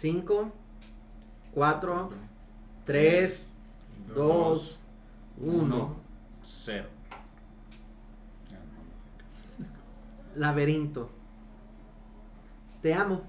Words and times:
5, 0.00 0.52
4, 1.54 2.10
3, 2.84 3.46
2, 4.14 4.78
1. 5.40 5.96
0. 6.44 6.88
Laberinto. 10.36 11.10
Te 12.80 12.94
amo. 12.94 13.22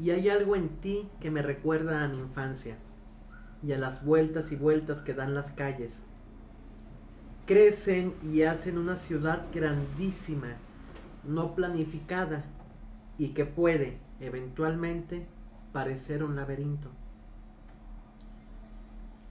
Y 0.00 0.12
hay 0.12 0.28
algo 0.28 0.54
en 0.54 0.68
ti 0.68 1.08
que 1.18 1.32
me 1.32 1.42
recuerda 1.42 2.04
a 2.04 2.08
mi 2.08 2.18
infancia 2.18 2.76
y 3.60 3.72
a 3.72 3.78
las 3.78 4.04
vueltas 4.04 4.52
y 4.52 4.54
vueltas 4.54 5.02
que 5.02 5.12
dan 5.12 5.34
las 5.34 5.50
calles. 5.50 6.02
Crecen 7.46 8.14
y 8.22 8.42
hacen 8.42 8.78
una 8.78 8.94
ciudad 8.94 9.46
grandísima, 9.52 10.54
no 11.24 11.56
planificada 11.56 12.44
y 13.18 13.30
que 13.30 13.44
puede, 13.44 13.98
eventualmente, 14.20 15.26
parecer 15.72 16.22
un 16.22 16.36
laberinto. 16.36 16.90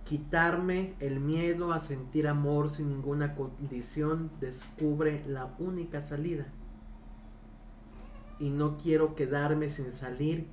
Quitarme 0.05 0.93
el 0.99 1.19
miedo 1.19 1.73
a 1.73 1.79
sentir 1.79 2.27
amor 2.27 2.69
sin 2.69 2.89
ninguna 2.89 3.35
condición 3.35 4.31
descubre 4.39 5.23
la 5.27 5.53
única 5.59 5.99
salida. 6.01 6.45
Y 8.39 8.51
no 8.51 8.77
quiero 8.77 9.15
quedarme 9.15 9.67
sin 9.67 9.91
salir 9.91 10.47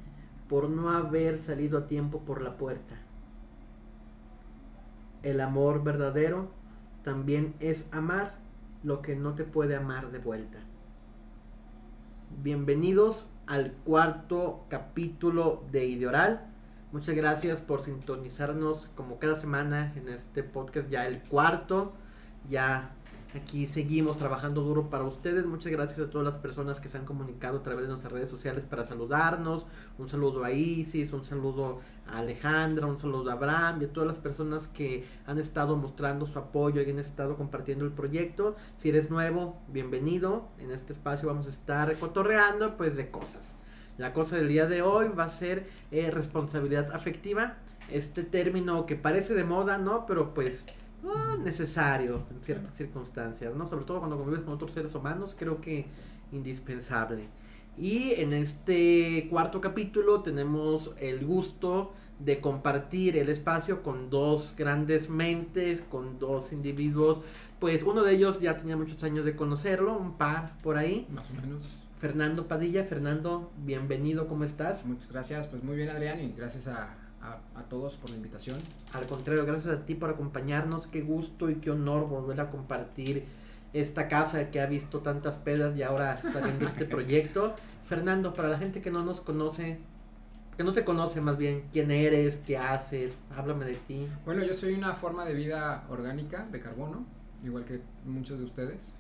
por 0.48 0.69
no 0.69 0.91
haber 0.91 1.39
salido 1.39 1.78
a 1.78 1.87
tiempo 1.87 2.20
por 2.20 2.42
la 2.42 2.56
puerta. 2.56 2.97
El 5.23 5.41
amor 5.41 5.84
verdadero 5.84 6.48
también 7.03 7.55
es 7.61 7.87
amar 7.92 8.34
lo 8.83 9.03
que 9.03 9.16
no 9.16 9.34
te 9.34 9.45
puede 9.45 9.77
amar 9.77 10.11
de 10.11 10.19
vuelta. 10.19 10.59
Bienvenidos 12.42 13.28
al 13.47 13.73
cuarto 13.73 14.65
capítulo 14.69 15.65
de 15.71 15.87
Ideoral. 15.87 16.47
Muchas 16.93 17.15
gracias 17.15 17.61
por 17.61 17.83
sintonizarnos 17.83 18.91
como 18.95 19.19
cada 19.19 19.34
semana 19.36 19.92
en 19.97 20.09
este 20.09 20.42
podcast, 20.42 20.89
ya 20.89 21.06
el 21.06 21.20
cuarto. 21.23 21.95
Ya 22.48 22.95
aquí 23.34 23.66
seguimos 23.66 24.16
trabajando 24.16 24.62
duro 24.62 24.88
para 24.90 25.04
ustedes. 25.04 25.44
Muchas 25.44 25.72
gracias 25.72 25.98
a 25.98 26.10
todas 26.10 26.24
las 26.24 26.38
personas 26.38 26.80
que 26.80 26.88
se 26.88 26.98
han 26.98 27.04
comunicado 27.04 27.58
a 27.58 27.62
través 27.62 27.82
de 27.82 27.88
nuestras 27.88 28.12
redes 28.12 28.28
sociales 28.28 28.64
para 28.64 28.84
saludarnos. 28.84 29.66
Un 29.98 30.08
saludo 30.08 30.44
a 30.44 30.52
Isis, 30.52 31.12
un 31.12 31.24
saludo 31.24 31.80
a 32.06 32.18
Alejandra, 32.18 32.86
un 32.86 32.98
saludo 32.98 33.30
a 33.30 33.34
Abraham 33.34 33.82
y 33.82 33.84
a 33.86 33.92
todas 33.92 34.06
las 34.06 34.18
personas 34.18 34.68
que 34.68 35.06
han 35.27 35.38
estado 35.38 35.77
mostrando 35.77 36.27
su 36.27 36.38
apoyo 36.38 36.80
y 36.80 36.90
han 36.90 36.98
estado 36.98 37.36
compartiendo 37.36 37.84
el 37.84 37.92
proyecto. 37.92 38.55
Si 38.77 38.88
eres 38.88 39.10
nuevo, 39.10 39.58
bienvenido. 39.68 40.48
En 40.58 40.70
este 40.70 40.92
espacio 40.92 41.28
vamos 41.28 41.46
a 41.46 41.50
estar 41.50 41.96
cotorreando 41.98 42.77
pues 42.77 42.96
de 42.96 43.10
cosas. 43.10 43.55
La 43.98 44.12
cosa 44.12 44.36
del 44.36 44.48
día 44.48 44.66
de 44.66 44.82
hoy 44.82 45.08
va 45.08 45.24
a 45.24 45.28
ser 45.28 45.68
eh, 45.90 46.10
responsabilidad 46.10 46.92
afectiva. 46.92 47.56
Este 47.90 48.22
término 48.22 48.86
que 48.86 48.96
parece 48.96 49.34
de 49.34 49.44
moda, 49.44 49.78
¿no? 49.78 50.06
Pero 50.06 50.34
pues 50.34 50.66
ah, 51.05 51.36
necesario 51.42 52.22
en 52.30 52.42
ciertas 52.42 52.77
circunstancias, 52.77 53.55
¿no? 53.55 53.69
Sobre 53.69 53.84
todo 53.84 53.98
cuando 53.98 54.16
convives 54.16 54.42
con 54.42 54.55
otros 54.55 54.72
seres 54.72 54.94
humanos, 54.94 55.34
creo 55.38 55.61
que 55.61 55.86
indispensable. 56.33 57.28
Y 57.77 58.12
en 58.16 58.33
este 58.33 59.27
cuarto 59.30 59.61
capítulo 59.61 60.22
tenemos 60.22 60.92
el 61.00 61.24
gusto 61.27 61.92
de 62.20 62.41
compartir 62.41 63.16
el 63.16 63.28
espacio 63.28 63.83
con 63.83 64.11
dos 64.11 64.55
grandes 64.56 65.11
mentes, 65.11 65.80
con 65.80 66.19
dos 66.19 66.52
individuos. 66.52 67.20
Pues 67.58 67.83
uno 67.83 68.02
de 68.02 68.14
ellos 68.14 68.41
ya 68.41 68.56
tenía 68.56 68.77
muchos 68.77 69.02
años 69.02 69.24
de 69.24 69.34
conocerlo, 69.34 69.98
un 69.98 70.16
par 70.16 70.56
por 70.62 70.77
ahí. 70.77 71.06
Más 71.11 71.28
o 71.30 71.34
menos. 71.34 71.64
Fernando 71.98 72.46
Padilla. 72.46 72.84
Fernando, 72.84 73.50
bienvenido, 73.64 74.28
¿cómo 74.28 74.44
estás? 74.44 74.84
Muchas 74.86 75.11
gracias, 75.11 75.46
pues 75.48 75.64
muy 75.64 75.74
bien 75.74 75.89
Adrián 75.89 76.20
y 76.20 76.33
gracias 76.33 76.68
a, 76.68 76.94
a, 77.25 77.58
a 77.58 77.62
todos 77.64 77.97
por 77.97 78.11
la 78.11 78.17
invitación. 78.17 78.61
Al 78.92 79.06
contrario, 79.06 79.44
gracias 79.44 79.75
a 79.75 79.86
ti 79.86 79.94
por 79.94 80.11
acompañarnos. 80.11 80.86
Qué 80.86 81.00
gusto 81.00 81.50
y 81.50 81.56
qué 81.56 81.70
honor 81.70 82.06
volver 82.08 82.41
a 82.41 82.50
compartir 82.50 83.24
esta 83.74 84.07
casa 84.08 84.51
que 84.51 84.61
ha 84.61 84.67
visto 84.67 85.01
tantas 85.01 85.36
pedas 85.36 85.77
y 85.77 85.83
ahora 85.83 86.20
está 86.23 86.40
viendo 86.40 86.64
este 86.67 86.86
proyecto. 86.86 87.55
Fernando, 87.86 88.33
para 88.33 88.48
la 88.48 88.57
gente 88.57 88.80
que 88.80 88.90
no 88.90 89.05
nos 89.05 89.20
conoce, 89.20 89.79
que 90.57 90.64
no 90.64 90.73
te 90.73 90.85
conoce 90.85 91.20
más 91.20 91.36
bien, 91.36 91.64
quién 91.73 91.90
eres, 91.90 92.36
qué 92.36 92.57
haces, 92.57 93.17
háblame 93.36 93.67
de 93.67 93.74
ti. 93.74 94.08
Bueno, 94.24 94.42
yo 94.42 94.55
soy 94.55 94.74
una 94.74 94.95
forma 94.95 95.27
de 95.27 95.35
vida 95.35 95.85
orgánica 95.91 96.46
de 96.51 96.61
carbono, 96.61 97.05
igual 97.42 97.64
que 97.64 97.80
muchos 98.06 98.39
de 98.39 98.45
ustedes. 98.45 98.95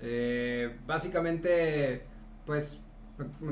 Eh, 0.00 0.76
básicamente, 0.86 2.02
pues, 2.44 2.80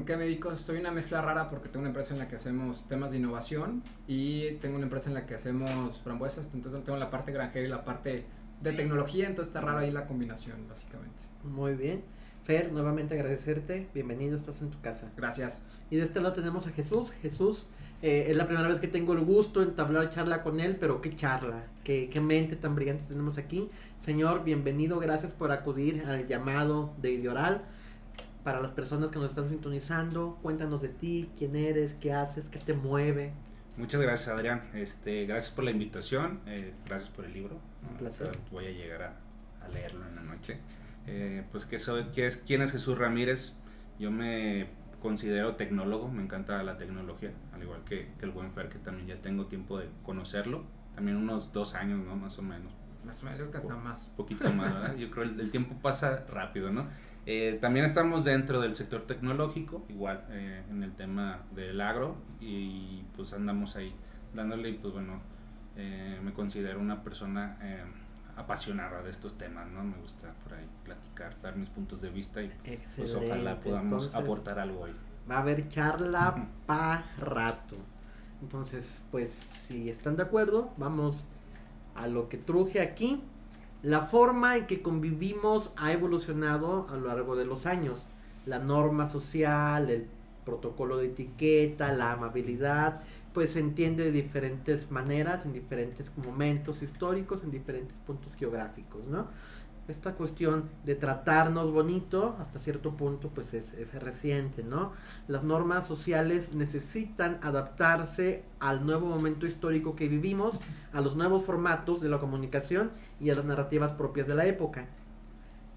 ¿qué 0.06 0.16
me 0.16 0.25
dedico? 0.25 0.54
Soy 0.56 0.78
una 0.78 0.93
mezcla 0.93 1.21
rara 1.21 1.50
porque 1.50 1.69
tengo 1.69 1.81
una 1.81 1.88
empresa 1.88 2.15
en 2.15 2.21
la 2.21 2.28
que 2.28 2.37
hacemos 2.37 2.87
temas 2.88 3.10
de 3.10 3.19
innovación 3.19 3.82
y 4.06 4.53
tengo 4.56 4.77
una 4.77 4.84
empresa 4.84 5.09
en 5.09 5.15
la 5.15 5.27
que 5.27 5.34
hacemos 5.34 6.00
frambuesas, 6.03 6.50
entonces 6.54 6.84
tengo 6.84 6.99
la 6.99 7.10
parte 7.10 7.32
granjera 7.32 7.66
y 7.66 7.69
la 7.69 7.84
parte 7.84 8.25
de 8.62 8.72
tecnología, 8.72 9.27
entonces 9.27 9.49
está 9.49 9.60
raro 9.60 9.78
ahí 9.78 9.91
la 9.91 10.06
combinación, 10.06 10.69
básicamente. 10.69 11.16
Muy 11.44 11.75
bien. 11.75 12.03
Fer, 12.44 12.72
nuevamente 12.72 13.15
agradecerte. 13.15 13.88
Bienvenido, 13.93 14.37
estás 14.37 14.62
en 14.62 14.71
tu 14.71 14.81
casa. 14.81 15.10
Gracias. 15.16 15.62
Y 15.91 15.97
de 15.97 16.04
este 16.04 16.21
lado 16.21 16.33
tenemos 16.33 16.65
a 16.69 16.71
Jesús. 16.71 17.10
Jesús, 17.21 17.66
eh, 18.03 18.27
es 18.28 18.37
la 18.37 18.47
primera 18.47 18.69
vez 18.69 18.78
que 18.78 18.87
tengo 18.87 19.15
el 19.15 19.25
gusto 19.25 19.60
de 19.60 19.66
entablar 19.66 20.10
charla 20.10 20.44
con 20.44 20.60
él, 20.60 20.77
pero 20.78 21.00
qué 21.00 21.15
charla, 21.16 21.65
qué, 21.83 22.09
qué 22.09 22.21
mente 22.21 22.54
tan 22.54 22.77
brillante 22.77 23.03
tenemos 23.09 23.37
aquí. 23.37 23.69
Señor, 23.98 24.44
bienvenido, 24.44 25.00
gracias 25.00 25.33
por 25.33 25.50
acudir 25.50 26.04
al 26.06 26.25
llamado 26.27 26.94
de 27.03 27.10
Ideoral. 27.12 27.65
Para 28.47 28.61
las 28.61 28.71
personas 28.71 29.11
que 29.11 29.19
nos 29.19 29.31
están 29.31 29.49
sintonizando, 29.49 30.39
cuéntanos 30.41 30.81
de 30.81 30.89
ti, 30.89 31.29
quién 31.37 31.57
eres, 31.57 31.95
qué 31.95 32.12
haces, 32.12 32.49
qué 32.49 32.61
te 32.61 32.75
mueve. 32.75 33.33
Muchas 33.77 34.01
gracias, 34.01 34.29
Adrián. 34.33 34.71
Este, 34.73 35.27
gracias 35.27 35.53
por 35.53 35.65
la 35.65 35.73
invitación. 35.73 36.39
eh, 36.47 36.73
gracias 36.87 37.11
por 37.12 37.25
el 37.25 37.33
libro. 37.33 37.59
Un 37.91 37.97
placer. 37.97 38.31
Voy 38.53 38.67
a 38.67 38.71
llegar 38.71 39.03
a, 39.03 39.65
a 39.65 39.69
leerlo 39.69 40.07
en 40.07 40.15
la 40.15 40.23
noche. 40.23 40.59
Eh, 41.09 41.45
pues 41.51 41.65
que 41.67 41.81
soy, 41.81 42.05
¿quién 42.15 42.29
es, 42.29 42.37
quién 42.37 42.62
es 42.62 42.71
Jesús 42.71 42.97
Ramírez? 42.97 43.53
Yo 43.99 44.12
me 44.12 44.69
considero 45.03 45.57
tecnólogo, 45.57 46.07
me 46.09 46.23
encanta 46.23 46.63
la 46.63 46.77
tecnología, 46.78 47.33
al 47.53 47.65
igual 47.65 47.83
que, 47.83 48.13
que 48.17 48.27
el 48.27 48.31
buen 48.31 48.53
Fer, 48.53 48.69
que 48.69 48.78
también 48.78 49.09
ya 49.09 49.17
tengo 49.21 49.47
tiempo 49.47 49.81
de 49.81 49.89
conocerlo. 50.05 50.63
También 50.95 51.17
unos 51.17 51.53
dos 51.53 51.75
años, 51.75 51.99
¿no? 52.07 52.15
Más 52.15 52.39
o 52.39 52.43
menos. 52.43 52.73
Más 53.05 53.21
o 53.23 53.25
menos, 53.25 53.41
creo 53.41 53.51
que 53.51 53.59
hasta 53.59 53.75
más. 53.75 54.07
Un 54.11 54.15
poquito 54.15 54.53
más, 54.53 54.73
¿verdad? 54.73 54.95
Yo 54.97 55.11
creo 55.11 55.25
el, 55.25 55.41
el 55.41 55.51
tiempo 55.51 55.75
pasa 55.83 56.25
rápido, 56.28 56.71
¿no? 56.71 56.87
Eh, 57.26 57.59
también 57.60 57.84
estamos 57.84 58.25
dentro 58.25 58.60
del 58.60 58.76
sector 58.76 59.03
tecnológico, 59.03 59.84
igual 59.88 60.25
eh, 60.31 60.62
en 60.70 60.82
el 60.84 60.94
tema 60.94 61.41
del 61.54 61.81
agro, 61.81 62.16
y 62.41 63.03
pues 63.16 63.32
andamos 63.32 63.75
ahí 63.75 63.92
dándole, 64.32 64.70
y 64.70 64.75
pues 64.75 64.94
bueno, 64.94 65.20
eh, 65.76 66.20
me 66.22 66.32
considero 66.32 66.78
una 66.78 67.03
persona 67.03 67.59
eh, 67.62 67.82
apasionada 68.36 69.03
de 69.03 69.10
estos 69.10 69.36
temas, 69.36 69.69
¿no? 69.69 69.82
Me 69.82 69.97
gusta 69.97 70.32
por 70.44 70.54
ahí 70.54 70.66
platicar, 70.84 71.34
dar 71.42 71.56
mis 71.56 71.69
puntos 71.69 72.00
de 72.00 72.10
vista 72.10 72.42
y 72.42 72.53
pues 72.97 73.15
ojalá 73.15 73.60
podamos 73.60 74.04
Entonces, 74.04 74.15
aportar 74.15 74.59
algo 74.60 74.82
hoy. 74.82 74.92
Va 75.28 75.36
a 75.36 75.41
haber 75.41 75.69
charla 75.69 76.34
Ujú. 76.36 76.47
pa 76.66 77.04
rato. 77.19 77.76
Entonces, 78.41 79.03
pues 79.10 79.31
si 79.32 79.88
están 79.88 80.16
de 80.16 80.22
acuerdo, 80.22 80.72
vamos 80.76 81.25
a 81.94 82.06
lo 82.06 82.28
que 82.28 82.36
truje 82.38 82.81
aquí. 82.81 83.22
La 83.86 84.00
forma 84.02 84.56
en 84.56 84.66
que 84.66 84.82
convivimos 84.82 85.70
ha 85.76 85.92
evolucionado 85.92 86.88
a 86.91 86.97
lo 86.97 87.06
largo 87.06 87.36
de 87.36 87.44
los 87.44 87.66
años. 87.66 88.04
La 88.44 88.58
norma 88.58 89.06
social, 89.06 89.91
el 89.91 90.08
protocolo 90.44 90.97
de 90.97 91.06
etiqueta, 91.06 91.92
la 91.92 92.10
amabilidad, 92.10 93.02
pues 93.32 93.52
se 93.52 93.60
entiende 93.60 94.02
de 94.02 94.10
diferentes 94.10 94.91
maneras, 94.91 95.47
en 95.47 95.52
diferentes 95.52 96.10
momentos 96.19 96.82
históricos, 96.82 97.44
en 97.44 97.52
diferentes 97.52 97.97
puntos 97.98 98.34
geográficos, 98.34 99.04
¿no? 99.06 99.28
Esta 99.88 100.14
cuestión 100.14 100.69
de 100.84 100.97
tratarnos 100.97 101.70
bonito, 101.72 102.36
hasta 102.41 102.58
cierto 102.58 102.97
punto, 102.97 103.28
pues 103.28 103.54
es, 103.54 103.72
es 103.74 103.94
reciente, 104.02 104.64
¿no? 104.64 104.92
Las 105.28 105.44
normas 105.44 105.86
sociales 105.86 106.52
necesitan 106.52 107.38
adaptarse 107.41 108.42
al 108.59 108.84
nuevo 108.84 109.06
momento 109.06 109.47
histórico 109.47 109.94
que 109.94 110.09
vivimos, 110.09 110.59
a 110.92 111.00
los 111.00 111.15
nuevos 111.15 111.44
formatos 111.44 112.00
de 112.00 112.09
la 112.09 112.18
comunicación 112.18 112.91
y 113.21 113.30
a 113.30 113.36
las 113.36 113.44
narrativas 113.44 113.92
propias 113.92 114.27
de 114.27 114.34
la 114.34 114.47
época. 114.47 114.86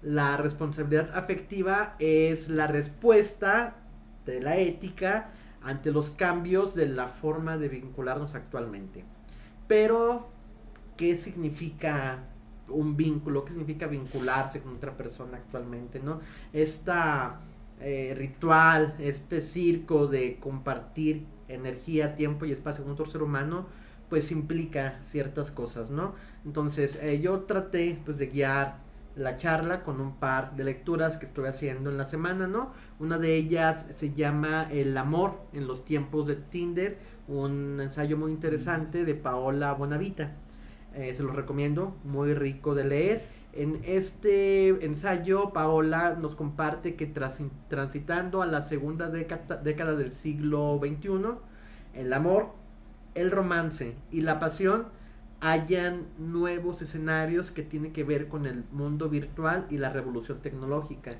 La 0.02 0.36
responsabilidad 0.36 1.16
afectiva 1.16 1.94
es 2.00 2.48
la 2.48 2.66
respuesta 2.66 3.76
de 4.26 4.40
la 4.40 4.56
ética 4.56 5.30
ante 5.62 5.92
los 5.92 6.10
cambios 6.10 6.74
de 6.74 6.86
la 6.86 7.06
forma 7.06 7.58
de 7.58 7.68
vincularnos 7.68 8.34
actualmente. 8.34 9.04
Pero, 9.68 10.30
¿qué 10.96 11.16
significa 11.16 12.29
un 12.70 12.96
vínculo? 12.96 13.44
¿Qué 13.44 13.52
significa 13.52 13.86
vincularse 13.86 14.60
con 14.60 14.76
otra 14.76 14.96
persona 14.96 15.36
actualmente? 15.36 16.00
¿No? 16.00 16.20
Esta 16.52 17.40
eh, 17.80 18.14
ritual, 18.16 18.94
este 18.98 19.40
circo 19.40 20.06
de 20.06 20.38
compartir 20.38 21.24
energía, 21.48 22.14
tiempo 22.16 22.44
y 22.44 22.52
espacio 22.52 22.84
con 22.84 22.92
otro 22.92 23.06
ser 23.06 23.22
humano, 23.22 23.66
pues 24.10 24.32
implica 24.32 24.98
ciertas 25.02 25.50
cosas, 25.50 25.90
¿no? 25.90 26.14
Entonces, 26.44 26.98
eh, 27.00 27.20
yo 27.20 27.40
traté 27.40 27.98
pues 28.04 28.18
de 28.18 28.26
guiar 28.26 28.78
la 29.16 29.36
charla 29.36 29.82
con 29.82 30.00
un 30.00 30.16
par 30.16 30.56
de 30.56 30.64
lecturas 30.64 31.16
que 31.16 31.26
estoy 31.26 31.46
haciendo 31.46 31.90
en 31.90 31.96
la 31.96 32.04
semana, 32.04 32.46
¿no? 32.46 32.72
Una 32.98 33.18
de 33.18 33.36
ellas 33.36 33.86
se 33.94 34.12
llama 34.12 34.68
El 34.70 34.96
amor 34.96 35.40
en 35.52 35.66
los 35.66 35.84
tiempos 35.84 36.26
de 36.26 36.36
Tinder, 36.36 36.98
un 37.28 37.80
ensayo 37.80 38.16
muy 38.16 38.32
interesante 38.32 39.04
de 39.04 39.14
Paola 39.14 39.72
Bonavita. 39.72 40.32
Eh, 40.94 41.14
se 41.14 41.22
los 41.22 41.34
recomiendo, 41.34 41.96
muy 42.04 42.34
rico 42.34 42.74
de 42.74 42.84
leer. 42.84 43.22
En 43.52 43.80
este 43.84 44.84
ensayo, 44.84 45.52
Paola 45.52 46.16
nos 46.20 46.34
comparte 46.34 46.94
que 46.94 47.06
tras, 47.06 47.40
transitando 47.68 48.42
a 48.42 48.46
la 48.46 48.62
segunda 48.62 49.08
década, 49.08 49.56
década 49.56 49.94
del 49.94 50.12
siglo 50.12 50.80
XXI, 50.80 51.38
el 51.94 52.12
amor, 52.12 52.50
el 53.14 53.30
romance 53.30 53.96
y 54.10 54.20
la 54.20 54.38
pasión 54.38 54.86
hayan 55.40 56.06
nuevos 56.18 56.82
escenarios 56.82 57.50
que 57.50 57.62
tienen 57.62 57.92
que 57.92 58.04
ver 58.04 58.28
con 58.28 58.46
el 58.46 58.64
mundo 58.72 59.08
virtual 59.08 59.66
y 59.70 59.78
la 59.78 59.90
revolución 59.90 60.40
tecnológica. 60.40 61.12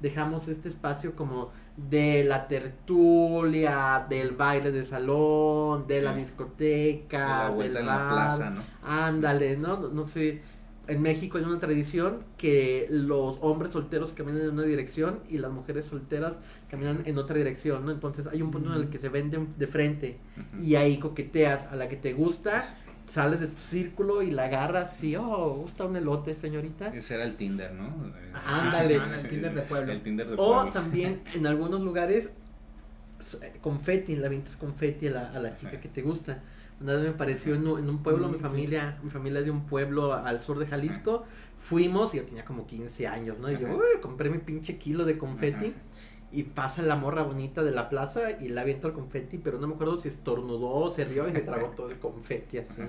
Dejamos 0.00 0.48
este 0.48 0.68
espacio 0.68 1.14
como 1.14 1.50
de 1.88 2.24
la 2.24 2.46
tertulia, 2.48 4.06
del 4.08 4.32
baile 4.32 4.70
de 4.72 4.84
salón, 4.84 5.86
de 5.86 6.02
la 6.02 6.14
discoteca, 6.14 7.50
de 7.50 7.68
la, 7.68 7.80
la 7.80 8.08
plaza, 8.10 8.50
¿no? 8.50 8.62
Ándale, 8.82 9.56
¿no? 9.56 9.88
No 9.88 10.06
sé. 10.06 10.42
En 10.88 11.02
México 11.02 11.38
hay 11.38 11.44
una 11.44 11.60
tradición 11.60 12.24
que 12.36 12.88
los 12.90 13.38
hombres 13.42 13.70
solteros 13.70 14.12
caminan 14.12 14.42
en 14.42 14.50
una 14.50 14.64
dirección 14.64 15.20
y 15.28 15.38
las 15.38 15.52
mujeres 15.52 15.84
solteras 15.84 16.34
caminan 16.68 17.02
en 17.04 17.16
otra 17.16 17.36
dirección, 17.36 17.84
¿no? 17.84 17.92
Entonces 17.92 18.26
hay 18.26 18.42
un 18.42 18.50
punto 18.50 18.74
en 18.74 18.80
el 18.80 18.88
que 18.88 18.98
se 18.98 19.08
venden 19.08 19.54
de 19.56 19.66
frente 19.68 20.18
y 20.60 20.74
ahí 20.74 20.98
coqueteas 20.98 21.66
a 21.66 21.76
la 21.76 21.88
que 21.88 21.96
te 21.96 22.12
gusta 22.12 22.60
sales 23.10 23.40
de 23.40 23.48
tu 23.48 23.60
círculo 23.60 24.22
y 24.22 24.30
la 24.30 24.44
agarras 24.44 25.02
y, 25.02 25.16
oh, 25.16 25.54
gusta 25.62 25.84
un 25.84 25.96
elote, 25.96 26.34
señorita. 26.34 26.94
Ese 26.94 27.14
era 27.14 27.24
el 27.24 27.34
Tinder, 27.34 27.72
¿no? 27.72 27.92
Ándale. 28.46 28.94
el 28.94 29.28
Tinder 29.28 29.52
de 29.52 29.62
pueblo. 29.62 29.92
El 29.92 30.02
Tinder 30.02 30.28
de 30.28 30.36
pueblo. 30.36 30.68
O 30.68 30.70
también 30.70 31.22
en 31.34 31.46
algunos 31.46 31.80
lugares, 31.80 32.32
confeti, 33.60 34.14
la 34.14 34.28
es 34.28 34.56
confeti 34.56 35.08
a 35.08 35.10
la, 35.10 35.30
a 35.32 35.40
la 35.40 35.56
chica 35.56 35.80
que 35.80 35.88
te 35.88 36.02
gusta. 36.02 36.40
Una 36.80 36.94
vez 36.94 37.04
me 37.04 37.12
pareció 37.12 37.54
en, 37.54 37.66
un 37.66 38.02
pueblo, 38.02 38.28
mi 38.28 38.38
familia, 38.38 38.98
mi 39.02 39.10
familia 39.10 39.40
es 39.40 39.44
de 39.44 39.50
un 39.50 39.66
pueblo 39.66 40.14
al 40.14 40.40
sur 40.40 40.58
de 40.58 40.66
Jalisco, 40.66 41.24
fuimos 41.58 42.14
y 42.14 42.18
yo 42.18 42.24
tenía 42.24 42.44
como 42.44 42.66
15 42.66 43.06
años, 43.06 43.38
¿no? 43.38 43.50
Y 43.50 43.58
yo, 43.58 43.68
uy, 43.68 44.00
compré 44.00 44.30
mi 44.30 44.38
pinche 44.38 44.78
kilo 44.78 45.04
de 45.04 45.18
confeti 45.18 45.74
y 46.32 46.44
pasa 46.44 46.82
la 46.82 46.96
morra 46.96 47.22
bonita 47.22 47.62
de 47.62 47.72
la 47.72 47.88
plaza 47.88 48.32
y 48.40 48.48
la 48.48 48.60
avienta 48.62 48.88
el 48.88 48.92
confeti, 48.92 49.38
pero 49.38 49.58
no 49.58 49.66
me 49.66 49.74
acuerdo 49.74 49.98
si 49.98 50.08
estornudó, 50.08 50.90
se 50.90 51.04
rió 51.04 51.28
y 51.28 51.32
se 51.32 51.40
tragó 51.40 51.68
todo 51.76 51.90
el 51.90 51.98
confeti 51.98 52.58
así. 52.58 52.82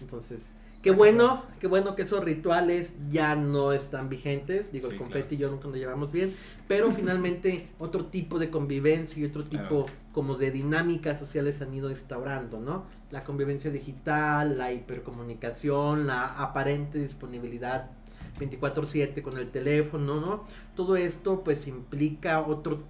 Entonces, 0.00 0.46
qué 0.82 0.90
bueno, 0.90 1.42
qué 1.60 1.66
bueno 1.66 1.94
que 1.94 2.02
esos 2.02 2.24
rituales 2.24 2.94
ya 3.10 3.36
no 3.36 3.72
están 3.72 4.08
vigentes. 4.08 4.72
Digo, 4.72 4.88
el 4.88 4.96
confeti 4.96 5.34
y 5.34 5.38
yo 5.38 5.50
nunca 5.50 5.68
nos 5.68 5.76
llevamos 5.76 6.10
bien, 6.10 6.34
pero 6.66 6.90
finalmente 6.96 7.68
otro 7.78 8.06
tipo 8.06 8.38
de 8.38 8.50
convivencia 8.50 9.20
y 9.20 9.26
otro 9.26 9.44
tipo 9.44 9.86
como 10.12 10.36
de 10.36 10.50
dinámicas 10.50 11.20
sociales 11.20 11.60
han 11.60 11.74
ido 11.74 11.90
instaurando, 11.90 12.60
¿no? 12.60 12.84
La 13.10 13.24
convivencia 13.24 13.70
digital, 13.70 14.56
la 14.56 14.72
hipercomunicación, 14.72 16.06
la 16.06 16.24
aparente 16.24 16.98
disponibilidad 16.98 17.90
24/7 18.38 19.22
con 19.22 19.38
el 19.38 19.50
teléfono, 19.50 20.20
¿no? 20.20 20.44
Todo 20.74 20.96
esto 20.96 21.42
pues 21.44 21.66
implica 21.66 22.40
otro 22.40 22.82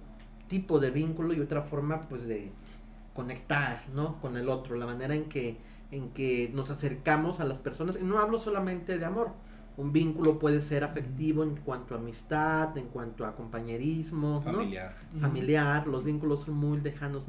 tipo 0.47 0.79
de 0.79 0.91
vínculo 0.91 1.33
y 1.33 1.39
otra 1.39 1.63
forma 1.63 2.07
pues 2.07 2.27
de 2.27 2.51
conectar, 3.13 3.83
¿no? 3.93 4.19
Con 4.21 4.37
el 4.37 4.49
otro, 4.49 4.75
la 4.75 4.85
manera 4.85 5.15
en 5.15 5.25
que, 5.25 5.57
en 5.91 6.09
que 6.09 6.51
nos 6.53 6.69
acercamos 6.69 7.39
a 7.39 7.45
las 7.45 7.59
personas. 7.59 7.97
Y 7.99 8.03
no 8.03 8.19
hablo 8.19 8.39
solamente 8.39 8.97
de 8.97 9.05
amor, 9.05 9.29
un 9.77 9.91
vínculo 9.91 10.39
puede 10.39 10.61
ser 10.61 10.83
afectivo 10.83 11.43
en 11.43 11.55
cuanto 11.57 11.95
a 11.95 11.97
amistad, 11.97 12.77
en 12.77 12.87
cuanto 12.87 13.25
a 13.25 13.35
compañerismo, 13.35 14.41
familiar. 14.41 14.95
Familiar, 15.19 15.87
los 15.87 16.03
vínculos 16.03 16.43
son 16.43 16.55
muy 16.55 16.79
lejanos, 16.79 17.25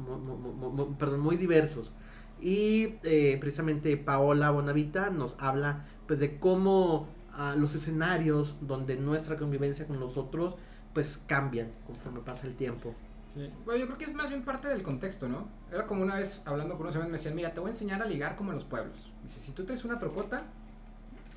perdón, 0.97 1.19
muy 1.19 1.35
diversos. 1.35 1.91
Y 2.39 2.95
eh, 3.03 3.37
precisamente 3.39 3.97
Paola 3.97 4.51
Bonavita 4.51 5.09
nos 5.09 5.35
habla 5.39 5.85
pues 6.05 6.19
de 6.19 6.37
cómo 6.37 7.07
a 7.37 7.55
los 7.55 7.75
escenarios 7.75 8.55
donde 8.61 8.97
nuestra 8.97 9.37
convivencia 9.37 9.85
con 9.85 9.99
los 9.99 10.17
otros 10.17 10.55
pues 10.93 11.21
cambian 11.27 11.69
conforme 11.85 12.21
pasa 12.21 12.47
el 12.47 12.55
tiempo. 12.55 12.95
Sí. 13.31 13.51
Bueno, 13.63 13.79
yo 13.79 13.85
creo 13.85 13.97
que 13.99 14.05
es 14.05 14.13
más 14.15 14.29
bien 14.29 14.43
parte 14.43 14.67
del 14.67 14.81
contexto, 14.81 15.29
¿no? 15.29 15.47
Era 15.71 15.85
como 15.85 16.01
una 16.01 16.15
vez 16.15 16.41
hablando 16.45 16.75
con 16.75 16.87
unos 16.87 16.95
amigos 16.95 17.11
me 17.11 17.17
decían, 17.17 17.35
mira, 17.35 17.53
te 17.53 17.59
voy 17.59 17.67
a 17.67 17.71
enseñar 17.73 18.01
a 18.01 18.05
ligar 18.05 18.35
como 18.35 18.51
en 18.51 18.55
los 18.55 18.63
pueblos. 18.63 19.13
Dice, 19.21 19.39
si 19.41 19.51
tú 19.51 19.65
traes 19.65 19.85
una 19.85 19.99
trocota, 19.99 20.45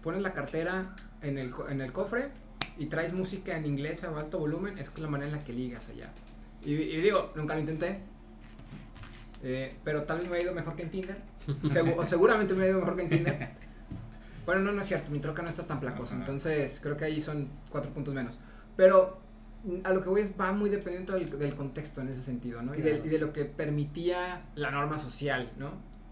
pones 0.02 0.22
la 0.22 0.32
cartera 0.32 0.96
en 1.20 1.36
el, 1.36 1.52
en 1.68 1.82
el 1.82 1.92
cofre 1.92 2.30
y 2.78 2.86
traes 2.86 3.12
música 3.12 3.54
en 3.58 3.66
inglés 3.66 4.02
a 4.04 4.18
alto 4.18 4.38
volumen, 4.38 4.78
es 4.78 4.96
la 4.98 5.08
manera 5.08 5.30
en 5.30 5.36
la 5.36 5.44
que 5.44 5.52
ligas 5.52 5.90
allá. 5.90 6.10
Y, 6.64 6.74
digo, 6.74 7.32
nunca 7.34 7.54
lo 7.54 7.60
intenté, 7.60 8.00
eh, 9.42 9.76
pero 9.84 10.04
tal 10.04 10.20
vez 10.20 10.30
me 10.30 10.38
ha 10.38 10.42
ido 10.42 10.54
mejor 10.54 10.76
que 10.76 10.84
en 10.84 10.90
Tinder. 10.90 11.22
o 11.96 12.04
seguramente 12.06 12.54
me 12.54 12.64
ha 12.64 12.68
ido 12.68 12.78
mejor 12.78 12.96
que 12.96 13.02
en 13.02 13.08
Tinder. 13.10 13.69
Bueno, 14.50 14.64
no, 14.64 14.72
no 14.72 14.80
es 14.80 14.88
cierto, 14.88 15.12
mi 15.12 15.20
troca 15.20 15.42
no 15.42 15.48
está 15.48 15.62
tan 15.62 15.78
placosa, 15.78 16.16
entonces 16.16 16.80
creo 16.82 16.96
que 16.96 17.04
ahí 17.04 17.20
son 17.20 17.46
cuatro 17.70 17.92
puntos 17.92 18.12
menos. 18.12 18.36
Pero 18.74 19.20
a 19.84 19.92
lo 19.92 20.02
que 20.02 20.08
voy 20.08 20.22
es, 20.22 20.32
va 20.40 20.50
muy 20.50 20.68
dependiendo 20.68 21.12
del, 21.14 21.54
contexto 21.54 22.00
en 22.00 22.08
ese 22.08 22.20
sentido, 22.20 22.60
¿no? 22.60 22.74
Y, 22.74 22.80
de, 22.82 23.18
lo 23.20 23.32
que 23.32 23.44
permitía 23.44 24.42
la 24.56 24.72
norma 24.72 24.98
social, 24.98 25.52
¿no? 25.56 25.70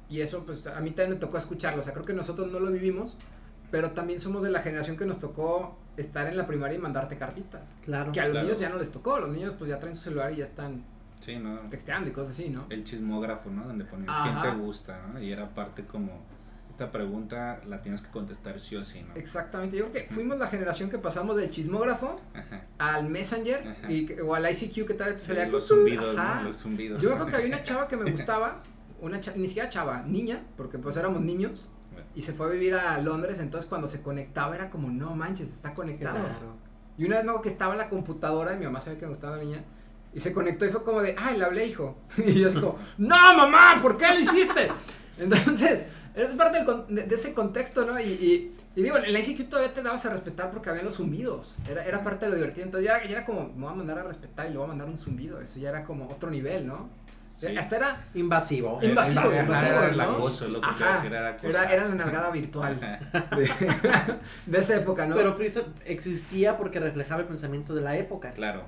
Y 0.09 0.21
eso, 0.21 0.47
pues 0.47 0.69
a 0.69 0.79
mí 0.79 0.93
también 0.93 1.15
me 1.15 1.17
tocó 1.17 1.37
escucharlo, 1.37 1.81
o 1.81 1.85
sea, 1.85 1.93
creo 1.93 2.05
que 2.05 2.13
nosotros 2.13 2.53
no 2.53 2.61
lo 2.61 2.71
vivimos, 2.71 3.17
pero 3.73 3.91
también 3.91 4.21
somos 4.21 4.45
de 4.45 4.53
la 4.53 4.61
generación 4.61 4.97
que 4.97 5.05
nos 5.05 5.19
tocó 5.19 5.77
estar 5.97 6.29
en 6.29 6.37
la 6.37 6.47
primaria 6.47 6.79
y 6.79 6.81
mandarte 6.81 7.19
cartitas. 7.19 7.63
Claro. 7.85 8.13
Que 8.13 8.21
a 8.21 8.29
los 8.29 8.45
niños 8.45 8.61
ya 8.61 8.69
no 8.69 8.79
les 8.79 8.93
tocó, 8.93 9.19
los 9.19 9.31
niños 9.31 9.57
pues 9.59 9.69
ya 9.69 9.81
traen 9.81 9.97
su 9.97 10.03
celular 10.03 10.31
y 10.31 10.37
ya 10.37 10.45
están 10.45 10.85
sí, 11.19 11.35
¿no? 11.41 11.59
texteando 11.71 12.09
y 12.09 12.13
cosas 12.13 12.35
así, 12.35 12.51
¿no? 12.51 12.67
El 12.71 12.85
chismógrafo, 12.85 13.51
¿no? 13.51 13.65
Donde 13.65 13.85
ponías 13.85 14.15
quién 14.23 14.43
te 14.43 14.63
gusta, 14.63 15.09
¿no? 15.13 15.21
Y 15.21 15.33
era 15.33 15.53
parte 15.53 15.85
como 15.85 16.38
esta 16.79 16.93
pregunta 16.93 17.61
la 17.67 17.83
tienes 17.83 18.03
que 18.03 18.09
contestar 18.09 18.61
sí 18.61 18.77
o 18.77 18.85
sí, 18.85 19.03
¿no? 19.03 19.13
Exactamente, 19.17 19.77
yo 19.77 19.91
creo 19.91 20.05
que 20.05 20.15
fuimos 20.15 20.39
la 20.39 20.47
generación 20.47 20.89
que 20.89 20.99
pasamos 20.99 21.37
del 21.37 21.51
chismógrafo 21.51 22.21
al 22.79 23.09
Messenger 23.09 23.75
y, 23.89 24.13
o 24.21 24.33
al 24.33 24.49
ICQ 24.49 24.87
que 24.87 24.95
tal 24.95 25.11
vez 25.11 25.19
se 25.19 25.35
le 25.35 25.49
los 25.49 25.67
zumbidos, 25.67 26.15
¿no? 26.15 26.43
Los 26.45 26.57
zumbidos. 26.59 27.03
Yo 27.03 27.15
creo 27.15 27.27
que 27.27 27.35
había 27.35 27.49
una 27.49 27.63
chava 27.65 27.89
que 27.89 27.97
me 27.97 28.09
gustaba, 28.09 28.63
una 29.01 29.19
ni 29.35 29.49
siquiera 29.49 29.69
chava, 29.69 30.03
niña, 30.03 30.45
porque 30.57 30.79
pues 30.79 30.97
éramos 30.97 31.21
niños 31.21 31.67
y 32.15 32.23
se 32.23 32.33
fue 32.33 32.47
a 32.47 32.51
vivir 32.51 32.75
a 32.75 32.97
Londres, 32.99 33.41
entonces 33.41 33.69
cuando 33.69 33.89
se 33.89 34.01
conectaba 34.01 34.55
era 34.55 34.71
como, 34.71 34.89
no 34.89 35.17
manches, 35.17 35.51
está 35.51 35.75
conectado. 35.75 36.29
Y 36.97 37.07
una 37.07 37.17
vez 37.17 37.25
me 37.25 37.43
que 37.43 37.49
estaba 37.49 37.73
en 37.73 37.79
la 37.79 37.89
computadora 37.89 38.53
y 38.53 38.59
mi 38.59 38.67
mamá 38.67 38.81
sabía 38.81 39.01
que 39.01 39.07
me 39.07 39.11
gustaba 39.11 39.37
la 39.37 39.43
niña. 39.43 39.65
Y 40.15 40.21
se 40.21 40.33
conectó 40.33 40.65
y 40.65 40.69
fue 40.69 40.85
como 40.85 41.03
de, 41.03 41.17
ay, 41.19 41.39
le 41.39 41.45
hablé, 41.45 41.67
hijo. 41.67 41.99
Y 42.25 42.35
yo 42.35 42.47
así 42.47 42.61
como, 42.61 42.79
no, 42.99 43.35
mamá, 43.35 43.81
¿por 43.83 43.97
qué 43.97 44.15
lo 44.15 44.21
hiciste? 44.21 44.69
Entonces, 45.19 45.87
es 46.15 46.35
parte 46.35 46.65
de, 46.89 47.15
ese 47.15 47.35
contexto, 47.35 47.85
¿no? 47.85 47.99
Y, 48.01 48.05
y, 48.75 48.83
digo, 48.83 48.97
en 48.97 49.13
la 49.13 49.19
ICQ 49.19 49.49
todavía 49.49 49.75
te 49.75 49.83
dabas 49.83 50.05
a 50.07 50.11
respetar 50.11 50.51
porque 50.51 50.71
había 50.71 50.83
los 50.83 50.95
zumbidos. 50.95 51.55
Era, 51.69 51.85
era 51.85 52.03
parte 52.03 52.27
de 52.27 52.31
lo 52.31 52.37
divertido. 52.37 52.67
Entonces 52.67 52.89
ya, 52.89 53.03
ya, 53.05 53.11
era 53.11 53.25
como, 53.25 53.49
me 53.49 53.63
voy 53.63 53.73
a 53.73 53.77
mandar 53.77 53.99
a 53.99 54.03
respetar 54.03 54.47
y 54.47 54.51
le 54.51 54.57
voy 54.57 54.65
a 54.65 54.69
mandar 54.69 54.89
un 54.89 54.97
zumbido. 54.97 55.41
Eso 55.41 55.59
ya 55.59 55.71
era 55.71 55.85
como 55.85 56.09
otro 56.09 56.31
nivel, 56.31 56.67
¿no? 56.67 56.89
Hasta 57.57 57.77
era 57.77 58.09
invasivo. 58.15 58.81
Invasivo, 58.83 59.33
invasivo, 59.33 59.71
era 59.71 59.89
el 59.91 60.01
acoso, 60.01 60.49
lo 60.49 60.61
que 60.61 60.67
Ajá, 60.67 60.95
decir, 60.95 61.13
era, 61.13 61.37
era, 61.41 61.73
era 61.73 61.85
la 61.89 61.95
nalgada 61.95 62.31
virtual 62.31 62.81
de, 64.47 64.59
esa 64.59 64.77
época, 64.77 65.07
¿no? 65.07 65.15
Pero 65.15 65.35
Freeza 65.35 65.63
existía 65.85 66.57
porque 66.57 66.81
reflejaba 66.81 67.21
el 67.21 67.29
pensamiento 67.29 67.75
de 67.75 67.83
la 67.83 67.97
época. 67.97 68.33
Claro. 68.33 68.65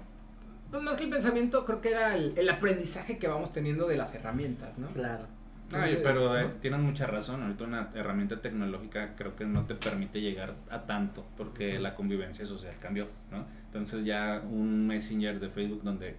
Pues 0.71 0.85
más 0.85 0.97
que 0.97 1.03
el 1.03 1.11
pensamiento, 1.11 1.65
creo 1.65 1.81
que 1.81 1.91
era 1.91 2.15
el, 2.15 2.33
el 2.39 2.49
aprendizaje 2.49 3.19
que 3.19 3.27
vamos 3.27 3.53
teniendo 3.53 3.89
de 3.89 3.97
las 3.97 4.15
herramientas, 4.15 4.79
¿no? 4.79 4.89
Claro 4.93 5.27
pero 5.71 6.39
eh, 6.39 6.51
tienen 6.61 6.83
mucha 6.83 7.07
razón. 7.07 7.43
Ahorita 7.43 7.65
una 7.65 7.91
herramienta 7.95 8.41
tecnológica 8.41 9.15
creo 9.17 9.37
que 9.37 9.45
no 9.45 9.65
te 9.67 9.75
permite 9.75 10.21
llegar 10.21 10.55
a 10.71 10.83
tanto 10.83 11.27
porque 11.37 11.79
la 11.79 11.95
convivencia 11.95 12.47
social 12.47 12.75
cambió, 12.81 13.09
¿no? 13.31 13.47
Entonces 13.67 14.05
ya 14.05 14.43
un 14.45 14.87
messenger 14.87 15.39
de 15.39 15.49
Facebook 15.49 15.83
donde 15.83 16.17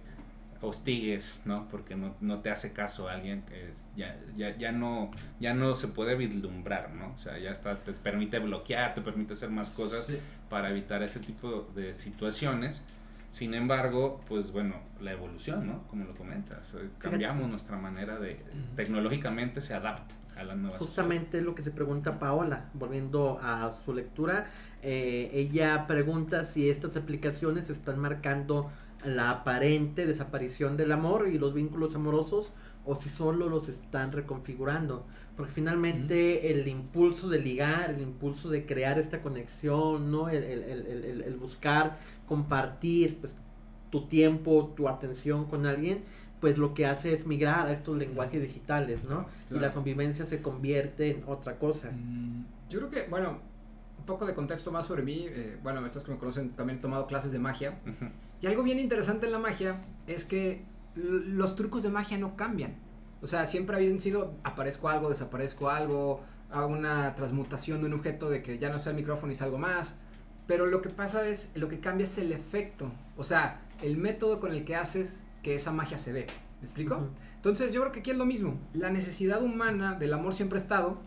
hostigues, 0.62 1.42
¿no? 1.44 1.68
Porque 1.68 1.96
no, 1.96 2.14
no 2.20 2.40
te 2.40 2.50
hace 2.50 2.72
caso 2.72 3.08
a 3.08 3.14
alguien 3.14 3.42
que 3.42 3.68
es, 3.68 3.90
ya, 3.96 4.16
ya, 4.36 4.56
ya, 4.56 4.72
no, 4.72 5.10
ya 5.40 5.54
no 5.54 5.74
se 5.74 5.88
puede 5.88 6.14
vislumbrar, 6.14 6.92
¿no? 6.94 7.12
O 7.12 7.18
sea, 7.18 7.38
ya 7.38 7.50
está, 7.50 7.76
te 7.76 7.92
permite 7.92 8.38
bloquear, 8.38 8.94
te 8.94 9.00
permite 9.00 9.32
hacer 9.32 9.50
más 9.50 9.70
cosas 9.70 10.08
para 10.48 10.70
evitar 10.70 11.02
ese 11.02 11.20
tipo 11.20 11.68
de 11.74 11.94
situaciones 11.94 12.82
sin 13.32 13.54
embargo, 13.54 14.20
pues 14.28 14.52
bueno, 14.52 14.76
la 15.00 15.12
evolución, 15.12 15.66
¿no? 15.66 15.88
Como 15.88 16.04
lo 16.04 16.14
comentas, 16.14 16.74
eh, 16.74 16.90
cambiamos 16.98 17.48
nuestra 17.48 17.78
manera 17.78 18.18
de, 18.18 18.44
tecnológicamente 18.76 19.62
se 19.62 19.74
adapta 19.74 20.14
a 20.36 20.44
las 20.44 20.58
nuevas. 20.58 20.78
Justamente 20.78 21.40
lo 21.40 21.54
que 21.54 21.62
se 21.62 21.70
pregunta 21.70 22.18
Paola, 22.18 22.66
volviendo 22.74 23.40
a 23.42 23.72
su 23.86 23.94
lectura, 23.94 24.48
eh, 24.82 25.30
ella 25.32 25.86
pregunta 25.86 26.44
si 26.44 26.68
estas 26.68 26.94
aplicaciones 26.98 27.70
están 27.70 27.98
marcando 27.98 28.70
la 29.02 29.30
aparente 29.30 30.06
desaparición 30.06 30.76
del 30.76 30.92
amor 30.92 31.26
y 31.26 31.38
los 31.38 31.54
vínculos 31.54 31.94
amorosos 31.94 32.50
o 32.84 32.96
si 32.96 33.08
solo 33.08 33.48
los 33.48 33.68
están 33.68 34.12
reconfigurando. 34.12 35.06
Porque 35.36 35.52
finalmente 35.52 36.50
el 36.50 36.68
impulso 36.68 37.28
de 37.28 37.40
ligar, 37.40 37.90
el 37.90 38.02
impulso 38.02 38.50
de 38.50 38.66
crear 38.66 38.98
esta 38.98 39.22
conexión, 39.22 40.10
¿no? 40.10 40.28
El, 40.28 40.44
el, 40.44 40.62
el, 40.62 41.22
el, 41.22 41.36
buscar 41.36 41.98
compartir 42.26 43.18
pues, 43.18 43.34
tu 43.90 44.02
tiempo, 44.06 44.72
tu 44.76 44.88
atención 44.88 45.46
con 45.46 45.66
alguien, 45.66 46.02
pues 46.40 46.58
lo 46.58 46.74
que 46.74 46.86
hace 46.86 47.14
es 47.14 47.26
migrar 47.26 47.66
a 47.66 47.72
estos 47.72 47.96
lenguajes 47.96 48.42
digitales, 48.42 49.04
¿no? 49.04 49.26
Y 49.50 49.54
la 49.54 49.72
convivencia 49.72 50.26
se 50.26 50.42
convierte 50.42 51.10
en 51.10 51.24
otra 51.26 51.58
cosa. 51.58 51.90
Mm, 51.92 52.44
yo 52.68 52.80
creo 52.80 52.90
que, 52.90 53.08
bueno, 53.08 53.38
un 53.98 54.06
poco 54.06 54.26
de 54.26 54.34
contexto 54.34 54.72
más 54.72 54.86
sobre 54.86 55.02
mí, 55.02 55.26
eh, 55.28 55.56
bueno, 55.62 55.84
estos 55.86 56.04
que 56.04 56.10
me 56.10 56.18
conocen 56.18 56.50
también 56.50 56.80
he 56.80 56.82
tomado 56.82 57.06
clases 57.06 57.32
de 57.32 57.38
magia. 57.38 57.78
Y 58.40 58.48
algo 58.48 58.64
bien 58.64 58.80
interesante 58.80 59.26
en 59.26 59.32
la 59.32 59.38
magia 59.38 59.84
es 60.08 60.24
que 60.24 60.64
los 60.94 61.56
trucos 61.56 61.82
de 61.82 61.88
magia 61.88 62.18
no 62.18 62.36
cambian. 62.36 62.74
O 63.20 63.26
sea, 63.26 63.46
siempre 63.46 63.76
habían 63.76 64.00
sido, 64.00 64.34
aparezco 64.42 64.88
algo, 64.88 65.08
desaparezco 65.08 65.70
algo, 65.70 66.20
hago 66.50 66.68
una 66.68 67.14
transmutación 67.14 67.80
de 67.80 67.86
un 67.86 67.94
objeto 67.94 68.28
de 68.28 68.42
que 68.42 68.58
ya 68.58 68.70
no 68.70 68.78
sea 68.78 68.90
el 68.90 68.96
micrófono 68.96 69.32
y 69.32 69.36
salgo 69.36 69.58
más. 69.58 69.96
Pero 70.46 70.66
lo 70.66 70.82
que 70.82 70.90
pasa 70.90 71.26
es, 71.26 71.52
lo 71.54 71.68
que 71.68 71.80
cambia 71.80 72.04
es 72.04 72.18
el 72.18 72.32
efecto. 72.32 72.90
O 73.16 73.24
sea, 73.24 73.62
el 73.80 73.96
método 73.96 74.40
con 74.40 74.52
el 74.52 74.64
que 74.64 74.76
haces 74.76 75.22
que 75.42 75.54
esa 75.54 75.72
magia 75.72 75.98
se 75.98 76.12
dé. 76.12 76.26
¿Me 76.60 76.66
explico? 76.66 77.08
Entonces 77.36 77.72
yo 77.72 77.80
creo 77.80 77.92
que 77.92 78.00
aquí 78.00 78.10
es 78.10 78.16
lo 78.16 78.26
mismo. 78.26 78.60
La 78.72 78.90
necesidad 78.90 79.42
humana 79.42 79.94
del 79.94 80.12
amor 80.14 80.34
siempre 80.34 80.58
ha 80.58 80.62
estado, 80.62 81.00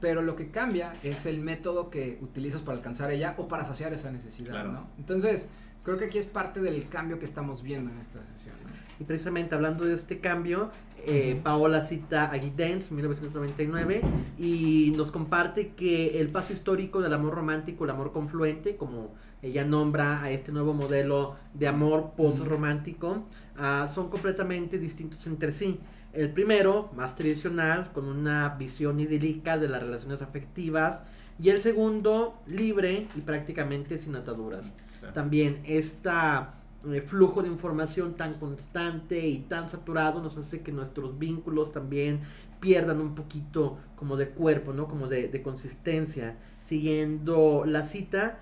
pero 0.00 0.22
lo 0.22 0.36
que 0.36 0.50
cambia 0.50 0.92
es 1.02 1.26
el 1.26 1.40
método 1.40 1.90
que 1.90 2.18
utilizas 2.22 2.62
para 2.62 2.76
alcanzar 2.76 3.10
ella 3.10 3.34
o 3.36 3.48
para 3.48 3.64
saciar 3.64 3.92
esa 3.92 4.10
necesidad, 4.10 4.64
¿no? 4.64 4.88
Entonces, 4.96 5.48
creo 5.82 5.98
que 5.98 6.06
aquí 6.06 6.18
es 6.18 6.26
parte 6.26 6.60
del 6.60 6.88
cambio 6.88 7.18
que 7.18 7.24
estamos 7.24 7.62
viendo 7.62 7.90
en 7.90 7.98
esta 7.98 8.24
sesión. 8.32 8.54
Y 9.00 9.04
precisamente 9.04 9.54
hablando 9.54 9.84
de 9.84 9.94
este 9.94 10.20
cambio, 10.20 10.70
eh, 11.06 11.40
Paola 11.42 11.80
cita 11.82 12.30
a 12.30 12.38
Guy 12.38 12.52
Dance, 12.56 12.92
1999, 12.92 14.02
y 14.38 14.92
nos 14.96 15.10
comparte 15.10 15.68
que 15.68 16.20
el 16.20 16.28
paso 16.28 16.52
histórico 16.52 17.00
del 17.00 17.14
amor 17.14 17.34
romántico, 17.34 17.84
el 17.84 17.90
amor 17.90 18.12
confluente, 18.12 18.76
como 18.76 19.14
ella 19.40 19.64
nombra 19.64 20.22
a 20.22 20.30
este 20.30 20.50
nuevo 20.50 20.74
modelo 20.74 21.36
de 21.54 21.68
amor 21.68 22.12
post-romántico, 22.16 23.24
ah, 23.56 23.88
son 23.92 24.10
completamente 24.10 24.78
distintos 24.78 25.26
entre 25.26 25.52
sí. 25.52 25.78
El 26.12 26.32
primero, 26.32 26.90
más 26.96 27.14
tradicional, 27.14 27.92
con 27.92 28.06
una 28.06 28.56
visión 28.58 28.98
idílica 28.98 29.56
de 29.58 29.68
las 29.68 29.82
relaciones 29.82 30.22
afectivas, 30.22 31.02
y 31.40 31.50
el 31.50 31.60
segundo, 31.60 32.42
libre 32.46 33.06
y 33.14 33.20
prácticamente 33.20 33.96
sin 33.98 34.16
ataduras. 34.16 34.74
También 35.14 35.60
esta 35.64 36.57
eh, 36.86 37.00
flujo 37.00 37.42
de 37.42 37.48
información 37.48 38.14
tan 38.14 38.34
constante 38.34 39.26
y 39.26 39.38
tan 39.40 39.68
saturado 39.68 40.22
nos 40.22 40.36
hace 40.36 40.62
que 40.62 40.70
nuestros 40.70 41.18
vínculos 41.18 41.72
también 41.72 42.20
pierdan 42.60 43.00
un 43.00 43.16
poquito 43.16 43.78
como 43.96 44.16
de 44.16 44.28
cuerpo, 44.30 44.72
¿no? 44.72 44.86
Como 44.86 45.08
de, 45.08 45.42
consistencia. 45.42 46.36
Siguiendo 46.62 47.64
la 47.66 47.82
cita, 47.82 48.40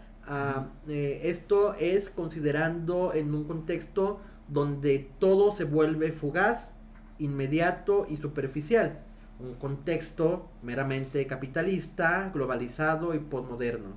eh, 0.87 1.21
esto 1.25 1.75
es 1.75 2.11
considerando 2.11 3.15
en 3.15 3.35
un 3.35 3.45
contexto 3.45 4.21
donde 4.49 5.11
todo 5.19 5.53
se 5.53 5.65
vuelve 5.65 6.13
fugaz, 6.13 6.73
inmediato 7.19 8.07
y 8.09 8.17
superficial. 8.17 9.01
Un 9.39 9.55
contexto 9.55 10.49
meramente 10.63 11.27
capitalista, 11.27 12.31
globalizado 12.35 13.15
y 13.15 13.19
postmoderno. 13.19 13.97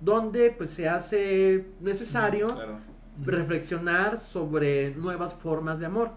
Donde 0.00 0.50
pues 0.50 0.70
se 0.70 0.88
hace 0.88 1.66
necesario 1.80 2.48
reflexionar 3.24 4.18
sobre 4.18 4.94
nuevas 4.94 5.34
formas 5.34 5.80
de 5.80 5.86
amor, 5.86 6.12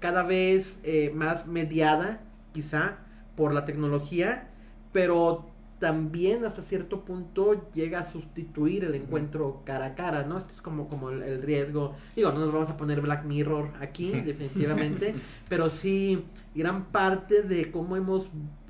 cada 0.00 0.22
vez 0.22 0.80
eh, 0.82 1.12
más 1.14 1.46
mediada 1.46 2.20
quizá 2.52 2.98
por 3.36 3.54
la 3.54 3.64
tecnología, 3.64 4.48
pero 4.92 5.46
también 5.78 6.44
hasta 6.44 6.62
cierto 6.62 7.04
punto 7.04 7.68
llega 7.72 7.98
a 7.98 8.04
sustituir 8.04 8.84
el 8.84 8.94
encuentro 8.94 9.62
cara 9.64 9.86
a 9.86 9.94
cara, 9.96 10.22
¿no? 10.22 10.38
Este 10.38 10.52
es 10.52 10.62
como, 10.62 10.88
como 10.88 11.10
el, 11.10 11.42
riesgo, 11.42 11.96
digo, 12.14 12.30
no 12.30 12.38
nos 12.38 12.52
vamos 12.52 12.70
a 12.70 12.76
poner 12.76 13.00
Black 13.00 13.24
Mirror 13.24 13.70
aquí, 13.80 14.12
definitivamente, 14.12 15.12
pero 15.48 15.68
sí 15.68 16.24
gran 16.54 16.84
parte 16.86 17.42
de 17.42 17.72
cómo 17.72 17.96
hemos, 17.96 18.28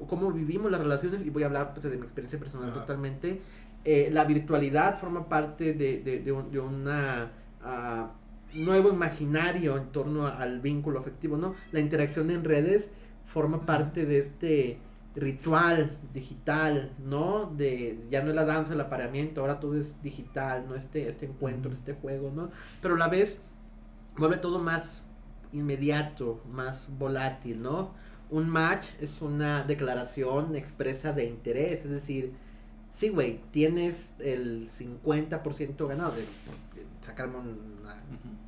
cómo 0.08 0.32
vivimos 0.32 0.70
las 0.70 0.80
relaciones, 0.80 1.26
y 1.26 1.28
voy 1.28 1.42
a 1.42 1.46
hablar 1.46 1.74
pues, 1.74 1.82
de 1.82 1.98
mi 1.98 2.04
experiencia 2.04 2.38
personal 2.38 2.72
totalmente, 2.72 3.42
eh, 3.84 4.08
la 4.10 4.24
virtualidad 4.24 4.98
forma 4.98 5.28
parte 5.28 5.74
de, 5.74 5.98
de, 5.98 6.20
de 6.20 6.60
una 6.60 7.30
nuevo 8.54 8.90
imaginario 8.90 9.76
en 9.76 9.86
torno 9.86 10.26
al 10.26 10.60
vínculo 10.60 11.00
afectivo, 11.00 11.36
¿no? 11.36 11.54
La 11.72 11.80
interacción 11.80 12.30
en 12.30 12.44
redes 12.44 12.90
forma 13.24 13.64
parte 13.64 14.04
de 14.04 14.18
este 14.18 14.78
ritual 15.14 15.98
digital, 16.14 16.92
¿no? 17.04 17.52
De 17.56 17.98
ya 18.10 18.22
no 18.22 18.30
es 18.30 18.36
la 18.36 18.44
danza, 18.44 18.72
el 18.74 18.80
apareamiento, 18.80 19.40
ahora 19.40 19.60
todo 19.60 19.76
es 19.76 20.02
digital, 20.02 20.66
¿no? 20.68 20.74
Este, 20.74 21.08
este 21.08 21.26
encuentro, 21.26 21.72
este 21.72 21.94
juego, 21.94 22.30
¿no? 22.34 22.50
Pero 22.80 22.94
a 22.94 22.98
la 22.98 23.08
vez 23.08 23.40
vuelve 24.16 24.38
todo 24.38 24.58
más 24.58 25.02
inmediato, 25.52 26.42
más 26.50 26.88
volátil, 26.98 27.62
¿no? 27.62 27.92
Un 28.30 28.48
match 28.48 28.86
es 29.00 29.20
una 29.20 29.62
declaración 29.64 30.56
expresa 30.56 31.12
de 31.12 31.26
interés, 31.26 31.84
es 31.84 31.90
decir, 31.90 32.32
sí, 32.92 33.10
güey, 33.10 33.40
tienes 33.50 34.12
el 34.18 34.70
50% 34.70 35.86
ganado, 35.86 36.12
de, 36.12 36.24
sacarme 37.02 37.38
un 37.38 37.82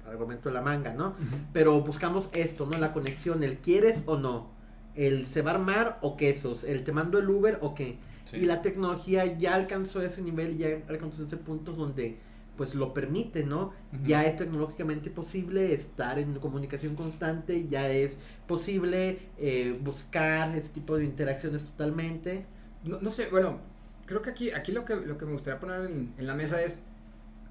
argumento 0.06 0.48
de 0.48 0.54
la 0.54 0.60
manga, 0.62 0.94
¿no? 0.94 1.14
Pero 1.52 1.80
buscamos 1.80 2.28
esto, 2.32 2.66
¿no? 2.66 2.78
La 2.78 2.92
conexión, 2.92 3.42
el 3.42 3.58
quieres 3.58 4.02
o 4.06 4.16
no, 4.16 4.50
el 4.94 5.26
se 5.26 5.42
va 5.42 5.52
a 5.52 5.54
armar 5.54 5.98
o 6.02 6.16
quesos, 6.16 6.64
el 6.64 6.84
te 6.84 6.92
mando 6.92 7.18
el 7.18 7.28
Uber 7.28 7.58
o 7.60 7.74
qué. 7.74 7.98
Y 8.32 8.46
la 8.46 8.62
tecnología 8.62 9.24
ya 9.38 9.54
alcanzó 9.54 10.02
ese 10.02 10.22
nivel, 10.22 10.56
ya 10.56 10.68
alcanzó 10.88 11.24
ese 11.24 11.36
punto 11.36 11.72
donde 11.72 12.18
pues 12.56 12.74
lo 12.74 12.94
permite, 12.94 13.44
¿no? 13.44 13.72
Ya 14.04 14.24
es 14.24 14.36
tecnológicamente 14.36 15.10
posible 15.10 15.74
estar 15.74 16.18
en 16.18 16.34
comunicación 16.34 16.94
constante, 16.94 17.66
ya 17.66 17.88
es 17.88 18.16
posible 18.46 19.18
eh, 19.38 19.78
buscar 19.82 20.56
ese 20.56 20.68
tipo 20.68 20.96
de 20.96 21.04
interacciones 21.04 21.64
totalmente. 21.64 22.46
No, 22.84 23.00
no, 23.00 23.10
sé, 23.10 23.28
bueno, 23.28 23.58
creo 24.06 24.22
que 24.22 24.30
aquí, 24.30 24.50
aquí 24.52 24.70
lo, 24.70 24.84
que, 24.84 24.94
lo 24.96 25.18
que 25.18 25.26
me 25.26 25.32
gustaría 25.32 25.58
poner 25.58 25.90
en, 25.90 26.14
en 26.16 26.26
la 26.26 26.34
mesa 26.34 26.62
es, 26.62 26.84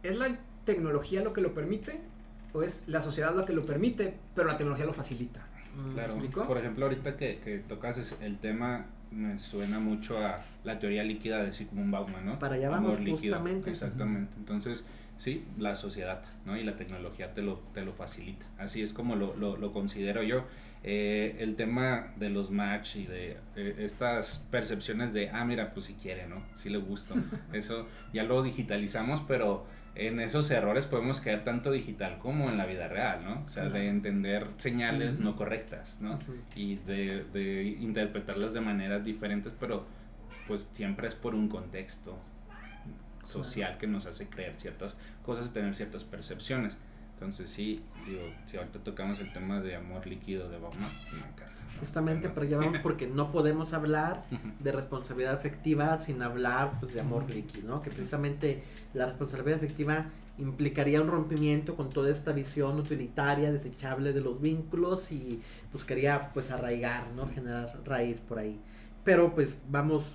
¿es 0.03 0.17
la 0.17 0.39
tecnología 0.65 1.21
lo 1.21 1.33
que 1.33 1.41
lo 1.41 1.53
permite 1.53 1.99
o 2.53 2.63
es 2.63 2.87
la 2.87 3.01
sociedad 3.01 3.35
lo 3.35 3.45
que 3.45 3.53
lo 3.53 3.65
permite, 3.65 4.13
pero 4.35 4.47
la 4.47 4.57
tecnología 4.57 4.85
lo 4.85 4.93
facilita. 4.93 5.45
Mm, 5.75 5.93
claro. 5.93 6.47
Por 6.47 6.57
ejemplo, 6.57 6.85
ahorita 6.85 7.17
que, 7.17 7.39
que 7.39 7.57
tocas 7.59 8.17
el 8.21 8.37
tema, 8.37 8.85
me 9.11 9.39
suena 9.39 9.79
mucho 9.79 10.17
a 10.19 10.43
la 10.63 10.79
teoría 10.79 11.03
líquida 11.03 11.43
de 11.43 11.53
Sigmund 11.53 11.91
Bauman, 11.91 12.25
¿no? 12.25 12.39
Para 12.39 12.55
allá 12.55 12.69
vamos, 12.69 12.97
justamente. 13.09 13.71
Exactamente. 13.71 14.33
Entonces, 14.37 14.85
sí, 15.17 15.45
la 15.57 15.75
sociedad, 15.75 16.23
¿no? 16.45 16.55
Y 16.55 16.63
la 16.63 16.75
tecnología 16.75 17.33
te 17.33 17.41
lo, 17.41 17.59
te 17.73 17.83
lo 17.83 17.91
facilita. 17.91 18.45
Así 18.57 18.83
es 18.83 18.93
como 18.93 19.15
lo, 19.15 19.35
lo, 19.35 19.57
lo 19.57 19.73
considero 19.73 20.21
yo. 20.21 20.45
Eh, 20.85 21.37
el 21.39 21.55
tema 21.55 22.11
de 22.17 22.29
los 22.29 22.51
match 22.51 22.97
y 22.97 23.05
de 23.05 23.37
eh, 23.55 23.75
estas 23.79 24.45
percepciones 24.51 25.13
de, 25.13 25.29
ah, 25.29 25.45
mira, 25.45 25.73
pues 25.73 25.85
si 25.85 25.93
quiere, 25.93 26.27
¿no? 26.27 26.43
Si 26.53 26.69
le 26.69 26.77
gusto. 26.77 27.15
Eso 27.53 27.87
ya 28.11 28.23
lo 28.23 28.43
digitalizamos, 28.43 29.21
pero 29.21 29.65
en 29.95 30.19
esos 30.19 30.49
errores 30.49 30.87
podemos 30.87 31.21
caer 31.21 31.43
tanto 31.43 31.71
digital 31.71 32.17
como 32.17 32.49
en 32.49 32.57
la 32.57 32.65
vida 32.65 32.87
real, 32.87 33.23
¿no? 33.23 33.43
O 33.45 33.49
sea, 33.49 33.69
de 33.69 33.87
entender 33.87 34.47
señales 34.57 35.19
no 35.19 35.35
correctas, 35.35 36.01
¿no? 36.01 36.19
Y 36.55 36.75
de, 36.77 37.25
de, 37.31 37.63
interpretarlas 37.79 38.53
de 38.53 38.61
maneras 38.61 39.05
diferentes, 39.05 39.53
pero 39.59 39.85
pues 40.47 40.71
siempre 40.73 41.07
es 41.07 41.15
por 41.15 41.35
un 41.35 41.47
contexto 41.47 42.17
social 43.25 43.77
que 43.77 43.87
nos 43.87 44.05
hace 44.05 44.27
creer 44.27 44.53
ciertas 44.57 44.97
cosas 45.23 45.47
y 45.47 45.49
tener 45.49 45.75
ciertas 45.75 46.03
percepciones. 46.03 46.77
Entonces 47.13 47.49
sí, 47.49 47.83
digo, 48.05 48.23
si 48.45 48.57
ahorita 48.57 48.79
tocamos 48.79 49.19
el 49.19 49.31
tema 49.31 49.61
de 49.61 49.75
amor 49.75 50.07
líquido 50.07 50.49
de 50.49 50.57
Bauman, 50.57 50.91
me 51.11 51.19
encanta. 51.19 51.52
Justamente, 51.79 52.29
pero 52.29 52.45
ya 52.45 52.57
vamos 52.57 52.79
porque 52.83 53.07
no 53.07 53.31
podemos 53.31 53.73
hablar 53.73 54.23
de 54.59 54.71
responsabilidad 54.71 55.33
afectiva 55.33 55.99
sin 55.99 56.21
hablar 56.21 56.79
pues, 56.79 56.93
de 56.93 57.01
amor 57.01 57.29
líquido, 57.29 57.67
¿no? 57.67 57.81
Que 57.81 57.89
precisamente 57.89 58.63
la 58.93 59.05
responsabilidad 59.05 59.57
afectiva 59.57 60.05
implicaría 60.37 61.01
un 61.01 61.07
rompimiento 61.07 61.75
con 61.75 61.89
toda 61.89 62.09
esta 62.09 62.31
visión 62.31 62.79
utilitaria, 62.79 63.51
desechable 63.51 64.13
de 64.13 64.21
los 64.21 64.41
vínculos 64.41 65.11
y 65.11 65.41
buscaría 65.71 66.31
pues 66.33 66.51
arraigar, 66.51 67.07
¿no? 67.15 67.27
Generar 67.27 67.79
raíz 67.85 68.19
por 68.19 68.39
ahí. 68.39 68.59
Pero 69.03 69.33
pues 69.35 69.55
vamos 69.69 70.05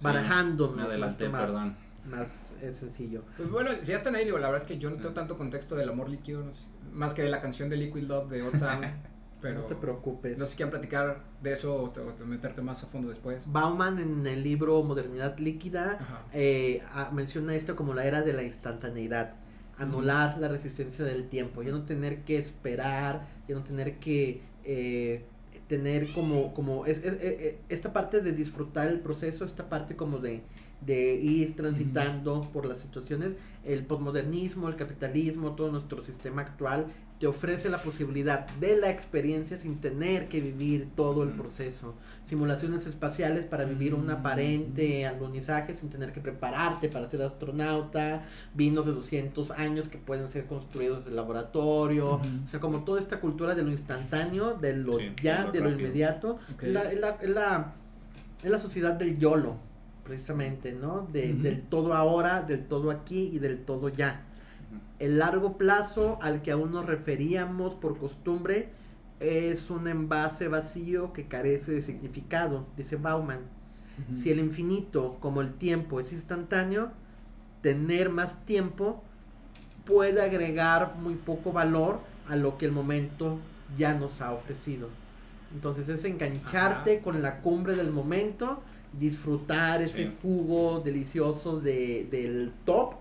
barajando. 0.00 0.72
me 0.72 0.82
adelanté, 0.82 1.28
perdón 1.28 1.76
más 2.04 2.52
es 2.60 2.76
sencillo. 2.76 3.22
Pues 3.36 3.50
bueno, 3.50 3.70
si 3.80 3.92
ya 3.92 3.96
están 3.96 4.14
ahí, 4.14 4.24
digo, 4.24 4.38
la 4.38 4.48
verdad 4.48 4.62
es 4.62 4.68
que 4.68 4.78
yo 4.78 4.90
no 4.90 4.96
tengo 4.96 5.10
tanto 5.10 5.38
contexto 5.38 5.76
del 5.76 5.88
amor 5.88 6.08
líquido, 6.08 6.44
más 6.92 7.14
que 7.14 7.22
de 7.22 7.28
la 7.28 7.40
canción 7.40 7.68
de 7.68 7.76
Liquid 7.76 8.04
Love 8.04 8.30
de 8.30 8.42
Otam. 8.42 8.82
pero 9.42 9.60
no 9.60 9.66
te 9.66 9.74
preocupes. 9.74 10.38
No 10.38 10.44
sé 10.44 10.52
si 10.52 10.56
quieren 10.58 10.70
platicar 10.70 11.24
de 11.42 11.52
eso 11.52 11.74
o, 11.94 12.24
meterte 12.26 12.62
más 12.62 12.82
a 12.84 12.86
fondo 12.86 13.08
después. 13.08 13.44
Bauman 13.50 13.98
en 13.98 14.26
el 14.26 14.42
libro 14.42 14.82
Modernidad 14.84 15.36
Líquida 15.38 15.98
eh, 16.32 16.80
menciona 17.12 17.54
esto 17.54 17.74
como 17.76 17.92
la 17.92 18.04
era 18.06 18.22
de 18.22 18.32
la 18.32 18.42
instantaneidad. 18.44 19.34
Anular 19.78 20.38
la 20.38 20.48
resistencia 20.48 21.04
del 21.04 21.28
tiempo, 21.28 21.62
ya 21.62 21.72
no 21.72 21.82
tener 21.82 22.22
que 22.22 22.38
esperar, 22.38 23.26
ya 23.48 23.54
no 23.56 23.62
tener 23.64 23.98
que 23.98 24.40
eh, 24.64 25.24
tener 25.66 26.12
como, 26.12 26.52
como 26.54 26.86
es, 26.86 26.98
es- 26.98 27.14
es- 27.22 27.40
es- 27.40 27.54
esta 27.68 27.92
parte 27.92 28.20
de 28.20 28.32
disfrutar 28.32 28.88
el 28.88 29.00
proceso, 29.00 29.44
esta 29.44 29.68
parte 29.68 29.96
como 29.96 30.18
de, 30.18 30.42
de 30.82 31.14
ir 31.14 31.56
transitando 31.56 32.42
por 32.52 32.66
las 32.66 32.76
situaciones, 32.78 33.32
el 33.64 33.84
posmodernismo, 33.86 34.68
el 34.68 34.76
capitalismo, 34.76 35.52
todo 35.54 35.70
nuestro 35.72 36.04
sistema 36.04 36.42
actual 36.42 36.86
te 37.22 37.28
ofrece 37.28 37.70
la 37.70 37.80
posibilidad 37.80 38.48
de 38.58 38.76
la 38.76 38.90
experiencia 38.90 39.56
sin 39.56 39.76
tener 39.80 40.26
que 40.26 40.40
vivir 40.40 40.88
todo 40.96 41.22
el 41.22 41.28
proceso. 41.30 41.94
Simulaciones 42.24 42.84
espaciales 42.88 43.44
para 43.44 43.62
vivir 43.64 43.94
un 43.94 44.10
aparente 44.10 45.06
alunizaje 45.06 45.72
sin 45.74 45.88
tener 45.88 46.12
que 46.12 46.20
prepararte 46.20 46.88
para 46.88 47.08
ser 47.08 47.22
astronauta, 47.22 48.24
vinos 48.54 48.86
de 48.86 48.92
200 48.92 49.52
años 49.52 49.86
que 49.86 49.98
pueden 49.98 50.32
ser 50.32 50.46
construidos 50.46 51.06
en 51.06 51.14
laboratorio, 51.14 52.14
o 52.14 52.48
sea, 52.48 52.58
como 52.58 52.82
toda 52.82 52.98
esta 52.98 53.20
cultura 53.20 53.54
de 53.54 53.62
lo 53.62 53.70
instantáneo, 53.70 54.54
de 54.54 54.76
lo 54.78 54.94
Sí, 54.98 55.12
ya, 55.22 55.44
de 55.52 55.60
lo 55.60 55.66
rápido. 55.66 55.78
inmediato, 55.78 56.38
Ok. 56.54 56.64
es, 56.64 56.72
la, 56.72 56.92
la, 56.92 57.08
es, 57.22 57.30
la, 57.30 57.72
la 58.42 58.58
sociedad 58.58 58.94
del 58.94 59.16
YOLO, 59.16 59.54
precisamente, 60.02 60.72
¿no? 60.72 61.06
De. 61.12 61.32
Del 61.34 61.62
todo 61.62 61.94
ahora, 61.94 62.42
del 62.42 62.66
todo 62.66 62.90
aquí 62.90 63.30
y 63.32 63.38
del 63.38 63.58
todo 63.64 63.90
ya. 63.90 64.24
El 65.02 65.18
largo 65.18 65.58
plazo 65.58 66.16
al 66.22 66.42
que 66.42 66.52
aún 66.52 66.70
nos 66.70 66.86
referíamos 66.86 67.74
por 67.74 67.98
costumbre 67.98 68.68
es 69.18 69.68
un 69.68 69.88
envase 69.88 70.46
vacío 70.46 71.12
que 71.12 71.26
carece 71.26 71.72
de 71.72 71.82
significado, 71.82 72.66
dice 72.76 72.94
Bauman. 72.94 73.40
Si 74.16 74.30
el 74.30 74.38
infinito, 74.38 75.16
como 75.18 75.40
el 75.40 75.54
tiempo, 75.54 75.98
es 75.98 76.12
instantáneo, 76.12 76.92
tener 77.62 78.10
más 78.10 78.46
tiempo 78.46 79.02
puede 79.84 80.22
agregar 80.22 80.94
muy 81.02 81.14
poco 81.16 81.50
valor 81.50 81.98
a 82.28 82.36
lo 82.36 82.56
que 82.56 82.66
el 82.66 82.72
momento 82.72 83.38
ya 83.76 83.94
nos 83.94 84.20
ha 84.20 84.30
ofrecido. 84.30 84.86
Entonces 85.52 85.88
es 85.88 86.04
engancharte 86.04 86.94
Ajá. 86.94 87.02
con 87.02 87.22
la 87.22 87.40
cumbre 87.40 87.74
del 87.74 87.90
momento, 87.90 88.62
disfrutar 89.00 89.82
ese 89.82 90.04
Sí. 90.04 90.16
jugo 90.22 90.78
delicioso 90.78 91.58
de, 91.58 92.06
del 92.08 92.52
top 92.64 92.94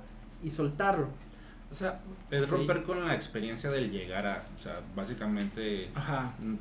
y 0.44 0.50
soltarlo. 0.50 1.08
O 1.72 1.74
sea, 1.74 2.02
Es 2.30 2.50
romper 2.50 2.84
con 2.84 3.08
la 3.08 3.16
experiencia 3.16 3.70
del 3.70 3.92
llegar 3.92 4.28
a, 4.28 4.44
o 4.60 4.62
sea, 4.62 4.82
básicamente 4.94 5.90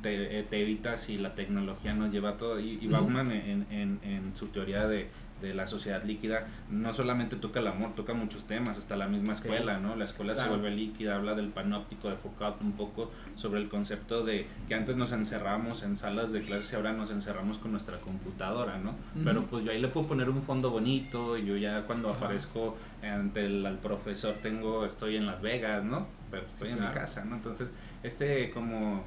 te, 0.01 0.39
eh, 0.39 0.45
te 0.49 0.61
evitas 0.61 1.09
y 1.09 1.17
la 1.17 1.35
tecnología 1.35 1.93
nos 1.93 2.11
lleva 2.11 2.29
a 2.29 2.37
todo. 2.37 2.59
Y, 2.59 2.79
y. 2.81 2.87
Bauman 2.87 3.31
en, 3.31 3.67
en, 3.69 3.99
en 4.03 4.31
su 4.35 4.47
teoría 4.47 4.87
de, 4.87 5.09
de 5.41 5.53
la 5.53 5.67
sociedad 5.67 6.03
líquida 6.03 6.47
no 6.69 6.93
solamente 6.93 7.35
toca 7.35 7.59
el 7.59 7.67
amor, 7.67 7.93
toca 7.95 8.13
muchos 8.13 8.43
temas, 8.45 8.77
hasta 8.77 8.95
la 8.95 9.07
misma 9.07 9.33
escuela, 9.33 9.79
¿no? 9.79 9.95
La 9.95 10.05
escuela 10.05 10.33
Claro. 10.33 10.51
se 10.51 10.57
vuelve 10.57 10.75
líquida, 10.75 11.15
habla 11.15 11.33
del 11.35 11.49
panóptico 11.49 12.09
de 12.09 12.15
Foucault 12.15 12.61
un 12.61 12.73
poco 12.73 13.11
sobre 13.35 13.59
el 13.59 13.69
concepto 13.69 14.23
de 14.23 14.45
que 14.67 14.75
antes 14.75 14.95
nos 14.95 15.11
encerramos 15.11 15.83
en 15.83 15.95
salas 15.95 16.31
de 16.31 16.41
clases 16.43 16.71
y 16.73 16.75
ahora 16.75 16.93
nos 16.93 17.11
encerramos 17.11 17.57
con 17.57 17.71
nuestra 17.71 17.97
computadora, 17.97 18.77
¿no? 18.77 18.95
Pero 19.23 19.41
pues 19.43 19.65
yo 19.65 19.71
ahí 19.71 19.81
le 19.81 19.87
puedo 19.87 20.07
poner 20.07 20.29
un 20.29 20.41
fondo 20.43 20.69
bonito 20.69 21.37
y 21.37 21.45
yo 21.45 21.57
ya 21.57 21.83
cuando 21.83 22.09
aparezco 22.09 22.77
ante 23.03 23.45
el 23.45 23.65
al 23.65 23.77
profesor 23.79 24.35
tengo 24.43 24.85
estoy 24.85 25.15
en 25.17 25.25
Las 25.25 25.41
Vegas, 25.41 25.83
¿no? 25.83 26.07
Pero 26.29 26.45
estoy 26.45 26.69
Sí, 26.69 26.73
en 26.73 26.79
mi 26.83 26.87
claro. 26.87 27.01
casa, 27.01 27.25
¿no? 27.25 27.35
Entonces, 27.35 27.67
este 28.03 28.51
como 28.51 29.03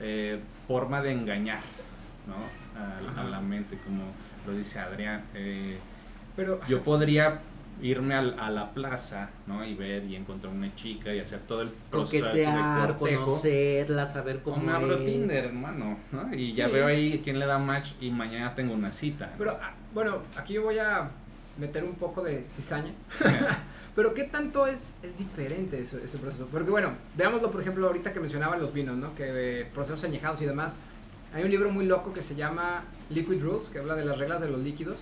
eh, 0.00 0.40
forma 0.66 1.00
de 1.02 1.12
engañar, 1.12 1.60
¿no? 2.26 2.66
A, 3.20 3.24
la 3.24 3.40
mente, 3.40 3.78
como 3.78 4.02
lo 4.46 4.52
dice 4.52 4.78
Adrián. 4.78 5.24
eh, 5.34 5.78
Pero 6.36 6.60
yo 6.68 6.82
podría 6.82 7.40
irme 7.82 8.14
a 8.14 8.22
la 8.50 8.70
plaza, 8.72 9.28
¿no? 9.46 9.62
Y 9.64 9.74
ver 9.74 10.04
y 10.04 10.16
encontrar 10.16 10.52
una 10.52 10.74
chica 10.74 11.14
y 11.14 11.20
hacer 11.20 11.40
todo 11.40 11.60
el 11.62 11.68
proceso 11.90 12.24
de 12.26 12.44
cortejo. 12.44 13.24
conocerla, 13.26 14.06
saber 14.06 14.40
O 14.42 14.42
cómo 14.44 14.56
me 14.64 14.72
abro 14.72 14.96
es. 14.98 15.04
Tinder, 15.04 15.44
hermano, 15.46 15.98
¿no? 16.10 16.34
Y 16.34 16.52
ya 16.52 16.68
veo 16.68 16.86
ahí 16.86 17.20
quién 17.22 17.38
le 17.38 17.44
da 17.46 17.58
match 17.58 17.92
y 18.00 18.10
mañana 18.10 18.54
tengo 18.54 18.72
una 18.74 18.92
cita. 18.92 19.30
Pero 19.36 19.58
ah, 19.60 19.74
bueno, 19.92 20.22
aquí 20.36 20.54
yo 20.54 20.62
voy 20.62 20.78
a 20.78 21.10
meter 21.58 21.84
un 21.84 21.94
poco 21.96 22.22
de 22.22 22.46
cizaña. 22.50 22.92
Pero 23.94 24.12
¿qué 24.14 24.24
tanto 24.24 24.66
es, 24.66 24.94
es 25.02 25.18
diferente 25.18 25.78
ese, 25.80 26.02
ese 26.04 26.16
proceso? 26.18 26.48
Porque 26.52 26.70
bueno, 26.70 26.92
veámoslo 27.16 27.50
por 27.50 27.60
ejemplo 27.60 27.86
ahorita 27.86 28.12
que 28.12 28.20
mencionaba 28.20 28.56
los 28.56 28.72
vinos, 28.72 28.96
¿no? 28.96 29.14
Que 29.14 29.60
eh, 29.60 29.64
procesos 29.74 30.02
añejados 30.04 30.40
y 30.42 30.46
demás. 30.46 30.76
Hay 31.34 31.44
un 31.44 31.50
libro 31.50 31.70
muy 31.70 31.84
loco 31.86 32.14
que 32.14 32.22
se 32.22 32.34
llama 32.34 32.84
Liquid 33.10 33.42
Rules, 33.42 33.68
que 33.68 33.78
habla 33.78 33.94
de 33.94 34.04
las 34.04 34.18
reglas 34.18 34.40
de 34.40 34.48
los 34.48 34.60
líquidos. 34.60 35.00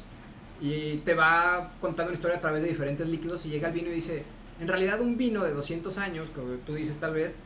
Y 0.60 0.98
te 0.98 1.14
va 1.14 1.72
contando 1.80 2.10
una 2.10 2.16
historia 2.16 2.38
a 2.38 2.40
través 2.40 2.62
de 2.62 2.68
diferentes 2.68 3.06
líquidos 3.08 3.44
y 3.44 3.50
llega 3.50 3.68
el 3.68 3.74
vino 3.74 3.88
y 3.88 3.94
dice, 3.94 4.24
en 4.60 4.68
realidad 4.68 5.00
un 5.00 5.16
vino 5.16 5.42
de 5.42 5.52
200 5.52 5.98
años, 5.98 6.28
como 6.34 6.54
tú 6.58 6.74
dices 6.74 6.98
tal 6.98 7.14
vez, 7.14 7.36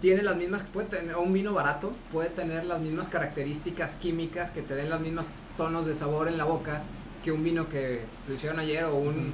tiene 0.00 0.22
las 0.22 0.36
mismas, 0.36 0.62
puede 0.64 0.88
tener, 0.88 1.14
o 1.14 1.22
un 1.22 1.32
vino 1.32 1.54
barato, 1.54 1.92
puede 2.12 2.28
tener 2.28 2.64
las 2.64 2.80
mismas 2.80 3.08
características 3.08 3.94
químicas 3.96 4.50
que 4.50 4.62
te 4.62 4.74
den 4.74 4.90
los 4.90 5.00
mismos 5.00 5.26
tonos 5.56 5.86
de 5.86 5.94
sabor 5.94 6.28
en 6.28 6.36
la 6.36 6.44
boca 6.44 6.82
que 7.24 7.32
un 7.32 7.42
vino 7.42 7.68
que 7.68 8.02
lo 8.28 8.34
hicieron 8.34 8.58
ayer 8.60 8.84
o 8.84 8.94
un, 8.94 9.32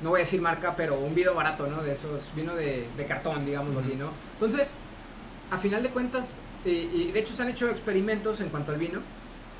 no 0.00 0.10
voy 0.10 0.20
a 0.20 0.24
decir 0.24 0.40
marca, 0.40 0.76
pero 0.76 0.98
un 0.98 1.14
vino 1.14 1.34
barato, 1.34 1.66
¿no? 1.66 1.82
De 1.82 1.92
esos, 1.92 2.22
vino 2.36 2.54
de, 2.54 2.86
de 2.96 3.06
cartón, 3.06 3.44
digamos 3.44 3.76
así, 3.76 3.96
¿no? 3.96 4.10
Entonces, 4.34 4.72
a 5.50 5.58
final 5.58 5.82
de 5.82 5.90
cuentas, 5.90 6.36
eh, 6.64 6.88
y 6.92 7.12
de 7.12 7.20
hecho 7.20 7.34
se 7.34 7.42
han 7.42 7.48
hecho 7.48 7.68
experimentos 7.68 8.40
en 8.40 8.48
cuanto 8.48 8.72
al 8.72 8.78
vino, 8.78 9.00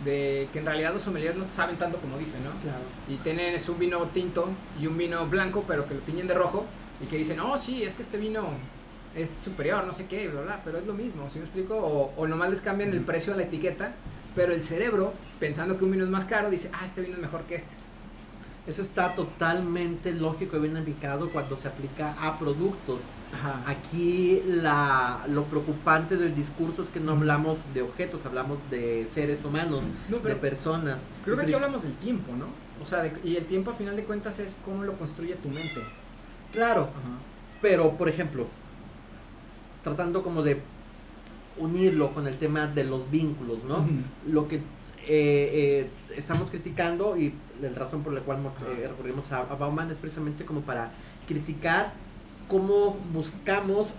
de 0.04 0.48
que 0.52 0.58
en 0.58 0.66
realidad 0.66 0.92
los 0.92 1.02
sommeliers 1.02 1.36
no 1.36 1.48
saben 1.48 1.76
tanto 1.76 1.98
como 1.98 2.18
dicen, 2.18 2.42
¿no? 2.42 2.50
Claro. 2.62 2.82
y 3.08 3.16
tienen 3.16 3.54
es 3.54 3.68
un 3.68 3.78
vino 3.78 4.00
tinto 4.12 4.48
y 4.80 4.86
un 4.86 4.98
vino 4.98 5.26
blanco, 5.26 5.64
pero 5.66 5.86
que 5.86 5.94
lo 5.94 6.00
tiñen 6.00 6.26
de 6.26 6.34
rojo 6.34 6.66
y 7.02 7.06
que 7.06 7.16
dicen, 7.16 7.40
oh, 7.40 7.58
sí, 7.58 7.82
es 7.82 7.94
que 7.94 8.02
este 8.02 8.18
vino 8.18 8.44
es 9.14 9.30
superior, 9.42 9.84
no 9.84 9.94
sé 9.94 10.06
qué, 10.06 10.28
bla, 10.28 10.40
bla, 10.42 10.60
pero 10.64 10.78
es 10.78 10.86
lo 10.86 10.94
mismo, 10.94 11.28
¿sí 11.30 11.38
me 11.38 11.44
explico? 11.44 11.76
O, 11.76 12.12
o 12.16 12.26
nomás 12.26 12.50
les 12.50 12.60
cambian 12.60 12.90
el 12.90 13.00
precio 13.00 13.32
a 13.32 13.36
la 13.36 13.44
etiqueta, 13.44 13.92
pero 14.34 14.52
el 14.52 14.60
cerebro, 14.60 15.12
pensando 15.38 15.78
que 15.78 15.84
un 15.84 15.92
vino 15.92 16.04
es 16.04 16.10
más 16.10 16.24
caro, 16.24 16.50
dice, 16.50 16.70
ah, 16.72 16.84
este 16.84 17.00
vino 17.00 17.14
es 17.14 17.20
mejor 17.20 17.42
que 17.42 17.54
este. 17.54 17.74
Eso 18.66 18.80
está 18.80 19.14
totalmente 19.14 20.10
lógico 20.12 20.56
y 20.56 20.60
bien 20.60 20.76
ubicado 20.76 21.30
cuando 21.30 21.56
se 21.56 21.68
aplica 21.68 22.14
a 22.18 22.38
productos. 22.38 23.00
Ajá. 23.34 23.62
Aquí 23.66 24.40
la, 24.46 25.24
lo 25.28 25.44
preocupante 25.44 26.16
del 26.16 26.34
discurso 26.34 26.82
es 26.82 26.88
que 26.88 27.00
no 27.00 27.12
hablamos 27.12 27.72
de 27.74 27.82
objetos, 27.82 28.24
hablamos 28.26 28.58
de 28.70 29.06
seres 29.12 29.44
humanos, 29.44 29.82
No, 30.08 30.18
de 30.18 30.34
personas. 30.36 31.02
creo 31.24 31.36
que 31.36 31.42
aquí 31.42 31.54
hablamos 31.54 31.82
del 31.82 31.94
tiempo, 31.94 32.32
¿no? 32.36 32.46
O 32.82 32.86
sea, 32.86 33.02
de- 33.02 33.12
y 33.24 33.36
el 33.36 33.46
tiempo 33.46 33.70
a 33.70 33.74
final 33.74 33.96
de 33.96 34.04
cuentas 34.04 34.38
es 34.38 34.56
cómo 34.64 34.84
lo 34.84 34.94
construye 34.94 35.34
tu 35.36 35.48
mente. 35.48 35.80
Claro, 36.52 36.82
Ajá. 36.82 37.18
pero 37.60 37.92
por 37.96 38.08
ejemplo, 38.08 38.46
tratando 39.82 40.22
como 40.22 40.42
de 40.42 40.60
unirlo 41.56 42.12
con 42.12 42.26
el 42.26 42.36
tema 42.38 42.66
de 42.66 42.84
los 42.84 43.10
vínculos, 43.10 43.58
¿no? 43.68 43.86
Lo 44.26 44.48
que 44.48 44.56
eh, 44.56 44.62
eh, 45.06 45.90
estamos 46.16 46.50
criticando 46.50 47.16
y 47.16 47.34
la 47.60 47.68
razón 47.70 48.02
por 48.02 48.12
la 48.12 48.20
cual 48.22 48.38
eh, 48.78 48.88
recurrimos 48.88 49.30
a, 49.32 49.40
a 49.40 49.54
Bauman 49.54 49.90
es 49.90 49.98
precisamente 49.98 50.44
como 50.44 50.62
para 50.62 50.90
criticar 51.28 51.92
cómo 52.48 52.96
buscamos 53.12 53.94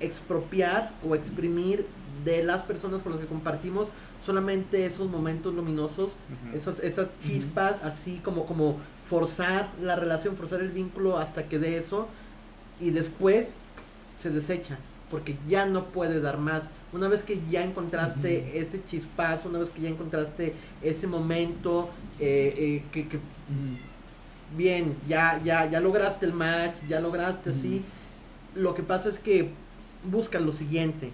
expropiar 0.00 0.92
o 1.06 1.14
exprimir 1.14 1.86
de 2.24 2.42
las 2.42 2.62
personas 2.62 3.02
con 3.02 3.12
las 3.12 3.20
que 3.20 3.26
compartimos 3.26 3.88
solamente 4.24 4.84
esos 4.84 5.10
momentos 5.10 5.54
luminosos, 5.54 6.12
esas, 6.54 6.80
esas 6.80 7.08
chispas, 7.22 7.82
así 7.82 8.20
como, 8.22 8.46
como 8.46 8.76
forzar 9.08 9.68
la 9.82 9.96
relación, 9.96 10.36
forzar 10.36 10.60
el 10.60 10.70
vínculo 10.70 11.18
hasta 11.18 11.44
que 11.48 11.58
dé 11.58 11.78
eso 11.78 12.06
y 12.80 12.90
después 12.90 13.54
se 14.18 14.30
desecha 14.30 14.78
porque 15.10 15.36
ya 15.48 15.66
no 15.66 15.86
puede 15.86 16.20
dar 16.20 16.38
más. 16.38 16.70
Una 16.92 17.08
vez 17.08 17.22
que 17.22 17.40
ya 17.50 17.64
encontraste 17.64 18.58
ese 18.60 18.80
chispazo, 18.84 19.48
una 19.48 19.58
vez 19.58 19.70
que 19.70 19.82
ya 19.82 19.88
encontraste 19.88 20.54
ese 20.82 21.06
momento 21.06 21.90
eh, 22.20 22.54
eh, 22.56 22.82
que, 22.92 23.08
que 23.08 23.18
bien, 24.56 24.96
ya, 25.08 25.40
ya, 25.44 25.66
ya 25.70 25.80
lograste 25.80 26.26
el 26.26 26.32
match, 26.32 26.74
ya 26.88 27.00
lograste 27.00 27.50
así. 27.50 27.84
Lo 28.54 28.74
que 28.74 28.82
pasa 28.82 29.08
es 29.08 29.18
que 29.18 29.50
busca 30.04 30.40
lo 30.40 30.52
siguiente, 30.52 31.12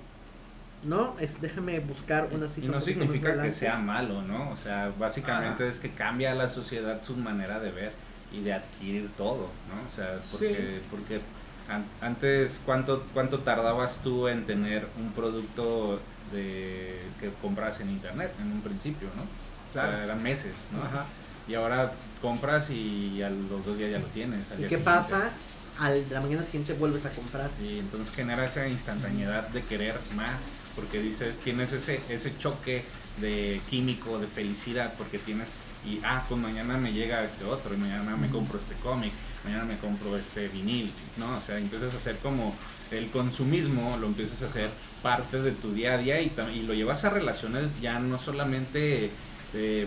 ¿no? 0.84 1.14
Es, 1.20 1.40
déjame 1.40 1.80
buscar 1.80 2.28
una 2.32 2.48
cita. 2.48 2.66
Y 2.66 2.70
no 2.70 2.80
significa 2.80 3.40
que 3.42 3.52
sea 3.52 3.76
malo, 3.76 4.22
¿no? 4.22 4.50
O 4.50 4.56
sea, 4.56 4.92
básicamente 4.98 5.68
es 5.68 5.78
que 5.78 5.90
cambia 5.90 6.34
la 6.34 6.48
sociedad 6.48 7.02
su 7.02 7.16
manera 7.16 7.60
de 7.60 7.70
ver 7.72 7.92
y 8.32 8.40
de 8.42 8.52
adquirir 8.54 9.08
todo, 9.16 9.48
¿no? 9.68 9.88
O 9.88 9.90
sea, 9.94 10.18
porque, 10.30 10.56
Sí. 10.80 10.86
porque 10.90 11.20
an- 11.68 11.84
antes, 12.00 12.60
¿cuánto, 12.64 13.04
¿cuánto 13.12 13.40
tardabas 13.40 13.98
tú 14.02 14.28
en 14.28 14.44
tener 14.46 14.86
un 14.98 15.10
producto 15.12 16.00
de, 16.32 17.00
que 17.20 17.30
compras 17.42 17.80
en 17.80 17.90
internet 17.90 18.32
en 18.40 18.50
un 18.52 18.60
principio, 18.62 19.08
¿no? 19.16 19.22
O 19.22 19.72
sea, 19.72 20.04
eran 20.04 20.22
meses, 20.22 20.64
¿no? 20.72 20.82
Ajá. 20.82 21.04
Y 21.48 21.54
ahora 21.54 21.92
compras 22.20 22.70
y 22.70 23.22
a 23.22 23.30
los 23.30 23.64
dos 23.64 23.78
días 23.78 23.90
ya 23.90 23.98
lo 23.98 24.06
tienes. 24.08 24.50
al 24.50 24.58
¿Y 24.58 24.62
día 24.62 24.68
qué 24.68 24.78
siguiente. 24.78 25.10
pasa? 25.10 25.30
Al, 25.78 26.04
la 26.10 26.20
mañana 26.20 26.42
siguiente 26.44 26.72
vuelves 26.74 27.06
a 27.06 27.10
comprar. 27.10 27.50
Y 27.60 27.78
entonces 27.78 28.14
genera 28.14 28.44
esa 28.44 28.66
instantaneidad 28.68 29.48
de 29.48 29.62
querer 29.62 29.98
más, 30.14 30.50
porque 30.74 31.00
dices, 31.00 31.38
tienes 31.38 31.72
ese, 31.72 32.00
ese 32.08 32.36
choque 32.38 32.84
de 33.20 33.60
químico, 33.70 34.18
de 34.18 34.26
felicidad, 34.26 34.92
porque 34.98 35.18
tienes 35.18 35.50
y 35.86 36.00
ah, 36.04 36.24
pues 36.28 36.40
mañana 36.40 36.76
me 36.76 36.92
llega 36.92 37.22
este 37.24 37.44
otro, 37.44 37.74
y 37.74 37.76
mañana 37.76 38.16
me 38.16 38.28
compro 38.28 38.58
este 38.58 38.74
cómic, 38.76 39.12
mañana 39.44 39.64
me 39.64 39.78
compro 39.78 40.16
este 40.16 40.48
vinil, 40.48 40.90
¿no? 41.16 41.36
O 41.36 41.40
sea, 41.40 41.58
empiezas 41.58 41.94
a 41.94 41.96
hacer 41.96 42.16
como 42.18 42.54
el 42.90 43.08
consumismo, 43.10 43.96
lo 44.00 44.08
empiezas 44.08 44.42
a 44.42 44.46
hacer 44.46 44.70
parte 45.02 45.40
de 45.40 45.52
tu 45.52 45.72
día 45.72 45.94
a 45.94 45.98
día 45.98 46.20
y, 46.20 46.32
y 46.54 46.62
lo 46.62 46.74
llevas 46.74 47.04
a 47.04 47.10
relaciones 47.10 47.80
ya 47.80 48.00
no 48.00 48.18
solamente 48.18 49.10
de, 49.52 49.86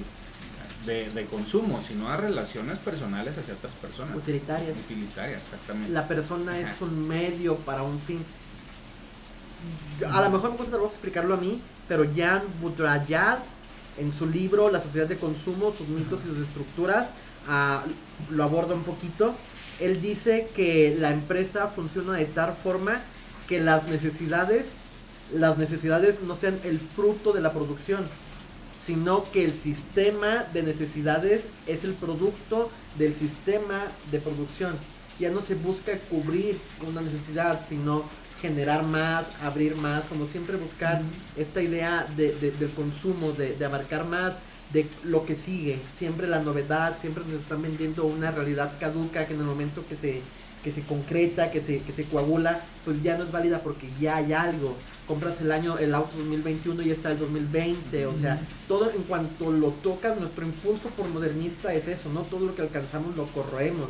de, 0.86 1.28
consumo, 1.30 1.82
sino 1.86 2.10
a 2.10 2.18
relaciones 2.18 2.78
personales 2.80 3.38
hacia 3.38 3.54
otras 3.54 3.74
personas. 3.74 4.16
Utilitarias. 4.16 4.78
Utilitarias, 4.78 5.44
exactamente. 5.44 5.92
La 5.92 6.08
persona 6.08 6.60
es 6.60 6.70
un 6.82 7.08
medio 7.08 7.56
para 7.58 7.84
un 7.84 8.00
fin. 8.00 8.24
A 10.10 10.22
lo 10.22 10.30
mejor 10.30 10.52
me 10.52 10.56
cuesta 10.56 10.76
trabajo 10.76 10.92
explicarlo 10.92 11.34
a 11.34 11.38
mí, 11.38 11.62
pero 11.88 12.06
Jan 12.16 12.44
Budrayad, 12.62 13.40
en 13.98 14.14
su 14.14 14.26
libro 14.26 14.72
La 14.72 14.82
sociedad 14.82 15.08
de 15.08 15.18
consumo, 15.18 15.74
sus 15.78 15.88
mitos 15.90 16.22
y 16.24 16.30
sus 16.30 16.48
estructuras, 16.48 17.10
ah, 17.48 17.84
lo 18.32 18.44
aborda 18.44 18.74
un 18.74 18.84
poquito. 18.84 19.36
Él 19.80 20.02
dice 20.02 20.48
que 20.56 20.96
la 21.00 21.12
empresa 21.12 21.68
funciona 21.68 22.14
de 22.14 22.26
tal 22.26 22.54
forma 22.54 23.02
que 23.48 23.60
las 23.60 23.88
necesidades, 23.88 24.68
las 25.34 25.58
necesidades 25.58 26.22
no 26.22 26.36
sean 26.36 26.58
el 26.64 26.80
fruto 26.80 27.34
de 27.34 27.42
la 27.42 27.52
producción, 27.52 28.08
sino 28.86 29.30
que 29.32 29.46
el 29.46 29.54
sistema 29.54 30.46
de 30.54 30.64
necesidades 30.64 31.44
es 31.68 31.84
el 31.84 31.94
producto 31.94 32.70
del 32.98 33.16
sistema 33.16 33.84
de 34.12 34.20
producción. 34.20 34.76
Ya 35.20 35.30
no 35.30 35.42
se 35.42 35.56
busca 35.56 35.98
cubrir 36.10 36.58
una 36.88 37.02
necesidad, 37.02 37.62
sino 37.68 38.04
generar 38.42 38.84
más, 38.84 39.28
abrir 39.44 39.76
más, 39.76 40.06
como 40.06 40.28
siempre 40.28 40.58
buscar 40.58 41.02
esta 41.36 41.62
idea 41.62 42.08
de, 42.16 42.34
del 42.34 42.70
consumo, 42.72 43.34
de, 43.34 43.56
de, 43.56 43.66
abarcar 43.66 44.06
más 44.06 44.38
de 44.72 44.88
lo 45.04 45.26
que 45.26 45.36
sigue, 45.36 45.80
siempre 45.98 46.28
la 46.28 46.42
novedad, 46.42 46.98
siempre 47.00 47.24
nos 47.26 47.42
están 47.42 47.62
vendiendo 47.62 48.06
una 48.06 48.32
realidad 48.32 48.72
caduca 48.80 49.26
que 49.26 49.34
en 49.34 49.40
el 49.42 49.46
momento 49.46 49.84
que 49.88 49.96
se, 49.96 50.22
que 50.64 50.72
se 50.72 50.84
concreta, 50.84 51.52
que 51.52 51.62
se, 51.62 51.80
que 51.82 51.92
se 51.92 52.04
coagula, 52.06 52.62
pues 52.86 53.02
ya 53.04 53.18
no 53.18 53.24
es 53.24 53.32
válida 53.32 53.60
porque 53.60 53.90
ya 54.00 54.18
hay 54.18 54.34
algo. 54.34 54.76
Compras 55.10 55.42
el 55.42 55.52
año, 55.52 55.80
el 55.80 55.96
auto 55.96 56.16
2021 56.20 56.84
y 56.84 56.92
está 56.92 57.12
el 57.12 57.18
2020, 57.18 58.06
o 58.06 58.16
sea, 58.16 58.40
todo 58.68 58.92
en 58.92 59.02
cuanto 59.02 59.52
lo 59.52 59.70
tocas, 59.70 60.20
nuestro 60.20 60.46
impulso 60.46 60.90
por 60.90 61.08
modernista 61.08 61.74
es 61.74 61.88
eso, 61.88 62.10
¿no? 62.14 62.22
Todo 62.22 62.46
lo 62.46 62.56
que 62.56 62.62
alcanzamos 62.62 63.18
lo 63.18 63.26
corroemos 63.26 63.88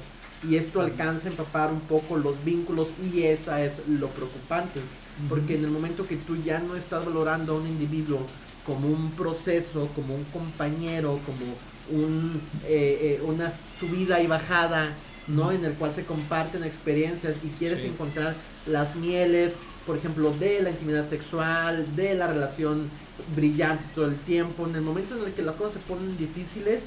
y 0.47 0.55
esto 0.55 0.79
alcanza 0.79 1.27
a 1.27 1.31
empapar 1.31 1.73
un 1.73 1.81
poco 1.81 2.15
los 2.15 2.41
vínculos 2.45 2.87
y 3.03 3.23
esa 3.23 3.61
es 3.61 3.85
lo 3.89 4.07
preocupante, 4.07 4.79
porque 5.27 5.55
en 5.55 5.65
el 5.65 5.71
momento 5.71 6.07
que 6.07 6.15
tú 6.15 6.37
ya 6.37 6.59
no 6.59 6.77
estás 6.77 7.03
valorando 7.03 7.51
a 7.51 7.57
un 7.57 7.67
individuo 7.67 8.21
como 8.65 8.87
un 8.87 9.11
proceso, 9.11 9.89
como 9.95 10.15
un 10.15 10.23
compañero, 10.23 11.19
como 11.25 12.01
un, 12.01 12.41
eh, 12.65 13.19
eh, 13.19 13.21
una 13.25 13.51
subida 13.77 14.21
y 14.21 14.27
bajada, 14.27 14.93
¿no? 15.27 15.51
En 15.51 15.65
el 15.65 15.73
cual 15.73 15.93
se 15.93 16.05
comparten 16.05 16.63
experiencias 16.63 17.35
y 17.43 17.49
quieres 17.59 17.83
encontrar 17.83 18.35
las 18.67 18.95
mieles, 18.95 19.53
por 19.89 19.97
ejemplo, 19.97 20.31
de 20.37 20.61
la 20.61 20.69
intimidad 20.69 21.09
sexual, 21.09 21.83
de 21.95 22.13
la 22.13 22.27
relación 22.27 22.87
brillante 23.35 23.83
todo 23.95 24.05
el 24.05 24.17
tiempo. 24.17 24.67
En 24.67 24.75
el 24.75 24.83
momento 24.83 25.17
en 25.17 25.25
el 25.25 25.33
que 25.33 25.41
las 25.41 25.55
cosas 25.55 25.73
se 25.73 25.79
ponen 25.79 26.15
difíciles, 26.15 26.81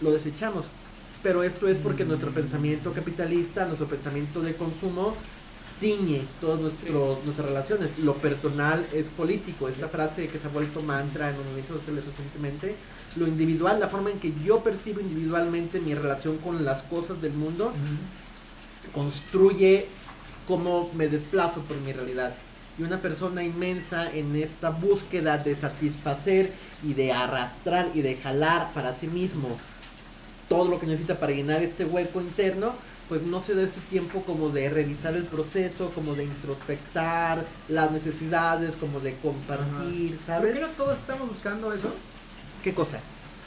lo 0.00 0.12
desechamos 0.12 0.64
pero 1.22 1.44
esto 1.44 1.68
es 1.68 1.78
porque 1.78 2.04
nuestro 2.04 2.30
pensamiento 2.30 2.92
capitalista, 2.92 3.64
nuestro 3.64 3.86
pensamiento 3.86 4.40
de 4.40 4.54
consumo, 4.54 5.14
tiñe 5.80 6.22
todas 6.40 6.60
nuestras 6.60 7.46
relaciones. 7.46 7.98
Lo 8.00 8.14
personal 8.14 8.84
es 8.92 9.06
político. 9.06 9.68
Esta 9.68 9.88
frase 9.88 10.28
que 10.28 10.38
se 10.38 10.46
ha 10.46 10.50
vuelto 10.50 10.82
mantra 10.82 11.30
en 11.30 11.36
los 11.36 11.44
movimientos 11.44 11.78
sociales 11.78 12.04
recientemente. 12.04 12.74
Lo 13.16 13.26
individual, 13.26 13.78
la 13.78 13.88
forma 13.88 14.10
en 14.10 14.18
que 14.18 14.32
yo 14.44 14.60
percibo 14.60 15.00
individualmente 15.00 15.80
mi 15.80 15.94
relación 15.94 16.38
con 16.38 16.64
las 16.64 16.82
cosas 16.82 17.20
del 17.22 17.34
mundo, 17.34 17.72
construye 18.92 19.86
cómo 20.46 20.90
me 20.94 21.08
desplazo 21.08 21.60
por 21.62 21.76
mi 21.78 21.92
realidad. 21.92 22.32
Y 22.78 22.82
una 22.82 22.98
persona 22.98 23.42
inmensa 23.42 24.10
en 24.12 24.34
esta 24.36 24.70
búsqueda 24.70 25.38
de 25.38 25.54
satisfacer 25.54 26.50
y 26.82 26.94
de 26.94 27.12
arrastrar 27.12 27.88
y 27.94 28.00
de 28.00 28.16
jalar 28.16 28.72
para 28.72 28.94
sí 28.94 29.06
mismo 29.06 29.58
todo 30.48 30.68
lo 30.68 30.78
que 30.78 30.86
necesita 30.86 31.18
para 31.18 31.32
llenar 31.32 31.62
este 31.62 31.84
hueco 31.84 32.20
interno, 32.20 32.72
pues 33.08 33.22
no 33.22 33.42
se 33.42 33.54
da 33.54 33.62
este 33.62 33.80
tiempo 33.82 34.22
como 34.22 34.50
de 34.50 34.68
revisar 34.68 35.14
el 35.14 35.24
proceso, 35.24 35.90
como 35.94 36.14
de 36.14 36.24
introspectar 36.24 37.44
las 37.68 37.90
necesidades, 37.90 38.74
como 38.74 39.00
de 39.00 39.14
compartir, 39.16 40.18
¿sabes? 40.26 40.52
Pero 40.54 40.68
todos 40.68 40.98
estamos 40.98 41.28
buscando 41.28 41.72
eso. 41.72 41.90
¿Qué 42.62 42.74
cosa? 42.74 43.00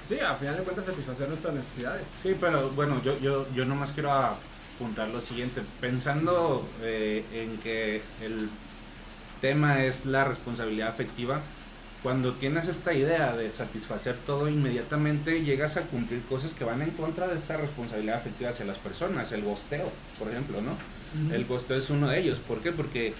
Sí, 0.07 0.19
a 0.19 0.35
final 0.35 0.57
de 0.57 0.63
cuentas 0.63 0.85
satisfacer 0.85 1.29
nuestras 1.29 1.53
necesidades. 1.53 2.03
Sí, 2.21 2.35
pero 2.39 2.69
bueno, 2.71 3.01
yo, 3.03 3.17
yo, 3.19 3.47
yo 3.53 3.65
nomás 3.65 3.91
quiero 3.91 4.11
apuntar 4.75 5.09
lo 5.09 5.21
siguiente, 5.21 5.61
pensando 5.81 6.67
eh, 6.81 7.23
en 7.33 7.57
que 7.57 8.01
el 8.21 8.49
tema 9.41 9.83
es 9.83 10.05
la 10.05 10.23
responsabilidad 10.25 10.89
afectiva, 10.89 11.41
cuando 12.05 12.33
tienes 12.33 12.67
esta 12.67 12.93
idea 12.93 13.35
de 13.35 13.51
satisfacer 13.51 14.15
todo 14.27 14.47
inmediatamente, 14.47 15.41
llegas 15.41 15.75
a 15.77 15.81
cumplir 15.81 16.21
cosas 16.29 16.53
que 16.53 16.63
van 16.63 16.83
en 16.83 16.91
contra 16.91 17.27
de 17.27 17.35
esta 17.35 17.57
responsabilidad 17.57 18.17
afectiva 18.17 18.51
hacia 18.51 18.63
las 18.63 18.77
personas. 18.77 19.31
El 19.31 19.41
gosteo, 19.41 19.91
por 20.19 20.29
ejemplo, 20.29 20.59
¿no? 20.61 20.77
El 21.33 21.45
gosteo 21.45 21.77
es 21.77 21.89
uno 21.89 22.07
de 22.07 22.19
ellos. 22.19 22.37
¿Por 22.37 22.59
qué? 22.59 22.71
Porque 22.71 23.15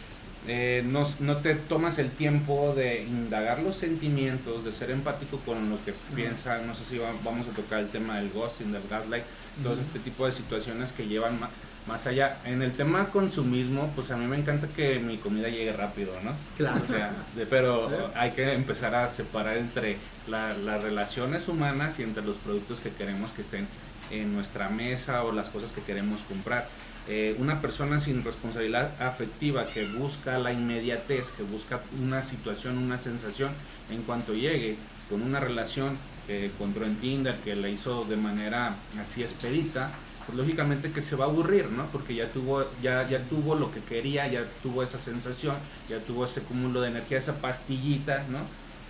eh, 0.47 0.83
no, 0.85 1.07
no, 1.21 1.37
te 1.37 1.55
tomas 1.55 1.97
el 1.97 2.11
tiempo 2.11 2.75
de 2.75 3.01
indagar 3.01 3.59
los 3.63 3.75
sentimientos, 3.75 4.63
de 4.63 4.71
ser 4.71 4.91
empático 4.91 5.39
con 5.39 5.67
lo 5.71 5.83
que 5.83 5.93
piensa. 6.15 6.59
No 6.59 6.75
sé 6.75 6.85
si 6.85 6.99
vamos 6.99 7.47
a 7.47 7.55
tocar 7.55 7.79
el 7.79 7.89
tema 7.89 8.17
del 8.17 8.29
ghosting, 8.29 8.71
del 8.71 8.83
gaslight, 8.87 9.23
todo 9.63 9.73
este 9.73 9.99
tipo 9.99 10.25
de 10.25 10.31
situaciones 10.31 10.91
que 10.91 11.07
llevan 11.07 11.39
más 11.87 12.07
allá. 12.07 12.37
En 12.45 12.61
el 12.61 12.71
tema 12.71 13.09
consumismo, 13.09 13.91
pues 13.95 14.11
a 14.11 14.17
mí 14.17 14.25
me 14.25 14.37
encanta 14.37 14.67
que 14.67 14.99
mi 14.99 15.17
comida 15.17 15.49
llegue 15.49 15.71
rápido, 15.71 16.11
¿no? 16.23 16.31
Claro. 16.57 16.81
O 16.83 16.87
sea, 16.87 17.11
pero 17.49 17.89
hay 18.15 18.31
que 18.31 18.53
empezar 18.53 18.95
a 18.95 19.11
separar 19.11 19.57
entre 19.57 19.97
las 20.27 20.81
relaciones 20.81 21.47
humanas 21.47 21.99
y 21.99 22.03
entre 22.03 22.23
los 22.23 22.37
productos 22.37 22.79
que 22.79 22.89
queremos 22.89 23.31
que 23.31 23.41
estén 23.43 23.67
en 24.11 24.33
nuestra 24.33 24.69
mesa 24.69 25.23
o 25.23 25.31
las 25.31 25.49
cosas 25.49 25.71
que 25.71 25.81
queremos 25.81 26.21
comprar. 26.21 26.67
Eh, 27.07 27.35
una 27.37 27.61
persona 27.61 27.99
sin 27.99 28.23
responsabilidad 28.23 28.89
afectiva 28.99 29.67
que 29.67 29.85
busca 29.85 30.39
la 30.39 30.51
inmediatez, 30.51 31.29
que 31.31 31.43
busca 31.43 31.79
una 32.01 32.23
situación, 32.23 32.79
una 32.79 32.97
sensación, 32.97 33.51
en 33.91 34.01
cuanto 34.01 34.33
llegue 34.33 34.75
con 35.07 35.21
una 35.21 35.39
relación 35.39 35.97
que 36.27 36.45
encontró 36.45 36.85
en 36.85 36.95
Tinder, 36.95 37.35
que 37.43 37.55
la 37.55 37.69
hizo 37.69 38.05
de 38.05 38.15
manera 38.15 38.75
así 39.01 39.23
expedita, 39.23 39.91
pues 40.25 40.37
lógicamente 40.37 40.91
que 40.91 41.01
se 41.01 41.15
va 41.15 41.25
a 41.25 41.27
aburrir, 41.27 41.69
¿no? 41.69 41.85
Porque 41.87 42.15
ya 42.15 42.27
tuvo, 42.29 42.65
ya, 42.81 43.07
ya 43.07 43.19
tuvo 43.23 43.55
lo 43.55 43.71
que 43.71 43.79
quería, 43.81 44.27
ya 44.27 44.43
tuvo 44.63 44.81
esa 44.83 44.99
sensación, 44.99 45.55
ya 45.89 45.99
tuvo 45.99 46.25
ese 46.25 46.41
cúmulo 46.41 46.81
de 46.81 46.89
energía, 46.89 47.17
esa 47.17 47.35
pastillita, 47.35 48.23
¿no? 48.29 48.39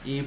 Y 0.09 0.23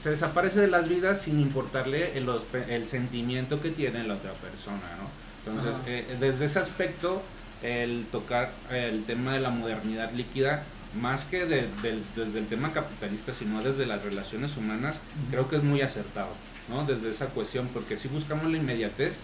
se 0.00 0.10
desaparece 0.10 0.60
de 0.60 0.68
las 0.68 0.88
vidas 0.88 1.22
sin 1.22 1.40
importarle 1.40 2.18
el, 2.18 2.28
el 2.68 2.88
sentimiento 2.88 3.62
que 3.62 3.70
tiene 3.70 4.04
la 4.04 4.14
otra 4.14 4.32
persona, 4.32 4.82
¿no? 4.98 5.22
Entonces, 5.44 5.80
eh, 5.86 6.16
desde 6.20 6.44
ese 6.44 6.58
aspecto, 6.58 7.22
el 7.62 8.04
tocar 8.10 8.50
el 8.70 9.04
tema 9.04 9.32
de 9.34 9.40
la 9.40 9.50
modernidad 9.50 10.12
líquida, 10.12 10.64
más 11.00 11.24
que 11.24 11.46
desde 11.46 12.38
el 12.38 12.46
tema 12.46 12.72
capitalista, 12.72 13.32
sino 13.32 13.62
desde 13.62 13.86
las 13.86 14.02
relaciones 14.02 14.56
humanas, 14.56 15.00
creo 15.30 15.48
que 15.48 15.56
es 15.56 15.62
muy 15.62 15.80
acertado, 15.80 16.30
¿no? 16.68 16.84
Desde 16.84 17.10
esa 17.10 17.26
cuestión, 17.26 17.68
porque 17.72 17.98
si 17.98 18.08
buscamos 18.08 18.50
la 18.50 18.58
inmediatez, 18.58 19.18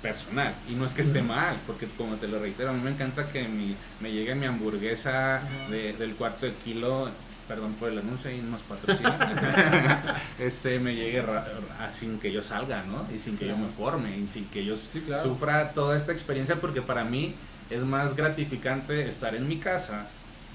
personal. 0.00 0.54
Y 0.68 0.74
no 0.74 0.84
es 0.84 0.92
que 0.92 1.02
esté 1.02 1.22
mal, 1.22 1.56
porque 1.66 1.86
como 1.96 2.16
te 2.16 2.28
lo 2.28 2.38
reitero, 2.38 2.70
a 2.70 2.72
mí 2.72 2.80
me 2.82 2.90
encanta 2.90 3.28
que 3.28 3.46
mi, 3.46 3.76
me 4.00 4.10
llegue 4.10 4.34
mi 4.34 4.46
hamburguesa 4.46 5.42
del 5.68 6.14
cuarto 6.14 6.46
de 6.46 6.52
kilo, 6.64 7.10
perdón 7.46 7.74
por 7.74 7.90
el 7.90 7.98
anuncio 7.98 8.30
y 8.30 8.40
nos 8.40 8.60
patrocina, 8.62 10.16
este 10.38 10.78
me 10.78 10.94
llegue 10.94 11.22
sin 11.92 12.18
que 12.18 12.32
yo 12.32 12.42
salga, 12.42 12.82
¿no? 12.84 13.06
Y 13.14 13.18
sin 13.18 13.36
que 13.36 13.46
yo 13.46 13.56
me 13.56 13.68
forme, 13.68 14.16
y 14.16 14.28
sin 14.28 14.44
que 14.46 14.64
yo 14.64 14.76
sufra 15.22 15.70
toda 15.72 15.96
esta 15.96 16.12
experiencia, 16.12 16.56
porque 16.56 16.82
para 16.82 17.04
mí 17.04 17.34
es 17.68 17.82
más 17.82 18.16
gratificante 18.16 19.06
estar 19.06 19.34
en 19.34 19.48
mi 19.48 19.58
casa 19.58 20.08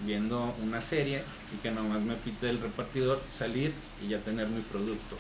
viendo 0.05 0.53
una 0.63 0.81
serie 0.81 1.23
y 1.53 1.57
que 1.61 1.71
nomás 1.71 2.01
me 2.01 2.15
pite 2.15 2.49
el 2.49 2.59
repartidor, 2.59 3.21
salir 3.37 3.73
y 4.03 4.09
ya 4.09 4.19
tener 4.19 4.47
mi 4.47 4.61
producto. 4.61 5.17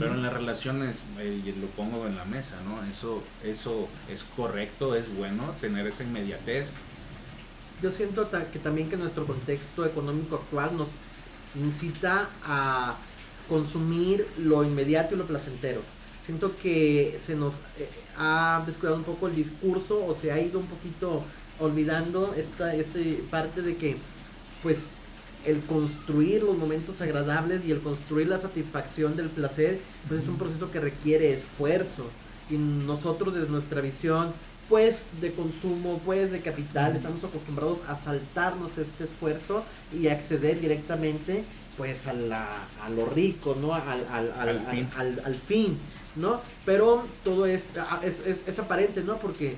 Pero 0.00 0.14
en 0.14 0.22
las 0.22 0.32
relaciones, 0.32 1.04
eh, 1.20 1.54
lo 1.60 1.68
pongo 1.68 2.08
en 2.08 2.16
la 2.16 2.24
mesa, 2.24 2.56
¿no? 2.64 2.82
Eso, 2.90 3.22
eso 3.44 3.88
es 4.10 4.24
correcto, 4.24 4.96
es 4.96 5.14
bueno, 5.14 5.54
tener 5.60 5.86
esa 5.86 6.02
inmediatez. 6.02 6.70
Yo 7.80 7.92
siento 7.92 8.28
que 8.52 8.58
también 8.58 8.88
que 8.88 8.96
nuestro 8.96 9.26
contexto 9.26 9.86
económico 9.86 10.36
actual 10.36 10.76
nos 10.76 10.88
incita 11.54 12.28
a 12.44 12.96
consumir 13.48 14.26
lo 14.38 14.64
inmediato 14.64 15.14
y 15.14 15.18
lo 15.18 15.26
placentero. 15.26 15.82
Siento 16.24 16.56
que 16.56 17.20
se 17.24 17.36
nos 17.36 17.54
eh, 17.78 17.88
ha 18.18 18.64
descuidado 18.66 18.96
un 18.96 19.04
poco 19.04 19.28
el 19.28 19.36
discurso 19.36 20.04
o 20.04 20.14
se 20.16 20.32
ha 20.32 20.40
ido 20.40 20.58
un 20.58 20.66
poquito 20.66 21.22
olvidando 21.60 22.34
esta, 22.36 22.74
esta 22.74 22.98
parte 23.30 23.62
de 23.62 23.76
que, 23.76 23.96
pues, 24.66 24.88
el 25.44 25.60
construir 25.60 26.42
los 26.42 26.58
momentos 26.58 27.00
agradables 27.00 27.64
y 27.64 27.70
el 27.70 27.78
construir 27.80 28.26
la 28.26 28.40
satisfacción 28.40 29.14
del 29.16 29.28
placer, 29.28 29.78
pues 30.08 30.22
es 30.22 30.28
un 30.28 30.38
proceso 30.38 30.72
que 30.72 30.80
requiere 30.80 31.32
esfuerzo. 31.34 32.10
Y 32.50 32.54
nosotros 32.56 33.32
desde 33.32 33.48
nuestra 33.48 33.80
visión, 33.80 34.32
pues 34.68 35.02
de 35.20 35.30
consumo, 35.30 36.00
pues 36.04 36.32
de 36.32 36.40
capital, 36.40 36.96
estamos 36.96 37.22
acostumbrados 37.22 37.78
a 37.86 37.96
saltarnos 37.96 38.76
este 38.76 39.04
esfuerzo 39.04 39.62
y 39.96 40.08
acceder 40.08 40.60
directamente 40.60 41.44
pues 41.76 42.08
a, 42.08 42.12
la, 42.12 42.44
a 42.84 42.90
lo 42.90 43.06
rico, 43.06 43.56
¿no? 43.60 43.72
Al, 43.72 44.04
al, 44.10 44.32
al, 44.32 44.48
Al 44.48 45.36
fin. 45.36 45.38
fin, 45.46 45.78
¿no? 46.16 46.40
Pero 46.64 47.04
todo 47.22 47.46
es, 47.46 47.66
es, 48.02 48.18
es- 48.26 48.48
es 48.48 48.58
aparente, 48.58 49.04
¿no? 49.04 49.18
Porque 49.18 49.54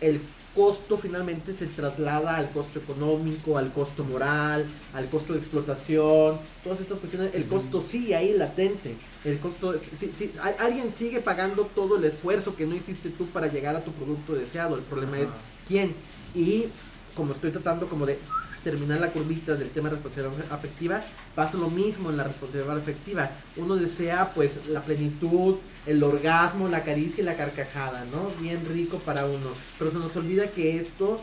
el 0.00 0.20
costo 0.56 0.96
finalmente 0.96 1.54
se 1.54 1.66
traslada 1.66 2.36
al 2.36 2.50
costo 2.50 2.78
económico, 2.78 3.58
al 3.58 3.70
costo 3.72 4.02
moral, 4.04 4.64
al 4.94 5.08
costo 5.10 5.34
de 5.34 5.40
explotación, 5.40 6.38
todas 6.64 6.80
estas 6.80 6.98
cuestiones, 6.98 7.34
el 7.34 7.46
costo 7.46 7.80
sigue 7.82 8.16
ahí 8.16 8.32
latente, 8.32 8.96
el 9.24 9.38
costo, 9.38 9.74
sí, 9.78 10.10
sí, 10.18 10.32
alguien 10.58 10.92
sigue 10.96 11.20
pagando 11.20 11.64
todo 11.66 11.98
el 11.98 12.04
esfuerzo 12.04 12.56
que 12.56 12.66
no 12.66 12.74
hiciste 12.74 13.10
tú 13.10 13.26
para 13.26 13.48
llegar 13.48 13.76
a 13.76 13.84
tu 13.84 13.92
producto 13.92 14.32
deseado, 14.32 14.76
el 14.76 14.82
problema 14.82 15.18
es 15.18 15.28
quién, 15.68 15.94
y 16.34 16.64
como 17.14 17.34
estoy 17.34 17.50
tratando 17.50 17.86
como 17.86 18.06
de 18.06 18.18
terminar 18.64 18.98
la 18.98 19.12
curvita 19.12 19.54
del 19.54 19.70
tema 19.70 19.90
de 19.90 19.94
responsabilidad 19.94 20.52
afectiva, 20.52 21.00
pasa 21.36 21.56
lo 21.56 21.70
mismo 21.70 22.10
en 22.10 22.16
la 22.16 22.24
responsabilidad 22.24 22.76
afectiva. 22.76 23.30
Uno 23.56 23.76
desea 23.76 24.32
pues 24.34 24.66
la 24.66 24.80
plenitud, 24.80 25.54
el 25.86 26.02
orgasmo, 26.02 26.68
la 26.68 26.82
caricia 26.82 27.22
y 27.22 27.24
la 27.24 27.36
carcajada, 27.36 28.04
¿no? 28.12 28.30
Bien 28.40 28.60
rico 28.72 28.98
para 28.98 29.24
uno. 29.26 29.48
Pero 29.78 29.90
se 29.90 29.98
nos 29.98 30.14
olvida 30.16 30.48
que 30.48 30.78
esto 30.78 31.20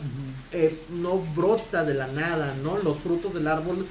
eh, 0.52 0.78
no 0.90 1.18
brota 1.36 1.84
de 1.84 1.94
la 1.94 2.06
nada, 2.08 2.54
¿no? 2.62 2.78
Los 2.78 2.98
frutos 2.98 3.34
del 3.34 3.46
árbol 3.46 3.86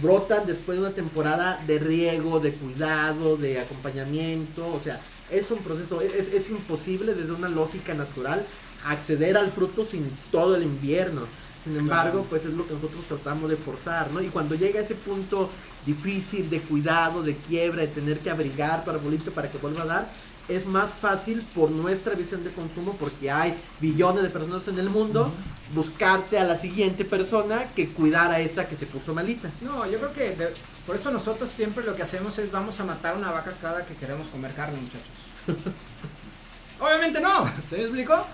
brotan 0.00 0.46
después 0.46 0.78
de 0.78 0.84
una 0.86 0.94
temporada 0.94 1.60
de 1.66 1.78
riego, 1.78 2.40
de 2.40 2.52
cuidado, 2.52 3.36
de 3.36 3.60
acompañamiento, 3.60 4.66
o 4.72 4.80
sea, 4.82 5.00
es 5.30 5.50
un 5.50 5.58
proceso, 5.58 6.00
es, 6.00 6.28
es 6.28 6.48
imposible 6.50 7.14
desde 7.14 7.32
una 7.32 7.48
lógica 7.48 7.92
natural 7.94 8.44
acceder 8.86 9.36
al 9.36 9.50
fruto 9.50 9.86
sin 9.86 10.08
todo 10.30 10.56
el 10.56 10.62
invierno. 10.62 11.22
Sin 11.64 11.76
embargo, 11.76 12.12
Claro. 12.20 12.26
pues 12.28 12.44
es 12.44 12.54
lo 12.54 12.66
que 12.66 12.74
nosotros 12.74 13.04
tratamos 13.06 13.48
de 13.50 13.56
forzar, 13.56 14.10
¿no? 14.10 14.20
Y 14.20 14.26
cuando 14.28 14.54
llega 14.56 14.80
ese 14.80 14.94
punto 14.96 15.48
difícil 15.86 16.48
de 16.50 16.60
cuidado, 16.60 17.22
de 17.22 17.34
quiebra, 17.36 17.82
de 17.82 17.88
tener 17.88 18.18
que 18.18 18.30
abrigar 18.30 18.84
tu 18.84 18.90
arbolito 18.90 19.30
para 19.32 19.50
que 19.50 19.58
vuelva 19.58 19.82
a 19.82 19.86
dar, 19.86 20.08
es 20.48 20.66
más 20.66 20.90
fácil 20.90 21.42
por 21.54 21.70
nuestra 21.70 22.14
visión 22.14 22.42
de 22.44 22.50
consumo, 22.50 22.96
porque 22.98 23.30
hay 23.30 23.54
billones 23.80 24.22
de 24.22 24.30
personas 24.30 24.66
en 24.68 24.78
el 24.78 24.90
mundo, 24.90 25.32
buscarte 25.74 26.38
a 26.38 26.44
la 26.44 26.58
siguiente 26.58 27.04
persona 27.04 27.64
que 27.74 27.88
cuidar 27.88 28.30
a 28.32 28.40
esta 28.40 28.66
que 28.68 28.76
se 28.76 28.86
puso 28.86 29.14
malita. 29.14 29.50
No, 29.62 29.86
yo 29.86 29.98
creo 29.98 30.12
que 30.12 30.30
de- 30.36 30.54
por 30.86 30.96
eso 30.96 31.10
nosotros 31.12 31.48
siempre 31.56 31.84
lo 31.84 31.94
que 31.94 32.02
hacemos 32.02 32.36
es 32.38 32.50
vamos 32.50 32.78
a 32.80 32.84
matar 32.84 33.16
una 33.16 33.30
vaca 33.30 33.52
cada 33.62 33.84
que 33.86 33.94
queremos 33.94 34.26
comer 34.28 34.52
carne, 34.52 34.76
muchachos. 34.80 35.06
Obviamente 36.80 37.20
no, 37.20 37.46
¿se 37.70 37.76
me 37.76 37.82
explicó? 37.84 38.26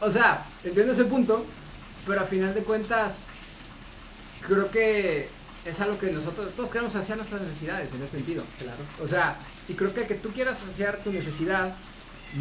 O 0.00 0.10
sea, 0.10 0.44
entiendo 0.62 0.92
ese 0.92 1.06
punto, 1.06 1.44
pero 2.06 2.20
a 2.20 2.24
final 2.24 2.54
de 2.54 2.62
cuentas 2.62 3.24
creo 4.46 4.70
que 4.70 5.28
es 5.66 5.80
algo 5.80 5.98
que 5.98 6.10
nosotros 6.10 6.54
todos 6.54 6.70
queremos 6.70 6.92
saciar 6.92 7.18
nuestras 7.18 7.42
necesidades 7.42 7.90
en 7.92 8.02
ese 8.02 8.16
sentido. 8.18 8.44
Claro. 8.58 8.78
O 9.02 9.08
sea, 9.08 9.36
y 9.68 9.74
creo 9.74 9.92
que 9.92 10.06
que 10.06 10.14
tú 10.14 10.30
quieras 10.30 10.58
saciar 10.58 10.98
tu 10.98 11.12
necesidad 11.12 11.74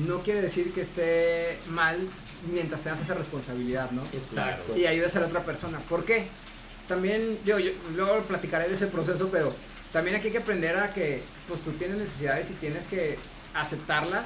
no 0.08 0.20
quiere 0.20 0.42
decir 0.42 0.74
que 0.74 0.82
esté 0.82 1.58
mal 1.70 1.98
mientras 2.52 2.82
tengas 2.82 3.02
esa 3.02 3.14
responsabilidad, 3.14 3.90
¿no? 3.92 4.04
Exacto. 4.14 4.78
y 4.78 4.86
ayudes 4.88 5.16
a 5.16 5.22
la 5.22 5.28
otra 5.28 5.44
persona. 5.44 5.80
¿Por 5.90 6.04
qué? 6.06 6.28
También, 6.88 7.38
yo, 7.46 7.58
yo 7.60 7.72
luego 7.96 8.20
platicaré 8.24 8.68
de 8.68 8.76
ese 8.76 8.88
proceso, 8.88 9.30
pero 9.32 9.54
también 9.94 10.16
aquí 10.18 10.28
hay 10.28 10.34
que 10.34 10.40
aprender 10.40 10.78
a 10.78 10.94
que 10.94 11.22
pues 11.48 11.62
tú 11.62 11.72
tienes 11.72 11.98
necesidades 11.98 12.50
y 12.52 12.54
tienes 12.56 12.86
que 12.86 13.18
aceptarlas 13.54 14.26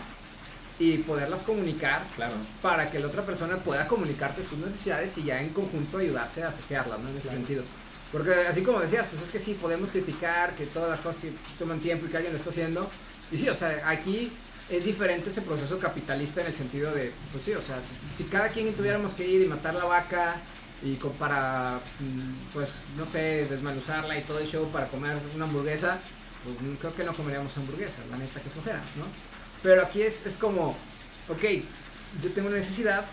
y 0.79 0.97
poderlas 0.99 1.41
comunicar 1.41 2.03
Claro. 2.15 2.33
para 2.61 2.89
que 2.89 2.99
la 2.99 3.07
otra 3.07 3.23
persona 3.23 3.57
pueda 3.57 3.87
comunicarte 3.87 4.41
sus 4.43 4.57
necesidades 4.59 5.17
y 5.17 5.23
ya 5.23 5.41
en 5.41 5.49
conjunto 5.49 5.97
ayudarse 5.99 6.43
a 6.43 6.51
saciarlas, 6.51 6.99
¿no? 6.99 7.09
En 7.09 7.15
ese 7.17 7.23
Claro. 7.27 7.37
sentido. 7.37 7.63
Porque 8.11 8.33
así 8.47 8.61
como 8.63 8.79
decías, 8.79 9.05
pues 9.11 9.21
es 9.23 9.29
que 9.29 9.39
sí, 9.39 9.53
podemos 9.53 9.91
criticar 9.91 10.55
que 10.55 10.65
todas 10.65 10.89
las 10.89 10.99
cosas 11.01 11.21
toman 11.59 11.79
tiempo 11.79 12.05
y 12.05 12.09
que 12.09 12.17
alguien 12.17 12.33
lo 12.33 12.39
está 12.39 12.49
haciendo. 12.49 12.89
Y 13.31 13.37
sí, 13.37 13.47
o 13.49 13.53
sea, 13.55 13.83
aquí 13.87 14.31
es 14.69 14.83
diferente 14.83 15.29
ese 15.29 15.41
proceso 15.41 15.77
capitalista 15.79 16.41
en 16.41 16.47
el 16.47 16.53
sentido 16.53 16.91
de, 16.91 17.11
pues 17.31 17.43
sí, 17.43 17.53
o 17.53 17.61
sea, 17.61 17.77
si, 17.81 17.89
si 18.15 18.23
cada 18.29 18.49
quien 18.49 18.73
tuviéramos 18.73 19.13
que 19.13 19.27
ir 19.27 19.41
y 19.41 19.45
matar 19.45 19.75
la 19.75 19.85
vaca 19.85 20.35
y 20.81 20.95
co- 20.95 21.11
para, 21.13 21.79
mm, 21.99 22.53
pues, 22.53 22.69
no 22.97 23.05
sé, 23.05 23.45
desmenuzarla 23.49 24.17
y 24.17 24.21
todo 24.21 24.39
el 24.39 24.47
show 24.47 24.67
para 24.71 24.87
comer 24.87 25.17
una 25.35 25.45
hamburguesa, 25.45 25.99
pues 26.43 26.55
mm, 26.61 26.75
creo 26.77 26.95
que 26.95 27.03
no 27.03 27.13
comeríamos 27.13 27.55
hamburguesas, 27.57 28.07
la 28.09 28.17
neta 28.17 28.39
que 28.41 28.49
flojera, 28.49 28.79
¿no? 28.97 29.05
Pero 29.61 29.83
aquí 29.83 30.01
es, 30.01 30.25
es 30.25 30.35
como, 30.37 30.69
ok, 31.27 31.43
yo 32.23 32.31
tengo 32.31 32.47
una 32.47 32.57
necesidad, 32.57 33.05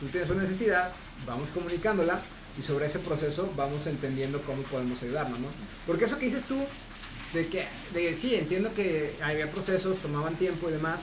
tú 0.00 0.06
tienes 0.06 0.30
una 0.30 0.42
necesidad, 0.42 0.92
vamos 1.26 1.50
comunicándola 1.52 2.20
y 2.58 2.62
sobre 2.62 2.86
ese 2.86 2.98
proceso 2.98 3.50
vamos 3.56 3.86
entendiendo 3.86 4.40
cómo 4.42 4.62
podemos 4.62 5.02
ayudarnos, 5.02 5.38
¿no? 5.38 5.48
Porque 5.86 6.04
eso 6.04 6.18
que 6.18 6.26
dices 6.26 6.44
tú, 6.44 6.56
de 7.32 7.46
que, 7.48 7.66
de 7.94 8.14
sí, 8.14 8.34
entiendo 8.34 8.72
que 8.74 9.14
había 9.22 9.50
procesos, 9.50 9.96
tomaban 9.98 10.36
tiempo 10.36 10.68
y 10.68 10.72
demás, 10.72 11.02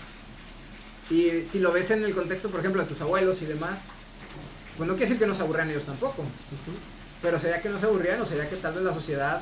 y 1.09 1.45
si 1.45 1.59
lo 1.59 1.71
ves 1.71 1.91
en 1.91 2.03
el 2.03 2.13
contexto, 2.13 2.49
por 2.49 2.59
ejemplo, 2.59 2.81
de 2.81 2.87
tus 2.89 2.99
abuelos 3.01 3.41
y 3.41 3.45
demás, 3.45 3.79
pues 4.77 4.87
no 4.87 4.93
quiere 4.95 5.07
decir 5.07 5.19
que 5.19 5.27
nos 5.27 5.39
aburrían 5.39 5.69
ellos 5.69 5.85
tampoco, 5.85 6.23
pero 7.21 7.39
sería 7.39 7.61
que 7.61 7.69
no 7.69 7.79
se 7.79 7.85
aburrían 7.85 8.21
o 8.21 8.25
sería 8.25 8.49
que 8.49 8.57
tal 8.57 8.73
vez 8.73 8.83
la 8.83 8.93
sociedad 8.93 9.41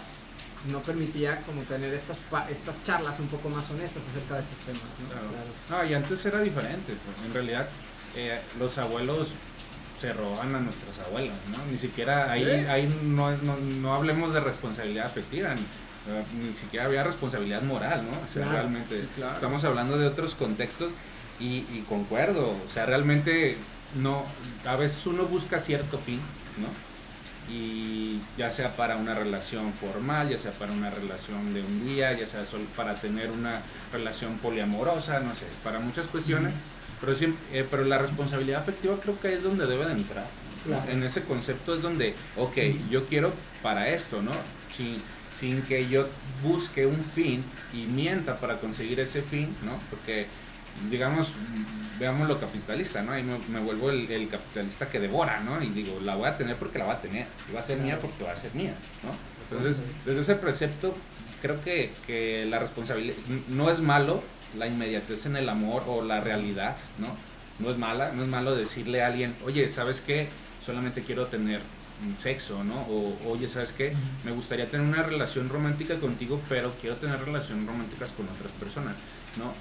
no 0.72 0.80
permitía 0.82 1.42
como 1.42 1.62
tener 1.64 1.94
estas, 1.94 2.18
pa- 2.20 2.50
estas 2.50 2.82
charlas 2.84 3.20
un 3.20 3.28
poco 3.28 3.50
más 3.50 3.70
honestas 3.70 4.04
acerca 4.10 4.36
de 4.36 4.42
estos 4.42 4.58
temas, 4.66 4.82
¿no? 5.02 5.10
Claro. 5.10 5.84
No, 5.84 5.90
y 5.90 5.94
antes 5.94 6.26
era 6.26 6.40
diferente. 6.42 6.94
pues, 6.94 7.28
en 7.28 7.34
realidad, 7.34 7.68
eh, 8.16 8.40
los 8.60 8.78
abuelos 8.78 9.30
se 10.00 10.14
roban 10.14 10.54
a 10.56 10.60
nuestras 10.60 11.00
abuelas, 11.08 11.36
¿no? 11.52 11.58
Ni 11.72 11.78
siquiera 11.78 12.32
ahí, 12.32 12.46
ahí 12.70 12.94
no, 13.04 13.32
no, 13.38 13.58
no 13.58 13.94
hablemos 13.96 14.34
de 14.34 14.40
responsabilidad 14.42 15.06
afectiva, 15.08 15.54
ni, 15.56 15.62
eh, 15.62 16.24
ni 16.48 16.54
siquiera 16.54 16.86
había 16.86 17.04
responsabilidad 17.04 17.62
moral, 17.62 18.04
¿no? 18.04 18.18
O 18.18 18.32
sea, 18.32 18.44
Claro, 18.44 18.52
realmente 18.60 19.02
sí, 19.02 19.08
claro. 19.16 19.34
estamos 19.34 19.64
hablando 19.64 19.98
de 19.98 20.08
otros 20.08 20.36
contextos 20.36 20.92
y, 21.40 21.66
y 21.74 21.86
concuerdo, 21.88 22.50
o 22.50 22.72
sea, 22.72 22.86
realmente 22.86 23.58
no, 23.96 24.24
a 24.66 24.76
veces 24.76 25.06
uno 25.08 25.24
busca 25.26 25.60
cierto 25.62 25.98
fin, 25.98 26.20
¿no? 26.60 26.68
y 27.48 28.20
ya 28.40 28.50
sea 28.50 28.76
para 28.76 28.96
una 28.96 29.14
relación 29.14 29.72
formal, 29.74 30.30
ya 30.30 30.38
sea 30.38 30.52
para 30.54 30.72
una 30.72 30.90
relación 30.90 31.54
de 31.54 31.62
un 31.62 31.86
día, 31.86 32.12
ya 32.14 32.26
sea 32.26 32.44
solo 32.44 32.64
para 32.76 32.96
tener 32.96 33.30
una 33.30 33.62
relación 33.94 34.40
poliamorosa, 34.40 35.20
no 35.20 35.30
sé, 35.30 35.46
para 35.64 35.78
muchas 35.80 36.08
cuestiones, 36.08 36.54
pero, 37.02 37.14
siem- 37.16 37.36
eh, 37.54 37.66
pero 37.70 37.84
la 37.86 37.98
responsabilidad 37.98 38.62
afectiva 38.62 38.96
creo 39.02 39.20
que 39.20 39.34
es 39.34 39.44
donde 39.44 39.68
debe 39.68 39.86
de 39.86 39.94
entrar. 39.94 40.26
En 40.92 41.04
ese 41.04 41.22
concepto 41.24 41.74
es 41.74 41.82
donde, 41.82 42.16
ok, 42.38 42.58
yo 42.90 43.06
quiero 43.06 43.32
para 43.62 43.90
esto, 43.90 44.22
¿no? 44.22 44.32
Sin, 44.76 44.98
sin 45.40 45.62
que 45.64 45.88
yo 45.88 46.08
busque 46.42 46.86
un 46.88 47.04
fin 47.14 47.44
y 47.74 47.86
mienta 47.86 48.40
para 48.40 48.58
conseguir 48.58 49.00
ese 49.00 49.22
fin, 49.22 49.48
¿no? 49.64 49.74
Porque 49.92 50.26
digamos, 50.90 51.28
veamos 52.00 52.28
lo 52.28 52.40
capitalista, 52.40 53.02
¿no? 53.02 53.12
Ahí 53.14 53.24
me, 53.24 53.38
me 53.50 53.60
vuelvo 53.60 53.92
el, 53.92 54.12
el 54.12 54.28
capitalista 54.28 54.90
que 54.90 55.00
devora, 55.00 55.40
¿no? 55.42 55.62
Y 55.62 55.68
digo, 55.70 56.00
la 56.04 56.16
voy 56.16 56.28
a 56.28 56.36
tener 56.38 56.56
porque 56.56 56.80
la 56.80 56.86
va 56.86 56.94
a 56.94 57.02
tener, 57.02 57.28
y 57.50 57.54
va 57.54 57.60
a 57.60 57.64
ser 57.64 57.78
mía 57.78 58.00
porque 58.02 58.24
va 58.24 58.32
a 58.32 58.36
ser 58.36 58.54
mía, 58.56 58.74
¿no? 59.04 59.12
Entonces, 59.50 59.84
desde 60.06 60.22
ese 60.22 60.36
precepto, 60.36 60.96
creo 61.42 61.64
que, 61.64 61.92
que 62.08 62.46
la 62.50 62.60
responsabilidad, 62.60 63.16
no 63.50 63.70
es 63.70 63.80
malo 63.80 64.24
la 64.58 64.68
inmediatez 64.68 65.26
en 65.26 65.36
el 65.36 65.50
amor 65.50 65.84
o 65.88 66.02
la 66.04 66.22
realidad, 66.22 66.76
¿no? 67.00 67.08
No 67.60 67.72
es 67.72 67.78
mala, 67.78 68.12
no 68.14 68.24
es 68.24 68.30
malo 68.30 68.56
decirle 68.56 69.02
a 69.04 69.08
alguien, 69.08 69.34
oye, 69.46 69.70
¿sabes 69.70 70.02
qué? 70.02 70.28
Solamente 70.66 71.02
quiero 71.04 71.28
tener 71.28 71.60
mm, 71.60 72.22
sexo, 72.22 72.64
¿no? 72.64 72.82
O, 72.90 73.18
oye, 73.28 73.48
¿sabes 73.48 73.72
qué? 73.72 73.94
Me 74.24 74.32
gustaría 74.32 74.70
tener 74.70 74.86
una 74.86 75.04
relación 75.04 75.48
romántica 75.50 75.96
contigo, 76.00 76.42
pero 76.50 76.74
quiero 76.82 76.96
tener 76.98 77.20
relaciones 77.24 77.66
románticas 77.66 78.12
con 78.12 78.28
otras 78.28 78.52
personas, 78.60 78.96
¿no? 79.38 79.54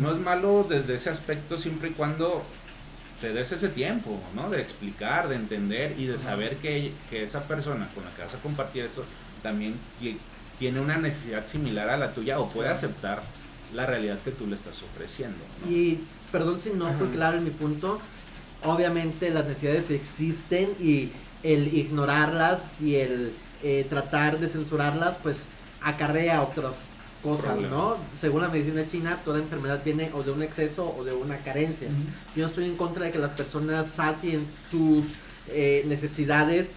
no 0.00 0.12
es 0.14 0.20
malo 0.20 0.64
desde 0.68 0.94
ese 0.94 1.10
aspecto 1.10 1.56
siempre 1.56 1.88
y 1.88 1.92
cuando 1.92 2.44
te 3.20 3.32
des 3.32 3.50
ese 3.52 3.68
tiempo, 3.68 4.20
¿no? 4.34 4.50
De 4.50 4.60
explicar, 4.60 5.28
de 5.28 5.36
entender 5.36 5.94
y 5.98 6.06
de 6.06 6.18
saber 6.18 6.56
que, 6.56 6.92
que 7.08 7.22
esa 7.24 7.42
persona 7.48 7.88
con 7.94 8.04
la 8.04 8.10
que 8.10 8.22
vas 8.22 8.34
a 8.34 8.38
compartir 8.38 8.84
eso 8.84 9.04
también 9.42 9.74
ti- 9.98 10.18
tiene 10.58 10.78
una 10.80 10.98
necesidad 10.98 11.46
similar 11.46 11.88
a 11.88 11.96
la 11.96 12.12
tuya 12.12 12.38
o 12.38 12.48
puede 12.50 12.68
aceptar 12.68 13.22
la 13.74 13.86
realidad 13.86 14.18
que 14.24 14.30
tú 14.30 14.46
le 14.46 14.56
estás 14.56 14.82
ofreciendo. 14.82 15.38
¿no? 15.64 15.70
Y 15.70 16.00
perdón 16.30 16.60
si 16.60 16.70
no 16.70 16.92
fue 16.94 17.10
claro 17.10 17.38
en 17.38 17.44
mi 17.44 17.50
punto, 17.50 18.00
obviamente 18.64 19.30
las 19.30 19.46
necesidades 19.46 19.90
existen 19.90 20.70
y 20.80 21.10
el 21.42 21.74
ignorarlas 21.74 22.62
y 22.80 22.96
el 22.96 23.32
eh, 23.62 23.86
tratar 23.88 24.38
de 24.38 24.48
censurarlas 24.48 25.16
pues 25.22 25.38
acarrea 25.82 26.42
otras 26.42 26.82
cosas, 27.22 27.52
Problema. 27.52 27.76
¿no? 27.76 27.96
Según 28.20 28.42
la 28.42 28.48
medicina 28.48 28.86
china, 28.88 29.18
toda 29.24 29.38
enfermedad 29.38 29.80
viene 29.84 30.10
o 30.12 30.22
de 30.22 30.32
un 30.32 30.42
exceso 30.42 30.94
o 30.96 31.04
de 31.04 31.12
una 31.12 31.36
carencia. 31.38 31.88
Yo 32.34 32.42
no 32.42 32.48
estoy 32.48 32.66
en 32.66 32.76
contra 32.76 33.04
de 33.04 33.12
que 33.12 33.18
las 33.18 33.32
personas 33.32 33.86
sacien 33.94 34.46
sus 34.70 35.06
eh, 35.48 35.84
necesidades 35.86 36.68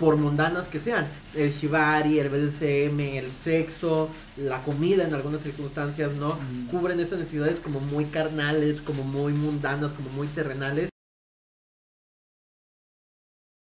por 0.00 0.16
mundanas 0.16 0.66
que 0.66 0.80
sean. 0.80 1.06
El 1.34 1.52
shibari, 1.52 2.18
el 2.18 2.30
BDSM, 2.30 2.98
el 3.18 3.30
sexo, 3.30 4.08
la 4.38 4.62
comida 4.62 5.04
en 5.04 5.14
algunas 5.14 5.42
circunstancias, 5.42 6.14
¿no? 6.14 6.38
Cubren 6.70 6.98
estas 6.98 7.18
necesidades 7.18 7.60
como 7.60 7.80
muy 7.80 8.06
carnales, 8.06 8.80
como 8.80 9.04
muy 9.04 9.34
mundanas, 9.34 9.92
como 9.92 10.08
muy 10.10 10.26
terrenales. 10.28 10.88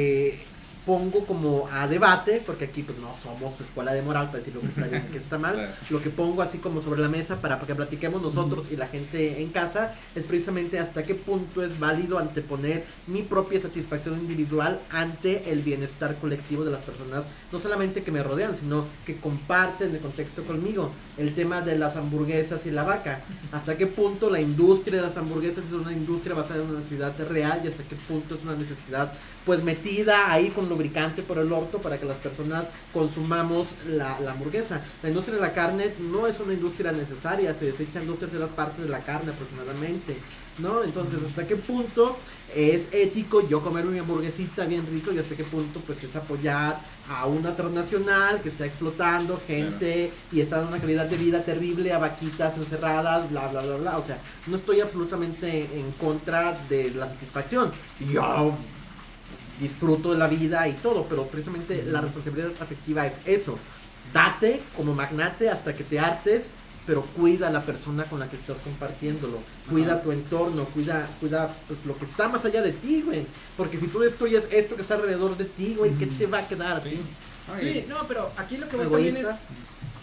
Eh, 0.02 0.40
pongo 0.86 1.26
como 1.26 1.68
a 1.72 1.88
debate, 1.88 2.42
porque 2.46 2.66
aquí 2.66 2.82
pues 2.82 2.98
no 2.98 3.14
somos 3.22 3.60
escuela 3.62 3.94
de 3.94 4.02
moral 4.02 4.28
para 4.28 4.40
decir 4.40 4.56
lo 4.56 4.62
que 4.62 4.68
está 4.68 4.88
bien 4.88 5.06
y 5.08 5.12
que 5.12 5.18
está 5.20 5.38
mal, 5.38 5.54
Claro. 5.62 5.72
lo 5.92 6.02
que 6.02 6.10
pongo 6.10 6.42
así 6.42 6.58
como 6.58 6.82
sobre 6.82 7.02
la 7.02 7.08
mesa 7.08 7.40
para 7.40 7.60
que 7.60 7.76
platiquemos 7.76 8.22
nosotros 8.22 8.66
y 8.72 8.76
la 8.78 8.88
gente 8.88 9.42
en 9.42 9.50
casa 9.50 9.94
es 10.16 10.24
precisamente 10.26 10.80
hasta 10.80 11.04
qué 11.04 11.14
punto 11.16 11.64
es 11.64 11.80
válido 11.80 12.18
anteponer 12.18 12.84
mi 13.08 13.22
propia 13.22 13.60
satisfacción 13.62 14.18
individual 14.20 14.80
ante 14.92 15.52
el 15.52 15.62
bienestar 15.62 16.16
colectivo 16.16 16.64
de 16.66 16.72
las 16.72 16.82
personas, 16.84 17.26
no 17.52 17.62
solamente 17.62 18.02
que 18.04 18.12
me 18.12 18.24
rodean, 18.24 18.56
sino 18.58 18.86
que 19.06 19.18
comparten 19.18 19.94
el 19.94 20.00
contexto 20.02 20.44
conmigo. 20.44 20.92
El 21.18 21.36
tema 21.36 21.62
de 21.62 21.78
las 21.78 21.96
hamburguesas 21.96 22.66
y 22.66 22.72
la 22.72 22.84
vaca, 22.84 23.22
hasta 23.52 23.78
qué 23.78 23.86
punto 23.88 24.30
la 24.30 24.42
industria 24.42 25.02
de 25.02 25.08
las 25.08 25.18
hamburguesas 25.18 25.64
es 25.66 25.74
una 25.74 25.92
industria 25.94 26.34
basada 26.36 26.62
en 26.64 26.70
una 26.70 26.80
necesidad 26.80 27.14
real 27.30 27.62
y 27.64 27.68
hasta 27.68 27.84
qué 27.84 27.96
punto 28.08 28.36
es 28.36 28.44
una 28.44 28.56
necesidad 28.56 29.14
pues 29.46 29.64
metida 29.64 30.32
ahí 30.32 30.50
con 30.50 30.70
lubricante 30.70 31.24
por 31.24 31.38
el 31.38 31.52
orto 31.52 31.80
para 31.80 31.98
que 31.98 32.06
las 32.06 32.18
personas 32.18 32.66
consumamos 32.94 33.68
la, 33.88 34.20
la 34.20 34.32
hamburguesa. 34.32 34.82
La 35.02 35.10
industria 35.10 35.36
de 35.36 35.42
la 35.42 35.54
carne 35.54 35.94
no 36.12 36.28
es 36.28 36.40
una 36.40 36.54
industria 36.54 36.92
necesaria, 36.92 37.54
se 37.54 37.66
desechan 37.66 38.06
dos 38.08 38.20
terceras 38.20 38.50
partes 38.52 38.86
de 38.86 38.90
la 38.90 39.00
carne 39.00 39.32
aproximadamente, 39.32 40.16
¿no? 40.60 40.84
Entonces, 40.84 41.20
¿hasta 41.26 41.48
qué 41.48 41.56
punto 41.56 42.18
es 42.56 42.90
ético 42.92 43.48
yo 43.48 43.62
comer 43.62 43.86
mi 43.86 43.98
hamburguesita 43.98 44.66
bien 44.66 44.86
rico 44.92 45.12
y 45.12 45.20
hasta 45.20 45.36
qué 45.36 45.46
punto 45.46 45.80
pues 45.88 46.04
es 46.04 46.14
apoyar 46.16 46.80
a 47.10 47.26
una 47.26 47.56
transnacional 47.56 48.42
que 48.42 48.50
está 48.50 48.66
explotando 48.66 49.42
gente 49.48 50.12
y 50.32 50.42
está 50.42 50.58
dando 50.58 50.72
una 50.72 50.82
calidad 50.82 51.06
de 51.06 51.18
vida 51.18 51.44
terrible 51.44 51.94
a 51.94 51.98
vaquitas 51.98 52.58
encerradas, 52.58 53.30
bla, 53.30 53.48
bla, 53.48 53.62
bla, 53.62 53.76
bla. 53.78 53.98
O 53.98 54.06
sea, 54.06 54.18
no 54.48 54.58
estoy 54.58 54.82
absolutamente 54.82 55.70
en 55.74 55.92
contra 55.94 56.58
de 56.70 56.92
la 56.92 57.08
satisfacción. 57.08 57.72
Yo 58.12 58.56
disfruto 59.62 60.12
de 60.12 60.18
la 60.18 60.28
vida 60.28 60.68
y 60.68 60.74
todo, 60.74 61.06
pero 61.08 61.26
precisamente 61.28 61.84
la 61.86 62.02
responsabilidad 62.02 62.52
afectiva 62.60 63.06
es 63.06 63.14
eso. 63.26 63.58
Date 64.14 64.62
como 64.76 64.94
magnate 64.94 65.50
hasta 65.50 65.74
que 65.76 65.84
te 65.84 66.00
hartes, 66.00 66.46
pero 66.88 67.04
cuida 67.04 67.48
a 67.48 67.52
la 67.52 67.62
persona 67.62 68.04
con 68.06 68.20
la 68.20 68.28
que 68.28 68.36
estás 68.36 68.58
compartiéndolo. 68.64 69.38
Cuida 69.70 69.94
Ajá. 69.94 70.02
tu 70.02 70.12
entorno, 70.12 70.66
cuida, 70.66 71.08
cuida 71.20 71.54
pues, 71.68 71.86
lo 71.86 71.96
que 71.96 72.06
está 72.06 72.28
más 72.28 72.44
allá 72.44 72.62
de 72.64 72.72
ti, 72.72 73.04
güey. 73.06 73.26
Porque 73.56 73.78
si 73.80 73.88
tú 73.88 74.00
destruyes 74.00 74.48
esto 74.52 74.76
que 74.76 74.82
está 74.82 74.96
alrededor 74.96 75.38
de 75.38 75.46
ti, 75.46 75.76
güey, 75.78 75.94
¿qué 75.94 76.08
te 76.08 76.26
va 76.26 76.40
a 76.40 76.48
quedar 76.48 76.78
a 76.78 76.84
ti? 76.84 77.00
Sí, 77.60 77.86
no, 77.88 77.98
pero 78.08 78.32
aquí 78.38 78.58
lo 78.58 78.68
que 78.68 78.78
voy 78.78 78.86
también 78.88 79.18
es, 79.18 79.28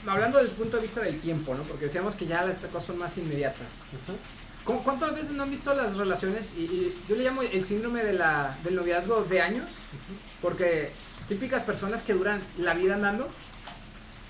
hablando 0.07 0.39
desde 0.39 0.51
el 0.53 0.57
punto 0.57 0.77
de 0.77 0.83
vista 0.83 1.01
del 1.01 1.19
tiempo, 1.21 1.55
¿no? 1.55 1.63
Porque 1.65 1.87
decíamos 1.87 2.15
que 2.15 2.27
ya 2.27 2.45
estas 2.45 2.71
cosas 2.71 2.87
son 2.87 2.99
más 2.99 3.17
inmediatas. 3.19 3.67
Ajá. 3.93 3.99
¿Cómo- 4.07 4.19
¿Cuántas 4.77 5.15
veces 5.15 5.33
no 5.33 5.43
han 5.45 5.51
visto 5.51 5.73
las 5.75 5.97
relaciones? 5.97 6.53
Y, 6.57 6.61
y 6.63 6.95
yo 7.09 7.17
le 7.17 7.25
llamo 7.25 7.43
el 7.43 7.65
síndrome 7.65 8.05
de 8.05 8.13
la, 8.13 8.57
del 8.65 8.75
noviazgo 8.77 9.25
de 9.25 9.41
años, 9.41 9.65
porque 10.43 10.91
típicas 11.29 11.63
personas 11.63 12.03
que 12.03 12.15
duran 12.15 12.41
la 12.59 12.75
vida 12.75 12.95
andando 12.95 13.29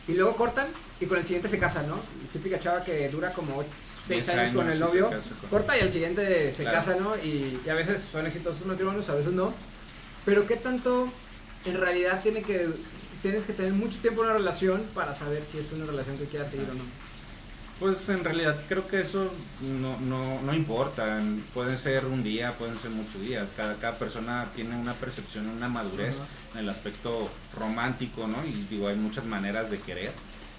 y 0.07 0.13
luego 0.15 0.37
cortan 0.37 0.67
y 1.01 1.07
con 1.07 1.19
el 1.19 1.25
siguiente 1.25 1.49
se 1.49 1.59
casan, 1.59 1.89
¿no? 1.89 1.99
Típica 2.33 2.59
chava 2.59 2.83
que 2.85 3.09
dura 3.09 3.33
como 3.33 3.63
6 3.63 4.09
Diez 4.09 4.29
años, 4.31 4.55
con 4.55 4.63
años 4.67 4.75
el 4.75 4.81
novio, 4.81 5.11
con- 5.11 5.51
corta 5.51 5.77
y 5.77 5.81
al 5.81 5.91
siguiente 5.91 6.53
se 6.53 6.63
Claro. 6.63 6.79
casa, 6.79 6.97
¿no? 6.99 7.17
Y, 7.17 7.61
y 7.65 7.69
a 7.69 7.75
veces 7.75 8.07
son 8.11 8.27
exitosos 8.27 8.67
matrimonios, 8.67 9.09
a 9.09 9.15
veces 9.15 9.33
no. 9.33 9.53
Pero 10.25 10.47
¿qué 10.47 10.57
tanto 10.57 11.09
en 11.67 11.75
realidad 11.79 12.21
tiene 12.23 12.43
que, 12.43 12.69
tienes 13.23 13.45
que 13.45 13.53
tener 13.53 13.73
mucho 13.73 13.99
tiempo 13.99 14.23
en 14.23 14.29
una 14.31 14.39
relación 14.39 14.83
para 14.95 15.15
saber 15.15 15.45
si 15.45 15.59
es 15.59 15.71
una 15.73 15.87
relación 15.87 16.17
que 16.19 16.25
quieras 16.25 16.51
seguir 16.51 16.67
o 16.71 16.75
no? 16.75 16.85
Pues 17.79 18.09
en 18.09 18.25
realidad 18.25 18.57
creo 18.69 18.87
que 18.89 19.01
eso 19.01 19.33
no, 19.81 19.99
no, 20.01 20.43
no 20.43 20.53
importa. 20.55 21.23
Pueden 21.55 21.79
ser 21.79 22.07
un 22.07 22.25
día, 22.25 22.53
pueden 22.59 22.79
ser 22.81 22.91
muchos 22.91 23.21
días. 23.21 23.47
Cada, 23.57 23.75
cada 23.77 23.97
persona 23.97 24.47
tiene 24.55 24.77
una 24.77 24.95
percepción, 24.95 25.49
una 25.49 25.69
madurez 25.69 26.19
en 26.55 26.61
el 26.61 26.69
aspecto 26.69 27.31
romántico, 27.57 28.27
¿no? 28.27 28.45
Y 28.45 28.67
digo, 28.69 28.89
hay 28.89 28.97
muchas 28.97 29.27
maneras 29.27 29.71
de 29.71 29.79
querer. 29.79 30.13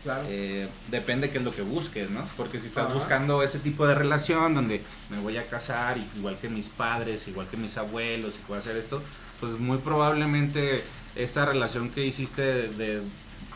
Claro. 0.03 0.23
Eh, 0.29 0.69
depende 0.89 1.29
qué 1.29 1.39
es 1.39 1.43
lo 1.43 1.53
que 1.53 1.61
busques, 1.61 2.09
¿no? 2.09 2.25
Porque 2.37 2.57
si 2.57 2.67
estás 2.67 2.85
Ajá. 2.85 2.93
buscando 2.93 3.43
ese 3.43 3.59
tipo 3.59 3.85
de 3.85 3.95
relación 3.95 4.55
donde 4.55 4.81
me 5.09 5.19
voy 5.19 5.35
a 5.35 5.45
casar, 5.45 5.97
igual 6.15 6.37
que 6.37 6.47
mis 6.47 6.69
padres, 6.69 7.27
igual 7.27 7.47
que 7.47 7.57
mis 7.57 7.77
abuelos, 7.77 8.35
y 8.35 8.47
puedo 8.47 8.61
hacer 8.61 8.77
esto, 8.77 9.01
pues 9.41 9.59
muy 9.59 9.77
probablemente 9.79 10.81
esta 11.17 11.43
relación 11.43 11.89
que 11.89 12.05
hiciste 12.05 12.41
de, 12.41 12.67
de 12.69 13.01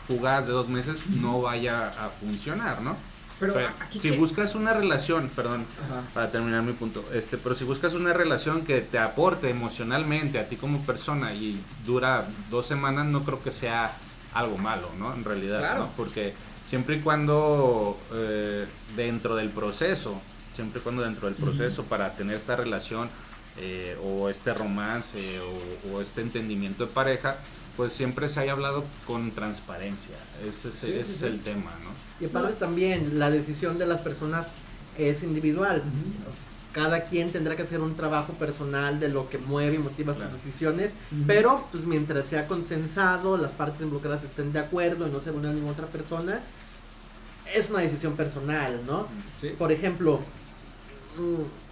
fugaz 0.06 0.46
de 0.46 0.52
dos 0.52 0.68
meses 0.68 1.06
no 1.06 1.40
vaya 1.40 1.86
a 1.88 2.10
funcionar, 2.10 2.82
¿no? 2.82 2.94
Pero, 3.40 3.52
Pero 3.54 3.68
aquí 3.80 3.98
si 4.00 4.10
buscas 4.12 4.54
una 4.54 4.72
relación, 4.72 5.28
perdón, 5.34 5.64
Ajá. 5.84 6.02
para 6.14 6.30
terminar 6.30 6.62
mi 6.62 6.72
punto, 6.72 7.04
este, 7.12 7.36
pero 7.36 7.54
si 7.54 7.64
buscas 7.64 7.94
una 7.94 8.12
relación 8.12 8.64
que 8.64 8.80
te 8.80 8.98
aporte 8.98 9.50
emocionalmente 9.50 10.38
a 10.38 10.48
ti 10.48 10.56
como 10.56 10.80
persona 10.82 11.34
y 11.34 11.60
dura 11.84 12.26
dos 12.50 12.66
semanas, 12.66 13.06
no 13.06 13.24
creo 13.24 13.42
que 13.42 13.50
sea 13.50 13.92
algo 14.34 14.56
malo, 14.58 14.88
¿no? 14.98 15.12
En 15.14 15.24
realidad, 15.24 15.58
Claro. 15.60 15.80
¿no? 15.80 15.88
porque 15.96 16.32
siempre 16.66 16.96
y 16.96 17.00
cuando 17.00 17.98
eh, 18.12 18.66
dentro 18.96 19.34
del 19.36 19.48
proceso, 19.50 20.20
siempre 20.54 20.80
y 20.80 20.82
cuando 20.82 21.02
dentro 21.02 21.26
del 21.26 21.34
proceso 21.36 21.84
para 21.84 22.14
tener 22.14 22.36
esta 22.36 22.54
relación 22.56 23.08
eh, 23.58 23.96
o 24.02 24.28
este 24.30 24.54
romance 24.54 25.40
o, 25.40 25.92
o 25.96 26.00
este 26.00 26.20
entendimiento 26.20 26.86
de 26.86 26.92
pareja, 26.92 27.36
pues 27.76 27.92
siempre 27.92 28.28
se 28.28 28.40
haya 28.40 28.52
hablado 28.52 28.84
con 29.06 29.30
transparencia. 29.32 30.14
Ese 30.46 30.68
es, 30.68 30.74
Sí, 30.74 30.90
ese 30.92 31.04
sí, 31.04 31.12
es 31.14 31.18
sí. 31.20 31.26
el 31.26 31.40
tema, 31.40 31.70
¿no? 31.82 31.90
Y 32.24 32.28
aparte 32.28 32.52
también 32.54 33.18
la 33.18 33.30
decisión 33.30 33.78
de 33.78 33.86
las 33.86 34.00
personas 34.00 34.48
es 34.96 35.22
individual. 35.22 35.82
Cada 36.72 37.04
quien 37.04 37.30
tendrá 37.30 37.54
que 37.54 37.62
hacer 37.62 37.80
un 37.80 37.94
trabajo 37.96 38.32
personal 38.34 38.98
de 38.98 39.08
lo 39.08 39.28
que 39.28 39.38
mueve 39.38 39.76
y 39.76 39.78
motiva 39.78 40.14
Claro. 40.14 40.30
sus 40.32 40.44
decisiones, 40.44 40.90
pero 41.26 41.66
pues 41.70 41.84
mientras 41.84 42.26
sea 42.26 42.46
consensado, 42.48 43.36
las 43.36 43.52
partes 43.52 43.80
involucradas 43.80 44.24
estén 44.24 44.52
de 44.52 44.58
acuerdo 44.58 45.06
y 45.06 45.10
no 45.10 45.20
se 45.20 45.30
una 45.30 45.52
ninguna 45.52 45.72
otra 45.72 45.86
persona, 45.86 46.40
es 47.54 47.70
una 47.70 47.80
decisión 47.80 48.14
personal, 48.16 48.80
¿no? 48.86 49.06
Sí. 49.40 49.50
Por 49.56 49.70
ejemplo, 49.70 50.18
mm, 51.18 51.63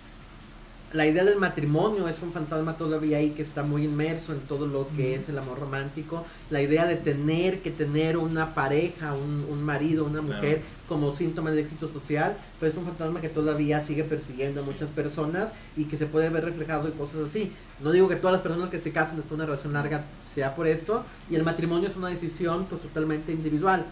la 0.92 1.07
idea 1.07 1.24
del 1.24 1.38
matrimonio 1.38 2.07
es 2.07 2.16
un 2.22 2.33
fantasma 2.33 2.76
todavía 2.76 3.16
ahí 3.16 3.31
que 3.31 3.40
está 3.40 3.62
muy 3.62 3.85
inmerso 3.85 4.33
en 4.35 4.40
todo 4.40 4.66
lo 4.66 4.87
que 4.94 5.14
es 5.14 5.28
el 5.31 5.38
amor 5.38 5.59
romántico. 5.59 6.26
La 6.50 6.61
idea 6.61 6.85
de 6.85 6.96
tener 6.96 7.61
que 7.61 7.70
tener 7.70 8.18
una 8.18 8.55
pareja, 8.55 9.14
un, 9.14 9.46
un 9.50 9.62
marido, 9.62 10.05
una 10.05 10.20
Claro. 10.20 10.35
mujer 10.35 10.61
como 10.88 11.14
síntoma 11.14 11.50
de 11.50 11.62
éxito 11.62 11.88
social, 11.88 12.37
pues 12.61 12.72
es 12.72 12.78
un 12.78 12.85
fantasma 12.85 13.22
que 13.22 13.31
todavía 13.31 13.81
sigue 13.85 14.05
persiguiendo 14.05 14.61
a 14.61 14.64
muchas 14.64 14.90
personas 14.90 15.48
y 15.78 15.85
que 15.85 15.96
se 15.96 16.05
puede 16.05 16.28
ver 16.28 16.44
reflejado 16.44 16.87
en 16.88 16.92
cosas 16.92 17.26
así. 17.28 17.50
No 17.83 17.90
digo 17.90 18.09
que 18.09 18.16
todas 18.16 18.35
las 18.35 18.42
personas 18.42 18.68
que 18.68 18.78
se 18.78 18.92
casan 18.92 19.16
después 19.16 19.31
de 19.31 19.35
una 19.37 19.46
relación 19.46 19.72
larga 19.72 20.05
sea 20.35 20.55
por 20.55 20.66
esto, 20.66 21.05
y 21.31 21.37
el 21.37 21.42
matrimonio 21.42 21.88
es 21.88 21.96
una 21.96 22.09
decisión 22.09 22.66
pues 22.66 22.83
totalmente 22.83 23.33
individual. 23.33 23.87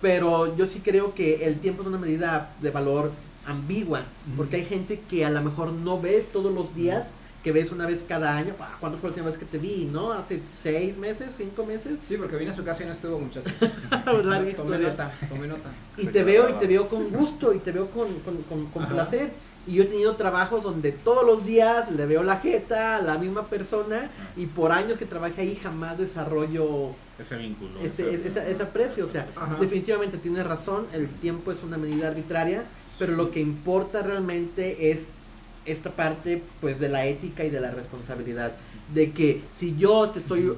Pero 0.00 0.56
yo 0.56 0.66
sí 0.66 0.80
creo 0.80 1.14
que 1.14 1.44
el 1.46 1.58
tiempo 1.58 1.82
es 1.82 1.88
una 1.88 1.98
medida 1.98 2.50
de 2.62 2.70
valor 2.70 3.12
ambigua, 3.46 4.02
porque 4.36 4.56
hay 4.56 4.64
gente 4.64 5.00
que 5.08 5.24
a 5.24 5.30
lo 5.30 5.40
mejor 5.42 5.72
no 5.72 6.00
ves 6.00 6.26
todos 6.32 6.52
los 6.52 6.74
días, 6.74 7.06
que 7.44 7.52
ves 7.52 7.70
una 7.70 7.86
vez 7.86 8.04
cada 8.08 8.36
año. 8.36 8.54
Ah, 8.60 8.76
¿Cuándo 8.80 8.98
fue 8.98 9.08
la 9.08 9.12
última 9.12 9.26
vez 9.28 9.38
que 9.38 9.44
te 9.44 9.58
vi? 9.58 9.88
¿No? 9.92 10.12
¿Hace 10.12 10.40
seis 10.60 10.96
meses? 10.96 11.28
¿Cinco 11.36 11.64
meses? 11.64 11.98
Sí, 12.06 12.16
porque 12.16 12.36
vine 12.36 12.50
a 12.50 12.56
su 12.56 12.64
casa 12.64 12.82
y 12.82 12.86
no 12.86 12.92
estuvo, 12.92 13.18
muchachos. 13.20 13.52
Larga 13.90 14.24
tomé 14.24 14.50
historia. 14.50 14.88
nota, 14.88 15.12
tomé 15.28 15.46
nota. 15.46 15.68
Y 15.96 16.02
Se 16.06 16.10
te 16.10 16.24
veo 16.24 16.48
y 16.50 16.54
te 16.54 16.66
veo 16.66 16.88
con 16.88 17.08
gusto 17.10 17.52
y 17.54 17.58
te 17.58 17.70
veo 17.70 17.86
con, 17.86 18.08
con, 18.20 18.66
con- 18.66 18.86
placer. 18.86 19.30
Y 19.68 19.74
yo 19.74 19.82
he 19.82 19.86
tenido 19.86 20.14
trabajos 20.14 20.62
donde 20.62 20.92
todos 20.92 21.24
los 21.26 21.44
días 21.44 21.90
le 21.90 22.06
veo 22.06 22.22
la 22.22 22.38
jeta 22.38 22.96
a 22.96 23.02
la 23.02 23.18
misma 23.18 23.46
persona 23.46 24.10
y 24.36 24.46
por 24.46 24.70
años 24.70 24.96
que 24.96 25.06
trabajé 25.06 25.40
ahí 25.40 25.56
jamás 25.60 25.98
desarrollo 25.98 26.90
Ese 27.18 27.36
vínculo. 27.36 27.80
ese, 27.82 28.12
ese- 28.14 28.28
ese, 28.28 28.50
ese 28.50 28.62
aprecio. 28.62 29.06
O 29.06 29.08
sea, 29.08 29.26
Ajá. 29.36 29.56
definitivamente 29.60 30.18
tienes 30.18 30.46
razón, 30.46 30.86
el 30.92 31.08
tiempo 31.08 31.50
es 31.52 31.58
una 31.64 31.78
medida 31.78 32.08
arbitraria, 32.08 32.64
pero 32.98 33.14
lo 33.14 33.30
que 33.30 33.40
importa 33.40 34.02
realmente 34.02 34.90
es 34.90 35.08
esta 35.64 35.90
parte 35.90 36.42
pues 36.60 36.78
de 36.78 36.88
la 36.88 37.06
ética 37.06 37.44
y 37.44 37.50
de 37.50 37.60
la 37.60 37.70
responsabilidad. 37.70 38.52
De 38.94 39.10
que 39.10 39.42
si 39.54 39.76
yo 39.76 40.10
te 40.10 40.20
estoy, 40.20 40.52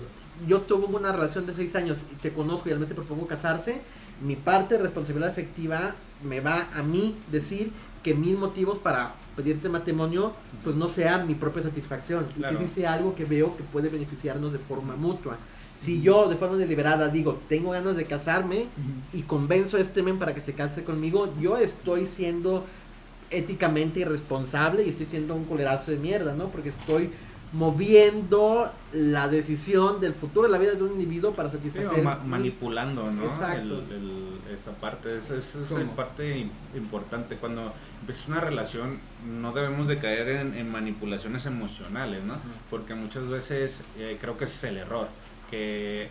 yo 0.46 0.60
tuve 0.60 0.84
una 0.94 1.12
relación 1.12 1.46
de 1.46 1.54
seis 1.54 1.74
años 1.74 1.98
y 2.12 2.16
te 2.16 2.32
conozco 2.32 2.68
y 2.68 2.72
al 2.72 2.78
mes 2.78 2.88
te 2.88 2.94
propongo 2.94 3.26
casarse, 3.26 3.80
mi 4.20 4.36
parte 4.36 4.76
de 4.76 4.82
responsabilidad 4.82 5.30
afectiva 5.30 5.94
me 6.22 6.40
va 6.40 6.68
a 6.74 6.82
mí 6.82 7.14
decir 7.30 7.70
que 8.02 8.14
mis 8.14 8.36
motivos 8.36 8.78
para 8.78 9.14
pedirte 9.36 9.68
matrimonio 9.68 10.32
pues 10.64 10.76
no 10.76 10.88
sea 10.88 11.18
mi 11.18 11.34
propia 11.34 11.62
satisfacción 11.62 12.26
y 12.36 12.40
Claro. 12.40 12.58
que 12.58 12.64
dice 12.64 12.86
algo 12.86 13.14
que 13.14 13.24
veo 13.24 13.56
que 13.56 13.62
puede 13.62 13.88
beneficiarnos 13.88 14.52
de 14.52 14.58
forma 14.58 14.96
mutua. 14.96 15.36
Si 15.80 16.02
yo 16.02 16.28
de 16.28 16.36
forma 16.36 16.56
deliberada 16.56 17.08
digo, 17.08 17.38
tengo 17.48 17.70
ganas 17.70 17.96
de 17.96 18.04
casarme 18.04 18.66
y 19.12 19.22
convenzo 19.22 19.76
a 19.76 19.80
este 19.80 20.02
men 20.02 20.18
para 20.18 20.34
que 20.34 20.40
se 20.40 20.52
case 20.54 20.82
conmigo, 20.84 21.32
yo 21.40 21.56
estoy 21.56 22.06
siendo 22.06 22.66
éticamente 23.30 24.00
irresponsable 24.00 24.84
y 24.84 24.88
estoy 24.88 25.06
siendo 25.06 25.34
un 25.34 25.44
culerazo 25.44 25.90
de 25.90 25.98
mierda, 25.98 26.34
¿no? 26.34 26.46
Porque 26.48 26.70
estoy 26.70 27.10
moviendo 27.52 28.70
la 28.92 29.28
decisión 29.28 30.00
del 30.00 30.12
futuro 30.14 30.46
de 30.46 30.52
la 30.52 30.58
vida 30.58 30.72
de 30.72 30.82
un 30.82 30.92
individuo 30.92 31.32
para 31.32 31.50
satisfacer. 31.50 32.02
ma- 32.02 32.16
manipulando, 32.24 33.10
¿no? 33.10 33.24
Exacto. 33.24 33.82
El- 33.90 33.92
el- 33.92 34.54
esa 34.54 34.72
parte, 34.72 35.16
esa 35.16 35.36
esa 35.36 35.60
es 35.62 35.88
parte 35.96 36.36
im- 36.38 36.50
importante. 36.76 37.36
Cuando 37.36 37.72
empieza 38.00 38.24
una 38.32 38.40
relación, 38.40 38.98
no 39.40 39.52
debemos 39.52 39.86
de 39.88 39.98
caer 39.98 40.28
en, 40.28 40.54
en 40.54 40.70
manipulaciones 40.70 41.46
emocionales, 41.46 42.24
¿no? 42.24 42.34
Porque 42.70 42.94
muchas 42.94 43.28
veces 43.28 43.82
eh, 43.98 44.16
creo 44.20 44.36
que 44.36 44.44
ese 44.44 44.56
es 44.56 44.72
el 44.72 44.78
error, 44.78 45.08
que 45.50 46.08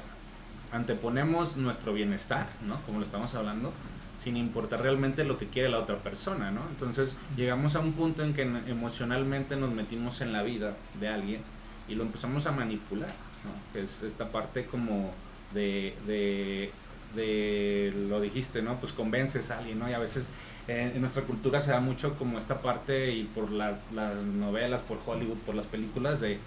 anteponemos 0.72 1.58
nuestro 1.58 1.94
bienestar, 1.94 2.48
¿no? 2.68 2.82
Como 2.82 3.00
lo 3.00 3.06
estamos 3.06 3.34
hablando, 3.36 3.72
sin 4.20 4.36
importar 4.36 4.82
realmente 4.82 5.24
lo 5.24 5.38
que 5.38 5.48
quiere 5.48 5.70
la 5.70 5.80
otra 5.80 5.98
persona, 5.98 6.52
¿no? 6.52 6.62
Entonces 6.70 7.16
llegamos 7.38 7.76
a 7.76 7.80
un 7.80 7.94
punto 7.94 8.24
en 8.24 8.34
que 8.34 8.42
emocionalmente 8.42 9.56
nos 9.56 9.72
metimos 9.74 10.22
en 10.22 10.34
la 10.34 10.44
vida 10.44 10.76
de 11.00 11.08
alguien 11.08 11.42
y 11.88 11.96
lo 11.96 12.04
empezamos 12.04 12.46
a 12.48 12.52
manipular, 12.52 13.12
¿no? 13.46 13.80
Es 13.80 14.04
esta 14.04 14.30
parte 14.30 14.66
como 14.66 15.12
de, 15.54 15.96
de, 16.06 16.72
de 17.16 17.94
lo 18.10 18.20
dijiste, 18.20 18.62
¿no? 18.62 18.76
Pues 18.76 18.92
convences 18.92 19.52
a 19.52 19.60
alguien, 19.60 19.80
¿no? 19.80 19.90
Y 19.90 19.94
a 19.94 20.00
veces 20.00 20.28
eh, 20.68 20.92
en 20.96 21.00
nuestra 21.00 21.24
cultura 21.24 21.62
se 21.62 21.72
da 21.72 21.80
mucho 21.80 22.16
como 22.16 22.38
esta 22.40 22.62
parte 22.62 23.14
y 23.14 23.24
por 23.24 23.52
la- 23.52 23.80
las 23.96 24.16
novelas, 24.16 24.82
por 24.82 24.98
Hollywood, 25.06 25.38
por 25.46 25.56
las 25.56 25.66
películas 25.68 26.20
de 26.20 26.40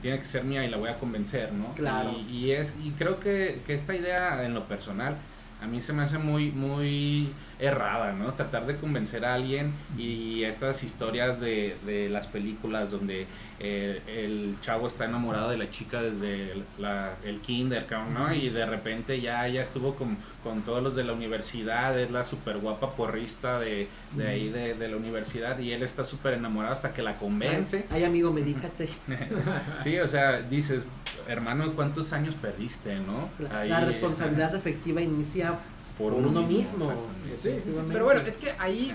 tiene 0.00 0.18
que 0.18 0.26
ser 0.26 0.44
mía 0.44 0.64
y 0.64 0.70
la 0.70 0.76
voy 0.76 0.88
a 0.88 0.98
convencer, 0.98 1.52
¿no? 1.52 1.72
Claro. 1.74 2.12
Y, 2.28 2.36
y 2.36 2.50
es 2.52 2.76
y 2.82 2.90
creo 2.90 3.20
que, 3.20 3.60
que 3.66 3.74
esta 3.74 3.94
idea 3.94 4.44
en 4.44 4.54
lo 4.54 4.66
personal 4.66 5.16
a 5.62 5.66
mí 5.66 5.82
se 5.82 5.92
me 5.92 6.02
hace 6.02 6.18
muy 6.18 6.50
muy 6.50 7.30
errada, 7.60 8.12
¿no? 8.12 8.32
Tratar 8.34 8.66
de 8.66 8.76
convencer 8.76 9.24
a 9.24 9.34
alguien 9.34 9.72
y 9.96 10.44
estas 10.44 10.84
historias 10.84 11.40
de, 11.40 11.76
de 11.86 12.08
las 12.08 12.26
películas 12.28 12.90
donde 12.92 13.26
eh, 13.58 14.00
el 14.06 14.56
chavo 14.62 14.86
está 14.86 15.06
enamorado 15.06 15.50
de 15.50 15.58
la 15.58 15.68
chica 15.68 16.00
desde 16.00 16.52
el, 16.52 16.62
la- 16.78 17.14
el 17.24 17.40
kinder, 17.40 17.84
¿no? 18.14 18.32
Y 18.32 18.50
de 18.50 18.64
repente 18.64 19.20
ya, 19.20 19.48
ya 19.48 19.62
estuvo 19.62 19.94
con, 19.96 20.16
con 20.44 20.62
todos 20.62 20.82
los 20.82 20.94
de 20.94 21.02
la 21.04 21.12
universidad, 21.14 21.98
es 21.98 22.10
la 22.12 22.22
súper 22.22 22.58
guapa 22.58 22.92
porrista 22.92 23.58
de, 23.58 23.88
de 24.12 24.28
ahí 24.28 24.48
de, 24.50 24.74
de 24.74 24.88
la 24.88 24.96
universidad 24.96 25.58
y 25.58 25.72
él 25.72 25.82
está 25.82 26.04
súper 26.04 26.34
enamorado 26.34 26.72
hasta 26.72 26.92
que 26.94 27.02
la 27.02 27.14
convence. 27.14 27.86
Ay, 27.90 28.04
amigo, 28.04 28.32
medícate. 28.32 28.88
Sí, 29.82 29.98
o 29.98 30.06
sea, 30.06 30.40
dices, 30.42 30.82
hermano, 31.28 31.72
¿cuántos 31.74 32.12
años 32.12 32.34
perdiste, 32.40 32.96
no? 33.00 33.28
La, 33.38 33.60
Ahí, 33.60 33.68
la 33.68 33.80
responsabilidad 33.80 34.54
afectiva 34.54 35.00
inicia 35.00 35.54
por, 35.98 36.12
por 36.14 36.22
uno 36.26 36.42
mismo. 36.42 36.84
exactamente. 36.84 37.30
Sí, 37.36 37.60
sí, 37.64 37.72
sí. 37.72 37.80
Pero 37.92 38.04
bueno, 38.04 38.20
es 38.22 38.36
que 38.36 38.52
ahí, 38.58 38.94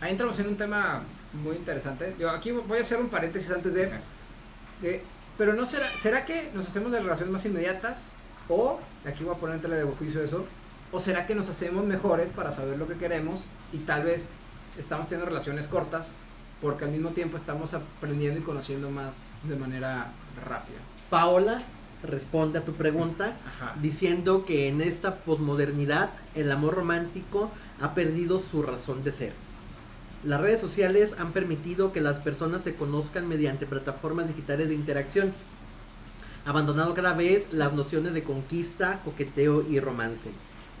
ahí 0.00 0.10
entramos 0.10 0.38
en 0.38 0.48
un 0.48 0.56
tema 0.56 1.02
muy 1.44 1.56
interesante. 1.56 2.14
Yo 2.18 2.30
aquí 2.30 2.50
voy 2.52 2.78
a 2.78 2.80
hacer 2.80 2.98
un 2.98 3.08
paréntesis 3.08 3.50
antes 3.50 3.74
de... 3.74 3.90
de- 4.82 5.02
pero 5.36 5.52
no 5.52 5.66
será, 5.66 5.88
¿será 5.96 6.24
que 6.24 6.50
nos 6.52 6.66
hacemos 6.66 6.90
de 6.90 6.98
relaciones 6.98 7.32
más 7.32 7.44
inmediatas? 7.44 8.06
O, 8.48 8.80
aquí 9.06 9.22
voy 9.22 9.34
a 9.34 9.38
poner 9.38 9.56
en 9.56 9.62
tela 9.62 9.76
de 9.76 9.84
juicio 9.84 10.20
eso, 10.22 10.44
o 10.90 10.98
será 10.98 11.26
que 11.26 11.34
nos 11.36 11.48
hacemos 11.48 11.84
mejores 11.84 12.30
para 12.30 12.50
saber 12.50 12.76
lo 12.78 12.88
que 12.88 12.96
queremos 12.96 13.42
y 13.72 13.78
tal 13.78 14.02
vez 14.04 14.30
estamos 14.78 15.06
teniendo 15.06 15.26
relaciones 15.28 15.66
cortas 15.66 16.12
porque 16.62 16.86
al 16.86 16.90
mismo 16.90 17.10
tiempo 17.10 17.36
estamos 17.36 17.72
aprendiendo 17.74 18.40
y 18.40 18.42
conociendo 18.42 18.90
más 18.90 19.26
de 19.44 19.54
manera 19.54 20.08
rápida. 20.44 20.78
Paola 21.10 21.62
responde 22.02 22.58
a 22.58 22.64
tu 22.64 22.72
pregunta 22.72 23.36
Ajá. 23.46 23.74
diciendo 23.80 24.44
que 24.44 24.68
en 24.68 24.80
esta 24.80 25.16
posmodernidad 25.16 26.10
el 26.34 26.50
amor 26.52 26.74
romántico 26.74 27.50
ha 27.80 27.94
perdido 27.94 28.40
su 28.40 28.62
razón 28.62 29.04
de 29.04 29.12
ser. 29.12 29.32
Las 30.24 30.40
redes 30.40 30.60
sociales 30.60 31.14
han 31.18 31.32
permitido 31.32 31.92
que 31.92 32.00
las 32.00 32.18
personas 32.18 32.62
se 32.62 32.74
conozcan 32.74 33.28
mediante 33.28 33.66
plataformas 33.66 34.26
digitales 34.26 34.68
de 34.68 34.74
interacción, 34.74 35.32
abandonando 36.44 36.94
cada 36.94 37.12
vez 37.12 37.52
las 37.52 37.72
nociones 37.72 38.14
de 38.14 38.24
conquista, 38.24 39.00
coqueteo 39.04 39.64
y 39.68 39.78
romance. 39.78 40.30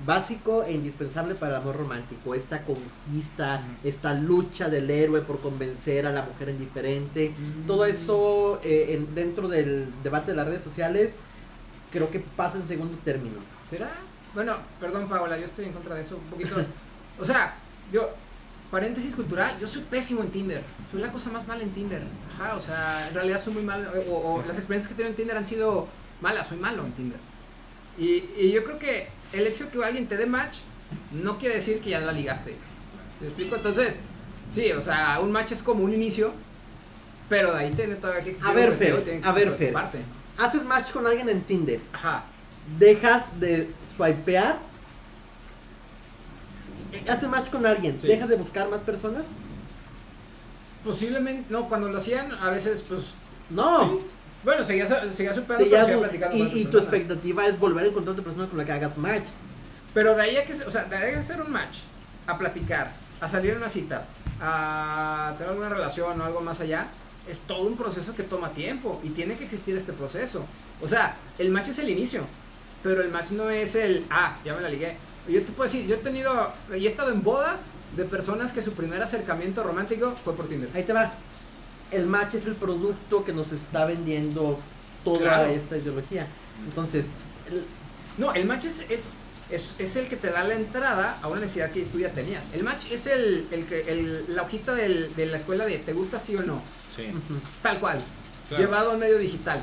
Básico 0.06 0.62
e 0.62 0.72
indispensable 0.72 1.34
para 1.34 1.56
el 1.56 1.62
amor 1.62 1.76
romántico, 1.76 2.34
esta 2.34 2.62
conquista, 2.62 3.62
esta 3.82 4.14
lucha 4.14 4.68
del 4.68 4.88
héroe 4.90 5.20
por 5.22 5.40
convencer 5.40 6.06
a 6.06 6.12
la 6.12 6.22
mujer 6.22 6.50
indiferente, 6.50 7.34
todo 7.66 7.84
eso 7.84 8.60
eh, 8.62 8.86
en- 8.94 9.14
dentro 9.14 9.48
del 9.48 9.86
debate 10.04 10.30
de 10.30 10.36
las 10.36 10.46
redes 10.46 10.62
sociales 10.62 11.14
creo 11.90 12.10
que 12.10 12.20
pasa 12.20 12.58
en 12.58 12.68
segundo 12.68 12.96
término. 13.04 13.36
¿Será? 13.68 13.90
Bueno, 14.34 14.56
perdón 14.78 15.08
Paola, 15.08 15.36
yo 15.36 15.46
estoy 15.46 15.64
en 15.64 15.72
contra 15.72 15.94
de 15.96 16.02
eso 16.02 16.16
un 16.16 16.30
poquito. 16.30 16.54
O 17.18 17.24
sea, 17.24 17.56
yo, 17.92 18.08
paréntesis 18.70 19.14
cultural, 19.16 19.58
yo 19.58 19.66
soy 19.66 19.82
pésimo 19.82 20.22
en 20.22 20.30
Tinder. 20.30 20.62
Soy 20.92 21.00
la 21.00 21.10
cosa 21.10 21.30
más 21.30 21.46
mala 21.48 21.62
en 21.64 21.70
Tinder. 21.70 22.02
Ajá, 22.38 22.54
o 22.56 22.60
sea, 22.60 23.08
en 23.08 23.14
realidad 23.14 23.42
soy 23.42 23.54
muy 23.54 23.62
malo. 23.64 23.90
O, 24.08 24.34
o 24.34 24.42
las 24.46 24.58
experiencias 24.58 24.88
que 24.88 24.94
he 24.94 24.96
tenido 24.96 25.10
en 25.10 25.16
Tinder 25.16 25.36
han 25.36 25.44
sido 25.46 25.88
malas, 26.20 26.46
soy 26.46 26.58
malo 26.58 26.84
en 26.86 26.92
Tinder. 26.92 27.18
Y, 27.98 28.24
y 28.38 28.52
yo 28.52 28.62
creo 28.62 28.78
que 28.78 29.08
el 29.32 29.46
hecho 29.46 29.64
de 29.64 29.70
que 29.70 29.84
alguien 29.84 30.06
te 30.06 30.16
dé 30.16 30.26
match 30.26 30.58
no 31.12 31.38
quiere 31.38 31.56
decir 31.56 31.80
que 31.80 31.90
ya 31.90 32.00
la 32.00 32.12
ligaste. 32.12 32.56
¿Me 33.20 33.26
explico? 33.26 33.56
Entonces, 33.56 34.00
sí, 34.52 34.70
o 34.72 34.82
sea, 34.82 35.18
un 35.20 35.32
match 35.32 35.52
es 35.52 35.62
como 35.62 35.84
un 35.84 35.92
inicio, 35.92 36.32
pero 37.28 37.52
de 37.52 37.60
ahí 37.60 37.72
tiene 37.72 37.96
todavía 37.96 38.22
que 38.22 38.30
existir 38.30 38.50
A 38.50 38.54
ver, 38.54 38.72
Fer, 38.74 39.20
a 39.22 39.32
ver, 39.32 39.54
Fer. 39.54 39.72
parte. 39.72 39.98
Haces 40.38 40.62
match 40.64 40.90
con 40.92 41.06
alguien 41.06 41.28
en 41.28 41.42
Tinder, 41.42 41.80
Ajá. 41.92 42.24
dejas 42.78 43.38
de 43.40 43.68
swipear, 43.96 44.58
haces 47.08 47.28
match 47.28 47.50
con 47.50 47.66
alguien, 47.66 47.98
Sí. 47.98 48.06
dejas 48.06 48.28
de 48.28 48.36
buscar 48.36 48.68
más 48.70 48.80
personas. 48.80 49.26
Posiblemente, 50.84 51.44
no, 51.50 51.68
cuando 51.68 51.88
lo 51.88 51.98
hacían, 51.98 52.32
a 52.32 52.50
veces, 52.50 52.82
pues. 52.88 53.14
No. 53.50 53.80
sí. 53.80 54.00
Bueno, 54.44 54.64
seguías, 54.64 54.88
seguías 55.14 55.34
superando, 55.34 55.68
pero 55.70 56.00
platicando 56.00 56.36
y, 56.36 56.60
y 56.60 56.64
tu 56.66 56.78
expectativa 56.78 57.46
es 57.46 57.58
volver 57.58 57.84
a 57.84 57.88
encontrar 57.88 58.12
otra 58.12 58.24
persona 58.24 58.46
con 58.48 58.58
la 58.58 58.64
que 58.64 58.72
hagas 58.72 58.96
match. 58.96 59.24
Pero 59.94 60.14
de 60.14 60.22
ahí 60.22 60.36
a 60.36 60.44
que, 60.44 60.52
o 60.52 60.70
sea, 60.70 60.84
de 60.84 60.96
ahí 60.96 61.14
a 61.14 61.18
hacer 61.18 61.40
un 61.40 61.50
match, 61.50 61.78
a 62.26 62.38
platicar, 62.38 62.92
a 63.20 63.28
salir 63.28 63.52
en 63.52 63.58
una 63.58 63.68
cita, 63.68 64.06
a 64.40 65.34
tener 65.36 65.50
alguna 65.50 65.68
relación 65.68 66.20
o 66.20 66.24
algo 66.24 66.40
más 66.40 66.60
allá, 66.60 66.86
es 67.28 67.40
todo 67.40 67.66
un 67.66 67.76
proceso 67.76 68.14
que 68.14 68.22
toma 68.22 68.50
tiempo 68.50 69.00
y 69.02 69.10
tiene 69.10 69.36
que 69.36 69.44
existir 69.44 69.76
este 69.76 69.92
proceso. 69.92 70.46
O 70.80 70.86
sea, 70.86 71.16
el 71.38 71.50
match 71.50 71.68
es 71.68 71.78
el 71.78 71.90
inicio, 71.90 72.22
pero 72.82 73.02
el 73.02 73.10
match 73.10 73.30
no 73.30 73.50
es 73.50 73.74
el, 73.74 74.06
ah, 74.10 74.36
ya 74.44 74.54
me 74.54 74.60
la 74.60 74.68
ligué. 74.68 74.96
Yo 75.28 75.42
te 75.42 75.52
puedo 75.52 75.70
decir, 75.70 75.86
yo 75.86 75.96
he 75.96 75.98
tenido, 75.98 76.52
y 76.74 76.84
he 76.84 76.88
estado 76.88 77.10
en 77.10 77.22
bodas 77.22 77.66
de 77.96 78.04
personas 78.04 78.52
que 78.52 78.62
su 78.62 78.72
primer 78.72 79.02
acercamiento 79.02 79.62
romántico 79.62 80.14
fue 80.24 80.34
por 80.34 80.48
Tinder. 80.48 80.70
Ahí 80.74 80.84
te 80.84 80.92
va. 80.92 81.12
El 81.90 82.06
match 82.06 82.34
es 82.34 82.44
el 82.46 82.54
producto 82.54 83.24
que 83.24 83.32
nos 83.32 83.52
está 83.52 83.84
vendiendo 83.86 84.58
toda 85.04 85.18
Claro. 85.20 85.48
esta 85.50 85.76
ideología. 85.76 86.26
Entonces, 86.66 87.06
el- 87.50 87.64
No, 88.18 88.34
el 88.34 88.46
match 88.46 88.64
es, 88.64 88.80
es, 88.90 89.14
es, 89.50 89.76
es 89.78 89.94
el 89.96 90.08
que 90.08 90.16
te 90.16 90.28
da 90.30 90.42
la 90.42 90.54
entrada 90.54 91.18
a 91.22 91.28
una 91.28 91.40
necesidad 91.40 91.70
que 91.70 91.82
tú 91.82 92.00
ya 92.00 92.10
tenías. 92.10 92.46
El 92.52 92.64
match 92.64 92.86
es 92.90 93.06
el, 93.06 93.46
el 93.52 93.64
que, 93.64 93.80
el, 93.90 94.24
la 94.34 94.42
hojita 94.42 94.74
del- 94.74 95.14
de 95.14 95.26
la 95.26 95.36
escuela 95.36 95.64
de 95.66 95.78
te 95.78 95.92
gusta 95.92 96.18
sí 96.18 96.34
o 96.36 96.42
no. 96.42 96.60
Sí. 96.96 97.04
Tal 97.62 97.78
cual. 97.78 98.02
Claro. 98.48 98.64
Llevado 98.64 98.90
al 98.90 98.98
medio 98.98 99.18
digital. 99.18 99.62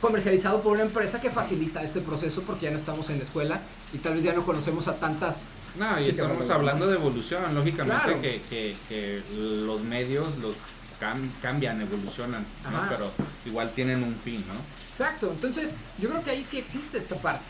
Comercializado 0.00 0.62
por 0.62 0.72
una 0.72 0.82
empresa 0.82 1.20
que 1.20 1.30
facilita 1.30 1.82
este 1.82 2.00
proceso 2.00 2.42
porque 2.42 2.64
ya 2.66 2.70
no 2.72 2.78
estamos 2.78 3.08
en 3.10 3.18
la 3.18 3.24
escuela 3.24 3.60
y 3.92 3.98
tal 3.98 4.14
vez 4.14 4.24
ya 4.24 4.32
no 4.32 4.44
conocemos 4.44 4.88
a 4.88 4.96
tantas. 4.96 5.40
No, 5.78 6.00
y 6.00 6.08
estamos 6.08 6.48
hablando 6.48 6.86
de 6.86 6.96
evolución, 6.96 7.54
lógicamente 7.54 8.02
Claro. 8.04 8.20
que, 8.22 8.40
que, 8.48 8.74
que 8.88 9.22
los 9.36 9.82
medios 9.82 10.36
los 10.38 10.54
cambian, 10.98 11.80
evolucionan, 11.80 12.44
¿no? 12.70 12.88
Pero 12.88 13.10
igual 13.44 13.70
tienen 13.74 14.02
un 14.02 14.14
fin, 14.14 14.44
¿no? 14.48 14.54
Exacto. 14.90 15.30
Entonces, 15.30 15.74
yo 15.98 16.08
creo 16.08 16.24
que 16.24 16.30
ahí 16.30 16.44
sí 16.44 16.58
existe 16.58 16.98
esta 16.98 17.16
parte. 17.16 17.44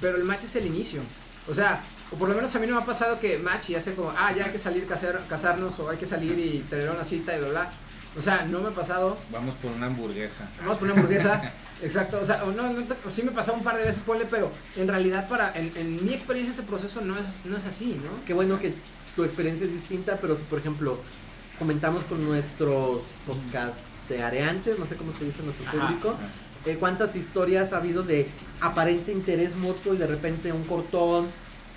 Pero 0.00 0.16
el 0.16 0.24
match 0.24 0.44
es 0.44 0.56
el 0.56 0.66
inicio. 0.66 1.00
O 1.48 1.54
sea, 1.54 1.82
o 2.12 2.16
por 2.16 2.28
lo 2.28 2.34
menos 2.34 2.54
a 2.54 2.58
mí 2.58 2.66
no 2.66 2.76
me 2.76 2.82
ha 2.82 2.86
pasado 2.86 3.18
que 3.18 3.38
match 3.38 3.70
y 3.70 3.74
hace 3.74 3.94
como, 3.94 4.12
ah, 4.16 4.32
ya 4.32 4.46
hay 4.46 4.52
que 4.52 4.58
salir, 4.58 4.86
casar, 4.86 5.20
casarnos 5.28 5.78
o 5.80 5.90
hay 5.90 5.96
que 5.96 6.06
salir 6.06 6.38
y 6.38 6.60
tener 6.70 6.90
una 6.90 7.04
cita 7.04 7.36
y 7.36 7.40
bla, 7.40 7.48
bla. 7.48 7.70
O 8.16 8.22
sea, 8.22 8.44
no 8.44 8.60
me 8.60 8.68
ha 8.68 8.72
pasado. 8.72 9.18
Vamos 9.30 9.54
por 9.56 9.70
una 9.70 9.86
hamburguesa. 9.86 10.48
Vamos 10.60 10.78
por 10.78 10.84
una 10.88 10.94
hamburguesa. 10.94 11.52
Exacto, 11.82 12.18
o 12.20 12.24
sea, 12.24 12.42
o 12.44 12.50
no, 12.50 12.72
no 12.72 12.84
sí 13.12 13.22
me 13.22 13.30
pasó 13.30 13.54
un 13.54 13.62
par 13.62 13.76
de 13.76 13.84
veces, 13.84 14.02
ponle, 14.04 14.26
pero 14.28 14.50
en 14.76 14.88
realidad 14.88 15.28
para, 15.28 15.52
en, 15.56 15.72
en 15.76 16.04
mi 16.04 16.12
experiencia 16.12 16.52
ese 16.52 16.64
proceso 16.64 17.00
no 17.02 17.16
es, 17.16 17.36
no 17.44 17.56
es 17.56 17.66
así, 17.66 18.00
¿no? 18.04 18.24
qué 18.26 18.34
bueno 18.34 18.58
que 18.58 18.74
tu 19.14 19.22
experiencia 19.22 19.64
es 19.64 19.72
distinta, 19.72 20.18
pero 20.20 20.36
si 20.36 20.42
por 20.42 20.58
ejemplo 20.58 20.98
comentamos 21.58 22.04
con 22.04 22.24
nuestros 22.24 23.02
podcasteareantes, 23.26 24.78
no 24.78 24.86
sé 24.86 24.96
cómo 24.96 25.12
se 25.18 25.24
dice 25.24 25.42
nuestro 25.42 25.66
Ajá. 25.68 25.86
público, 25.88 26.14
eh, 26.66 26.76
cuántas 26.78 27.14
historias 27.16 27.72
ha 27.72 27.78
habido 27.78 28.02
de 28.02 28.26
aparente 28.60 29.12
interés 29.12 29.54
mutuo 29.56 29.94
y 29.94 29.96
de 29.96 30.06
repente 30.06 30.52
un 30.52 30.64
cortón 30.64 31.26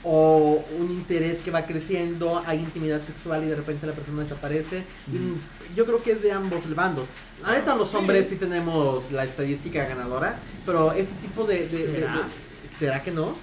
o 0.04 0.64
un 0.80 0.90
interés 0.92 1.40
que 1.42 1.52
va 1.52 1.64
creciendo, 1.66 2.42
hay 2.48 2.60
intimidad 2.60 3.02
sexual 3.06 3.44
y 3.44 3.48
de 3.48 3.56
repente 3.56 3.86
la 3.86 3.94
persona 3.94 4.24
desaparece. 4.24 4.84
Y 5.12 5.76
yo 5.76 5.86
creo 5.86 6.02
que 6.02 6.14
es 6.14 6.22
de 6.24 6.32
ambos 6.32 6.64
bandos. 6.74 7.08
Neta 7.48 7.76
los 7.76 7.94
hombres 7.94 8.28
sí 8.30 8.36
tenemos 8.36 9.12
la 9.12 9.24
estadística 9.26 9.86
ganadora, 9.86 10.40
pero 10.66 10.92
este 10.94 11.14
tipo 11.22 11.44
de... 11.46 11.68
de- 11.68 11.88
de- 11.88 12.00
¿Será? 12.00 12.14
de- 12.16 12.78
¿será 12.80 13.04
que 13.04 13.12
no? 13.12 13.36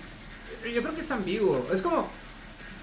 Yo 0.74 0.82
creo 0.82 0.94
que 0.94 1.00
es 1.02 1.10
ambiguo, 1.12 1.64
es 1.72 1.80
como, 1.80 2.08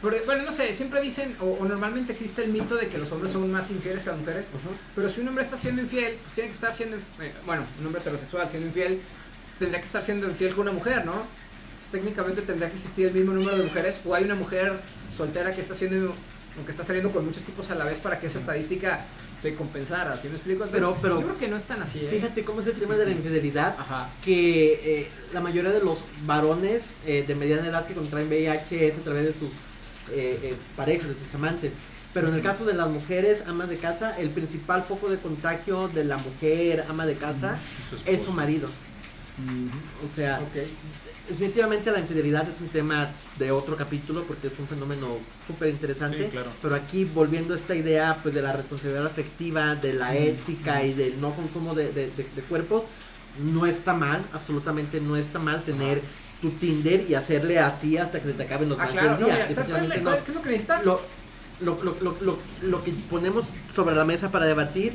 bueno, 0.01 0.43
no 0.43 0.51
sé, 0.51 0.73
siempre 0.73 1.01
dicen, 1.01 1.35
o, 1.39 1.65
normalmente 1.65 2.13
existe 2.13 2.43
el 2.43 2.51
mito 2.51 2.75
de 2.75 2.87
que 2.87 2.97
los 2.97 3.11
hombres 3.11 3.33
son 3.33 3.51
más 3.51 3.69
infieles 3.71 4.03
que 4.03 4.09
las 4.09 4.19
mujeres, 4.19 4.45
pero 4.95 5.09
si 5.09 5.21
un 5.21 5.29
hombre 5.29 5.43
está 5.43 5.57
siendo 5.57 5.81
infiel, 5.81 6.15
pues 6.21 6.33
tiene 6.35 6.49
que 6.49 6.55
estar 6.55 6.75
siendo, 6.75 6.97
eh, 6.97 7.33
bueno, 7.45 7.63
un 7.79 7.87
hombre 7.87 8.01
heterosexual 8.01 8.49
siendo 8.49 8.67
infiel, 8.67 9.01
tendría 9.57 9.79
que 9.79 9.85
estar 9.85 10.03
siendo 10.03 10.27
infiel 10.27 10.53
con 10.53 10.67
una 10.67 10.73
mujer, 10.73 11.05
¿no? 11.05 11.23
técnicamente 11.91 12.41
tendría 12.41 12.69
que 12.69 12.75
existir 12.75 13.07
el 13.07 13.13
mismo 13.13 13.33
número 13.33 13.57
de 13.57 13.63
mujeres, 13.63 13.99
o 14.05 14.13
hay 14.13 14.23
una 14.23 14.35
mujer 14.35 14.73
soltera 15.15 15.53
que 15.53 15.61
está 15.61 15.75
siendo, 15.75 16.13
que 16.65 16.71
está 16.71 16.83
saliendo 16.83 17.11
con 17.11 17.25
muchos 17.25 17.43
tipos 17.43 17.69
a 17.71 17.75
la 17.75 17.85
vez 17.85 17.97
para 17.97 18.19
que 18.19 18.27
esa 18.27 18.39
estadística 18.39 19.05
se 19.41 19.55
compensara, 19.55 20.17
¿sí 20.17 20.27
me 20.27 20.35
explico? 20.35 20.65
pero, 20.71 20.97
pero, 21.01 21.19
yo 21.19 21.27
creo 21.27 21.37
que 21.37 21.47
no 21.47 21.55
es 21.55 21.63
tan 21.63 21.81
así, 21.81 21.99
¿eh? 21.99 22.09
Fíjate 22.09 22.43
cómo 22.43 22.61
es 22.61 22.67
el 22.67 22.73
tema 22.73 22.95
de 22.95 23.05
la 23.05 23.11
infidelidad, 23.11 23.75
que 24.23 25.01
eh, 25.01 25.09
la 25.33 25.39
mayoría 25.39 25.71
de 25.71 25.81
los 25.81 25.97
varones 26.25 26.85
eh, 27.05 27.23
de 27.27 27.35
mediana 27.35 27.67
edad 27.67 27.85
que 27.85 27.93
contraen 27.93 28.27
VIH 28.27 28.87
es 28.87 28.97
a 28.97 29.01
través 29.01 29.25
de 29.25 29.33
sus 29.33 29.51
parejas, 30.75 31.09
de 31.09 31.15
sus 31.15 31.35
amantes. 31.35 31.71
Pero 32.13 32.29
en 32.29 32.35
el 32.35 32.41
caso 32.41 32.63
de 32.63 32.73
las 32.73 32.89
mujeres 32.89 33.43
amas 33.45 33.67
de 33.67 33.77
casa, 33.77 34.17
el 34.17 34.29
principal 34.29 34.83
foco 34.83 35.09
de 35.09 35.17
contagio 35.17 35.89
de 35.89 36.05
la 36.05 36.15
mujer 36.17 36.85
ama 36.87 37.05
de 37.05 37.15
casa 37.15 37.57
es 38.05 38.21
su 38.23 38.31
marido. 38.31 38.69
O 40.05 40.15
sea, 40.15 40.39
definitivamente 41.27 41.91
la 41.91 41.99
infidelidad 41.99 42.47
es 42.47 42.61
un 42.61 42.69
tema 42.69 43.09
de 43.37 43.51
otro 43.51 43.75
capítulo 43.75 44.23
porque 44.23 44.47
es 44.47 44.53
un 44.57 44.65
fenómeno 44.67 45.17
súper 45.45 45.69
interesante. 45.69 46.31
Pero 46.61 46.75
aquí 46.75 47.03
volviendo 47.03 47.53
a 47.53 47.57
esta 47.57 47.75
idea 47.75 48.17
pues 48.23 48.33
de 48.33 48.41
la 48.41 48.53
responsabilidad 48.53 49.05
afectiva, 49.05 49.75
de 49.75 49.93
la 49.93 50.15
ética 50.15 50.83
y 50.83 50.93
del 50.93 51.19
no 51.19 51.33
consumo 51.33 51.75
de, 51.75 52.11
cuerpos, 52.47 52.83
no 53.43 53.65
está 53.65 53.93
mal, 53.93 54.23
absolutamente 54.31 55.01
no 55.01 55.17
está 55.17 55.39
mal 55.39 55.61
tener 55.63 56.01
tu 56.45 56.57
Tinder 56.57 57.05
y 57.09 57.15
hacerle 57.15 57.59
así 57.59 57.97
hasta 57.97 58.21
que 58.21 58.29
se 58.29 58.33
te 58.33 58.43
acaben 58.43 58.69
los 58.69 58.79
ah, 58.79 58.87
claro, 58.87 59.17
del 59.17 59.25
día. 59.25 59.47
¿Qué 59.47 59.53
es 59.53 60.35
lo 60.35 60.41
que 60.41 60.49
necesitas? 60.49 60.85
Lo, 60.85 61.01
lo, 61.61 61.77
lo, 62.01 62.37
lo, 62.61 62.83
que 62.83 62.91
ponemos 63.09 63.47
sobre 63.73 63.95
la 63.95 64.03
mesa 64.03 64.29
para 64.29 64.45
debatir 64.45 64.93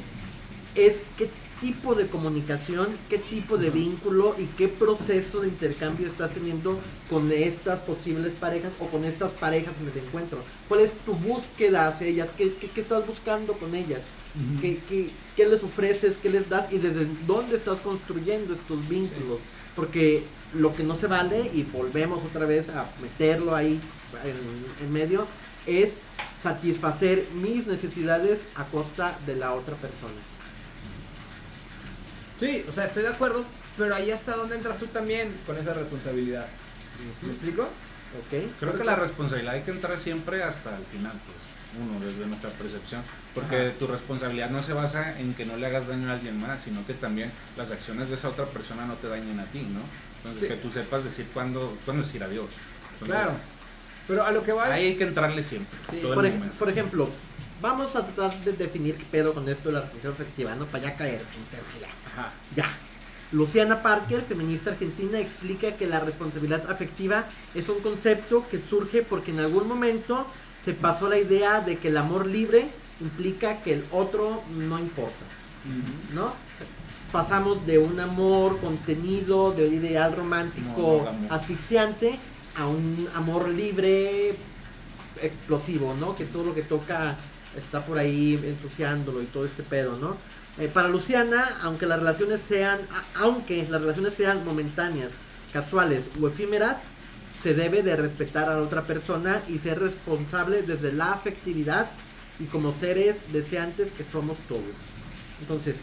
es 0.74 1.01
qué 1.16 1.28
tipo 1.61 1.94
de 1.94 2.07
comunicación, 2.07 2.86
qué 3.09 3.18
tipo 3.18 3.59
de 3.59 3.70
vínculo 3.70 4.34
y 4.38 4.44
qué 4.44 4.68
proceso 4.68 5.40
de 5.40 5.48
intercambio 5.48 6.07
estás 6.07 6.30
teniendo 6.32 6.78
con 7.09 7.30
estas 7.32 7.80
posibles 7.80 8.32
parejas 8.34 8.72
o 8.78 8.86
con 8.86 9.05
estas 9.05 9.32
parejas 9.32 9.74
en 9.80 9.88
el 9.88 10.07
encuentro. 10.07 10.38
¿Cuál 10.68 10.80
es 10.80 10.92
tu 11.05 11.14
búsqueda 11.14 11.88
hacia 11.88 12.07
ellas? 12.07 12.28
¿Qué, 12.36 12.53
qué, 12.55 12.80
estás 12.80 13.07
buscando 13.07 13.55
con 13.55 13.74
ellas? 13.74 14.01
¿Qué, 14.61 14.78
¿Qué, 14.88 15.11
qué, 15.36 15.46
les 15.46 15.62
ofreces? 15.64 16.16
¿Qué 16.22 16.30
les 16.30 16.48
das? 16.48 16.72
¿Y 16.72 16.78
desde 16.78 17.07
dónde 17.26 17.57
estás 17.57 17.80
construyendo 17.80 18.55
estos 18.55 18.88
vínculos? 18.88 19.40
Porque 19.74 20.22
lo 20.55 20.74
que 20.74 20.82
no 20.82 20.96
se 20.96 21.07
vale, 21.07 21.51
y 21.53 21.62
volvemos 21.62 22.24
otra 22.24 22.46
vez 22.46 22.68
a 22.68 22.86
meterlo 23.01 23.55
ahí 23.55 23.80
en, 24.24 24.86
en 24.86 24.92
medio, 24.92 25.26
es 25.66 25.94
satisfacer 26.42 27.26
mis 27.34 27.66
necesidades 27.66 28.42
a 28.55 28.64
costa 28.64 29.16
de 29.26 29.36
la 29.36 29.53
otra 29.53 29.76
persona. 29.76 30.14
Sí, 32.38 32.64
o 32.68 32.72
sea, 32.72 32.86
estoy 32.86 33.03
de 33.03 33.11
acuerdo, 33.11 33.44
pero 33.76 33.94
ahí 33.94 34.11
hasta 34.11 34.34
dónde 34.34 34.57
entras 34.57 34.78
tú 34.78 34.86
también 34.86 35.30
con 35.46 35.59
esa 35.59 35.74
responsabilidad. 35.74 36.46
¿Me 37.22 37.28
explico? 37.28 37.68
Okay. 38.26 38.51
Creo 38.59 38.76
que 38.76 38.84
la 38.84 38.96
responsabilidad 38.96 39.55
hay 39.55 39.62
que 39.62 39.70
entrar 39.70 40.01
siempre 40.01 40.42
hasta 40.42 40.76
el 40.76 40.84
final, 40.84 41.12
pues, 41.12 41.38
uno, 41.80 42.05
desde 42.05 42.26
nuestra 42.26 42.51
percepción. 42.51 43.03
Porque 43.34 43.72
tu 43.78 43.86
responsabilidad 43.86 44.51
no 44.51 44.62
se 44.62 44.72
basa 44.72 45.18
en 45.20 45.34
que 45.34 45.44
no 45.44 45.57
le 45.57 45.66
hagas 45.66 45.86
daño 45.86 46.11
a 46.11 46.14
alguien 46.14 46.40
más, 46.40 46.62
sino 46.62 46.84
que 46.86 46.94
también 46.94 47.30
las 47.57 47.70
acciones 47.70 48.09
de 48.09 48.16
esa 48.16 48.30
otra 48.30 48.46
persona 48.46 48.86
no 48.86 48.94
te 48.94 49.09
dañen 49.09 49.38
a 49.38 49.44
ti, 49.44 49.61
¿no? 49.61 49.80
Entonces, 50.25 50.49
que 50.49 50.57
tú 50.57 50.71
sepas 50.71 51.05
decir 51.05 51.27
cuándo, 51.33 51.77
cuándo 51.85 52.03
decir 52.03 52.23
adiós. 52.23 52.49
claro. 53.05 53.33
Pero 54.07 54.25
a 54.25 54.33
lo 54.33 54.43
que 54.43 54.53
va 54.53 54.73
Ahí 54.73 54.87
hay 54.87 54.97
que 54.97 55.05
entrarle 55.05 55.43
siempre. 55.43 55.79
por, 56.03 56.29
por, 56.59 56.68
ejemplo, 56.68 57.09
vamos 57.61 57.95
a 57.95 58.05
tratar 58.05 58.37
de 58.41 58.53
definir 58.55 58.97
qué 58.97 59.05
pedo 59.05 59.33
con 59.33 59.49
esto 59.49 59.68
de 59.68 59.75
la 59.75 59.81
responsabilidad 59.83 60.21
afectiva, 60.21 60.55
¿no? 60.57 60.66
Para 60.66 60.85
ya 60.85 60.95
caer 60.95 61.21
en 61.21 62.57
ya. 62.57 62.77
Luciana 63.33 63.83
Parker, 63.83 64.23
feminista 64.23 64.71
argentina, 64.71 65.21
explica 65.21 65.77
que 65.77 65.87
la 65.87 66.01
responsabilidad 66.01 66.68
afectiva 66.68 67.27
es 67.55 67.68
un 67.68 67.81
concepto 67.81 68.45
que 68.51 68.61
surge 68.61 69.03
porque 69.03 69.31
en 69.31 69.39
algún 69.39 69.68
momento 69.68 70.27
se 70.64 70.73
pasó 70.73 71.09
la 71.09 71.18
idea 71.18 71.61
de 71.61 71.79
que 71.79 71.89
el 71.89 71.97
amor 71.97 72.27
libre 72.27 72.66
implica 73.01 73.62
que 73.62 73.75
el 73.75 73.85
otro 73.93 74.43
no 74.57 74.79
importa, 74.79 75.25
¿no? 76.14 76.35
Pasamos 77.12 77.66
de 77.66 77.78
un 77.78 77.98
amor 77.98 78.58
contenido, 78.61 79.52
de 79.52 79.66
un 79.66 79.74
ideal 79.74 80.14
romántico 80.14 81.04
asfixiante, 81.28 82.16
a 82.56 82.68
un 82.68 83.08
amor 83.16 83.48
libre, 83.48 84.34
explosivo, 85.20 85.94
¿no? 85.98 86.14
Que 86.14 86.24
todo 86.24 86.44
lo 86.44 86.54
que 86.54 86.62
toca 86.62 87.16
está 87.56 87.84
por 87.84 87.98
ahí 87.98 88.40
ensuciándolo 88.44 89.22
y 89.22 89.26
todo 89.26 89.44
este 89.44 89.64
pedo, 89.64 89.96
¿no? 89.96 90.16
Eh, 90.58 90.68
para 90.68 90.88
Luciana, 90.88 91.58
aunque 91.62 91.86
las 91.86 91.98
relaciones 91.98 92.40
sean, 92.40 92.78
aunque 93.16 93.66
las 93.68 93.80
relaciones 93.80 94.14
sean 94.14 94.44
momentáneas, 94.44 95.11
casuales 95.52 96.04
o 96.20 96.28
efímeras, 96.28 96.78
se 97.42 97.54
debe 97.54 97.82
de 97.82 97.96
respetar 97.96 98.48
a 98.48 98.54
la 98.54 98.62
otra 98.62 98.82
persona 98.82 99.42
y 99.48 99.58
ser 99.58 99.80
responsable 99.80 100.62
desde 100.62 100.92
la 100.92 101.12
afectividad 101.12 101.90
y 102.38 102.44
como 102.44 102.72
seres 102.72 103.32
deseantes 103.32 103.90
que 103.92 104.04
somos 104.04 104.38
todos. 104.48 104.62
Entonces, 105.40 105.80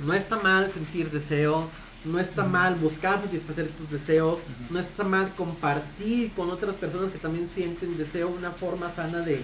no 0.00 0.14
está 0.14 0.36
mal 0.36 0.70
sentir 0.70 1.10
deseo, 1.10 1.68
no 2.04 2.18
está 2.18 2.44
mal 2.44 2.74
buscar 2.74 3.20
satisfacer 3.20 3.68
tus 3.68 3.90
deseos, 3.90 4.40
no 4.70 4.80
está 4.80 5.04
mal 5.04 5.30
compartir 5.36 6.32
con 6.32 6.50
otras 6.50 6.74
personas 6.76 7.12
que 7.12 7.18
también 7.18 7.48
sienten 7.52 7.96
deseo 7.96 8.28
una 8.28 8.50
forma 8.50 8.92
sana 8.92 9.20
de, 9.20 9.42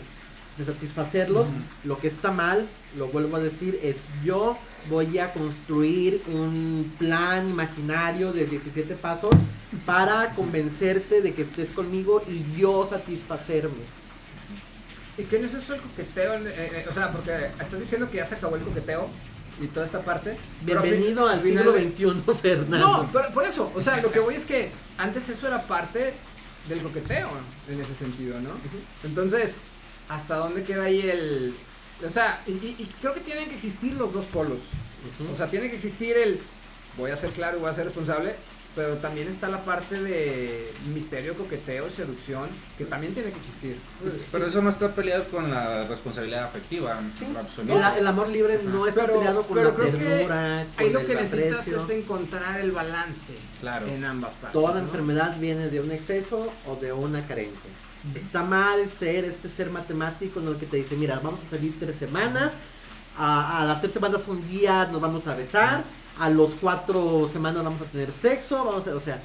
de 0.57 0.64
satisfacerlos. 0.64 1.46
Lo 1.84 1.99
que 1.99 2.09
está 2.09 2.32
mal, 2.32 2.66
lo 2.96 3.07
vuelvo 3.09 3.36
a 3.36 3.40
decir, 3.40 3.78
es 3.82 3.96
yo 4.24 4.59
voy 4.90 5.18
a 5.18 5.32
construir 5.32 6.20
un 6.32 6.92
plan 6.99 7.49
imaginario 7.49 8.32
de 8.32 8.46
17 8.46 8.94
pasos 8.96 9.30
para 9.86 10.30
convencerte 10.34 11.22
de 11.22 11.34
que 11.34 11.42
estés 11.42 11.70
conmigo 11.70 12.22
y 12.28 12.59
yo 12.59 12.86
satisfacerme. 12.88 13.99
¿Y 15.16 15.24
qué 15.24 15.38
no 15.38 15.46
es 15.46 15.55
eso 15.55 15.74
el 15.74 15.80
coqueteo? 15.80 16.34
Eh, 16.34 16.53
eh, 16.57 16.86
o 16.88 16.94
sea, 16.94 17.11
porque 17.11 17.32
estás 17.61 17.78
diciendo 17.78 18.09
que 18.09 18.18
ya 18.18 18.26
se 18.26 18.36
acabó 18.36 18.55
el 18.55 18.62
coqueteo 18.62 19.09
y 19.61 19.66
toda 19.66 19.86
esta 19.86 20.00
parte. 20.00 20.36
Bienvenido 20.62 21.28
al 21.28 21.42
siglo 21.42 21.72
XXI, 21.72 22.34
Fernando. 22.40 22.78
No, 22.78 23.11
pero 23.12 23.30
por 23.30 23.44
eso, 23.44 23.70
o 23.74 23.80
sea, 23.80 24.00
lo 24.00 24.11
que 24.11 24.20
voy 24.20 24.34
es 24.34 24.46
que 24.46 24.70
antes 24.98 25.28
eso 25.28 25.46
era 25.46 25.62
parte 25.62 26.14
del 26.68 26.82
coqueteo 26.82 27.28
en 27.68 27.80
ese 27.80 27.94
sentido, 27.94 28.40
¿no? 28.40 28.50
Entonces, 29.04 29.56
hasta 30.09 30.36
dónde 30.36 30.62
queda 30.62 30.84
ahí 30.84 31.00
el... 31.09 31.54
O 32.06 32.11
sea, 32.11 32.40
y, 32.46 32.56
creo 33.00 33.14
que 33.14 33.20
tienen 33.20 33.48
que 33.48 33.56
existir 33.56 33.94
los 33.94 34.12
dos 34.12 34.26
polos. 34.26 34.59
O 35.32 35.36
sea, 35.36 35.48
tiene 35.48 35.68
que 35.68 35.76
existir 35.76 36.16
el 36.16 36.40
voy 36.98 37.11
a 37.11 37.16
ser 37.16 37.30
claro 37.30 37.56
y 37.56 37.61
voy 37.61 37.70
a 37.70 37.74
ser 37.74 37.86
responsable, 37.86 38.34
pero 38.74 38.96
también 38.96 39.28
está 39.28 39.48
la 39.48 39.64
parte 39.64 40.00
de 40.00 40.72
misterio, 40.94 41.34
coqueteo, 41.34 41.90
seducción, 41.90 42.48
que 42.76 42.84
también 42.84 43.14
tiene 43.14 43.30
que 43.30 43.38
existir. 43.38 43.76
Pero 44.30 44.46
eso 44.46 44.62
no 44.62 44.70
está 44.70 44.94
peleado 44.94 45.24
con 45.24 45.50
la 45.50 45.86
responsabilidad 45.88 46.44
afectiva, 46.44 47.00
¿Sí? 47.16 47.26
El, 47.98 48.06
amor 48.06 48.28
libre 48.28 48.60
no 48.64 48.86
está 48.86 49.06
peleado 49.06 49.42
con 49.42 49.64
la 49.64 49.74
ternura. 49.74 50.66
ahí 50.76 50.90
lo 50.90 51.04
que 51.04 51.14
necesitas 51.14 51.66
es 51.66 51.90
encontrar 51.90 52.60
el 52.60 52.72
balance 52.72 53.34
en 53.88 54.04
ambas 54.04 54.32
partes. 54.34 54.52
Toda 54.52 54.80
enfermedad 54.80 55.36
viene 55.38 55.68
de 55.68 55.80
un 55.80 55.90
exceso 55.90 56.52
o 56.66 56.76
de 56.76 56.92
una 56.92 57.26
carencia. 57.26 57.70
Está 58.14 58.44
mal 58.44 58.88
ser 58.88 59.24
este 59.24 59.48
ser 59.48 59.70
matemático 59.70 60.40
en 60.40 60.48
el 60.48 60.56
que 60.56 60.66
te 60.66 60.76
dice, 60.76 60.96
mira, 60.96 61.20
vamos 61.22 61.40
a 61.46 61.50
salir 61.50 61.74
tres 61.78 61.96
semanas, 61.96 62.52
a, 63.18 63.64
las 63.66 63.80
tres 63.80 63.92
semanas 63.92 64.22
un 64.28 64.46
día 64.48 64.88
nos 64.92 65.00
vamos 65.00 65.26
a 65.26 65.34
besar, 65.34 65.82
a 66.18 66.30
los 66.30 66.52
cuatro 66.60 67.28
semanas 67.32 67.64
vamos 67.64 67.80
a 67.82 67.84
tener 67.84 68.10
sexo, 68.10 68.64
vamos 68.64 68.86
a, 68.86 68.94
o 68.94 69.00
sea, 69.00 69.20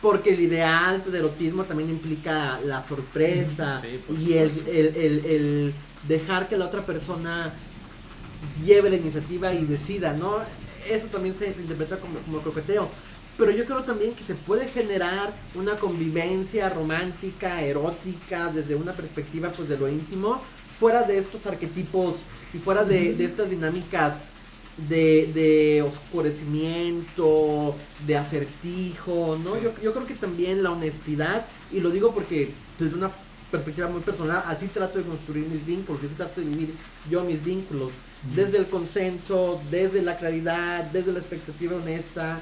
porque 0.00 0.34
el 0.34 0.40
ideal 0.40 1.02
del 1.04 1.16
erotismo 1.16 1.64
también 1.64 1.90
implica 1.90 2.58
la 2.64 2.86
sorpresa 2.86 3.80
y 4.18 4.32
el, 4.34 5.72
dejar 6.08 6.48
que 6.48 6.56
la 6.56 6.66
otra 6.66 6.84
persona 6.84 7.52
lleve 8.64 8.90
la 8.90 8.96
iniciativa 8.96 9.52
y 9.54 9.64
decida, 9.64 10.12
¿no? 10.14 10.38
Eso 10.88 11.06
también 11.06 11.36
se 11.38 11.46
interpreta 11.46 11.98
como, 11.98 12.18
como 12.18 12.40
coqueteo. 12.40 12.88
Pero 13.38 13.50
yo 13.52 13.64
creo 13.64 13.82
también 13.82 14.12
que 14.14 14.24
se 14.24 14.34
puede 14.34 14.68
generar 14.68 15.32
una 15.54 15.76
convivencia 15.76 16.68
romántica, 16.68 17.62
erótica, 17.62 18.50
desde 18.52 18.74
una 18.74 18.92
perspectiva 18.92 19.50
pues 19.50 19.68
de 19.68 19.78
lo 19.78 19.88
íntimo, 19.88 20.42
fuera 20.78 21.04
de 21.04 21.18
estos 21.18 21.46
arquetipos 21.46 22.16
y 22.52 22.58
fuera 22.58 22.84
de, 22.84 23.24
estas 23.24 23.48
dinámicas 23.48 24.14
de, 24.76 25.30
de, 25.34 25.82
oscurecimiento, 25.82 27.74
de 28.06 28.16
acertijo, 28.16 29.38
¿no? 29.42 29.60
Yo, 29.60 29.72
yo 29.82 29.92
creo 29.92 30.06
que 30.06 30.14
también 30.14 30.62
la 30.62 30.72
honestidad, 30.72 31.44
y 31.70 31.80
lo 31.80 31.90
digo 31.90 32.14
porque 32.14 32.50
desde 32.78 32.96
una 32.96 33.10
perspectiva 33.50 33.88
muy 33.88 34.00
personal, 34.00 34.42
así 34.46 34.66
trato 34.66 34.98
de 34.98 35.04
construir 35.04 35.46
mis 35.46 35.64
vínculos, 35.64 36.02
así 36.02 36.14
trato 36.14 36.40
de 36.40 36.46
vivir 36.46 36.74
yo 37.10 37.22
mis 37.22 37.44
vínculos, 37.44 37.90
desde 38.34 38.58
el 38.58 38.66
consenso, 38.66 39.60
desde 39.70 40.00
la 40.00 40.16
claridad, 40.16 40.84
desde 40.84 41.12
la 41.12 41.18
expectativa 41.18 41.76
honesta, 41.76 42.40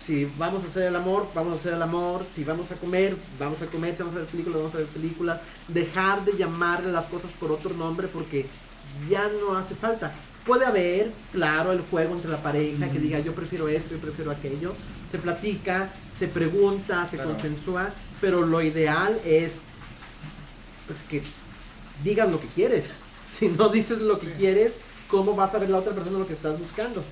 Si 0.00 0.24
vamos 0.38 0.64
a 0.64 0.68
hacer 0.68 0.84
el 0.84 0.96
amor, 0.96 1.28
vamos 1.34 1.52
a 1.52 1.56
hacer 1.56 1.74
el 1.74 1.82
amor. 1.82 2.24
Si 2.24 2.42
vamos 2.42 2.70
a 2.72 2.74
comer, 2.76 3.14
vamos 3.38 3.60
a 3.60 3.66
comer. 3.66 3.94
Si 3.94 4.02
vamos 4.02 4.16
a 4.16 4.20
ver 4.20 4.28
películas, 4.28 4.58
vamos 4.58 4.74
a 4.74 4.78
ver 4.78 4.86
películas. 4.86 5.40
Dejar 5.68 6.24
de 6.24 6.32
llamarle 6.38 6.90
las 6.90 7.04
cosas 7.06 7.30
por 7.38 7.52
otro 7.52 7.74
nombre 7.74 8.08
porque 8.08 8.46
ya 9.10 9.28
no 9.28 9.56
hace 9.56 9.74
falta. 9.74 10.12
Puede 10.50 10.66
haber, 10.66 11.12
claro, 11.30 11.70
el 11.70 11.80
juego 11.80 12.16
entre 12.16 12.28
la 12.28 12.42
pareja 12.42 12.90
que 12.90 12.98
diga 12.98 13.20
yo 13.20 13.36
prefiero 13.36 13.68
esto, 13.68 13.92
yo 13.92 14.00
prefiero 14.00 14.32
aquello. 14.32 14.74
Se 15.12 15.18
platica, 15.18 15.92
se 16.18 16.26
pregunta, 16.26 17.06
se 17.08 17.18
Claro. 17.18 17.34
consensúa, 17.34 17.90
pero 18.20 18.44
lo 18.44 18.60
ideal 18.60 19.16
es 19.24 19.60
pues 20.88 21.04
que 21.08 21.22
digas 22.02 22.28
lo 22.28 22.40
que 22.40 22.48
quieres. 22.48 22.86
Si 23.32 23.46
no 23.46 23.68
dices 23.68 23.98
lo 23.98 24.18
que 24.18 24.32
quieres, 24.32 24.72
¿cómo 25.06 25.36
vas 25.36 25.54
a 25.54 25.60
ver 25.60 25.70
la 25.70 25.78
otra 25.78 25.92
persona 25.92 26.18
lo 26.18 26.26
que 26.26 26.32
estás 26.32 26.58
buscando? 26.58 27.04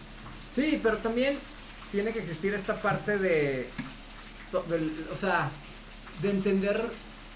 Sí, 0.53 0.81
pero 0.83 0.97
también 0.97 1.39
tiene 1.93 2.13
que 2.13 2.19
existir 2.19 2.53
esta 2.55 2.83
parte 2.83 3.19
de, 3.19 3.69
o 4.53 5.17
sea, 5.17 5.49
de 6.23 6.31
entender 6.31 6.85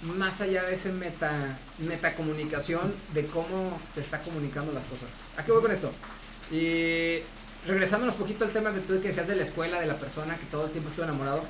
más 0.03 0.41
allá 0.41 0.65
de 0.65 0.75
ese 0.75 0.93
meta, 0.93 1.31
metacomunicación 1.79 2.93
de 3.15 3.25
cómo 3.27 3.79
te 3.95 4.01
está 4.01 4.19
comunicando 4.21 4.73
las 4.73 4.85
cosas. 4.85 5.09
¿A 5.37 5.45
qué 5.45 5.53
voy 5.53 5.63
con 5.63 5.73
esto? 5.73 5.93
Y 6.51 7.19
regresándonos 7.67 8.17
poquito 8.17 8.45
al 8.45 8.51
tema 8.51 8.71
de 8.71 8.81
tú 8.81 9.01
que 9.01 9.09
decías 9.09 9.29
de 9.29 9.37
la 9.37 9.45
escuela, 9.45 9.81
de 9.81 9.87
la 9.87 9.97
persona 9.97 10.37
que 10.37 10.47
todo 10.47 10.67
el 10.67 10.71
tiempo 10.73 10.89
estuvo 10.91 11.05
enamorado. 11.05 11.45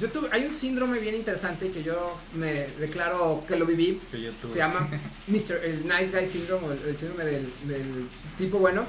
Yo 0.00 0.10
tuve, 0.10 0.28
hay 0.32 0.46
un 0.46 0.54
síndrome 0.54 0.98
bien 0.98 1.14
interesante 1.14 1.70
que 1.70 1.82
yo 1.82 2.16
me 2.34 2.66
declaro 2.78 3.44
que 3.46 3.56
lo 3.56 3.66
viví, 3.66 4.00
Que 4.10 4.22
yo 4.22 4.32
tuve. 4.32 4.52
se 4.52 4.58
llama 4.58 4.88
Mr. 5.28 5.60
el 5.64 5.86
Nice 5.86 6.18
Guy 6.18 6.26
Syndrome, 6.26 6.66
o 6.66 6.72
el, 6.72 6.78
el 6.88 6.96
síndrome 6.98 7.24
del, 7.24 7.52
del 7.64 8.08
tipo 8.38 8.58
bueno. 8.58 8.84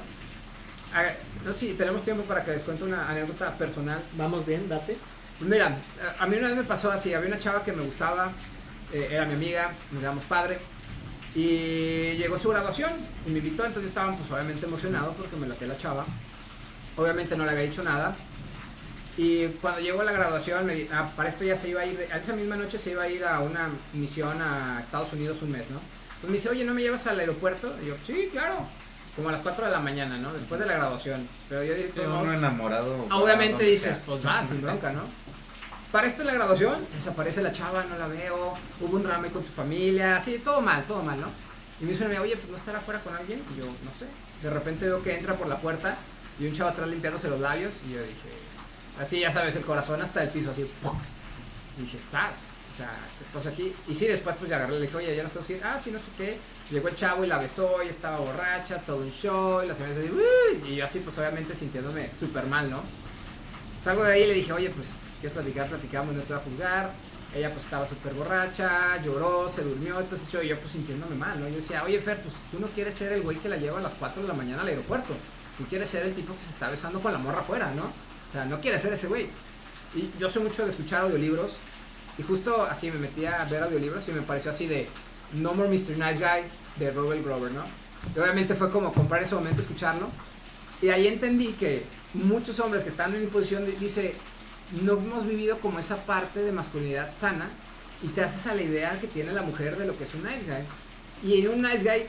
Ah, 0.94 1.10
no 1.44 1.52
sé 1.52 1.58
si 1.58 1.72
tenemos 1.74 2.02
tiempo 2.04 2.22
para 2.24 2.42
que 2.44 2.52
les 2.52 2.62
cuente 2.62 2.84
una 2.84 3.08
anécdota 3.08 3.52
personal. 3.58 4.00
Vamos 4.16 4.46
bien, 4.46 4.68
date. 4.68 4.96
Pues 5.38 5.50
mira, 5.50 5.76
a- 6.18 6.22
a 6.24 6.26
mí 6.26 6.36
una 6.38 6.48
vez 6.48 6.56
me 6.56 6.64
pasó 6.64 6.90
así, 6.90 7.12
había 7.12 7.28
una 7.28 7.38
chava 7.38 7.64
que 7.64 7.72
me 7.72 7.82
gustaba, 7.82 8.32
eh, 8.92 9.08
era 9.10 9.24
mi 9.26 9.34
amiga, 9.34 9.72
nos 9.92 10.02
llamamos 10.02 10.24
padre, 10.24 10.58
y 11.34 12.12
llegó 12.16 12.38
su 12.38 12.48
graduación 12.50 12.90
y 13.26 13.30
me 13.30 13.38
invitó, 13.38 13.64
entonces 13.64 13.88
estaban 13.88 14.16
pues 14.16 14.30
obviamente 14.30 14.66
emocionados 14.66 15.14
porque 15.16 15.36
me 15.36 15.46
laté 15.48 15.66
la 15.66 15.76
chava. 15.76 16.04
Obviamente 16.96 17.36
no 17.36 17.44
le 17.44 17.50
había 17.50 17.64
dicho 17.64 17.82
nada. 17.82 18.14
Y 19.16 19.46
cuando 19.60 19.80
llegó 19.80 20.02
la 20.02 20.12
graduación, 20.12 20.66
me 20.66 20.86
ah, 20.92 21.10
para 21.16 21.28
esto 21.28 21.44
ya 21.44 21.56
se 21.56 21.68
iba 21.70 21.80
a 21.80 21.86
ir, 21.86 22.08
a 22.12 22.18
esa 22.18 22.34
misma 22.34 22.56
noche 22.56 22.78
se 22.78 22.90
iba 22.92 23.02
a 23.02 23.08
ir 23.08 23.24
a 23.24 23.40
una 23.40 23.68
misión 23.92 24.40
a 24.40 24.78
Estados 24.80 25.12
Unidos 25.12 25.38
un 25.42 25.52
mes, 25.52 25.68
¿no? 25.70 25.80
Pues 26.20 26.30
me 26.30 26.36
dice, 26.38 26.48
oye, 26.50 26.64
¿no 26.64 26.74
me 26.74 26.82
llevas 26.82 27.06
al 27.06 27.18
aeropuerto? 27.20 27.72
Y 27.82 27.86
yo, 27.86 27.94
sí, 28.06 28.28
claro. 28.30 28.66
Como 29.16 29.28
a 29.28 29.32
las 29.32 29.42
4 29.42 29.66
de 29.66 29.70
la 29.70 29.78
mañana, 29.78 30.16
¿no? 30.18 30.32
Después 30.32 30.60
de 30.60 30.66
la 30.66 30.74
graduación. 30.74 31.28
Pero 31.48 31.62
yo 31.62 31.74
dije, 31.74 31.92
Sí, 31.94 32.00
"No, 32.04 32.20
uno 32.22 32.32
enamorado. 32.32 33.06
Obviamente 33.12 33.62
dices, 33.64 33.98
pues 34.04 34.24
va, 34.26 34.44
sin 34.44 34.60
bronca, 34.62 34.92
¿no? 34.92 35.02
Para 35.94 36.08
esto 36.08 36.22
en 36.22 36.26
la 36.26 36.34
graduación, 36.34 36.84
se 36.90 36.96
desaparece 36.96 37.40
la 37.40 37.52
chava, 37.52 37.84
no 37.84 37.96
la 37.96 38.08
veo, 38.08 38.52
hubo 38.80 38.96
un 38.96 39.04
drama 39.04 39.28
con 39.28 39.44
su 39.44 39.52
familia, 39.52 40.16
así, 40.16 40.40
todo 40.40 40.60
mal, 40.60 40.82
todo 40.86 41.04
mal, 41.04 41.20
¿no? 41.20 41.28
Y 41.80 41.84
me 41.84 41.92
dice 41.92 42.02
una 42.02 42.06
amiga, 42.06 42.22
oye, 42.22 42.36
pues 42.36 42.50
no 42.50 42.56
estará 42.56 42.78
afuera 42.78 42.98
con 42.98 43.14
alguien, 43.14 43.40
y 43.54 43.60
yo, 43.60 43.66
no 43.66 43.92
sé. 43.96 44.06
De 44.42 44.50
repente 44.50 44.86
veo 44.86 45.00
que 45.04 45.16
entra 45.16 45.34
por 45.34 45.46
la 45.46 45.56
puerta 45.58 45.96
y 46.40 46.48
un 46.48 46.52
chavo 46.52 46.70
atrás 46.70 46.88
limpiándose 46.88 47.28
los 47.28 47.38
labios, 47.38 47.74
y 47.86 47.92
yo 47.92 48.00
dije, 48.00 48.28
así, 49.00 49.20
ya 49.20 49.32
sabes, 49.32 49.54
el 49.54 49.62
corazón 49.62 50.02
hasta 50.02 50.24
el 50.24 50.30
piso, 50.30 50.50
así, 50.50 50.68
¡pum! 50.82 50.98
Y 51.78 51.82
dije, 51.82 51.98
¡zas! 52.04 52.48
O 52.72 52.76
sea, 52.76 52.90
¿qué 53.40 53.48
aquí? 53.48 53.72
Y 53.86 53.94
sí, 53.94 54.08
después 54.08 54.34
pues 54.36 54.50
ya 54.50 54.56
agarré, 54.56 54.74
le 54.74 54.80
dije, 54.80 54.96
oye, 54.96 55.14
ya 55.14 55.22
no 55.22 55.28
estás 55.28 55.48
ir, 55.48 55.60
ah, 55.62 55.78
sí, 55.80 55.92
no 55.92 56.00
sé 56.00 56.06
qué. 56.18 56.36
Llegó 56.72 56.88
el 56.88 56.96
chavo 56.96 57.22
y 57.22 57.28
la 57.28 57.38
besó, 57.38 57.84
y 57.84 57.88
estaba 57.88 58.16
borracha, 58.16 58.78
todo 58.78 58.96
un 58.96 59.12
show, 59.12 59.62
y 59.62 59.68
la 59.68 59.76
señora 59.76 59.94
así, 59.94 60.10
"Uy", 60.10 60.72
y 60.72 60.74
yo 60.74 60.86
así, 60.86 60.98
pues 60.98 61.16
obviamente 61.18 61.54
sintiéndome 61.54 62.10
súper 62.18 62.46
mal, 62.46 62.68
¿no? 62.68 62.82
Salgo 63.84 64.02
de 64.02 64.14
ahí 64.14 64.22
y 64.24 64.26
le 64.26 64.34
dije, 64.34 64.52
oye, 64.52 64.70
pues, 64.70 64.88
¿quieres 65.24 65.32
platicar? 65.38 65.68
Platicamos, 65.68 66.14
no 66.14 66.22
te 66.22 66.32
voy 66.34 66.42
a 66.42 66.44
juzgar. 66.44 66.90
Ella 67.34 67.50
pues 67.52 67.64
estaba 67.64 67.88
súper 67.88 68.14
borracha, 68.14 69.02
lloró, 69.02 69.48
se 69.48 69.62
durmió, 69.62 69.98
entonces 69.98 70.28
yo, 70.30 70.40
yo 70.42 70.56
pues 70.58 70.70
sintiéndome 70.70 71.16
mal, 71.16 71.40
¿no? 71.40 71.48
Yo 71.48 71.56
decía, 71.56 71.82
oye 71.82 71.98
Fer, 71.98 72.20
pues 72.20 72.32
tú 72.52 72.60
no 72.60 72.68
quieres 72.68 72.94
ser 72.94 73.12
el 73.12 73.22
güey 73.22 73.36
que 73.38 73.48
la 73.48 73.56
lleva 73.56 73.78
a 73.80 73.82
las 73.82 73.94
4 73.94 74.22
de 74.22 74.28
la 74.28 74.34
mañana 74.34 74.62
al 74.62 74.68
aeropuerto. 74.68 75.14
Tú 75.58 75.64
quieres 75.64 75.90
ser 75.90 76.04
el 76.06 76.14
tipo 76.14 76.32
que 76.36 76.44
se 76.44 76.50
está 76.50 76.70
besando 76.70 77.00
con 77.00 77.10
la 77.12 77.18
morra 77.18 77.40
afuera, 77.40 77.72
¿no? 77.74 77.82
O 77.84 78.32
sea, 78.32 78.44
no 78.44 78.60
quieres 78.60 78.82
ser 78.82 78.92
ese 78.92 79.08
güey. 79.08 79.26
Y 79.96 80.10
yo 80.20 80.30
soy 80.30 80.42
mucho 80.44 80.64
de 80.64 80.70
escuchar 80.70 81.02
audiolibros. 81.02 81.52
Y 82.18 82.22
justo 82.22 82.62
así 82.64 82.90
me 82.92 82.98
metí 83.00 83.24
a 83.26 83.42
ver 83.44 83.62
audiolibros 83.64 84.06
y 84.08 84.12
me 84.12 84.20
pareció 84.22 84.52
así 84.52 84.66
de 84.68 84.86
No 85.32 85.54
More 85.54 85.68
Mr. 85.68 85.96
Nice 85.98 86.18
Guy 86.20 86.44
de 86.76 86.92
Robert 86.92 87.24
Grover, 87.24 87.50
¿no? 87.50 87.64
Y 88.14 88.18
obviamente 88.20 88.54
fue 88.54 88.70
como 88.70 88.92
comprar 88.92 89.22
ese 89.24 89.34
momento, 89.34 89.60
escucharlo. 89.60 90.08
Y 90.82 90.90
ahí 90.90 91.08
entendí 91.08 91.48
que 91.54 91.84
muchos 92.12 92.60
hombres 92.60 92.84
que 92.84 92.90
están 92.90 93.12
en 93.14 93.22
mi 93.22 93.26
posición, 93.26 93.64
di- 93.66 93.72
dice, 93.72 94.14
no 94.82 94.92
hemos 94.92 95.26
vivido 95.26 95.58
como 95.58 95.78
esa 95.78 95.96
parte 96.04 96.40
de 96.40 96.52
masculinidad 96.52 97.12
sana 97.14 97.48
y 98.02 98.08
te 98.08 98.22
haces 98.22 98.46
a 98.46 98.54
la 98.54 98.62
idea 98.62 98.98
que 99.00 99.06
tiene 99.06 99.32
la 99.32 99.42
mujer 99.42 99.76
de 99.76 99.86
lo 99.86 99.96
que 99.96 100.04
es 100.04 100.14
un 100.14 100.22
nice 100.22 100.44
guy. 100.46 101.30
Y 101.30 101.46
un 101.46 101.62
nice 101.62 101.82
guy 101.82 102.06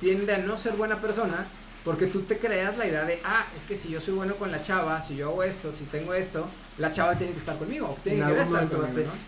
tiende 0.00 0.34
a 0.34 0.38
no 0.38 0.56
ser 0.56 0.74
buena 0.74 1.00
persona 1.00 1.46
porque 1.84 2.08
tú 2.08 2.22
te 2.22 2.36
creas 2.36 2.76
la 2.76 2.86
idea 2.86 3.04
de, 3.04 3.20
ah, 3.24 3.46
es 3.56 3.62
que 3.62 3.76
si 3.76 3.88
yo 3.88 4.00
soy 4.00 4.14
bueno 4.14 4.34
con 4.34 4.50
la 4.50 4.60
chava, 4.60 5.00
si 5.00 5.14
yo 5.14 5.28
hago 5.28 5.44
esto, 5.44 5.72
si 5.72 5.84
tengo 5.84 6.14
esto, 6.14 6.44
la 6.78 6.92
chava 6.92 7.14
tiene 7.14 7.32
que 7.32 7.38
estar 7.38 7.56
conmigo, 7.56 7.96
tiene 8.02 8.22
En 8.22 8.26
que 8.26 8.40
estar 8.40 8.68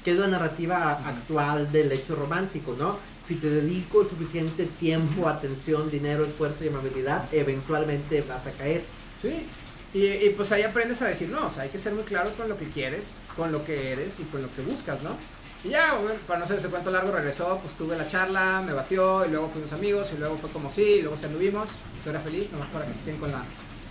que 0.04 0.10
es 0.10 0.16
la 0.18 0.26
narrativa 0.26 0.92
actual 1.06 1.70
del 1.70 1.92
hecho 1.92 2.16
romántico, 2.16 2.74
¿no? 2.76 2.98
Si 3.24 3.36
te 3.36 3.48
dedico 3.48 4.04
suficiente 4.04 4.66
tiempo, 4.66 5.28
atención, 5.28 5.88
dinero, 5.88 6.24
esfuerzo 6.24 6.64
y 6.64 6.68
amabilidad, 6.68 7.32
eventualmente 7.32 8.22
vas 8.22 8.44
a 8.48 8.50
caer. 8.50 8.82
Sí. 9.22 9.46
Y, 9.94 10.04
y, 10.06 10.34
pues 10.36 10.52
ahí 10.52 10.62
aprendes 10.62 11.00
a 11.00 11.06
decir, 11.06 11.28
no, 11.30 11.46
o 11.46 11.50
sea, 11.50 11.62
hay 11.62 11.70
que 11.70 11.78
ser 11.78 11.94
muy 11.94 12.04
claro 12.04 12.30
con 12.36 12.48
lo 12.48 12.58
que 12.58 12.66
quieres, 12.66 13.04
con 13.36 13.52
lo 13.52 13.64
que 13.64 13.92
eres 13.92 14.20
y 14.20 14.24
con 14.24 14.42
lo 14.42 14.54
que 14.54 14.62
buscas, 14.62 15.02
¿no? 15.02 15.16
Y 15.64 15.70
ya, 15.70 15.94
bueno, 15.94 16.18
para 16.26 16.40
no 16.40 16.46
ser 16.46 16.58
ese 16.58 16.68
cuento 16.68 16.90
largo, 16.90 17.10
regresó, 17.10 17.58
pues 17.58 17.74
tuve 17.76 17.96
la 17.96 18.06
charla, 18.06 18.62
me 18.64 18.72
batió, 18.72 19.24
y 19.26 19.30
luego 19.30 19.48
fuimos 19.48 19.72
amigos, 19.72 20.08
y 20.14 20.18
luego 20.18 20.36
fue 20.38 20.50
como 20.50 20.70
sí, 20.72 20.82
y 20.82 21.02
luego 21.02 21.16
se 21.16 21.26
anduvimos, 21.26 21.68
historia 21.96 22.20
feliz, 22.20 22.52
nomás 22.52 22.68
para 22.68 22.86
que 22.86 22.92
se 22.92 23.00
queden 23.00 23.16
con 23.16 23.32
la 23.32 23.42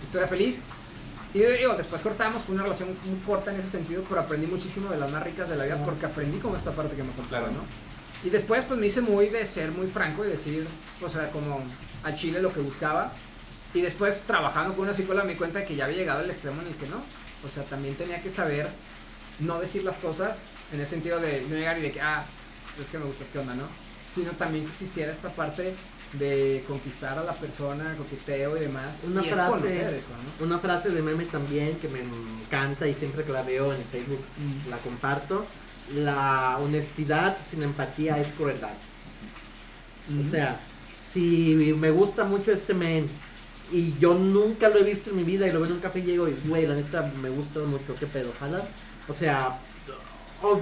historia 0.02 0.28
feliz. 0.28 0.60
Y 1.34 1.40
digo, 1.40 1.74
después 1.74 2.00
cortamos, 2.00 2.42
fue 2.42 2.54
una 2.54 2.64
relación 2.64 2.88
muy 3.04 3.18
corta 3.20 3.52
en 3.52 3.60
ese 3.60 3.70
sentido, 3.70 4.02
pero 4.08 4.22
aprendí 4.22 4.46
muchísimo 4.46 4.88
de 4.90 4.96
las 4.96 5.10
más 5.10 5.22
ricas 5.22 5.48
de 5.48 5.56
la 5.56 5.64
vida, 5.64 5.76
porque 5.84 6.06
aprendí 6.06 6.38
como 6.38 6.56
esta 6.56 6.70
parte 6.70 6.96
que 6.96 7.02
me 7.02 7.12
contaba, 7.12 7.48
Claro. 7.48 7.62
¿no? 7.62 7.88
Y 8.24 8.30
después, 8.30 8.64
pues 8.64 8.80
me 8.80 8.86
hice 8.86 9.00
muy 9.00 9.28
de 9.28 9.44
ser 9.44 9.70
muy 9.70 9.86
franco 9.88 10.24
y 10.24 10.28
decir, 10.28 10.66
o 11.04 11.08
sea, 11.08 11.30
como 11.30 11.60
a 12.02 12.14
Chile 12.14 12.40
lo 12.40 12.52
que 12.52 12.60
buscaba. 12.60 13.12
Y 13.74 13.80
después, 13.82 14.20
trabajando 14.26 14.74
con 14.74 14.84
una 14.84 14.94
psicóloga, 14.94 15.24
me 15.24 15.32
di 15.32 15.38
cuenta 15.38 15.64
que 15.64 15.76
ya 15.76 15.84
había 15.84 15.98
llegado 15.98 16.20
al 16.20 16.30
extremo 16.30 16.60
en 16.62 16.68
el 16.68 16.74
que 16.74 16.86
no. 16.88 16.96
O 17.46 17.48
sea, 17.52 17.62
también 17.64 17.94
tenía 17.94 18.22
que 18.22 18.30
saber 18.30 18.68
no 19.40 19.60
decir 19.60 19.84
las 19.84 19.98
cosas 19.98 20.38
en 20.72 20.80
el 20.80 20.86
sentido 20.86 21.20
de 21.20 21.42
no 21.48 21.54
llegar 21.54 21.78
y 21.78 21.82
de 21.82 21.92
que, 21.92 22.00
ah, 22.00 22.24
es 22.80 22.86
que 22.88 22.98
me 22.98 23.04
gustas, 23.04 23.28
¿qué 23.32 23.38
onda, 23.38 23.54
no? 23.54 23.64
Sino 24.14 24.30
también 24.32 24.64
que 24.64 24.70
existiera 24.72 25.12
esta 25.12 25.28
parte 25.28 25.74
de 26.14 26.64
conquistar 26.66 27.18
a 27.18 27.22
la 27.22 27.34
persona, 27.34 27.94
coqueteo 27.98 28.56
y 28.56 28.60
demás. 28.60 29.02
Una 29.04 29.22
y 29.22 29.28
es 29.28 29.34
frase- 29.34 29.50
conocer 29.50 29.86
eso, 29.94 30.08
¿no? 30.40 30.46
Una 30.46 30.58
frase 30.58 30.88
de 30.88 31.02
meme 31.02 31.24
también 31.26 31.78
que 31.78 31.88
me 31.88 32.00
encanta 32.00 32.88
y 32.88 32.94
siempre 32.94 33.24
que 33.24 33.32
la 33.32 33.42
veo 33.42 33.74
en 33.74 33.84
Facebook 33.84 34.24
la 34.70 34.78
comparto. 34.78 35.46
La 35.94 36.58
honestidad 36.58 37.36
sin 37.48 37.62
empatía 37.62 38.18
es 38.18 38.32
crueldad. 38.32 38.72
O 40.26 40.30
sea, 40.30 40.58
si 41.12 41.74
me 41.78 41.90
gusta 41.90 42.24
mucho 42.24 42.52
este 42.52 42.72
men 42.74 43.06
y 43.72 43.94
yo 43.98 44.14
nunca 44.14 44.68
lo 44.68 44.78
he 44.78 44.82
visto 44.82 45.10
en 45.10 45.16
mi 45.16 45.24
vida 45.24 45.46
y 45.46 45.52
lo 45.52 45.60
veo 45.60 45.68
en 45.68 45.74
un 45.74 45.80
café 45.80 46.00
y 46.00 46.02
llego 46.02 46.28
y, 46.28 46.36
güey, 46.46 46.66
la 46.66 46.74
neta 46.74 47.10
me 47.20 47.28
gusta 47.28 47.60
mucho, 47.60 47.94
qué 47.98 48.06
pedo, 48.06 48.30
ojalá. 48.34 48.62
O 49.08 49.12
sea, 49.12 49.58
oh, 50.42 50.60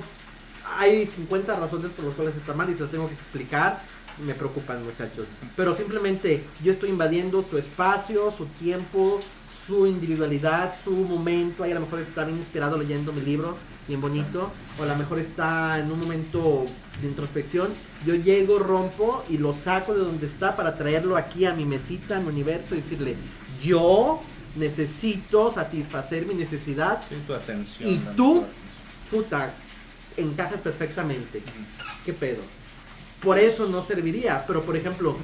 hay 0.78 1.07
50 1.07 1.57
razones 1.57 1.90
por 1.92 2.04
las 2.04 2.14
cuales 2.14 2.36
está 2.36 2.54
mal 2.54 2.70
y 2.70 2.74
se 2.74 2.82
las 2.82 2.90
tengo 2.90 3.09
que 3.09 3.14
explicar. 3.14 3.80
Me 4.24 4.34
preocupan, 4.34 4.82
muchachos. 4.82 5.26
Pero 5.54 5.74
simplemente 5.74 6.42
yo 6.62 6.72
estoy 6.72 6.90
invadiendo 6.90 7.44
su 7.48 7.59
espacio, 7.59 8.32
su 8.36 8.46
tiempo, 8.46 9.20
su 9.66 9.86
individualidad, 9.86 10.74
su 10.82 10.92
momento. 10.92 11.64
Ahí 11.64 11.72
a 11.72 11.74
lo 11.74 11.82
mejor 11.82 12.00
está 12.00 12.24
bien 12.24 12.38
inspirado 12.38 12.78
leyendo 12.78 13.12
mi 13.12 13.20
libro, 13.20 13.57
bien 13.86 14.00
bonito. 14.00 14.50
O 14.78 14.82
a 14.82 14.86
lo 14.86 14.96
mejor 14.96 15.18
está 15.18 15.78
en 15.78 15.92
un 15.92 16.00
momento 16.00 16.64
de 17.01 17.09
introspección. 17.09 17.68
Yo 18.05 18.14
llego, 18.14 18.59
rompo 18.59 19.24
y 19.28 19.38
lo 19.38 19.55
saco 19.55 19.94
de 19.94 20.01
donde 20.01 20.26
está 20.26 20.57
para 20.57 20.76
traerlo 20.76 21.16
aquí 21.16 21.44
a 21.44 21.53
mi 21.53 21.64
mesita, 21.64 22.16
a 22.16 22.20
mi 22.20 22.28
universo 22.28 22.74
y 22.74 22.80
decirle, 22.80 23.16
yo 23.62 24.20
necesito 24.57 25.53
satisfacer 25.53 26.26
mi 26.26 26.34
necesidad. 26.34 27.03
Sí, 27.09 27.16
tu 27.26 27.34
atención. 27.34 27.90
¿Y 27.90 27.97
tú? 28.16 28.44
Puta, 29.11 29.53
encajas 30.16 30.61
perfectamente. 30.61 31.42
¿Qué 32.05 32.12
pedo? 32.12 32.42
Por 33.22 33.38
eso 33.38 33.66
no 33.66 33.82
serviría. 33.82 34.44
Pero 34.47 34.62
por 34.62 34.76
ejemplo, 34.76 35.16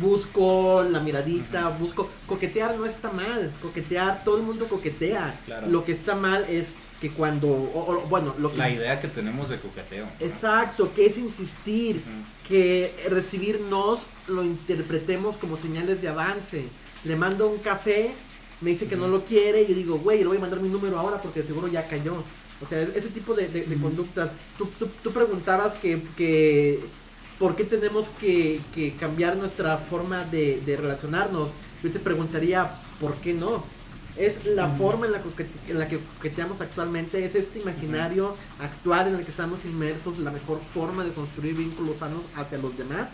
busco 0.00 0.82
la 0.82 1.00
miradita, 1.00 1.68
busco. 1.68 2.10
Coquetear 2.26 2.76
no 2.76 2.86
está 2.86 3.10
mal. 3.12 3.50
Coquetear, 3.62 4.24
todo 4.24 4.38
el 4.38 4.42
mundo 4.42 4.66
coquetea. 4.66 5.38
Claro. 5.46 5.68
Lo 5.68 5.84
que 5.84 5.92
está 5.92 6.14
mal 6.14 6.44
es 6.48 6.74
que 7.00 7.10
cuando. 7.10 7.48
o- 7.48 7.92
o, 7.92 8.00
bueno, 8.08 8.34
lo 8.38 8.50
que. 8.50 8.58
La 8.58 8.70
idea 8.70 9.00
que 9.00 9.08
tenemos 9.08 9.48
de 9.48 9.58
coqueteo. 9.58 10.06
¿no? 10.06 10.26
Exacto, 10.26 10.92
que 10.94 11.06
es 11.06 11.18
insistir, 11.18 12.02
que 12.46 12.94
recibirnos 13.08 14.06
lo 14.26 14.44
interpretemos 14.44 15.36
como 15.36 15.58
señales 15.58 16.02
de 16.02 16.08
avance. 16.08 16.64
Le 17.04 17.16
mando 17.16 17.48
un 17.48 17.58
café 17.58 18.12
me 18.60 18.70
dice 18.70 18.86
que 18.86 18.96
no 18.96 19.06
lo 19.08 19.24
quiere 19.24 19.62
y 19.62 19.68
yo 19.68 19.74
digo, 19.74 19.98
güey, 19.98 20.18
le 20.18 20.26
voy 20.26 20.36
a 20.36 20.40
mandar 20.40 20.60
mi 20.60 20.68
número 20.68 20.98
ahora 20.98 21.20
porque 21.22 21.42
seguro 21.42 21.68
ya 21.68 21.86
cayó. 21.86 22.14
O 22.60 22.66
sea, 22.68 22.82
ese 22.82 23.08
tipo 23.10 23.34
de, 23.34 23.46
de, 23.48 23.76
conductas. 23.76 24.30
Tú, 24.56 24.68
tú, 24.78 24.88
tú, 25.02 25.12
preguntabas 25.12 25.74
que, 25.74 26.02
que 26.16 26.80
por 27.38 27.54
qué 27.54 27.62
tenemos 27.62 28.08
que, 28.20 28.60
que 28.74 28.94
cambiar 28.94 29.36
nuestra 29.36 29.78
forma 29.78 30.24
de, 30.24 30.60
de, 30.66 30.76
relacionarnos. 30.76 31.50
Yo 31.84 31.92
te 31.92 32.00
preguntaría, 32.00 32.68
¿por 33.00 33.14
qué 33.16 33.32
no? 33.32 33.62
Es 34.18 34.44
la 34.44 34.68
forma 34.68 35.06
en 35.06 35.12
la, 35.12 35.22
que, 35.22 35.46
en 35.68 35.78
la 35.78 35.86
que 35.86 35.98
coqueteamos 35.98 36.60
actualmente, 36.60 37.24
es 37.24 37.36
este 37.36 37.60
imaginario 37.60 38.34
actual 38.60 39.08
en 39.08 39.14
el 39.14 39.24
que 39.24 39.30
estamos 39.30 39.64
inmersos, 39.64 40.18
la 40.18 40.32
mejor 40.32 40.60
forma 40.74 41.04
de 41.04 41.12
construir 41.12 41.54
vínculos 41.54 41.98
sanos 41.98 42.22
hacia 42.34 42.58
los 42.58 42.76
demás, 42.76 43.10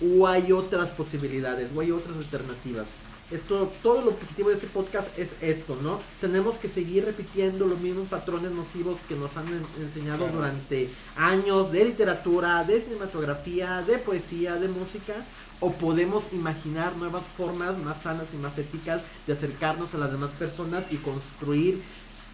o 0.00 0.26
hay 0.26 0.50
otras 0.52 0.90
posibilidades, 0.92 1.68
o 1.76 1.80
hay 1.80 1.90
otras 1.90 2.16
alternativas. 2.16 2.86
Esto, 3.30 3.70
todo 3.82 4.00
lo 4.00 4.12
positivo 4.12 4.48
de 4.48 4.54
este 4.54 4.68
podcast 4.68 5.18
es 5.18 5.34
esto, 5.42 5.76
¿no? 5.82 6.00
Tenemos 6.18 6.56
que 6.56 6.66
seguir 6.66 7.04
repitiendo 7.04 7.66
los 7.66 7.78
mismos 7.80 8.08
patrones 8.08 8.52
nocivos 8.52 8.98
que 9.06 9.16
nos 9.16 9.36
han 9.36 9.44
enseñado 9.78 10.28
durante 10.28 10.88
años 11.14 11.70
de 11.70 11.84
literatura, 11.84 12.64
de 12.64 12.80
cinematografía, 12.80 13.82
de 13.82 13.98
poesía, 13.98 14.54
de 14.54 14.68
música, 14.68 15.14
o 15.60 15.72
podemos 15.72 16.32
imaginar 16.32 16.96
nuevas 16.96 17.22
formas 17.36 17.76
más 17.78 18.02
sanas 18.02 18.28
y 18.32 18.36
más 18.36 18.56
éticas 18.58 19.02
de 19.26 19.32
acercarnos 19.32 19.94
a 19.94 19.98
las 19.98 20.12
demás 20.12 20.30
personas 20.30 20.84
y 20.90 20.96
construir 20.96 21.80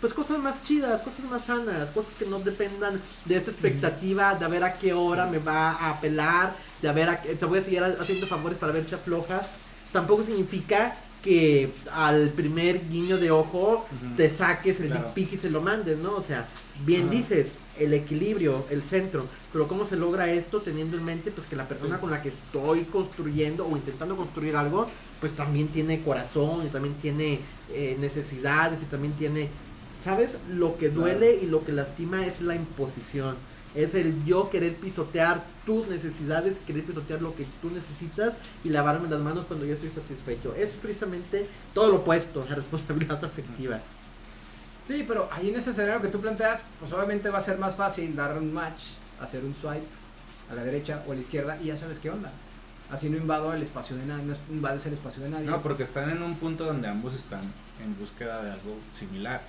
pues 0.00 0.12
cosas 0.12 0.38
más 0.38 0.62
chidas, 0.64 1.00
cosas 1.00 1.24
más 1.30 1.44
sanas, 1.44 1.88
cosas 1.90 2.14
que 2.14 2.26
no 2.26 2.38
dependan 2.38 3.00
de 3.24 3.36
esta 3.36 3.50
expectativa 3.50 4.34
de 4.34 4.44
a 4.44 4.48
ver 4.48 4.64
a 4.64 4.74
qué 4.74 4.92
hora 4.92 5.26
me 5.26 5.38
va 5.38 5.70
a 5.70 5.90
apelar, 5.90 6.54
de 6.82 6.88
a 6.88 6.92
ver 6.92 7.08
a 7.08 7.22
qué, 7.22 7.34
te 7.34 7.44
voy 7.46 7.60
a 7.60 7.62
seguir 7.62 7.82
haciendo 7.82 8.26
favores 8.26 8.58
para 8.58 8.72
ver 8.72 8.84
si 8.84 8.94
aflojas 8.94 9.48
tampoco 9.94 10.24
significa 10.24 10.96
que 11.22 11.70
al 11.92 12.30
primer 12.30 12.86
guiño 12.90 13.16
de 13.16 13.30
ojo 13.30 13.86
te 14.16 14.28
saques 14.28 14.80
el 14.80 14.88
claro. 14.88 15.12
y 15.16 15.24
se 15.24 15.48
lo 15.48 15.62
mandes, 15.62 15.96
¿no? 15.98 16.16
O 16.16 16.22
sea, 16.22 16.46
bien 16.84 17.08
dices, 17.08 17.52
el 17.78 17.94
equilibrio, 17.94 18.64
el 18.70 18.82
centro, 18.82 19.26
pero 19.52 19.68
¿cómo 19.68 19.86
se 19.86 19.96
logra 19.96 20.30
esto 20.30 20.60
teniendo 20.60 20.96
en 20.96 21.04
mente 21.04 21.30
pues 21.30 21.46
que 21.46 21.56
la 21.56 21.68
persona 21.68 21.98
con 21.98 22.10
la 22.10 22.22
que 22.22 22.28
estoy 22.28 22.84
construyendo 22.84 23.66
o 23.66 23.76
intentando 23.76 24.16
construir 24.16 24.56
algo, 24.56 24.86
pues 25.20 25.34
también 25.34 25.68
tiene 25.68 26.02
corazón 26.02 26.66
y 26.66 26.68
también 26.68 26.94
tiene 26.94 27.40
eh, 27.72 27.96
necesidades 28.00 28.82
y 28.82 28.86
también 28.86 29.14
tiene, 29.14 29.48
¿sabes? 30.02 30.38
Lo 30.50 30.76
que 30.76 30.90
duele 30.90 31.34
y 31.34 31.46
lo 31.46 31.64
que 31.64 31.72
lastima 31.72 32.26
es 32.26 32.40
la 32.40 32.54
imposición 32.54 33.36
es 33.74 33.94
el 33.94 34.24
yo 34.24 34.50
querer 34.50 34.76
pisotear 34.76 35.44
tus 35.66 35.88
necesidades, 35.88 36.58
querer 36.66 36.84
pisotear 36.84 37.20
lo 37.20 37.34
que 37.34 37.44
tú 37.60 37.70
necesitas 37.70 38.34
y 38.62 38.68
lavarme 38.68 39.08
las 39.08 39.20
manos 39.20 39.46
cuando 39.46 39.66
ya 39.66 39.74
estoy 39.74 39.90
satisfecho. 39.90 40.54
Es 40.54 40.70
precisamente 40.70 41.46
todo 41.72 41.88
lo 41.90 41.96
opuesto 41.96 42.46
a 42.48 42.54
responsabilidad 42.54 43.24
afectiva. 43.24 43.80
Sí, 44.86 45.04
pero 45.06 45.28
ahí 45.32 45.48
en 45.48 45.56
ese 45.56 45.70
escenario 45.70 46.02
que 46.02 46.08
tú 46.08 46.20
planteas, 46.20 46.62
pues 46.78 46.92
obviamente 46.92 47.30
va 47.30 47.38
a 47.38 47.42
ser 47.42 47.58
más 47.58 47.74
fácil 47.74 48.14
dar 48.14 48.36
un 48.36 48.52
match, 48.52 48.82
hacer 49.20 49.42
un 49.44 49.54
swipe 49.54 49.86
a 50.50 50.54
la 50.54 50.62
derecha 50.62 51.02
o 51.06 51.12
a 51.12 51.14
la 51.14 51.20
izquierda 51.20 51.58
y 51.62 51.66
ya 51.66 51.76
sabes 51.76 51.98
qué 51.98 52.10
onda. 52.10 52.30
Así 52.90 53.08
no 53.08 53.16
invado 53.16 53.54
el 53.54 53.62
espacio 53.62 53.96
de 53.96 54.04
nadie, 54.04 54.26
no 54.26 54.36
invades 54.50 54.84
el 54.86 54.92
espacio 54.92 55.22
de 55.22 55.30
nadie. 55.30 55.46
No, 55.46 55.62
porque 55.62 55.84
están 55.84 56.10
en 56.10 56.22
un 56.22 56.34
punto 56.36 56.66
donde 56.66 56.86
ambos 56.86 57.14
están 57.14 57.40
en 57.82 57.98
búsqueda 57.98 58.42
de 58.42 58.50
algo 58.50 58.76
similar. 58.92 59.40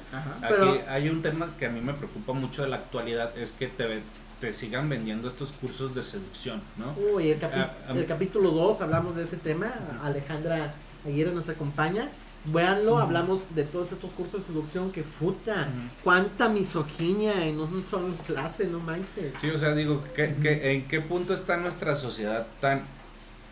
Aquí 0.41 0.79
hay 0.88 1.09
un 1.09 1.21
tema 1.21 1.49
que 1.59 1.65
a 1.65 1.69
mí 1.69 1.81
me 1.81 1.93
preocupa 1.93 2.31
mucho 2.31 2.61
de 2.61 2.69
la 2.69 2.77
actualidad, 2.77 3.38
es 3.38 3.51
que 3.51 3.67
te, 3.67 4.01
te 4.39 4.53
sigan 4.53 4.88
vendiendo 4.88 5.27
estos 5.27 5.51
cursos 5.51 5.93
de 5.93 6.01
seducción, 6.01 6.61
¿no? 6.77 6.95
Uy, 7.13 7.31
el, 7.31 7.43
ah, 7.43 7.73
el 7.89 8.05
capítulo 8.05 8.51
2 8.51 8.81
hablamos 8.81 9.17
de 9.17 9.25
ese 9.25 9.36
tema, 9.36 9.73
Alejandra 10.01 10.73
Aguirre 11.05 11.33
nos 11.33 11.49
acompaña. 11.49 12.09
Véanlo, 12.47 12.99
hablamos 12.99 13.55
de 13.55 13.63
todos 13.63 13.91
estos 13.91 14.11
cursos 14.11 14.41
de 14.41 14.47
seducción 14.47 14.91
que 14.91 15.01
puta, 15.01 15.67
cuánta 16.03 16.47
misoginia 16.47 17.45
en 17.45 17.59
un 17.59 17.83
solo 17.83 18.13
clase, 18.27 18.67
no 18.67 18.79
manches. 18.79 19.33
Sí, 19.39 19.49
o 19.49 19.57
sea, 19.57 19.73
digo, 19.73 20.03
¿qué, 20.15 20.35
en 20.73 20.87
qué 20.87 21.01
punto 21.01 21.33
está 21.33 21.57
nuestra 21.57 21.95
sociedad 21.95 22.45
tan 22.61 22.83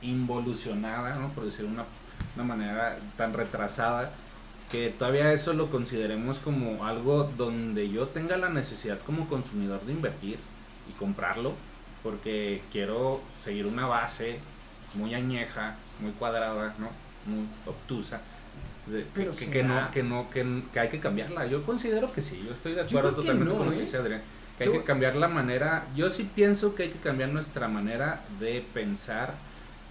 involucionada, 0.03 1.15
¿no? 1.15 1.29
por 1.29 1.45
decir 1.45 1.65
una, 1.65 1.85
una 2.35 2.43
manera 2.43 2.97
tan 3.17 3.33
retrasada, 3.33 4.11
que 4.71 4.89
todavía 4.89 5.33
eso 5.33 5.53
lo 5.53 5.71
consideremos 5.71 6.39
como 6.39 6.85
algo 6.85 7.31
donde 7.37 7.89
yo 7.89 8.07
tenga 8.07 8.37
la 8.37 8.49
necesidad 8.49 8.99
como 9.05 9.27
consumidor 9.27 9.81
de 9.85 9.93
invertir 9.93 10.39
y 10.89 10.93
comprarlo, 10.99 11.53
porque 12.03 12.61
quiero 12.71 13.21
seguir 13.41 13.65
una 13.65 13.87
base 13.87 14.39
muy 14.93 15.13
añeja, 15.13 15.75
muy 15.99 16.11
cuadrada, 16.11 16.75
¿no? 16.77 16.89
muy 17.25 17.47
obtusa. 17.65 18.21
Pero 19.13 19.35
que, 19.35 19.49
que, 19.49 19.63
no, 19.63 19.91
que 19.91 20.03
no, 20.03 20.29
que, 20.29 20.79
hay 20.79 20.89
que 20.89 20.99
cambiarla. 20.99 21.45
Yo 21.45 21.61
considero 21.63 22.11
que 22.11 22.21
sí, 22.21 22.43
yo 22.45 22.51
estoy 22.53 22.73
de 22.73 22.81
acuerdo 22.81 23.11
totalmente 23.11 23.53
con 23.55 23.65
lo 23.65 23.71
que 23.71 23.77
¿eh? 23.77 23.81
dice 23.81 23.97
Adrián. 23.97 24.21
Que 24.57 24.65
hay 24.65 24.71
que 24.71 24.83
cambiar 24.83 25.15
la 25.15 25.27
manera, 25.27 25.87
yo 25.95 26.09
sí 26.09 26.29
pienso 26.35 26.75
que 26.75 26.83
hay 26.83 26.89
que 26.89 26.99
cambiar 26.99 27.29
nuestra 27.29 27.67
manera 27.67 28.21
de 28.39 28.63
pensar 28.73 29.33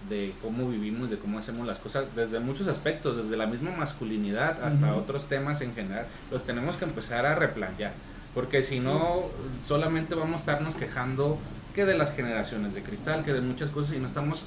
de 0.09 0.33
cómo 0.41 0.69
vivimos, 0.69 1.09
de 1.09 1.17
cómo 1.17 1.39
hacemos 1.39 1.65
las 1.67 1.79
cosas, 1.79 2.05
desde 2.15 2.39
muchos 2.39 2.67
aspectos, 2.67 3.17
desde 3.17 3.35
la 3.37 3.45
misma 3.45 3.71
masculinidad 3.71 4.63
hasta 4.63 4.95
otros 4.95 5.27
temas 5.27 5.61
en 5.61 5.73
general, 5.73 6.05
los 6.31 6.43
tenemos 6.43 6.77
que 6.77 6.85
empezar 6.85 7.25
a 7.25 7.35
replantear, 7.35 7.93
porque 8.33 8.63
si 8.63 8.79
no, 8.79 9.29
solamente 9.67 10.15
vamos 10.15 10.35
a 10.35 10.39
estarnos 10.39 10.75
quejando 10.75 11.37
que 11.73 11.85
de 11.85 11.97
las 11.97 12.13
generaciones 12.13 12.73
de 12.73 12.83
cristal, 12.83 13.23
que 13.23 13.33
de 13.33 13.41
muchas 13.41 13.69
cosas 13.69 13.95
y 13.95 13.99
no 13.99 14.07
estamos 14.07 14.45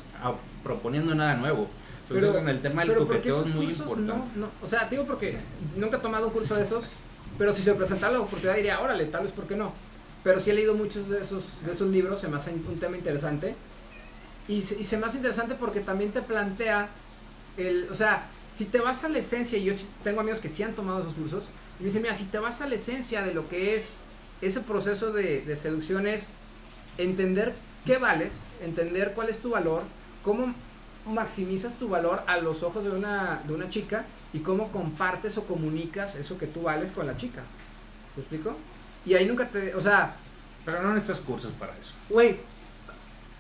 proponiendo 0.62 1.14
nada 1.14 1.34
nuevo. 1.34 1.68
Entonces 2.09 2.40
en 2.40 2.48
el 2.48 2.61
tema 2.61 2.84
del 2.84 2.96
coqueteo 2.96 3.42
es 3.42 3.54
muy 3.54 3.66
importante. 3.66 4.12
No, 4.36 4.48
o 4.62 4.68
sea, 4.68 4.86
digo 4.88 5.04
porque 5.04 5.36
nunca 5.76 5.96
he 5.96 6.00
tomado 6.00 6.28
un 6.28 6.32
curso 6.32 6.54
de 6.54 6.62
esos, 6.62 6.84
pero 7.38 7.54
si 7.54 7.62
se 7.62 7.74
presenta 7.74 8.11
la 8.11 8.20
oportunidad 8.20 8.57
diría, 8.57 8.80
órale, 8.80 9.07
tal 9.07 9.24
vez, 9.24 9.32
¿por 9.32 9.46
qué 9.46 9.57
no? 9.57 9.72
Pero 10.22 10.40
sí 10.40 10.50
he 10.50 10.54
leído 10.54 10.74
muchos 10.74 11.09
de 11.09 11.20
esos, 11.20 11.44
de 11.64 11.72
esos 11.72 11.88
libros, 11.90 12.20
se 12.20 12.28
me 12.28 12.36
hace 12.36 12.52
un 12.52 12.78
tema 12.78 12.96
interesante 12.96 13.54
y, 14.48 14.62
se 14.62 14.96
me 14.96 15.07
hace 15.07 15.16
interesante 15.16 15.54
porque 15.57 15.80
también 15.80 16.12
te 16.12 16.22
plantea 16.22 16.88
el, 17.57 17.88
o 17.90 17.94
sea, 17.94 18.26
si 18.54 18.64
te 18.64 18.78
vas 18.78 19.02
a 19.04 19.09
la 19.09 19.18
esencia, 19.18 19.59
y 19.59 19.64
yo 19.64 19.74
tengo 20.04 20.20
amigos 20.20 20.40
que 20.40 20.48
sí 20.48 20.62
han 20.62 20.74
tomado 20.74 21.00
esos 21.00 21.14
cursos, 21.14 21.44
y 21.78 21.82
me 21.82 21.86
dicen, 21.86 22.02
mira, 22.02 22.14
si 22.14 22.24
te 22.24 22.38
vas 22.38 22.61
a 22.61 22.68
la 22.68 22.76
esencia 22.76 23.22
de 23.22 23.34
lo 23.34 23.48
que 23.48 23.74
es 23.74 23.94
ese 24.40 24.61
proceso 24.61 25.12
de, 25.12 25.40
de 25.42 25.57
seducción 25.57 26.07
es 26.07 26.28
entender 26.96 27.54
qué 27.84 27.98
vales, 27.98 28.34
entender 28.61 29.12
cuál 29.14 29.28
es 29.28 29.38
tu 29.38 29.50
valor, 29.50 29.82
cómo 30.22 30.54
maximizas 31.07 31.74
tu 31.74 31.88
valor 31.88 32.22
a 32.26 32.38
los 32.38 32.62
ojos 32.62 32.84
de 32.84 32.90
una, 32.90 33.42
de 33.46 33.54
una 33.54 33.70
chica 33.70 34.04
y 34.32 34.40
cómo 34.40 34.70
compartes 34.72 35.38
o 35.38 35.44
comunicas 35.44 36.16
eso 36.16 36.38
que 36.38 36.46
tú 36.46 36.62
vales 36.62 36.92
con 36.92 37.07
la 37.07 37.16
chica. 37.16 37.42
¿Se 38.14 38.20
explico? 38.20 38.57
Y 39.04 39.14
ahí 39.14 39.26
nunca 39.26 39.48
te, 39.48 39.74
o 39.74 39.80
sea... 39.80 40.16
Pero 40.64 40.82
no 40.82 40.94
necesitas 40.94 41.20
cursos 41.20 41.52
para 41.52 41.76
eso. 41.78 41.94
Güey, 42.11 42.38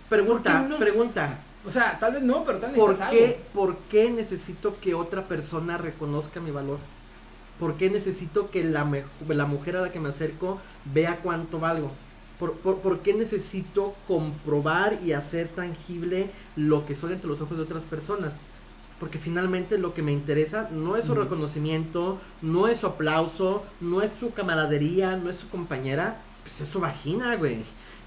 Pregunta, 0.08 0.68
pregunta. 0.78 1.38
O 1.66 1.70
sea, 1.70 1.98
tal 1.98 2.12
vez 2.12 2.22
no, 2.22 2.44
pero 2.44 2.58
tal 2.58 2.70
vez 2.70 2.78
¿Por 2.78 2.96
qué, 3.10 3.40
¿Por 3.52 3.76
qué 3.90 4.10
necesito 4.10 4.78
que 4.80 4.94
otra 4.94 5.24
persona 5.24 5.78
reconozca 5.78 6.38
mi 6.38 6.52
valor? 6.52 6.78
¿Por 7.58 7.74
qué 7.74 7.90
necesito 7.90 8.50
que 8.50 8.62
la, 8.62 8.86
la 9.26 9.46
mujer 9.46 9.76
a 9.76 9.80
la 9.80 9.90
que 9.90 9.98
me 9.98 10.10
acerco 10.10 10.60
vea 10.84 11.18
cuánto 11.22 11.58
valgo? 11.58 11.90
¿Por, 12.38 12.54
por, 12.54 12.98
qué 13.00 13.14
necesito 13.14 13.94
comprobar 14.06 14.98
y 15.04 15.12
hacer 15.12 15.48
tangible 15.48 16.30
lo 16.54 16.84
que 16.84 16.94
soy 16.94 17.14
ante 17.14 17.26
los 17.26 17.40
ojos 17.40 17.56
de 17.56 17.62
otras 17.62 17.84
personas? 17.84 18.36
Porque 19.00 19.18
finalmente 19.18 19.78
lo 19.78 19.94
que 19.94 20.02
me 20.02 20.12
interesa 20.12 20.68
no 20.70 20.96
es 20.96 21.06
su 21.06 21.14
reconocimiento, 21.14 22.18
no 22.42 22.68
es 22.68 22.80
su 22.80 22.86
aplauso, 22.86 23.62
no 23.80 24.02
es 24.02 24.10
su 24.20 24.32
camaradería, 24.32 25.16
no 25.16 25.30
es 25.30 25.38
su 25.38 25.48
compañera, 25.48 26.20
pues 26.42 26.60
es 26.60 26.68
su 26.68 26.80
vagina, 26.80 27.36
güey. 27.36 27.58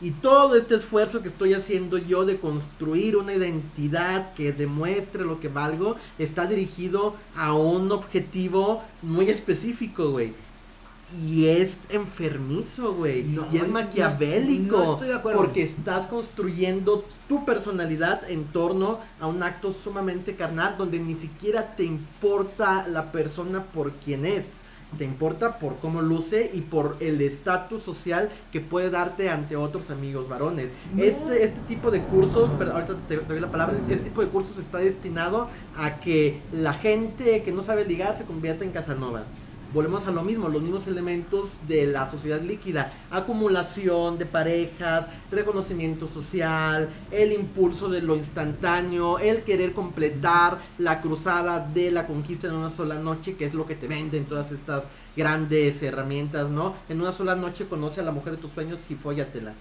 Y 0.01 0.11
todo 0.11 0.55
este 0.55 0.75
esfuerzo 0.75 1.21
que 1.21 1.27
estoy 1.27 1.53
haciendo 1.53 1.97
yo 1.97 2.23
de 2.23 2.37
construir 2.37 3.17
una 3.17 3.33
identidad 3.33 4.33
que 4.33 4.53
demuestre 4.53 5.25
lo 5.25 5.39
que 5.41 5.49
valgo 5.49 5.97
está 6.17 6.45
dirigido 6.45 7.15
a 7.35 7.53
un 7.53 7.91
objetivo 7.91 8.81
muy 9.01 9.29
específico, 9.29 10.11
güey. 10.11 10.33
Y 11.25 11.47
es 11.47 11.77
enfermizo, 11.89 12.93
güey. 12.93 13.25
y 13.51 13.57
es 13.57 13.67
maquiavélico. 13.67 14.77
No, 14.77 14.93
estoy 14.93 15.07
de 15.07 15.15
acuerdo. 15.15 15.39
Porque 15.39 15.63
estás 15.63 16.05
construyendo 16.05 17.03
tu 17.27 17.45
personalidad 17.45 18.29
en 18.29 18.45
torno 18.45 18.99
a 19.19 19.27
un 19.27 19.41
acto 19.41 19.75
sumamente 19.83 20.35
carnal 20.35 20.75
donde 20.77 20.99
ni 20.99 21.15
siquiera 21.15 21.75
te 21.75 21.83
importa 21.83 22.87
la 22.87 23.11
persona 23.11 23.63
por 23.63 23.91
quien 23.93 24.25
es 24.25 24.45
te 24.97 25.03
importa 25.03 25.59
por 25.59 25.75
cómo 25.77 26.01
luce 26.01 26.49
y 26.53 26.61
por 26.61 26.97
el 26.99 27.21
estatus 27.21 27.83
social 27.83 28.29
que 28.51 28.59
puede 28.59 28.89
darte 28.89 29.29
ante 29.29 29.55
otros 29.55 29.91
amigos 29.91 30.27
varones. 30.27 30.69
Este, 30.97 31.43
este 31.43 31.59
tipo 31.67 31.91
de 31.91 32.01
cursos, 32.01 32.49
pero 32.57 32.71
ahorita 32.71 32.95
te, 33.07 33.17
doy 33.17 33.39
la 33.39 33.51
palabra, 33.51 33.77
este 33.89 34.05
tipo 34.05 34.21
de 34.21 34.27
cursos 34.27 34.57
está 34.57 34.79
destinado 34.79 35.47
a 35.77 35.99
que 35.99 36.41
la 36.51 36.73
gente 36.73 37.43
que 37.43 37.51
no 37.51 37.61
sabe 37.61 37.85
ligar 37.85 38.17
se 38.17 38.23
convierta 38.23 38.65
en 38.65 38.71
Casanova. 38.71 39.23
Volvemos 39.73 40.07
a 40.07 40.11
lo 40.11 40.23
mismo, 40.23 40.49
los 40.49 40.61
mismos 40.61 40.87
elementos 40.87 41.51
de 41.67 41.87
la 41.87 42.09
sociedad 42.09 42.41
líquida, 42.41 42.91
acumulación 43.11 44.17
de 44.17 44.25
parejas, 44.25 45.07
reconocimiento 45.31 46.07
social, 46.07 46.89
el 47.11 47.31
impulso 47.33 47.89
de 47.89 48.01
lo 48.01 48.15
instantáneo, 48.15 49.19
el 49.19 49.43
querer 49.43 49.73
completar 49.73 50.59
la 50.77 51.01
cruzada 51.01 51.59
de 51.59 51.91
la 51.91 52.07
conquista 52.07 52.47
en 52.47 52.53
una 52.53 52.69
sola 52.69 52.95
noche, 52.95 53.35
que 53.35 53.45
es 53.45 53.53
lo 53.53 53.65
que 53.65 53.75
te 53.75 53.87
venden 53.87 54.25
todas 54.25 54.51
estas 54.51 54.85
grandes 55.15 55.81
herramientas, 55.83 56.49
¿no? 56.49 56.75
En 56.87 57.01
una 57.01 57.11
sola 57.11 57.35
noche 57.35 57.67
conoce 57.67 57.99
a 57.99 58.03
la 58.03 58.11
mujer 58.11 58.35
de 58.35 58.41
tus 58.41 58.51
sueños 58.51 58.79
y 58.89 58.95
fóllatela. 58.95 59.53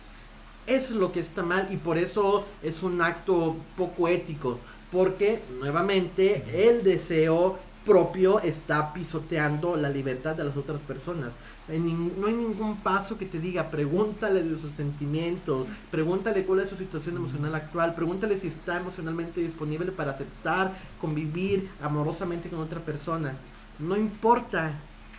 Es 0.67 0.91
lo 0.91 1.13
que 1.13 1.21
está 1.21 1.43
mal 1.43 1.69
y 1.71 1.77
por 1.77 1.99
eso 1.99 2.45
es 2.63 2.83
un 2.83 3.01
acto 3.01 3.57
poco 3.77 4.09
ético, 4.09 4.59
porque 4.93 5.41
nuevamente 5.59 6.69
el 6.69 6.85
deseo 6.85 7.59
propio 7.89 8.39
está 8.41 8.93
pisoteando 8.93 9.75
la 9.75 9.89
libertad 9.89 10.37
de 10.37 10.45
las 10.45 10.59
otras 10.59 10.83
personas. 10.83 11.33
no 11.69 12.27
hay 12.27 12.35
ningún 12.35 12.77
paso 12.83 13.17
que 13.17 13.25
te 13.25 13.41
diga, 13.41 13.71
pregúntale 13.71 14.43
de 14.43 14.61
sus 14.61 14.73
sentimientos, 14.73 15.67
pregúntale 15.91 16.45
cuál 16.45 16.61
es 16.61 16.69
su 16.69 16.77
situación 16.77 17.17
emocional 17.17 17.55
actual, 17.55 17.95
pregúntale 17.95 18.39
si 18.39 18.49
está 18.49 18.77
emocionalmente 18.77 19.41
disponible 19.41 19.91
para 19.91 20.11
aceptar, 20.11 20.71
convivir 21.01 21.71
amorosamente 21.83 22.51
con 22.51 22.61
otra 22.61 22.81
persona. 22.81 23.33
No 23.79 23.97
importa, 23.97 24.73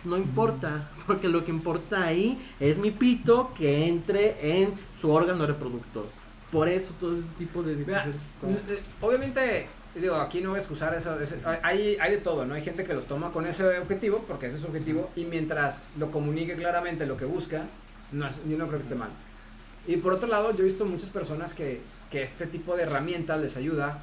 no 0.04 0.16
importa, 0.16 0.88
porque 1.08 1.28
lo 1.28 1.44
que 1.44 1.50
importa 1.50 2.04
ahí 2.04 2.38
es 2.60 2.78
mi 2.78 2.92
pito 2.92 3.52
que 3.58 3.88
entre 3.88 4.62
en 4.62 4.72
su 5.00 5.10
órgano 5.10 5.44
reproductor. 5.44 6.06
Por 6.52 6.68
eso 6.68 6.92
todo 7.00 7.16
ese 7.16 7.28
tipo 7.36 7.64
de... 7.64 7.82
Eh, 7.82 8.82
obviamente 9.00 9.66
digo, 9.94 10.16
aquí 10.16 10.40
no 10.40 10.50
voy 10.50 10.58
a 10.58 10.60
excusar 10.60 10.94
eso, 10.94 11.16
hay, 11.62 11.96
hay 12.00 12.10
de 12.10 12.18
todo, 12.18 12.44
¿no? 12.44 12.54
Hay 12.54 12.62
gente 12.62 12.84
que 12.84 12.94
los 12.94 13.06
toma 13.06 13.32
con 13.32 13.46
ese 13.46 13.78
objetivo, 13.78 14.24
porque 14.28 14.46
ese 14.46 14.56
es 14.56 14.62
su 14.62 14.68
objetivo, 14.68 15.10
y 15.16 15.24
mientras 15.24 15.88
lo 15.98 16.10
comunique 16.10 16.54
claramente 16.54 17.06
lo 17.06 17.16
que 17.16 17.24
busca, 17.24 17.64
no 18.12 18.28
yo 18.48 18.56
no 18.56 18.66
creo 18.66 18.78
que 18.78 18.84
esté 18.84 18.94
mal. 18.94 19.10
Y 19.86 19.96
por 19.96 20.12
otro 20.12 20.28
lado, 20.28 20.54
yo 20.54 20.60
he 20.60 20.64
visto 20.64 20.84
muchas 20.84 21.08
personas 21.08 21.54
que, 21.54 21.80
que 22.10 22.22
este 22.22 22.46
tipo 22.46 22.76
de 22.76 22.82
herramientas 22.84 23.40
les 23.40 23.56
ayuda 23.56 24.02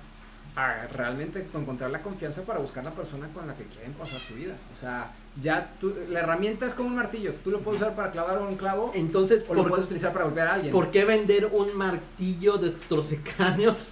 a 0.57 0.87
realmente 0.87 1.45
encontrar 1.53 1.91
la 1.91 2.01
confianza 2.01 2.41
para 2.41 2.57
buscar 2.57 2.83
la 2.83 2.89
persona 2.89 3.27
con 3.31 3.45
la 3.45 3.55
que 3.55 3.65
quieren 3.65 3.93
pasar 3.93 4.19
su 4.19 4.33
vida. 4.33 4.55
O 4.75 4.79
sea, 4.79 5.11
ya 5.39 5.69
tú, 5.79 5.93
la 6.09 6.21
herramienta 6.21 6.65
es 6.65 6.73
como 6.73 6.89
un 6.89 6.95
martillo. 6.95 7.35
Tú 7.43 7.51
lo 7.51 7.59
puedes 7.59 7.79
usar 7.79 7.95
para 7.95 8.09
clavar 8.09 8.39
un 8.41 8.55
clavo. 8.55 8.91
Entonces, 8.95 9.45
o 9.47 9.53
lo 9.53 9.67
puedes 9.67 9.85
utilizar 9.85 10.13
para 10.13 10.25
golpear 10.25 10.47
a 10.47 10.53
alguien. 10.55 10.73
¿Por 10.73 10.89
qué 10.89 11.05
vender 11.05 11.45
un 11.45 11.77
martillo 11.77 12.57
de 12.57 12.71
trocecráneos 12.71 13.91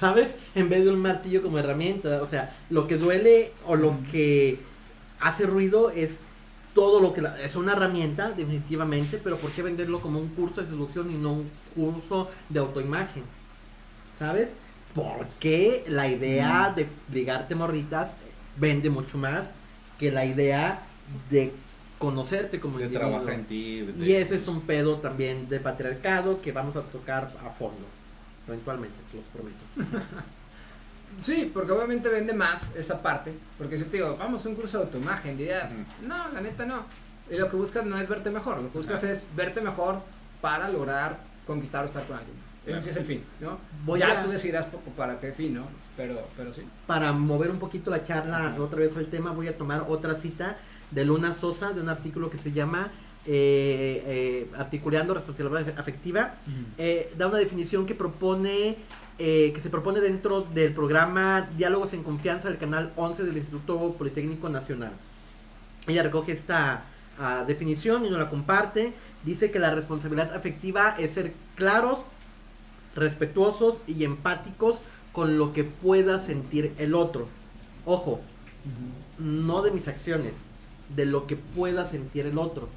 ¿sabes? 0.00 0.36
En 0.54 0.70
vez 0.70 0.84
de 0.84 0.90
un 0.90 0.98
martillo 0.98 1.42
como 1.42 1.58
herramienta. 1.58 2.22
O 2.22 2.26
sea, 2.26 2.56
lo 2.70 2.88
que 2.88 2.96
duele 2.96 3.52
o 3.66 3.76
lo 3.76 3.94
que 4.10 4.58
hace 5.20 5.46
ruido 5.46 5.90
es 5.90 6.20
todo 6.74 7.00
lo 7.00 7.12
que... 7.12 7.22
es 7.44 7.54
una 7.54 7.72
herramienta, 7.72 8.30
definitivamente, 8.30 9.20
pero 9.22 9.36
¿por 9.36 9.50
qué 9.50 9.62
venderlo 9.62 10.00
como 10.00 10.18
un 10.18 10.28
curso 10.28 10.62
de 10.62 10.68
seducción 10.68 11.10
y 11.10 11.14
no 11.14 11.32
un 11.34 11.50
curso 11.74 12.30
de 12.48 12.60
autoimagen? 12.60 13.24
¿Sabes? 14.16 14.50
Porque 14.94 15.84
la 15.86 16.08
idea 16.08 16.72
de 16.74 16.88
ligarte 17.12 17.54
morritas 17.54 18.16
vende 18.56 18.88
mucho 18.88 19.18
más 19.18 19.50
que 19.98 20.10
la 20.10 20.24
idea 20.24 20.82
de 21.30 21.52
conocerte 21.98 22.58
como 22.58 22.78
que 22.78 22.86
trabaja 22.88 23.34
en 23.34 23.44
ti. 23.44 23.86
y 24.00 24.12
ese 24.12 24.36
es 24.36 24.48
un 24.48 24.62
pedo 24.62 24.96
también 24.96 25.50
de 25.50 25.60
patriarcado 25.60 26.40
que 26.40 26.52
vamos 26.52 26.74
a 26.76 26.80
tocar 26.80 27.30
a 27.44 27.50
fondo. 27.50 27.99
Eventualmente, 28.50 28.96
se 29.08 29.16
los 29.16 29.26
prometo. 29.26 29.58
sí, 31.20 31.50
porque 31.54 31.70
obviamente 31.70 32.08
vende 32.08 32.32
más 32.32 32.74
esa 32.74 33.00
parte. 33.00 33.32
Porque 33.56 33.78
si 33.78 33.84
te 33.84 33.98
digo, 33.98 34.16
vamos 34.16 34.44
a 34.44 34.48
un 34.48 34.56
curso 34.56 34.78
de 34.78 34.84
autoimagen, 34.84 35.36
dirías, 35.36 35.70
no, 36.02 36.32
la 36.32 36.40
neta 36.40 36.66
no. 36.66 36.82
Y 37.30 37.36
lo 37.36 37.48
que 37.48 37.56
buscas 37.56 37.86
no 37.86 37.96
es 37.96 38.08
verte 38.08 38.30
mejor, 38.30 38.60
lo 38.60 38.72
que 38.72 38.78
buscas 38.78 39.04
es 39.04 39.26
verte 39.36 39.60
mejor 39.60 40.02
para 40.40 40.68
lograr 40.68 41.18
conquistar 41.46 41.84
o 41.84 41.86
estar 41.86 42.04
con 42.06 42.18
alguien. 42.18 42.36
Ese 42.66 42.80
sí 42.82 42.90
es 42.90 42.96
el 42.96 43.04
fin, 43.04 43.24
¿no? 43.40 43.96
ya 43.96 44.22
tú 44.22 44.30
decidirás 44.30 44.66
para 44.96 45.18
qué 45.20 45.32
fin, 45.32 45.54
¿no? 45.54 45.66
Pero, 45.96 46.20
pero 46.36 46.52
sí. 46.52 46.62
Para 46.86 47.12
mover 47.12 47.50
un 47.50 47.58
poquito 47.58 47.90
la 47.90 48.04
charla 48.04 48.54
otra 48.58 48.80
vez 48.80 48.96
al 48.96 49.06
tema, 49.06 49.32
voy 49.32 49.48
a 49.48 49.56
tomar 49.56 49.84
otra 49.88 50.14
cita 50.14 50.56
de 50.90 51.04
Luna 51.04 51.34
Sosa, 51.34 51.72
de 51.72 51.80
un 51.80 51.88
artículo 51.88 52.30
que 52.30 52.38
se 52.38 52.52
llama 52.52 52.90
eh, 53.26 54.02
eh, 54.06 54.50
articulando 54.56 55.12
responsabilidad 55.12 55.78
afectiva, 55.78 56.36
eh, 56.78 57.12
da 57.18 57.26
una 57.26 57.36
definición 57.36 57.84
que 57.84 57.94
propone, 57.94 58.78
que 59.18 59.58
se 59.60 59.68
propone 59.68 60.00
dentro 60.00 60.40
del 60.40 60.72
programa 60.72 61.46
Diálogos 61.58 61.92
en 61.92 62.02
Confianza 62.02 62.48
del 62.48 62.56
canal 62.56 62.90
11 62.96 63.24
del 63.24 63.36
Instituto 63.36 63.92
Politécnico 63.98 64.48
Nacional. 64.48 64.92
Ella 65.86 66.02
recoge 66.02 66.32
esta 66.32 66.84
ah, 67.18 67.44
definición 67.46 68.06
y 68.06 68.08
nos 68.08 68.18
la 68.18 68.30
comparte. 68.30 68.94
Dice 69.22 69.50
que 69.50 69.58
la 69.58 69.74
responsabilidad 69.74 70.34
afectiva 70.34 70.96
es 70.98 71.10
ser 71.10 71.34
claros, 71.56 72.04
respetuosos 72.96 73.76
y 73.86 74.04
empáticos 74.04 74.80
con 75.12 75.36
lo 75.36 75.52
que 75.52 75.64
pueda 75.64 76.18
sentir 76.18 76.72
el 76.78 76.94
otro. 76.94 77.28
Ojo, 77.84 78.22
no 79.18 79.60
de 79.60 79.70
mis 79.72 79.88
acciones, 79.88 80.40
de 80.96 81.04
lo 81.04 81.26
que 81.26 81.36
pueda 81.36 81.84
sentir 81.84 82.24
el 82.24 82.38
otro 82.38 82.70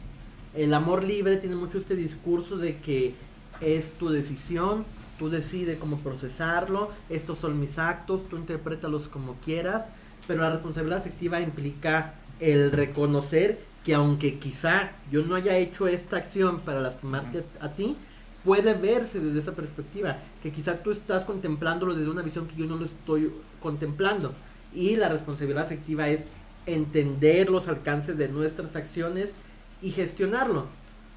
el 0.56 0.74
amor 0.74 1.04
libre 1.04 1.38
tiene 1.38 1.56
mucho 1.56 1.78
este 1.78 1.96
discurso 1.96 2.58
de 2.58 2.78
que 2.78 3.16
es 3.62 3.92
tu 3.94 4.10
decisión, 4.10 4.86
tú 5.18 5.30
decides 5.30 5.78
cómo 5.80 6.00
procesarlo, 6.00 6.92
estos 7.10 7.40
son 7.40 7.60
mis 7.60 7.80
actos, 7.80 8.28
tú 8.30 8.38
interprétalos 8.38 9.08
como 9.08 9.36
quieras, 9.44 9.86
pero 10.28 10.42
la 10.42 10.52
responsabilidad 10.52 11.00
afectiva 11.00 11.40
implica 11.40 12.16
el 12.40 12.72
reconocer 12.72 13.60
que 13.84 13.94
aunque 13.94 14.40
quizá 14.40 14.92
yo 15.12 15.24
no 15.24 15.36
haya 15.36 15.58
hecho 15.58 15.88
esta 15.88 16.18
acción 16.18 16.62
para 16.62 16.82
lastimarte 16.82 17.44
a 17.60 17.70
ti, 17.70 17.96
puede 18.44 18.74
verse 18.74 19.20
desde 19.20 19.40
esa 19.40 19.54
perspectiva, 19.54 20.18
que 20.42 20.52
quizá 20.52 20.82
tú 20.82 20.92
estás 20.92 21.24
contemplándolo 21.24 21.96
desde 21.96 22.12
una 22.12 22.22
visión 22.22 22.48
que 22.48 22.56
yo 22.56 22.66
no 22.66 22.78
lo 22.78 22.86
estoy 22.86 23.32
contemplando. 23.62 24.34
Y 24.74 24.96
la 24.96 25.10
responsabilidad 25.10 25.66
afectiva 25.66 26.10
es 26.10 26.26
entender 26.66 27.50
los 27.50 27.68
alcances 27.68 28.18
de 28.18 28.30
nuestras 28.30 28.76
acciones 28.76 29.36
y 29.84 29.92
gestionarlo. 29.92 30.66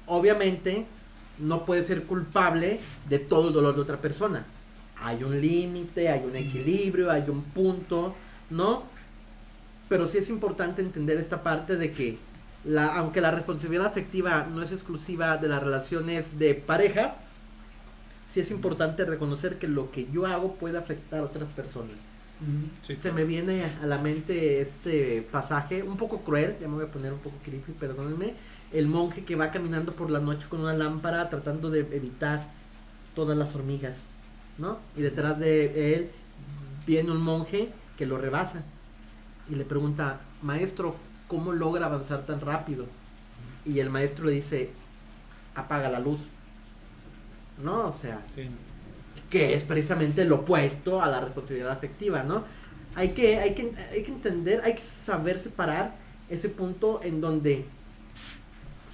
Obviamente, 0.05 0.85
no 1.39 1.65
puede 1.65 1.83
ser 1.83 2.03
culpable 2.03 2.79
de 3.09 3.19
todo 3.19 3.47
el 3.47 3.53
dolor 3.53 3.75
de 3.75 3.81
otra 3.81 3.97
persona. 3.97 4.45
Hay 4.99 5.23
un 5.23 5.39
límite, 5.39 6.09
hay 6.09 6.23
un 6.25 6.35
equilibrio, 6.35 7.11
hay 7.11 7.29
un 7.29 7.43
punto, 7.43 8.15
¿no? 8.49 8.83
Pero 9.89 10.07
sí 10.07 10.17
es 10.17 10.29
importante 10.29 10.81
entender 10.81 11.17
esta 11.17 11.43
parte 11.43 11.77
de 11.77 11.91
que, 11.91 12.17
la, 12.65 12.97
aunque 12.97 13.21
la 13.21 13.31
responsabilidad 13.31 13.85
afectiva 13.85 14.47
no 14.51 14.61
es 14.61 14.71
exclusiva 14.71 15.37
de 15.37 15.47
las 15.47 15.63
relaciones 15.63 16.39
de 16.39 16.55
pareja, 16.55 17.15
sí 18.29 18.39
es 18.39 18.51
importante 18.51 19.05
reconocer 19.05 19.57
que 19.57 19.67
lo 19.67 19.91
que 19.91 20.07
yo 20.11 20.25
hago 20.25 20.55
puede 20.55 20.77
afectar 20.77 21.19
a 21.19 21.23
otras 21.23 21.49
personas. 21.49 21.95
Se 22.83 23.11
me 23.11 23.23
viene 23.23 23.63
a 23.81 23.87
la 23.87 23.97
mente 23.97 24.61
este 24.61 25.27
pasaje, 25.31 25.81
un 25.81 25.97
poco 25.97 26.21
cruel, 26.21 26.55
ya 26.61 26.67
me 26.67 26.75
voy 26.75 26.85
a 26.85 26.91
poner 26.91 27.11
un 27.11 27.19
poco 27.19 27.35
creepy, 27.43 27.71
perdónenme, 27.71 28.35
el 28.71 28.87
monje 28.87 29.23
que 29.23 29.35
va 29.35 29.51
caminando 29.51 29.93
por 29.93 30.09
la 30.09 30.19
noche 30.19 30.47
con 30.49 30.61
una 30.61 30.73
lámpara 30.73 31.29
tratando 31.29 31.69
de 31.69 31.79
evitar 31.79 32.47
todas 33.15 33.37
las 33.37 33.55
hormigas, 33.55 34.03
¿no? 34.57 34.79
Y 34.95 35.01
detrás 35.01 35.39
de 35.39 35.95
él 35.95 36.11
viene 36.85 37.11
un 37.11 37.21
monje 37.21 37.69
que 37.97 38.05
lo 38.05 38.17
rebasa 38.17 38.63
y 39.49 39.55
le 39.55 39.65
pregunta, 39.65 40.19
maestro, 40.41 40.95
¿cómo 41.27 41.53
logra 41.53 41.85
avanzar 41.85 42.25
tan 42.25 42.41
rápido? 42.41 42.85
Y 43.65 43.79
el 43.79 43.89
maestro 43.89 44.25
le 44.25 44.33
dice, 44.33 44.71
apaga 45.55 45.89
la 45.89 45.99
luz, 45.99 46.19
¿no? 47.63 47.87
O 47.87 47.93
sea, 47.93 48.21
que 49.29 49.53
es 49.53 49.63
precisamente 49.63 50.25
lo 50.25 50.37
opuesto 50.37 51.01
a 51.01 51.07
la 51.07 51.21
responsabilidad 51.21 51.71
afectiva, 51.71 52.23
¿no? 52.23 52.43
Hay 52.95 53.09
que, 53.09 53.39
hay 53.39 53.53
que, 53.53 53.73
hay 53.91 54.03
que 54.03 54.11
entender, 54.11 54.61
hay 54.63 54.75
que 54.75 54.81
saber 54.81 55.39
separar 55.39 55.95
ese 56.29 56.49
punto 56.49 56.99
en 57.03 57.21
donde 57.21 57.65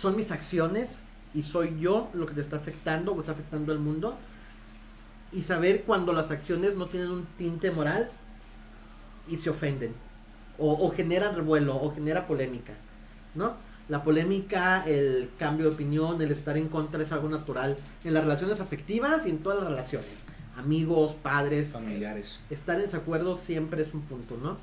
son 0.04 0.18
mis 0.18 0.32
acciones 0.32 1.00
y 1.34 1.44
soy 1.44 1.80
yo 1.80 2.10
lo 2.14 2.26
que 2.26 2.34
te 2.34 2.42
está 2.42 2.58
afectando 2.58 3.14
o 3.14 3.22
está 3.22 3.32
afectando 3.32 3.72
al 3.72 3.80
mundo. 3.80 4.18
Y 5.32 5.44
saber 5.44 5.84
cuando 5.84 6.12
las 6.12 6.30
acciones 6.30 6.76
no 6.76 6.88
tienen 6.88 7.10
un 7.10 7.26
tinte 7.38 7.72
moral 7.72 8.12
y 9.30 9.38
se 9.38 9.50
ofenden. 9.50 9.94
O, 10.58 10.74
o 10.74 10.92
generan 10.92 11.34
revuelo 11.34 11.78
o 11.78 11.96
genera 11.96 12.28
polémica. 12.28 12.74
¿No? 13.34 13.54
La 13.88 14.04
polémica, 14.04 14.84
el 14.86 15.30
cambio 15.40 15.70
de 15.70 15.76
opinión, 15.76 16.22
el 16.22 16.32
estar 16.32 16.58
en 16.58 16.68
contra 16.68 17.02
es 17.02 17.14
algo 17.14 17.30
natural 17.30 17.78
en 18.04 18.14
las 18.14 18.24
relaciones 18.26 18.60
afectivas 18.60 19.26
y 19.26 19.30
en 19.30 19.38
todas 19.38 19.60
las 19.60 19.70
relaciones. 19.70 20.12
Amigos, 20.58 21.16
padres, 21.24 21.70
familiares. 21.70 22.40
estar 22.50 22.76
en 22.76 22.82
desacuerdo 22.82 23.38
siempre 23.38 23.82
es 23.82 23.94
un 23.94 24.02
punto, 24.02 24.38
¿no? 24.38 24.58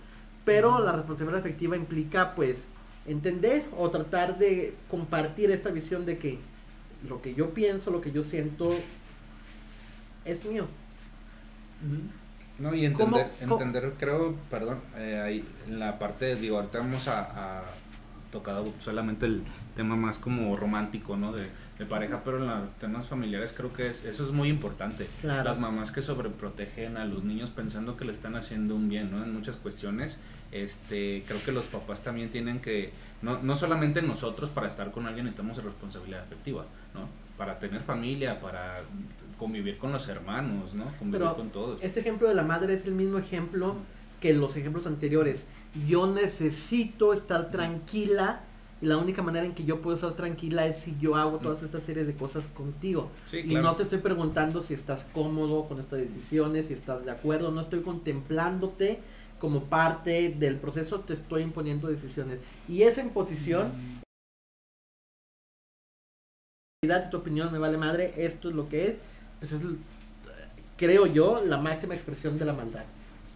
Pero 0.44 0.84
la 0.84 0.92
responsabilidad 0.92 1.40
afectiva 1.40 1.76
implica 1.76 2.34
pues 2.34 2.68
entender 3.06 3.64
o 3.76 3.90
tratar 3.90 4.38
de 4.38 4.74
compartir 4.90 5.50
esta 5.50 5.70
visión 5.70 6.06
de 6.06 6.18
que 6.18 6.38
lo 7.08 7.22
que 7.22 7.34
yo 7.34 7.50
pienso, 7.50 7.90
lo 7.90 8.00
que 8.00 8.12
yo 8.12 8.24
siento 8.24 8.74
es 10.24 10.44
mío. 10.44 10.66
No, 12.58 12.74
y 12.74 12.84
entender, 12.84 13.30
entender 13.40 13.92
creo, 13.98 14.34
perdón, 14.50 14.80
eh, 14.96 15.20
ahí 15.24 15.44
en 15.66 15.78
la 15.78 15.98
parte, 15.98 16.36
digo, 16.36 16.56
ahorita 16.56 16.78
vamos 16.78 17.08
a, 17.08 17.62
tocado 18.30 18.72
solamente 18.80 19.26
el 19.26 19.42
tema 19.74 19.96
más 19.96 20.18
como 20.18 20.56
romántico, 20.56 21.16
¿no? 21.16 21.32
De, 21.32 21.48
de 21.78 21.86
pareja, 21.86 22.20
pero 22.22 22.36
en 22.36 22.46
los 22.46 22.70
temas 22.78 23.06
familiares 23.06 23.54
creo 23.56 23.72
que 23.72 23.88
es, 23.88 24.04
eso 24.04 24.24
es 24.24 24.30
muy 24.30 24.50
importante. 24.50 25.08
Claro. 25.22 25.42
Las 25.42 25.58
mamás 25.58 25.90
que 25.90 26.02
sobreprotegen 26.02 26.98
a 26.98 27.06
los 27.06 27.24
niños 27.24 27.48
pensando 27.50 27.96
que 27.96 28.04
le 28.04 28.12
están 28.12 28.36
haciendo 28.36 28.76
un 28.76 28.88
bien, 28.90 29.10
¿no? 29.10 29.24
En 29.24 29.32
muchas 29.32 29.56
cuestiones, 29.56 30.18
este, 30.52 31.24
creo 31.26 31.42
que 31.44 31.52
los 31.52 31.66
papás 31.66 32.02
también 32.02 32.30
tienen 32.30 32.60
que, 32.60 32.92
no, 33.22 33.42
no 33.42 33.56
solamente 33.56 34.02
nosotros 34.02 34.50
para 34.50 34.68
estar 34.68 34.90
con 34.90 35.06
alguien 35.06 35.26
necesitamos 35.26 35.62
responsabilidad 35.62 36.22
afectiva, 36.22 36.66
¿no? 36.94 37.08
Para 37.36 37.58
tener 37.58 37.82
familia, 37.82 38.40
para 38.40 38.82
convivir 39.38 39.78
con 39.78 39.92
los 39.92 40.08
hermanos, 40.08 40.74
¿no? 40.74 40.84
Convivir 40.98 41.20
Pero 41.20 41.36
con 41.36 41.50
todos. 41.50 41.78
Este 41.82 42.00
ejemplo 42.00 42.28
de 42.28 42.34
la 42.34 42.42
madre 42.42 42.74
es 42.74 42.84
el 42.84 42.92
mismo 42.92 43.18
ejemplo 43.18 43.76
que 44.20 44.34
los 44.34 44.56
ejemplos 44.56 44.86
anteriores. 44.86 45.46
Yo 45.88 46.06
necesito 46.06 47.14
estar 47.14 47.50
tranquila 47.50 48.40
y 48.82 48.86
la 48.86 48.96
única 48.96 49.22
manera 49.22 49.44
en 49.44 49.54
que 49.54 49.64
yo 49.64 49.80
puedo 49.82 49.94
estar 49.94 50.12
tranquila 50.12 50.66
es 50.66 50.76
si 50.78 50.96
yo 50.98 51.14
hago 51.14 51.38
todas 51.38 51.62
estas 51.62 51.82
series 51.82 52.06
de 52.06 52.14
cosas 52.14 52.44
contigo. 52.54 53.10
Sí, 53.26 53.38
Y 53.38 53.48
claro. 53.48 53.64
no 53.64 53.76
te 53.76 53.82
estoy 53.82 53.98
preguntando 53.98 54.62
si 54.62 54.74
estás 54.74 55.06
cómodo 55.12 55.66
con 55.66 55.80
estas 55.80 56.00
decisiones, 56.00 56.66
si 56.66 56.72
estás 56.72 57.04
de 57.04 57.10
acuerdo, 57.10 57.50
no 57.50 57.60
estoy 57.60 57.80
contemplándote 57.80 59.00
como 59.40 59.64
parte 59.64 60.34
del 60.38 60.56
proceso, 60.56 61.00
te 61.00 61.14
estoy 61.14 61.42
imponiendo 61.42 61.88
decisiones. 61.88 62.38
Y 62.68 62.82
esa 62.82 63.00
imposición, 63.00 63.72
tu 67.10 67.16
opinión 67.16 67.50
me 67.50 67.58
vale 67.58 67.76
madre, 67.76 68.12
esto 68.16 68.50
es 68.50 68.54
lo 68.54 68.68
que 68.68 68.88
es, 68.88 69.00
pues 69.38 69.52
es, 69.52 69.62
creo 70.76 71.06
yo, 71.06 71.42
la 71.44 71.56
máxima 71.58 71.94
expresión 71.94 72.38
de 72.38 72.44
la 72.44 72.52
maldad. 72.52 72.84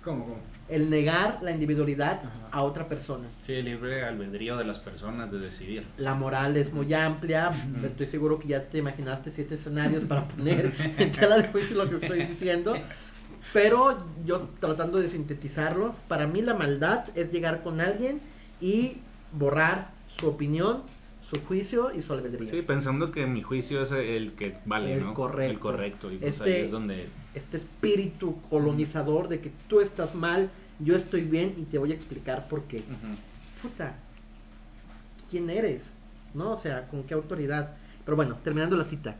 ¿Cómo, 0.04 0.24
cómo? 0.24 0.36
El 0.68 0.88
negar 0.88 1.42
la 1.42 1.50
individualidad 1.50 2.20
Ajá. 2.24 2.48
a 2.50 2.62
otra 2.62 2.88
persona. 2.88 3.26
Sí, 3.42 3.54
el 3.54 3.66
libre 3.66 4.04
albedrío 4.04 4.56
de 4.56 4.64
las 4.64 4.78
personas 4.78 5.30
de 5.30 5.38
decidir. 5.38 5.86
La 5.98 6.14
moral 6.14 6.56
es 6.56 6.72
muy 6.72 6.92
amplia. 6.94 7.50
Ujú. 7.50 7.86
Estoy 7.86 8.06
seguro 8.06 8.38
que 8.38 8.48
ya 8.48 8.62
te 8.68 8.78
imaginaste 8.78 9.30
siete 9.30 9.56
escenarios 9.56 10.04
para 10.04 10.24
poner 10.28 10.72
en 10.98 11.12
tela 11.12 11.36
de 11.36 11.48
juicio 11.48 11.76
lo 11.82 11.88
que 11.88 12.04
estoy 12.06 12.24
diciendo. 12.24 12.74
Pero 13.52 13.98
yo 14.24 14.48
tratando 14.60 14.98
de 14.98 15.08
sintetizarlo, 15.08 15.94
para 16.08 16.26
mí 16.26 16.42
la 16.42 16.54
maldad 16.54 17.04
es 17.14 17.30
llegar 17.32 17.62
con 17.62 17.80
alguien 17.80 18.20
y 18.60 18.98
borrar 19.32 19.90
su 20.16 20.28
opinión, 20.28 20.82
su 21.30 21.40
juicio 21.44 21.92
y 21.94 22.02
su 22.02 22.12
albedrío. 22.12 22.46
Sí, 22.46 22.62
pensando 22.62 23.10
que 23.12 23.26
mi 23.26 23.42
juicio 23.42 23.82
es 23.82 23.92
el 23.92 24.32
que 24.32 24.56
vale, 24.64 24.94
El 24.94 25.04
¿no? 25.04 25.14
correcto. 25.14 25.52
El 25.52 25.58
correcto. 25.58 26.12
Y 26.12 26.16
pues 26.18 26.36
Este- 26.36 26.54
ahí 26.56 26.62
es 26.62 26.70
donde... 26.70 27.08
Este 27.34 27.56
espíritu 27.56 28.40
colonizador 28.48 29.28
de 29.28 29.40
que 29.40 29.50
tú 29.68 29.80
estás 29.80 30.14
mal, 30.14 30.50
yo 30.78 30.96
estoy 30.96 31.22
bien 31.22 31.54
y 31.56 31.62
te 31.64 31.78
voy 31.78 31.92
a 31.92 31.94
explicar 31.94 32.48
por 32.48 32.62
qué. 32.64 32.78
Ujú. 32.78 33.16
puta, 33.62 33.94
¿quién 35.30 35.48
eres? 35.50 35.90
¿No? 36.34 36.52
O 36.52 36.56
sea, 36.56 36.86
¿con 36.88 37.02
qué 37.04 37.14
autoridad? 37.14 37.74
Pero 38.04 38.16
bueno, 38.16 38.36
terminando 38.44 38.76
la 38.76 38.84
cita. 38.84 39.16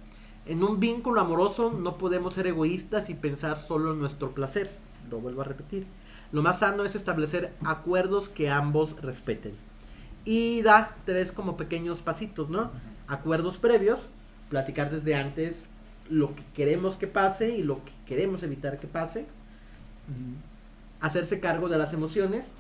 En 0.47 0.63
un 0.63 0.79
vínculo 0.79 1.21
amoroso 1.21 1.71
no 1.71 1.97
podemos 1.97 2.35
ser 2.35 2.47
egoístas 2.47 3.09
y 3.09 3.15
pensar 3.15 3.57
solo 3.57 3.93
en 3.93 4.01
nuestro 4.01 4.33
placer. 4.33 4.71
Lo 5.11 5.19
vuelvo 5.19 5.41
a 5.41 5.45
repetir. 5.45 5.87
Lo 6.33 6.43
más 6.43 6.59
sano 6.59 6.85
es 6.85 6.95
establecer 6.95 7.53
acuerdos 7.65 8.29
que 8.29 8.51
ambos 8.51 9.01
respeten. 9.01 9.55
Y 10.25 10.63
da 10.63 10.97
tres 11.05 11.33
como 11.33 11.57
pequeños 11.57 12.03
pasitos, 12.03 12.51
¿no? 12.51 12.71
Acuerdos 13.07 13.59
previos, 13.59 14.07
platicar 14.49 14.91
desde 14.91 15.15
antes 15.15 15.67
lo 16.11 16.35
que 16.35 16.43
queremos 16.55 16.97
que 16.97 17.07
pase 17.07 17.57
y 17.57 17.63
lo 17.63 17.85
que 17.85 17.93
queremos 18.07 18.43
evitar 18.43 18.79
que 18.79 18.87
pase 18.87 19.27
hacerse 21.01 21.41
cargo 21.41 21.69
de 21.69 21.79
las 21.79 21.93
emociones. 21.93 22.53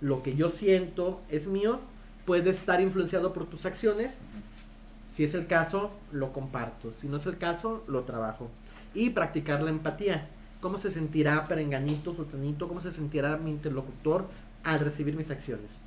Lo 0.00 0.22
que 0.22 0.34
yo 0.34 0.50
siento 0.50 1.20
es 1.28 1.46
mío, 1.46 1.80
puede 2.24 2.50
estar 2.50 2.80
influenciado 2.80 3.32
por 3.32 3.46
tus 3.46 3.66
acciones. 3.66 4.18
Si 5.12 5.24
es 5.24 5.34
el 5.34 5.46
caso, 5.46 5.90
lo 6.10 6.32
comparto. 6.32 6.90
Si 6.96 7.06
no 7.06 7.18
es 7.18 7.26
el 7.26 7.36
caso, 7.36 7.84
lo 7.86 8.04
trabajo. 8.04 8.48
Y 8.94 9.10
practicar 9.10 9.62
la 9.62 9.68
empatía. 9.68 10.26
¿Cómo 10.62 10.78
se 10.78 10.90
sentirá 10.90 11.46
Perenganito, 11.46 12.14
Sultanito? 12.14 12.66
¿Cómo 12.66 12.80
se 12.80 12.90
sentirá 12.90 13.36
mi 13.36 13.50
interlocutor 13.50 14.24
al 14.64 14.80
recibir 14.80 15.14
mis 15.14 15.30
acciones? 15.30 15.80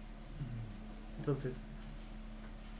Entonces, 1.17 1.55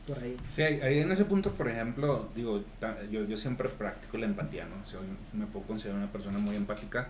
por 0.07 0.19
ahí. 0.19 0.37
Sí, 0.51 0.61
ahí 0.61 0.99
en 0.99 1.11
ese 1.11 1.25
punto, 1.25 1.51
por 1.51 1.67
ejemplo, 1.67 2.29
digo, 2.35 2.63
yo, 3.09 3.23
yo 3.23 3.37
siempre 3.37 3.67
practico 3.67 4.19
la 4.19 4.27
empatía, 4.27 4.67
¿no? 4.67 4.75
O 4.83 4.85
sea, 4.85 4.99
me 5.33 5.47
puedo 5.47 5.65
considerar 5.65 5.97
una 5.97 6.11
persona 6.11 6.37
muy 6.37 6.55
empática, 6.55 7.07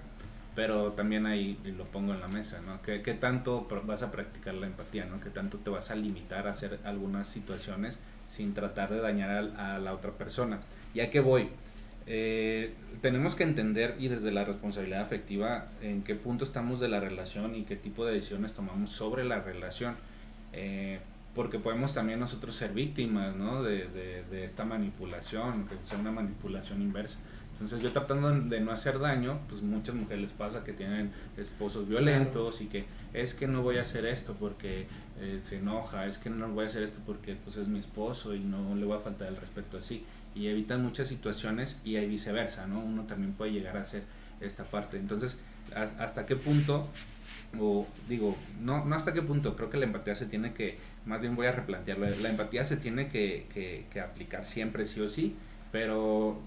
pero 0.55 0.93
también 0.93 1.25
ahí 1.25 1.59
lo 1.77 1.83
pongo 1.83 2.13
en 2.13 2.21
la 2.21 2.29
mesa, 2.29 2.61
¿no? 2.65 2.81
¿Qué, 2.81 3.01
qué 3.01 3.15
tanto 3.15 3.67
vas 3.85 4.01
a 4.01 4.13
practicar 4.13 4.53
la 4.53 4.67
empatía, 4.67 5.05
¿no? 5.07 5.19
¿Qué 5.19 5.29
tanto 5.29 5.57
te 5.57 5.69
vas 5.69 5.91
a 5.91 5.95
limitar 5.95 6.47
a 6.47 6.51
hacer 6.51 6.79
algunas 6.85 7.27
situaciones 7.27 7.97
sin 8.35 8.53
tratar 8.53 8.91
de 8.91 8.99
dañar 8.99 9.53
a, 9.57 9.79
la 9.79 9.93
otra 9.93 10.11
persona? 10.11 10.59
¿Ya 10.93 11.09
que 11.09 11.19
voy? 11.19 11.49
Eh, 12.07 12.73
tenemos 13.01 13.33
que 13.33 13.43
entender 13.43 13.95
y 13.97 14.09
desde 14.09 14.31
la 14.31 14.43
responsabilidad 14.43 15.01
afectiva 15.01 15.67
en 15.81 16.03
qué 16.03 16.15
punto 16.15 16.43
estamos 16.43 16.79
de 16.79 16.89
la 16.89 16.99
relación 16.99 17.55
y 17.55 17.63
qué 17.63 17.75
tipo 17.75 18.05
de 18.05 18.13
decisiones 18.13 18.53
tomamos 18.53 18.91
sobre 18.91 19.23
la 19.23 19.39
relación. 19.41 19.95
Eh, 20.53 20.99
porque 21.33 21.59
podemos 21.59 21.93
también 21.93 22.19
nosotros 22.19 22.55
ser 22.55 22.71
víctimas 22.71 23.35
¿no? 23.35 23.61
de, 23.61 23.87
de, 23.89 24.23
de 24.23 24.45
esta 24.45 24.63
manipulación, 24.63 25.67
que 25.67 25.75
sea 25.85 25.97
una 25.97 26.11
manipulación 26.11 26.81
inversa. 26.81 27.19
Entonces 27.55 27.81
yo 27.81 27.91
tratando 27.91 28.29
de 28.31 28.59
no 28.59 28.71
hacer 28.71 28.99
daño, 28.99 29.39
pues 29.47 29.61
muchas 29.61 29.95
mujeres 29.95 30.21
les 30.21 30.31
pasa 30.31 30.63
que 30.63 30.73
tienen 30.73 31.11
esposos 31.37 31.87
violentos 31.87 32.59
y 32.61 32.67
que 32.67 32.85
es 33.13 33.33
que 33.33 33.47
no 33.47 33.61
voy 33.61 33.77
a 33.77 33.81
hacer 33.81 34.05
esto 34.05 34.35
porque 34.39 34.87
eh, 35.19 35.39
se 35.41 35.57
enoja, 35.59 36.05
es 36.05 36.17
que 36.17 36.29
no 36.29 36.49
voy 36.49 36.65
a 36.65 36.67
hacer 36.67 36.83
esto 36.83 36.99
porque 37.05 37.35
pues 37.43 37.55
es 37.57 37.67
mi 37.69 37.79
esposo 37.79 38.35
y 38.35 38.39
no 38.39 38.75
le 38.75 38.85
voy 38.85 38.97
a 38.97 38.99
faltar 39.01 39.29
el 39.29 39.37
respeto 39.37 39.77
así. 39.77 40.03
Y 40.35 40.47
evitan 40.47 40.83
muchas 40.83 41.07
situaciones 41.07 41.77
y 41.85 41.95
hay 41.95 42.07
viceversa, 42.09 42.67
¿no? 42.67 42.79
Uno 42.81 43.03
también 43.03 43.31
puede 43.33 43.53
llegar 43.53 43.77
a 43.77 43.81
hacer 43.83 44.03
esta 44.41 44.65
parte. 44.65 44.97
Entonces, 44.97 45.39
¿has- 45.73 45.97
¿hasta 45.99 46.25
qué 46.25 46.35
punto 46.35 46.89
o 47.59 47.87
digo, 48.09 48.35
no, 48.61 48.83
no 48.85 48.95
hasta 48.95 49.13
qué 49.13 49.21
punto, 49.21 49.55
creo 49.55 49.69
que 49.69 49.77
la 49.77 49.85
empatía 49.85 50.15
se 50.15 50.25
tiene 50.25 50.53
que, 50.53 50.77
más 51.05 51.21
bien 51.21 51.35
voy 51.35 51.47
a 51.47 51.51
replantearlo, 51.53 52.07
la 52.21 52.29
empatía 52.29 52.65
se 52.65 52.77
tiene 52.77 53.07
que, 53.07 53.47
que, 53.53 53.85
que 53.91 54.01
aplicar 54.01 54.45
siempre 54.45 54.85
sí 54.85 54.99
o 55.01 55.07
sí, 55.09 55.35
pero 55.71 56.39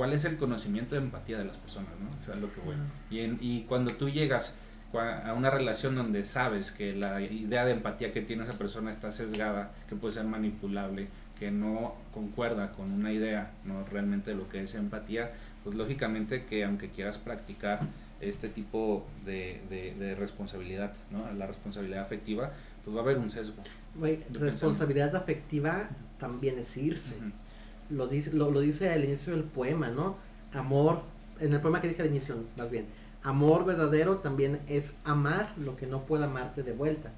¿cuál 0.00 0.14
es 0.14 0.24
el 0.24 0.38
conocimiento 0.38 0.94
de 0.94 1.02
empatía 1.02 1.36
de 1.38 1.44
las 1.44 1.58
personas? 1.58 1.90
¿no? 2.00 2.08
O 2.18 2.22
sea, 2.24 2.34
lo 2.36 2.50
que 2.54 2.60
voy. 2.62 2.74
Y, 3.10 3.20
en- 3.20 3.36
y 3.42 3.64
cuando 3.64 3.92
tú 3.92 4.08
llegas 4.08 4.54
a 4.94 5.34
una 5.34 5.50
relación 5.50 5.94
donde 5.94 6.24
sabes 6.24 6.70
que 6.70 6.94
la 6.96 7.20
idea 7.20 7.66
de 7.66 7.72
empatía 7.72 8.10
que 8.12 8.22
tiene 8.22 8.44
esa 8.44 8.54
persona 8.54 8.90
está 8.90 9.12
sesgada, 9.12 9.72
que 9.90 9.94
puede 9.96 10.14
ser 10.14 10.24
manipulable, 10.24 11.08
que 11.38 11.50
no 11.50 11.94
concuerda 12.14 12.72
con 12.72 12.90
una 12.92 13.12
idea 13.12 13.50
no 13.64 13.84
realmente 13.84 14.30
de 14.30 14.36
lo 14.38 14.48
que 14.48 14.62
es 14.62 14.74
empatía, 14.74 15.32
pues 15.64 15.76
lógicamente 15.76 16.44
que 16.46 16.64
aunque 16.64 16.88
quieras 16.88 17.18
practicar 17.18 17.80
este 18.20 18.48
tipo 18.48 19.06
de, 19.26 19.60
de, 19.70 19.94
de 19.94 20.14
responsabilidad, 20.14 20.92
¿no? 21.10 21.30
la 21.32 21.46
responsabilidad 21.46 22.00
afectiva, 22.02 22.52
pues 22.84 22.96
va 22.96 23.00
a 23.00 23.02
haber 23.04 23.18
un 23.18 23.30
sesgo. 23.30 23.62
Yo 24.30 24.40
responsabilidad 24.40 25.14
afectiva 25.14 25.88
también 26.18 26.58
es 26.58 26.76
irse. 26.76 27.14
Ujú. 27.16 27.30
Lo 27.90 28.06
dice, 28.06 28.32
lo, 28.32 28.50
lo 28.50 28.60
dice 28.60 28.90
al 28.90 29.04
inicio 29.04 29.32
del 29.32 29.44
poema, 29.44 29.88
¿no? 29.88 30.16
Amor, 30.52 31.02
en 31.40 31.52
el 31.52 31.60
poema 31.60 31.80
que 31.80 31.88
dije 31.88 32.02
al 32.02 32.08
inicio, 32.08 32.36
más 32.56 32.70
bien, 32.70 32.86
amor 33.22 33.64
verdadero 33.64 34.18
también 34.18 34.60
es 34.68 34.92
amar 35.04 35.52
lo 35.58 35.76
que 35.76 35.86
no 35.86 36.02
pueda 36.04 36.26
amarte 36.26 36.62
de 36.62 36.72
vuelta. 36.72 37.12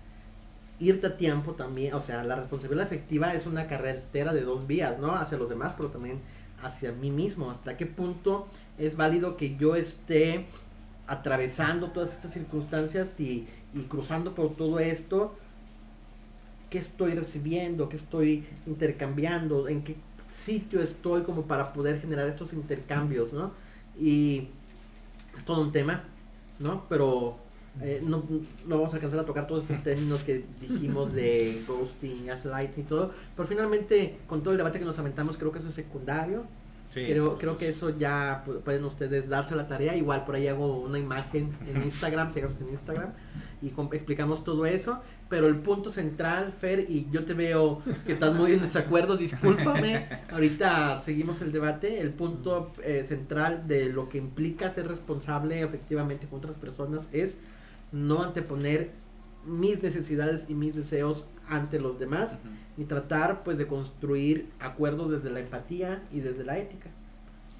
Irte 0.78 1.06
a 1.06 1.16
tiempo 1.16 1.52
también, 1.52 1.94
o 1.94 2.00
sea, 2.00 2.24
la 2.24 2.36
responsabilidad 2.36 2.86
afectiva 2.86 3.34
es 3.34 3.46
una 3.46 3.66
carretera 3.68 4.32
de 4.32 4.42
dos 4.42 4.66
vías, 4.66 4.98
¿no? 4.98 5.14
Hacia 5.14 5.38
los 5.38 5.48
demás, 5.48 5.74
pero 5.76 5.90
también 5.90 6.20
hacia 6.62 6.92
mí 6.92 7.10
mismo. 7.10 7.50
¿Hasta 7.50 7.76
qué 7.76 7.86
punto 7.86 8.48
es 8.78 8.96
válido 8.96 9.36
que 9.36 9.56
yo 9.56 9.76
esté 9.76 10.46
atravesando 11.06 11.90
todas 11.90 12.12
estas 12.12 12.32
circunstancias 12.32 13.20
y, 13.20 13.46
y 13.74 13.82
cruzando 13.82 14.34
por 14.34 14.56
todo 14.56 14.80
esto? 14.80 15.36
¿Qué 16.68 16.78
estoy 16.78 17.12
recibiendo? 17.14 17.88
¿Qué 17.88 17.96
estoy 17.96 18.46
intercambiando? 18.66 19.68
¿En 19.68 19.84
qué 19.84 19.96
sitio 20.45 20.82
estoy 20.82 21.22
como 21.22 21.43
para 21.43 21.72
poder 21.72 22.01
generar 22.01 22.28
estos 22.28 22.53
intercambios, 22.53 23.32
¿no? 23.32 23.53
Y 23.99 24.49
es 25.36 25.45
todo 25.45 25.62
un 25.62 25.72
tema, 25.72 26.05
¿no? 26.59 26.84
Pero 26.88 27.36
eh, 27.80 28.03
no, 28.05 28.22
no 28.66 28.76
vamos 28.76 28.93
a 28.93 28.97
alcanzar 28.97 29.20
a 29.20 29.24
tocar 29.24 29.47
todos 29.47 29.62
estos 29.62 29.82
términos 29.84 30.22
que 30.22 30.45
dijimos 30.61 31.12
de 31.12 31.62
ghosting, 31.66 32.26
gaslighting 32.26 32.84
y 32.84 32.86
todo, 32.86 33.12
pero 33.36 33.49
finalmente 33.49 34.18
con 34.26 34.40
todo 34.40 34.51
el 34.51 34.59
debate 34.59 34.78
que 34.78 34.84
nos 34.84 34.99
aventamos 34.99 35.36
creo 35.36 35.53
que 35.53 35.59
eso 35.61 35.68
es 35.68 35.74
secundario, 35.74 36.45
Sí, 36.93 37.05
creo, 37.07 37.26
pues, 37.30 37.40
creo 37.40 37.57
que 37.57 37.68
eso 37.70 37.97
ya 37.97 38.45
pu- 38.47 38.61
pueden 38.61 38.84
ustedes 38.84 39.28
darse 39.28 39.57
la 39.57 39.66
tarea. 39.66 39.97
Igual 39.97 40.24
por 40.26 40.34
ahí 40.34 40.47
hago 40.47 40.78
una 40.80 40.99
imagen 40.99 41.57
en 41.66 41.82
Instagram, 41.84 42.34
síganos 42.34 42.61
en 42.61 42.68
Instagram, 42.68 43.12
y 43.62 43.72
explicamos 43.95 44.45
todo 44.45 44.66
eso. 44.66 45.01
Pero 45.30 45.47
el 45.47 45.57
punto 45.57 45.90
central, 45.90 46.53
Fer, 46.53 46.80
y 46.90 47.09
yo 47.11 47.24
te 47.24 47.32
veo 47.32 47.80
que 48.05 48.12
estás 48.12 48.34
muy 48.34 48.53
en 48.53 48.61
desacuerdo, 48.61 49.16
discúlpame. 49.16 50.07
Ahorita 50.30 51.01
seguimos 51.01 51.40
el 51.40 51.51
debate. 51.53 52.01
El 52.01 52.11
punto 52.11 52.72
eh, 52.84 53.05
central 53.09 53.66
de 53.66 53.86
lo 53.86 54.11
que 54.11 54.18
implica 54.18 54.70
ser 54.72 54.86
responsable 54.86 55.62
efectivamente 55.62 56.26
con 56.26 56.40
otras 56.40 56.57
personas 56.57 57.09
es 57.12 57.38
no 57.90 58.22
anteponer 58.22 58.90
mis 59.47 59.82
necesidades 59.82 60.45
y 60.49 60.55
mis 60.55 60.74
deseos 60.76 61.24
ante 61.49 61.80
los 61.80 61.99
demás 61.99 62.38
y 62.76 62.84
tratar 62.84 63.43
pues 63.43 63.59
de 63.59 63.66
construir 63.66 64.51
acuerdos 64.61 65.11
desde 65.11 65.30
la 65.30 65.40
empatía 65.40 66.03
y 66.12 66.20
desde 66.20 66.45
la 66.45 66.59
ética 66.59 66.90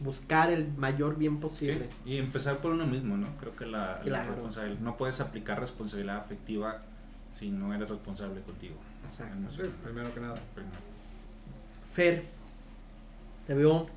buscar 0.01 0.51
el 0.51 0.73
mayor 0.77 1.17
bien 1.17 1.39
posible 1.39 1.89
y 2.05 2.17
empezar 2.17 2.59
por 2.59 2.73
uno 2.73 2.87
mismo 2.87 3.17
no 3.17 3.29
creo 3.39 3.55
que 3.55 3.67
la, 3.67 3.99
responsabilidad 3.99 4.81
no 4.81 4.97
puedes 4.97 5.21
aplicar 5.21 5.61
responsabilidad 5.61 6.17
afectiva 6.17 6.83
si 7.29 7.51
no 7.51 7.73
eres 7.73 7.89
responsable 7.91 8.41
contigo 8.41 8.77
Exacto. 9.05 9.71
Primero 9.83 10.13
que 10.15 10.21
nada. 10.21 10.35
Primero. 10.55 10.77
Fer 11.93 12.25
te 13.47 13.55
veo 13.55 13.89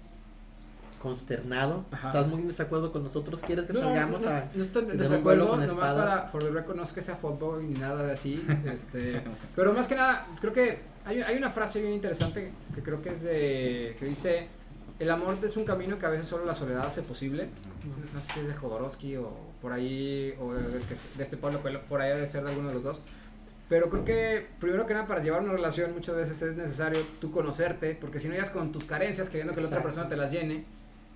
consternado 1.05 1.85
Ajá. 1.91 2.07
estás 2.07 2.27
muy 2.27 2.41
en 2.41 2.47
desacuerdo 2.47 2.91
con 2.91 3.03
nosotros 3.03 3.39
quieres 3.45 3.65
que 3.65 3.73
salgamos 3.73 4.23
no, 4.23 4.27
a 4.27 4.45
no 4.55 4.63
estoy 4.63 4.89
en 4.89 4.97
desacuerdo, 4.97 5.45
nomás 5.55 5.67
espadas? 5.67 6.09
para, 6.09 6.27
for 6.29 6.43
the 6.43 6.49
record, 6.49 6.75
no 6.75 6.81
es 6.81 6.91
que 6.91 7.03
sea 7.03 7.15
fútbol 7.15 7.71
ni 7.71 7.77
nada 7.77 8.01
de 8.01 8.13
así, 8.13 8.43
este, 8.65 9.21
pero 9.55 9.71
más 9.71 9.87
que 9.87 9.95
nada, 9.95 10.25
creo 10.41 10.51
que 10.51 10.79
hay, 11.05 11.21
hay 11.21 11.37
una 11.37 11.51
frase 11.51 11.79
bien 11.79 11.93
interesante 11.93 12.51
que 12.73 12.81
creo 12.81 13.03
que 13.03 13.09
es 13.09 13.21
de, 13.21 13.95
que 13.99 14.05
dice, 14.05 14.47
el 14.97 15.11
amor 15.11 15.37
es 15.43 15.55
un 15.57 15.63
camino 15.63 15.99
que 15.99 16.07
a 16.07 16.09
veces 16.09 16.25
solo 16.25 16.43
la 16.43 16.55
soledad 16.55 16.87
hace 16.87 17.03
posible, 17.03 17.49
no 18.11 18.19
sé 18.19 18.33
si 18.33 18.39
es 18.39 18.47
de 18.47 18.55
Jodorowsky 18.55 19.17
o 19.17 19.31
por 19.61 19.73
ahí, 19.73 20.33
o 20.41 20.53
de, 20.55 20.81
este 21.19 21.37
Pablo 21.37 21.61
Coelho, 21.61 21.81
por 21.83 22.01
ahí 22.01 22.13
debe 22.13 22.25
ser 22.25 22.43
de 22.43 22.49
alguno 22.49 22.69
de 22.69 22.73
los 22.73 22.83
dos, 22.83 23.01
pero 23.69 23.89
creo 23.89 24.05
que 24.05 24.47
primero 24.59 24.85
que 24.87 24.95
nada 24.95 25.07
para 25.07 25.21
llevar 25.21 25.41
una 25.41 25.53
relación 25.53 25.93
muchas 25.93 26.15
veces 26.15 26.41
es 26.41 26.55
necesario 26.55 26.99
tú 27.21 27.31
conocerte, 27.31 27.95
porque 27.99 28.19
si 28.19 28.27
no 28.27 28.33
llegas 28.33 28.49
con 28.49 28.71
tus 28.71 28.85
carencias 28.85 29.29
queriendo 29.29 29.53
que 29.53 29.61
la 29.61 29.67
otra 29.67 29.79
Exacto. 29.79 29.95
persona 29.95 30.09
te 30.09 30.17
las 30.17 30.31
llene, 30.31 30.65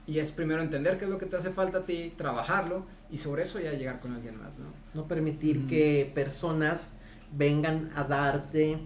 y 0.10 0.20
es 0.20 0.32
primero 0.32 0.62
entender 0.62 0.98
qué 0.98 1.06
es 1.06 1.10
lo 1.12 1.18
que 1.20 1.26
te 1.28 1.38
hace 1.38 1.52
falta 1.52 1.80
a 1.80 1.86
ti, 1.86 2.14
trabajarlo 2.18 2.86
y 3.12 3.18
sobre 3.18 3.44
eso 3.44 3.60
ya 3.60 3.72
llegar 3.74 4.00
con 4.00 4.14
alguien 4.14 4.38
más, 4.38 4.58
¿no? 4.60 4.68
no 4.94 5.08
permitir 5.08 5.68
que 5.68 6.12
personas 6.16 6.94
vengan 7.32 7.92
a 7.96 8.04
darte 8.04 8.80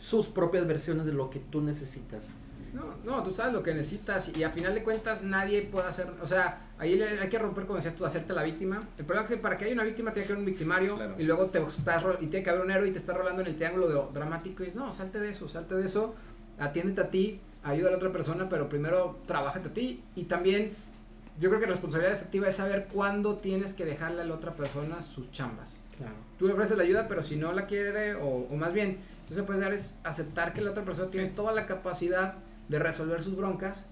sus 0.00 0.26
propias 0.26 0.66
versiones 0.66 1.06
de 1.06 1.12
lo 1.12 1.30
que 1.30 1.38
tú 1.40 1.60
necesitas 1.60 2.28
No, 2.72 2.84
no, 3.04 3.22
tú 3.22 3.30
sabes 3.32 3.52
lo 3.52 3.62
que 3.62 3.74
necesitas 3.74 4.34
y 4.36 4.42
a 4.44 4.50
final 4.50 4.74
de 4.74 4.82
cuentas 4.82 5.22
nadie 5.22 5.62
puede 5.62 5.88
hacer, 5.88 6.06
o 6.22 6.26
sea, 6.26 6.70
ahí 6.78 6.96
le- 6.96 7.20
hay 7.20 7.28
que 7.28 7.38
romper, 7.38 7.64
como 7.66 7.76
decías 7.76 7.94
tú, 7.94 8.04
hacerte 8.06 8.32
la 8.32 8.42
víctima. 8.42 8.88
El 8.96 9.04
problema 9.04 9.26
es 9.26 9.30
que 9.30 9.36
para 9.36 9.58
que 9.58 9.66
haya 9.66 9.74
una 9.74 9.84
víctima 9.84 10.12
tiene 10.14 10.26
que 10.26 10.32
haber 10.32 10.40
un 10.40 10.46
victimario 10.46 10.96
Claro. 10.96 11.14
y 11.18 11.22
luego 11.24 11.46
te 11.46 11.58
estás, 11.62 12.02
ro- 12.02 12.16
y 12.20 12.26
tiene 12.28 12.42
que 12.42 12.48
haber 12.50 12.62
un 12.62 12.70
héroe 12.70 12.88
y 12.88 12.92
te 12.92 12.98
está 12.98 13.12
rolando 13.12 13.42
en 13.42 13.48
el 13.48 13.56
triángulo 13.56 13.88
de, 13.88 14.00
dramático 14.14 14.62
y 14.62 14.66
dices, 14.66 14.80
no, 14.80 14.90
salte 14.92 15.20
de 15.20 15.30
eso, 15.30 15.48
salte 15.48 15.74
de 15.74 15.84
eso, 15.84 16.14
atiéndete 16.58 17.00
a 17.02 17.10
ti, 17.10 17.40
ayuda 17.64 17.88
a 17.88 17.90
la 17.92 17.96
otra 17.98 18.12
persona, 18.12 18.48
pero 18.48 18.68
primero 18.68 19.18
trabájate 19.26 19.68
a 19.68 19.72
ti 19.74 20.02
y 20.16 20.24
también 20.24 20.72
yo 21.40 21.48
creo 21.48 21.60
que 21.60 21.66
responsabilidad 21.66 22.14
efectiva 22.14 22.48
es 22.48 22.56
saber 22.56 22.88
cuándo 22.92 23.36
tienes 23.36 23.72
que 23.74 23.84
dejarle 23.84 24.22
a 24.22 24.24
la 24.24 24.34
otra 24.34 24.52
persona 24.52 25.00
sus 25.02 25.30
chambas. 25.32 25.76
claro 25.96 26.14
Tú 26.38 26.46
le 26.46 26.54
ofreces 26.54 26.76
la 26.76 26.82
ayuda, 26.82 27.06
pero 27.08 27.22
si 27.22 27.36
no 27.36 27.52
la 27.52 27.66
quiere, 27.66 28.14
o, 28.16 28.26
o 28.50 28.56
más 28.56 28.72
bien, 28.72 28.98
si 29.28 29.34
se 29.34 29.42
puede 29.44 29.60
dar 29.60 29.72
es 29.72 29.96
aceptar 30.04 30.52
que 30.52 30.60
la 30.60 30.70
otra 30.72 30.84
persona 30.84 31.10
tiene 31.10 31.28
toda 31.28 31.52
la 31.52 31.66
capacidad 31.66 32.34
de 32.68 32.78
resolver 32.78 33.22
sus 33.22 33.36
broncas 33.36 33.84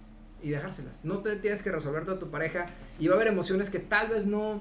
y 0.43 0.51
dejárselas. 0.51 1.01
No 1.05 1.19
te 1.19 1.37
tienes 1.37 1.63
que 1.63 1.71
resolver 1.71 2.05
toda 2.05 2.19
tu 2.19 2.31
pareja 2.31 2.67
y 2.99 3.07
va 3.07 3.15
a 3.15 3.17
haber 3.17 3.29
emociones 3.29 3.71
que 3.71 3.79
tal 3.79 4.09
vez 4.09 4.27
no, 4.27 4.61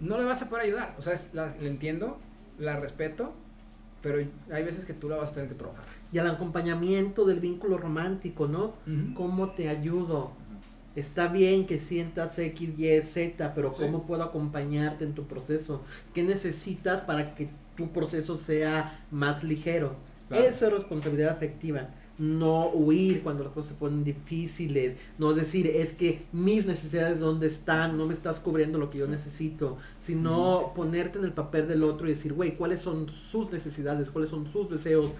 no 0.00 0.18
le 0.18 0.24
vas 0.24 0.42
a 0.42 0.48
poder 0.48 0.64
ayudar. 0.64 0.94
O 0.98 1.02
sea, 1.02 1.12
es- 1.12 1.28
la, 1.32 1.46
la 1.60 1.68
entiendo, 1.68 2.18
la 2.58 2.78
respeto, 2.80 3.32
pero 4.02 4.18
hay 4.52 4.64
veces 4.64 4.84
que 4.84 4.94
tú 4.94 5.08
la 5.08 5.16
vas 5.16 5.30
a 5.30 5.34
tener 5.34 5.48
que 5.48 5.54
trabajar. 5.54 5.84
y 6.12 6.18
al 6.18 6.28
acompañamiento 6.28 7.24
del 7.24 7.40
vínculo 7.40 7.78
romántico 7.78 8.46
no 8.48 8.74
¿Cómo 9.14 9.50
te 9.50 9.68
ayudo? 9.68 10.32
Está 10.96 11.28
bien 11.28 11.66
que 11.66 11.78
sientas 11.78 12.36
X, 12.38 12.76
Y, 12.78 13.02
Z, 13.02 13.54
pero 13.54 13.72
Sí. 13.72 13.82
¿cómo 13.82 14.02
puedo 14.06 14.24
acompañarte 14.24 15.04
en 15.04 15.14
tu 15.14 15.24
proceso? 15.26 15.82
¿Qué 16.14 16.22
necesitas 16.24 17.02
para 17.02 17.34
que 17.36 17.48
tu 17.76 17.88
proceso 17.92 18.36
sea 18.36 19.04
más 19.12 19.44
ligero? 19.44 19.94
Claro. 20.28 20.44
Eso 20.44 20.66
es 20.66 20.72
responsabilidad 20.72 21.30
afectiva. 21.30 21.88
No 22.20 22.68
huir 22.68 23.22
cuando 23.22 23.42
las 23.42 23.52
cosas 23.52 23.70
se 23.70 23.74
ponen 23.74 24.04
difíciles. 24.04 24.96
No 25.18 25.32
decir, 25.32 25.66
es 25.66 25.92
que 25.92 26.26
mis 26.32 26.66
necesidades 26.66 27.18
dónde 27.18 27.46
están, 27.46 27.96
no 27.96 28.06
me 28.06 28.12
estás 28.14 28.38
cubriendo 28.38 28.78
lo 28.78 28.90
que 28.90 28.98
yo 28.98 29.08
necesito. 29.08 29.78
Sino 29.98 30.72
ponerte 30.74 31.18
en 31.18 31.24
el 31.24 31.32
papel 31.32 31.66
del 31.66 31.82
otro 31.82 32.06
y 32.06 32.10
decir, 32.10 32.34
güey, 32.34 32.56
¿cuáles 32.56 32.80
son 32.80 33.08
sus 33.08 33.50
necesidades? 33.50 34.10
¿Cuáles 34.10 34.30
son 34.30 34.52
sus 34.52 34.68
deseos? 34.68 35.10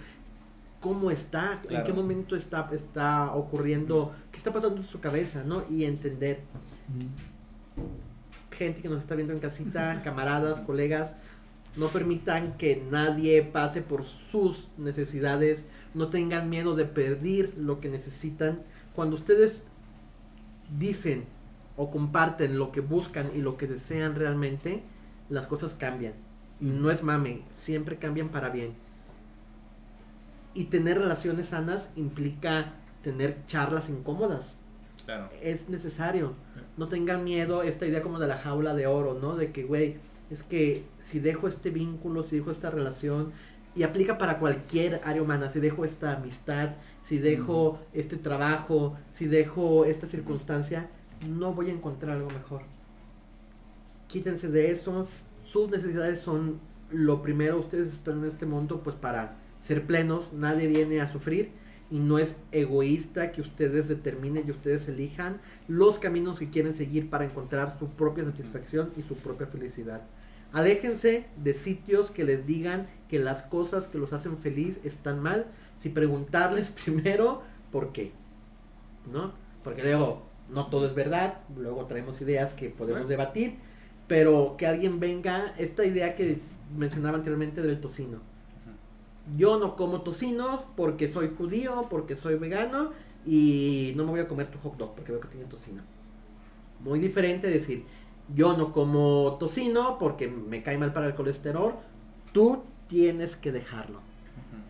cómo 0.81 1.11
está, 1.11 1.61
en 1.69 1.85
qué 1.85 1.93
momento 1.93 2.35
está, 2.35 2.69
está 2.73 3.35
ocurriendo, 3.35 4.15
qué 4.33 4.39
está 4.39 4.53
pasando 4.53 4.79
en 4.79 4.87
su 4.87 4.99
cabeza, 4.99 5.45
¿no? 5.45 5.65
Y 5.69 5.85
entender. 5.85 6.41
Gente 8.51 8.81
que 8.81 8.89
nos 8.89 9.03
está 9.03 9.15
viendo 9.15 9.33
en 9.33 9.41
casita, 9.41 10.01
camaradas, 10.03 10.61
colegas, 10.63 11.17
no 11.77 11.89
permitan 11.89 12.57
que 12.57 12.83
nadie 12.91 13.43
pase 13.43 13.83
por 13.83 14.05
sus 14.05 14.69
necesidades, 14.77 15.65
no 15.95 16.09
tengan 16.09 16.51
miedo 16.51 16.77
de 16.77 16.85
perder 16.85 17.55
lo 17.57 17.81
que 17.81 17.89
necesitan. 17.89 18.63
Cuando 18.95 19.17
ustedes 19.17 19.65
dicen 20.79 21.25
o 21.77 21.91
comparten 21.91 22.59
lo 22.59 22.73
que 22.73 22.81
buscan 22.81 23.31
y 23.35 23.39
lo 23.39 23.57
que 23.57 23.67
desean 23.67 24.15
realmente, 24.15 24.83
las 25.29 25.47
cosas 25.47 25.75
cambian. 25.75 26.13
Y 26.61 26.67
no 26.67 26.91
es 26.91 27.03
mame, 27.03 27.43
siempre 27.55 27.99
cambian 27.99 28.29
para 28.29 28.51
bien. 28.51 28.75
Y 30.53 30.65
tener 30.65 30.99
relaciones 30.99 31.49
sanas 31.49 31.91
implica 31.97 32.75
tener 33.03 33.45
charlas 33.47 33.89
incómodas. 33.89 34.57
Claro. 35.07 35.31
Es 35.43 35.69
necesario. 35.69 36.35
No 36.77 36.89
tengan 36.89 37.25
miedo 37.25 37.63
esta 37.63 37.87
idea 37.87 38.03
como 38.03 38.19
de 38.19 38.27
la 38.27 38.37
jaula 38.37 38.75
de 38.75 38.87
oro, 38.87 39.19
¿no? 39.21 39.37
De 39.37 39.53
que, 39.53 39.65
güey, 39.65 39.97
es 40.31 40.43
que 40.43 40.85
si 41.01 41.19
dejo 41.19 41.49
este 41.49 41.71
vínculo, 41.71 42.23
si 42.23 42.37
dejo 42.37 42.51
esta 42.51 42.71
relación, 42.71 43.33
y 43.75 43.83
aplica 43.85 44.19
para 44.19 44.39
cualquier 44.39 45.01
área 45.05 45.23
humana, 45.23 45.51
si 45.51 45.61
dejo 45.61 45.85
esta 45.85 46.17
amistad, 46.17 46.71
si 47.05 47.19
dejo 47.19 47.79
este 47.93 48.17
trabajo, 48.17 48.97
si 49.13 49.27
dejo 49.27 49.85
esta 49.85 50.07
circunstancia, 50.07 50.89
no 51.27 51.55
voy 51.55 51.71
a 51.71 51.73
encontrar 51.73 52.17
algo 52.17 52.31
mejor. 52.31 52.63
Quítense 54.09 54.49
de 54.49 54.71
eso, 54.71 55.07
sus 55.47 55.71
necesidades 55.71 56.19
son 56.21 56.59
lo 56.91 57.23
primero, 57.23 57.59
ustedes 57.59 57.93
están 57.93 58.19
en 58.21 58.25
este 58.25 58.47
mundo 58.47 58.81
pues 58.83 58.97
para 58.97 59.37
ser 59.61 59.87
plenos, 59.87 60.33
nadie 60.33 60.67
viene 60.67 61.01
a 61.01 61.11
sufrir 61.11 61.51
y 61.91 61.99
no 61.99 62.19
es 62.19 62.37
egoísta 62.51 63.33
que 63.33 63.41
ustedes 63.41 63.89
determinen 63.89 64.45
y 64.47 64.51
ustedes 64.51 64.89
elijan 64.89 65.41
los 65.69 65.99
caminos 65.99 66.39
que 66.39 66.51
quieren 66.51 66.75
seguir 66.75 67.11
para 67.11 67.25
encontrar 67.25 67.77
su 67.79 67.89
propia 67.89 68.25
satisfacción 68.25 68.91
y 68.97 69.03
su 69.03 69.17
propia 69.17 69.47
felicidad. 69.47 70.03
Aléjense 70.53 71.27
de 71.37 71.55
sitios 71.55 72.11
que 72.11 72.25
les 72.25 72.47
digan 72.47 72.89
que 73.09 73.19
las 73.19 73.43
cosas 73.43 73.89
que 73.89 73.99
los 73.99 74.13
hacen 74.13 74.39
feliz 74.39 74.81
están 74.85 75.21
mal, 75.21 75.47
si 75.77 75.89
preguntarles 75.91 76.69
primero 76.85 77.43
por 77.71 77.93
qué. 77.93 78.13
¿No? 79.11 79.33
Porque 79.65 79.83
luego 79.83 80.23
no 80.49 80.67
todo 80.67 80.87
es 80.87 80.95
verdad, 80.95 81.39
luego 81.57 81.87
traemos 81.87 82.21
ideas 82.21 82.53
que 82.53 82.69
podemos 82.71 83.03
Bueno. 83.03 83.09
debatir, 83.09 83.55
pero 84.09 84.57
que 84.59 84.67
alguien 84.67 84.99
venga, 85.01 85.55
esta 85.59 85.85
idea 85.85 86.15
que 86.17 86.41
mencionaba 86.77 87.17
anteriormente 87.19 87.63
del 87.63 87.81
tocino. 87.81 88.19
Yo 89.37 89.59
no 89.59 89.77
como 89.77 90.01
tocino 90.03 90.65
porque 90.77 91.07
soy 91.09 91.31
judío, 91.37 91.87
porque 91.91 92.17
soy 92.17 92.37
vegano 92.37 92.93
y 93.25 93.93
no 93.97 94.05
me 94.05 94.11
voy 94.11 94.21
a 94.21 94.29
comer 94.29 94.51
tu 94.51 94.59
hot 94.59 94.77
dog 94.77 94.95
porque 94.95 95.13
veo 95.13 95.21
que 95.21 95.29
tiene 95.29 95.47
tocino. 95.47 95.83
Muy 96.81 96.99
diferente 96.99 97.47
decir, 97.47 97.85
yo 98.35 98.57
no 98.57 98.73
como 98.73 99.37
tocino 99.39 99.99
porque 99.99 100.29
me 100.29 100.63
cae 100.63 100.79
mal 100.79 100.93
para 100.93 101.07
el 101.07 101.15
colesterol, 101.15 101.75
tú 102.33 102.63
tienes 102.89 103.37
que 103.37 103.53
dejarlo. 103.53 104.01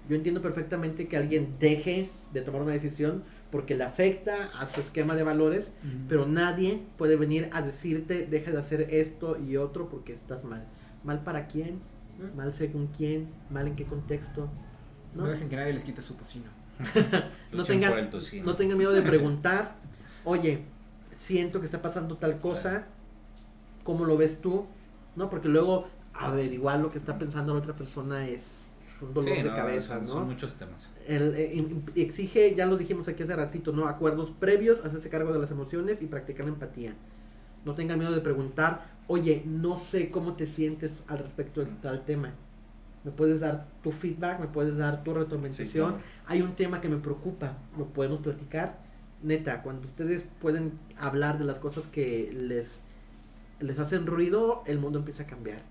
Yo 0.09 0.17
entiendo 0.17 0.43
perfectamente 0.43 1.07
que 1.09 1.17
alguien 1.17 1.55
deje 1.61 2.11
de 2.33 2.41
tomar 2.43 2.63
una 2.63 2.73
decisión 2.73 3.23
porque 3.53 3.75
le 3.77 3.85
afecta 3.85 4.51
a 4.59 4.67
su 4.73 4.81
esquema 4.81 5.15
de 5.15 5.23
valores, 5.23 5.73
pero 6.09 6.27
nadie 6.27 6.83
puede 6.97 7.17
venir 7.17 7.49
a 7.53 7.63
decirte 7.63 8.27
deja 8.27 8.51
de 8.51 8.59
hacer 8.59 8.83
esto 8.91 9.37
y 9.39 9.57
otro 9.57 9.89
porque 9.89 10.13
estás 10.13 10.45
mal. 10.45 10.65
¿Mal 11.05 11.23
para 11.23 11.47
quién? 11.47 11.81
¿Mal 12.37 12.53
según 12.53 12.89
quién? 12.89 13.29
¿Mal 13.51 13.67
en 13.69 13.77
qué 13.77 13.85
contexto? 13.85 14.49
no 15.15 15.25
¿No? 15.25 15.29
dejen 15.29 15.49
que 15.49 15.57
nadie 15.57 15.73
les 15.73 15.83
quite 15.85 16.03
su 16.03 16.15
tocino. 16.15 16.47
No 17.53 17.65
tengan- 17.65 18.11
tocino. 18.11 18.45
No 18.47 18.57
tengan 18.57 18.79
miedo 18.79 18.93
de 18.93 19.03
preguntar, 19.13 19.75
oye, 20.25 20.63
siento 21.17 21.59
que 21.61 21.67
está 21.67 21.83
pasando 21.83 22.17
tal 22.17 22.39
cosa, 22.41 22.87
¿cómo 23.83 24.05
lo 24.05 24.17
ves 24.17 24.41
tú? 24.41 24.67
No, 25.17 25.31
porque 25.31 25.49
luego 25.49 25.87
averiguar 26.13 26.81
lo 26.81 26.91
que 26.91 26.99
está 26.99 27.19
pensando 27.19 27.53
la 27.55 27.61
otra 27.61 27.77
persona 27.77 28.29
es 28.29 28.73
un 29.01 29.13
dolor 29.13 29.37
Sí, 29.37 29.43
de 29.43 29.51
no, 29.51 29.55
cabeza, 29.55 29.95
son, 29.95 30.07
¿no? 30.07 30.07
son 30.07 30.27
muchos 30.27 30.57
temas. 30.57 30.91
El, 31.07 31.35
eh, 31.37 31.83
exige, 31.97 32.55
ya 32.55 32.67
lo 32.67 32.77
dijimos 32.77 33.09
aquí 33.09 33.23
hace 33.23 33.35
ratito, 33.37 33.73
¿no? 33.73 33.87
Acuerdos 33.87 34.31
previos, 34.31 34.85
hacerse 34.85 35.09
cargo 35.11 35.33
de 35.33 35.39
las 35.39 35.51
emociones 35.51 36.03
y 36.03 36.07
practicar 36.07 36.47
la 36.47 36.53
empatía. 36.53 36.95
No 37.65 37.75
tengan 37.75 37.99
miedo 37.99 38.13
de 38.13 38.21
preguntar, 38.21 38.99
oye, 39.07 39.43
no 39.47 39.79
sé 39.79 40.11
cómo 40.11 40.35
te 40.37 40.47
sientes 40.47 41.03
al 41.09 41.19
respecto 41.19 41.61
de 41.61 41.67
tal 41.83 42.05
tema. 42.05 42.35
Me 43.05 43.11
puedes 43.13 43.41
dar 43.41 43.69
tu 43.83 43.93
feedback, 43.93 44.41
me 44.41 44.49
puedes 44.49 44.77
dar 44.77 45.03
tu 45.05 45.15
retroalimentación. 45.15 45.97
claro. 45.97 46.05
Hay 46.27 46.43
un 46.43 46.55
tema 46.57 46.81
que 46.81 46.89
me 46.89 46.99
preocupa, 46.99 47.59
lo 47.79 47.87
podemos 47.89 48.21
platicar. 48.21 48.79
Neta, 49.23 49.63
cuando 49.63 49.87
ustedes 49.87 50.25
pueden 50.41 50.79
hablar 50.99 51.39
de 51.39 51.45
las 51.45 51.59
cosas 51.59 51.87
que 51.87 52.31
les, 52.35 52.83
les 53.61 53.79
hacen 53.79 54.07
ruido, 54.07 54.63
el 54.67 54.79
mundo 54.79 54.99
empieza 54.99 55.25
a 55.25 55.27
cambiar. 55.27 55.63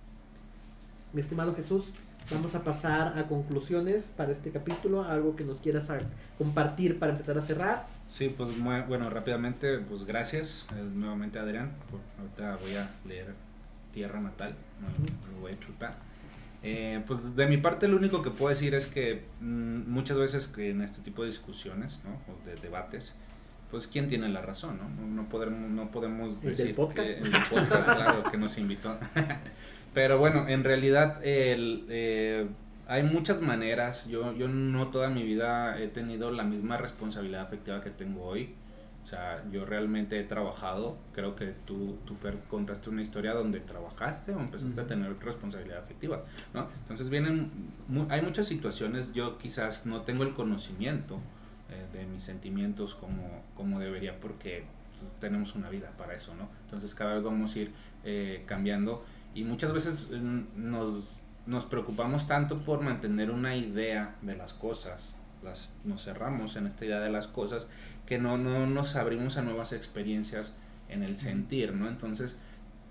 mi 1.14 1.22
estimado 1.22 1.56
Jesús, 1.56 1.86
vamos 2.32 2.54
a 2.56 2.64
pasar 2.64 3.18
a 3.18 3.28
conclusiones 3.28 4.12
para 4.16 4.32
este 4.32 4.52
capítulo, 4.52 5.04
algo 5.04 5.36
que 5.36 5.44
nos 5.44 5.60
quieras 5.60 5.92
compartir 6.38 7.00
para 7.00 7.14
empezar 7.14 7.38
a 7.38 7.42
cerrar. 7.42 7.88
Sí, 8.08 8.34
pues 8.36 8.52
bueno, 8.60 9.10
rápidamente, 9.10 9.80
pues 9.80 10.06
gracias 10.06 10.68
eh, 10.76 10.84
nuevamente 10.94 11.40
Adrián. 11.40 11.72
ahorita 12.20 12.58
voy 12.58 12.76
a 12.76 12.90
leer 13.08 13.34
Tierra 13.94 14.20
Natal, 14.20 14.56
lo 15.34 15.42
voy 15.42 15.54
a 15.54 15.60
chutar. 15.60 16.10
Eh, 16.62 17.02
pues 17.08 17.36
de 17.36 17.48
mi 17.48 17.58
parte 17.58 17.88
lo 17.88 17.96
único 17.96 18.22
que 18.22 18.32
puedo 18.32 18.50
decir 18.50 18.76
es 18.76 18.86
que 18.86 19.24
mm, 19.40 19.90
muchas 19.90 20.18
veces 20.18 20.48
que 20.50 20.72
en 20.72 20.82
este 20.82 21.02
tipo 21.02 21.22
de 21.22 21.30
discusiones, 21.30 22.02
¿no? 22.04 22.12
O 22.32 22.46
de 22.46 22.56
debates, 22.56 23.14
pues 23.72 23.88
quién 23.88 24.08
tiene 24.08 24.30
la 24.30 24.42
razón, 24.42 24.78
¿no? 24.78 25.06
No 25.06 25.30
podemos, 25.30 25.70
no 25.70 25.92
podemos 25.92 26.42
decir... 26.42 26.76
podcast? 26.76 27.08
Que, 27.08 27.18
el 27.20 27.32
podcast, 27.50 27.86
claro, 27.86 28.24
que 28.32 28.38
nos 28.38 28.58
invitó. 28.58 28.98
Pero 29.94 30.18
bueno, 30.18 30.48
en 30.48 30.64
realidad 30.64 31.24
el, 31.24 31.86
eh, 31.90 32.48
hay 32.88 33.04
muchas 33.04 33.42
maneras. 33.42 34.08
Yo, 34.08 34.34
yo 34.34 34.48
no 34.48 34.88
toda 34.90 35.10
mi 35.10 35.24
vida 35.24 35.80
he 35.80 35.88
tenido 35.88 36.32
la 36.32 36.44
misma 36.44 36.78
responsabilidad 36.78 37.42
afectiva 37.42 37.82
que 37.82 37.92
tengo 37.92 38.24
hoy. 38.24 38.56
O 39.04 39.08
sea, 39.08 39.44
yo 39.52 39.66
realmente 39.66 40.20
he 40.20 40.24
trabajado. 40.24 40.98
Creo 41.14 41.36
que 41.36 41.54
tú, 41.66 41.98
tú 42.06 42.16
Fer, 42.16 42.38
contaste 42.50 42.90
una 42.90 43.02
historia 43.02 43.34
donde 43.34 43.60
trabajaste 43.60 44.34
o 44.34 44.40
empezaste 44.40 44.82
a 44.82 44.88
tener 44.88 45.18
responsabilidad 45.20 45.80
afectiva, 45.80 46.26
¿no? 46.54 46.68
Entonces 46.82 47.10
vienen, 47.10 47.52
hay 48.10 48.22
muchas 48.22 48.48
situaciones. 48.48 49.12
Yo 49.14 49.38
quizás 49.38 49.86
no 49.86 50.02
tengo 50.02 50.24
el 50.24 50.34
conocimiento 50.34 51.20
eh, 51.72 51.86
de 51.94 52.06
mis 52.06 52.24
sentimientos 52.24 52.96
como, 52.96 53.44
como 53.56 53.80
debería 53.80 54.20
porque 54.20 54.64
pues, 54.98 55.16
tenemos 55.20 55.56
una 55.56 55.70
vida 55.70 55.92
para 55.98 56.16
eso, 56.16 56.34
¿no? 56.36 56.50
Entonces 56.66 56.96
cada 56.96 57.16
vez 57.16 57.24
vamos 57.24 57.56
a 57.56 57.60
ir 57.60 57.72
eh, 58.04 58.44
cambiando 58.46 59.04
y 59.36 59.44
muchas 59.44 59.72
veces 59.74 60.10
mm, 60.10 60.42
nos, 60.56 61.20
nos 61.46 61.66
preocupamos 61.66 62.28
tanto 62.28 62.60
por 62.60 62.82
mantener 62.82 63.32
una 63.32 63.56
idea 63.56 64.16
de 64.22 64.36
las 64.36 64.54
cosas, 64.54 65.16
las, 65.44 65.76
nos 65.84 66.04
cerramos 66.06 66.56
en 66.56 66.68
esta 66.68 66.86
idea 66.86 67.00
de 67.00 67.10
las 67.10 67.28
cosas, 67.28 67.68
que 68.06 68.18
no, 68.18 68.38
no 68.38 68.66
nos 68.66 68.96
abrimos 68.96 69.38
a 69.38 69.42
nuevas 69.42 69.72
experiencias 69.72 70.56
en 70.90 71.04
el 71.04 71.18
sentir, 71.20 71.74
¿no? 71.74 71.88
Entonces, 71.88 72.36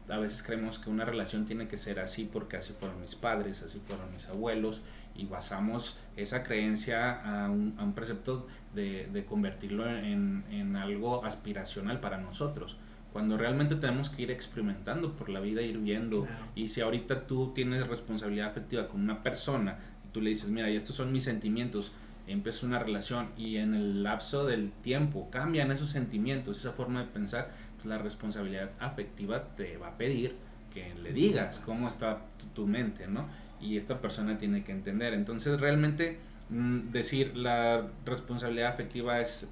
a 0.08 0.18
veces 0.18 0.42
creemos 0.42 0.78
que 0.78 0.88
una 0.88 1.04
relación 1.04 1.44
tiene 1.46 1.68
que 1.68 1.76
ser 1.76 2.00
así 2.00 2.24
porque 2.24 2.56
así 2.56 2.72
fueron 2.72 3.00
mis 3.00 3.14
padres, 3.14 3.62
así 3.62 3.80
fueron 3.86 4.12
mis 4.12 4.26
abuelos, 4.26 4.80
y 5.14 5.26
basamos 5.26 5.98
esa 6.16 6.44
creencia 6.44 7.20
a 7.22 7.50
un, 7.50 7.74
a 7.78 7.82
un 7.82 7.92
precepto 7.92 8.46
de, 8.74 9.08
de 9.12 9.24
convertirlo 9.24 9.88
en, 9.88 10.44
en, 10.50 10.76
algo 10.76 11.24
aspiracional 11.24 12.00
para 12.00 12.18
nosotros 12.18 12.76
cuando 13.12 13.38
realmente 13.38 13.74
tenemos 13.76 14.10
que 14.10 14.22
ir 14.22 14.30
experimentando 14.30 15.14
por 15.14 15.30
la 15.30 15.40
vida, 15.40 15.62
ir 15.62 15.78
viendo. 15.78 16.28
Y 16.54 16.68
si 16.68 16.82
ahorita 16.82 17.26
tú 17.26 17.52
tienes 17.54 17.86
responsabilidad 17.86 18.48
afectiva 18.48 18.86
con 18.86 19.00
una 19.00 19.22
persona, 19.22 19.78
y 20.04 20.12
tú 20.12 20.20
le 20.20 20.30
dices, 20.30 20.50
mira, 20.50 20.70
y 20.70 20.76
estos 20.76 20.96
son 20.96 21.10
mis 21.10 21.24
sentimientos, 21.24 21.92
empieza 22.28 22.66
una 22.66 22.78
relación 22.78 23.30
y 23.36 23.56
en 23.56 23.74
el 23.74 24.02
lapso 24.02 24.44
del 24.44 24.70
tiempo 24.70 25.30
cambian 25.30 25.72
esos 25.72 25.88
sentimientos, 25.88 26.58
esa 26.58 26.72
forma 26.72 27.00
de 27.00 27.06
pensar, 27.06 27.50
pues 27.76 27.86
la 27.86 27.98
responsabilidad 27.98 28.70
afectiva 28.78 29.54
te 29.56 29.78
va 29.78 29.88
a 29.88 29.96
pedir 29.96 30.36
que 30.72 30.94
le 31.02 31.12
digas 31.12 31.60
cómo 31.64 31.88
está 31.88 32.26
tu, 32.54 32.66
mente, 32.66 33.06
¿no? 33.06 33.26
Y 33.60 33.76
esta 33.76 34.00
persona 34.00 34.36
tiene 34.36 34.62
que 34.62 34.72
entender. 34.72 35.14
Entonces 35.14 35.58
realmente 35.58 36.18
decir 36.48 37.36
la 37.36 37.88
responsabilidad 38.04 38.72
afectiva 38.72 39.20
es 39.20 39.50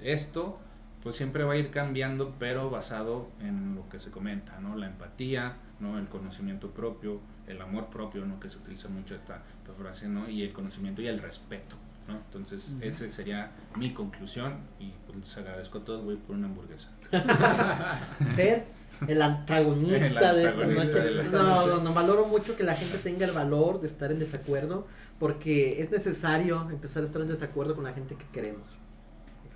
esto, 0.00 0.58
pues 1.02 1.16
siempre 1.16 1.44
va 1.44 1.54
a 1.54 1.56
ir 1.56 1.70
cambiando, 1.70 2.34
pero 2.38 2.70
basado 2.70 3.28
en 3.40 3.74
lo 3.74 3.88
que 3.88 3.98
se 3.98 4.10
comenta, 4.10 4.58
¿no? 4.60 4.76
La 4.76 4.86
empatía, 4.86 5.56
¿no? 5.80 5.98
El 5.98 6.06
conocimiento 6.06 6.70
propio, 6.70 7.20
el 7.46 7.60
amor 7.60 7.86
propio, 7.86 8.24
¿no? 8.24 8.38
Que 8.38 8.48
se 8.50 8.58
utiliza 8.58 8.88
mucho 8.88 9.14
esta, 9.14 9.42
frase, 9.78 10.08
¿no? 10.08 10.28
Y 10.28 10.42
el 10.42 10.52
conocimiento 10.52 11.00
y 11.02 11.06
el 11.06 11.18
respeto, 11.20 11.76
¿no? 12.06 12.16
Entonces, 12.16 12.76
esa 12.82 13.08
sería 13.08 13.50
mi 13.76 13.92
conclusión 13.92 14.54
y 14.78 14.92
pues 15.06 15.18
les 15.18 15.38
agradezco 15.38 15.78
a 15.78 15.84
todos, 15.84 16.04
voy 16.04 16.16
por 16.16 16.36
una 16.36 16.46
hamburguesa. 16.46 16.90
Fer, 18.36 18.66
el 19.06 19.22
antagonista, 19.22 20.34
de 20.34 20.44
esta 20.44 20.66
noche. 20.66 21.30
no, 21.32 21.66
no, 21.66 21.80
no, 21.80 21.94
valoro 21.94 22.26
mucho 22.26 22.56
que 22.56 22.62
la 22.62 22.74
gente 22.74 22.98
tenga 22.98 23.26
el 23.26 23.32
valor 23.32 23.80
de 23.80 23.86
estar 23.86 24.12
en 24.12 24.18
desacuerdo, 24.18 24.86
porque 25.18 25.82
es 25.82 25.90
necesario 25.90 26.68
empezar 26.70 27.02
a 27.02 27.06
estar 27.06 27.22
en 27.22 27.28
desacuerdo 27.28 27.74
con 27.74 27.84
la 27.84 27.92
gente 27.92 28.14
que 28.14 28.26
queremos 28.32 28.82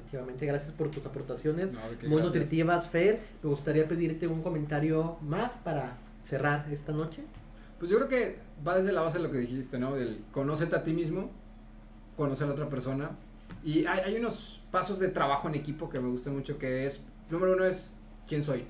efectivamente. 0.06 0.46
Gracias 0.46 0.72
por 0.72 0.90
tus 0.90 1.04
aportaciones 1.04 1.68
muy 2.06 2.22
nutritivas, 2.22 2.88
Fer. 2.88 3.20
Me 3.42 3.50
gustaría 3.50 3.88
pedirte 3.88 4.26
un 4.28 4.42
comentario 4.42 5.16
más 5.20 5.52
para 5.64 5.98
cerrar 6.24 6.66
esta 6.70 6.92
noche. 6.92 7.22
Pues 7.78 7.90
yo 7.90 7.98
creo 7.98 8.08
que 8.08 8.38
va 8.66 8.76
desde 8.76 8.92
la 8.92 9.00
base 9.00 9.18
de 9.18 9.24
lo 9.24 9.30
que 9.30 9.38
dijiste, 9.38 9.78
¿no? 9.78 9.94
Del 9.96 10.24
conócete 10.30 10.76
a 10.76 10.84
ti 10.84 10.92
mismo, 10.92 11.30
conocer 12.16 12.44
a 12.44 12.48
la 12.48 12.54
otra 12.54 12.68
persona. 12.68 13.10
Y 13.64 13.84
hay, 13.86 14.00
hay 14.00 14.16
unos 14.16 14.62
pasos 14.70 15.00
de 15.00 15.08
trabajo 15.08 15.48
en 15.48 15.56
equipo 15.56 15.90
que 15.90 15.98
me 15.98 16.08
gustan 16.08 16.34
mucho, 16.34 16.56
que 16.56 16.86
es, 16.86 17.04
número 17.28 17.54
uno 17.54 17.64
es 17.64 17.94
quién 18.26 18.42
soy. 18.42 18.64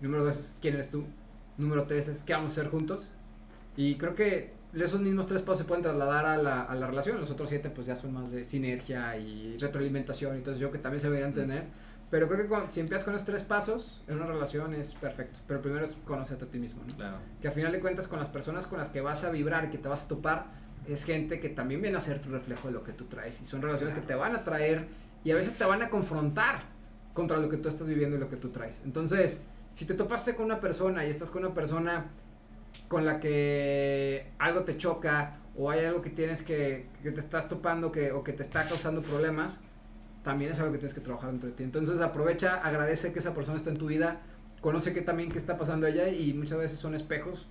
Número 0.00 0.24
dos 0.24 0.36
es 0.36 0.56
quién 0.60 0.74
eres 0.74 0.90
tú. 0.90 1.04
Número 1.58 1.84
tres 1.84 2.08
es 2.08 2.22
qué 2.22 2.34
vamos 2.34 2.50
a 2.50 2.60
hacer 2.60 2.70
juntos. 2.70 3.10
Y 3.76 3.96
creo 3.96 4.14
que 4.14 4.54
esos 4.74 5.00
mismos 5.00 5.26
tres 5.26 5.42
pasos 5.42 5.58
se 5.58 5.64
pueden 5.64 5.82
trasladar 5.82 6.26
a 6.26 6.36
la, 6.36 6.62
a 6.62 6.74
la 6.74 6.86
relación, 6.86 7.20
los 7.20 7.30
otros 7.30 7.48
siete 7.48 7.70
pues 7.70 7.86
ya 7.86 7.96
son 7.96 8.12
más 8.12 8.30
de 8.30 8.44
sinergia 8.44 9.16
y 9.16 9.56
retroalimentación, 9.58 10.36
entonces 10.36 10.60
yo 10.60 10.70
que 10.70 10.78
también 10.78 11.00
se 11.00 11.08
deberían 11.08 11.34
tener. 11.34 11.64
Pero 12.10 12.28
creo 12.28 12.48
que 12.48 12.72
si 12.72 12.80
empiezas 12.80 13.04
con 13.04 13.14
esos 13.14 13.26
tres 13.26 13.42
pasos 13.42 14.00
en 14.06 14.16
una 14.16 14.26
relación 14.26 14.74
es 14.74 14.94
perfecto. 14.94 15.40
Pero 15.48 15.60
primero 15.60 15.84
es 15.84 15.96
conocerte 16.04 16.44
a 16.44 16.48
ti 16.48 16.58
mismo, 16.58 16.82
¿no? 16.86 16.94
Claro. 16.94 17.18
Que 17.40 17.48
al 17.48 17.54
final 17.54 17.72
de 17.72 17.80
cuentas 17.80 18.06
con 18.06 18.20
las 18.20 18.28
personas 18.28 18.66
con 18.66 18.78
las 18.78 18.90
que 18.90 19.00
vas 19.00 19.24
a 19.24 19.30
vibrar 19.30 19.64
y 19.64 19.70
que 19.70 19.78
te 19.78 19.88
vas 19.88 20.04
a 20.04 20.08
topar, 20.08 20.46
es 20.86 21.04
gente 21.04 21.40
que 21.40 21.48
también 21.48 21.82
viene 21.82 21.96
a 21.96 22.00
ser 22.00 22.20
tu 22.20 22.28
reflejo 22.30 22.68
de 22.68 22.74
lo 22.74 22.84
que 22.84 22.92
tú 22.92 23.06
traes. 23.06 23.42
Y 23.42 23.44
son 23.44 23.60
relaciones 23.60 23.94
que 23.94 24.02
te 24.02 24.14
van 24.14 24.36
a 24.36 24.44
traer 24.44 24.86
y 25.24 25.32
a 25.32 25.34
veces 25.34 25.54
te 25.54 25.64
van 25.64 25.82
a 25.82 25.90
confrontar 25.90 26.62
contra 27.12 27.38
lo 27.38 27.48
que 27.48 27.56
tú 27.56 27.68
estás 27.68 27.88
viviendo 27.88 28.16
y 28.16 28.20
lo 28.20 28.28
que 28.28 28.36
tú 28.36 28.50
traes. 28.50 28.82
Entonces, 28.84 29.42
si 29.76 29.84
te 29.84 29.92
topaste 29.92 30.34
con 30.34 30.46
una 30.46 30.58
persona 30.58 31.04
y 31.04 31.10
estás 31.10 31.28
con 31.28 31.44
una 31.44 31.52
persona 31.52 32.06
con 32.88 33.04
la 33.04 33.20
que 33.20 34.26
algo 34.38 34.64
te 34.64 34.78
choca 34.78 35.36
o 35.54 35.70
hay 35.70 35.84
algo 35.84 36.00
que 36.00 36.08
tienes 36.08 36.42
que, 36.42 36.86
que 37.02 37.12
te 37.12 37.20
estás 37.20 37.46
topando 37.46 37.92
que, 37.92 38.10
o 38.10 38.24
que 38.24 38.32
te 38.32 38.42
está 38.42 38.66
causando 38.66 39.02
problemas, 39.02 39.60
también 40.24 40.50
es 40.52 40.60
algo 40.60 40.72
que 40.72 40.78
tienes 40.78 40.94
que 40.94 41.02
trabajar 41.02 41.30
dentro 41.30 41.50
de 41.50 41.54
ti. 41.54 41.62
Entonces 41.62 42.00
aprovecha, 42.00 42.54
agradece 42.56 43.12
que 43.12 43.18
esa 43.18 43.34
persona 43.34 43.58
está 43.58 43.68
en 43.68 43.76
tu 43.76 43.88
vida, 43.88 44.22
conoce 44.62 44.94
que 44.94 45.02
también 45.02 45.30
qué 45.30 45.36
está 45.36 45.58
pasando 45.58 45.86
allá 45.86 46.08
y 46.08 46.32
muchas 46.32 46.56
veces 46.56 46.78
son 46.78 46.94
espejos 46.94 47.46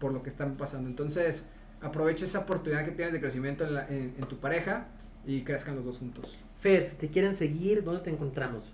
por 0.00 0.12
lo 0.12 0.24
que 0.24 0.28
están 0.28 0.56
pasando. 0.56 0.88
Entonces 0.88 1.50
aprovecha 1.80 2.24
esa 2.24 2.40
oportunidad 2.40 2.84
que 2.84 2.90
tienes 2.90 3.12
de 3.12 3.20
crecimiento 3.20 3.64
en, 3.64 3.76
en, 3.94 4.14
en 4.18 4.24
tu 4.26 4.38
pareja 4.38 4.88
y 5.24 5.42
crezcan 5.42 5.76
los 5.76 5.84
dos 5.84 5.98
juntos. 5.98 6.36
Fer, 6.58 6.82
si 6.82 6.96
te 6.96 7.10
quieren 7.10 7.36
seguir, 7.36 7.84
¿dónde 7.84 8.00
te 8.00 8.10
encontramos? 8.10 8.64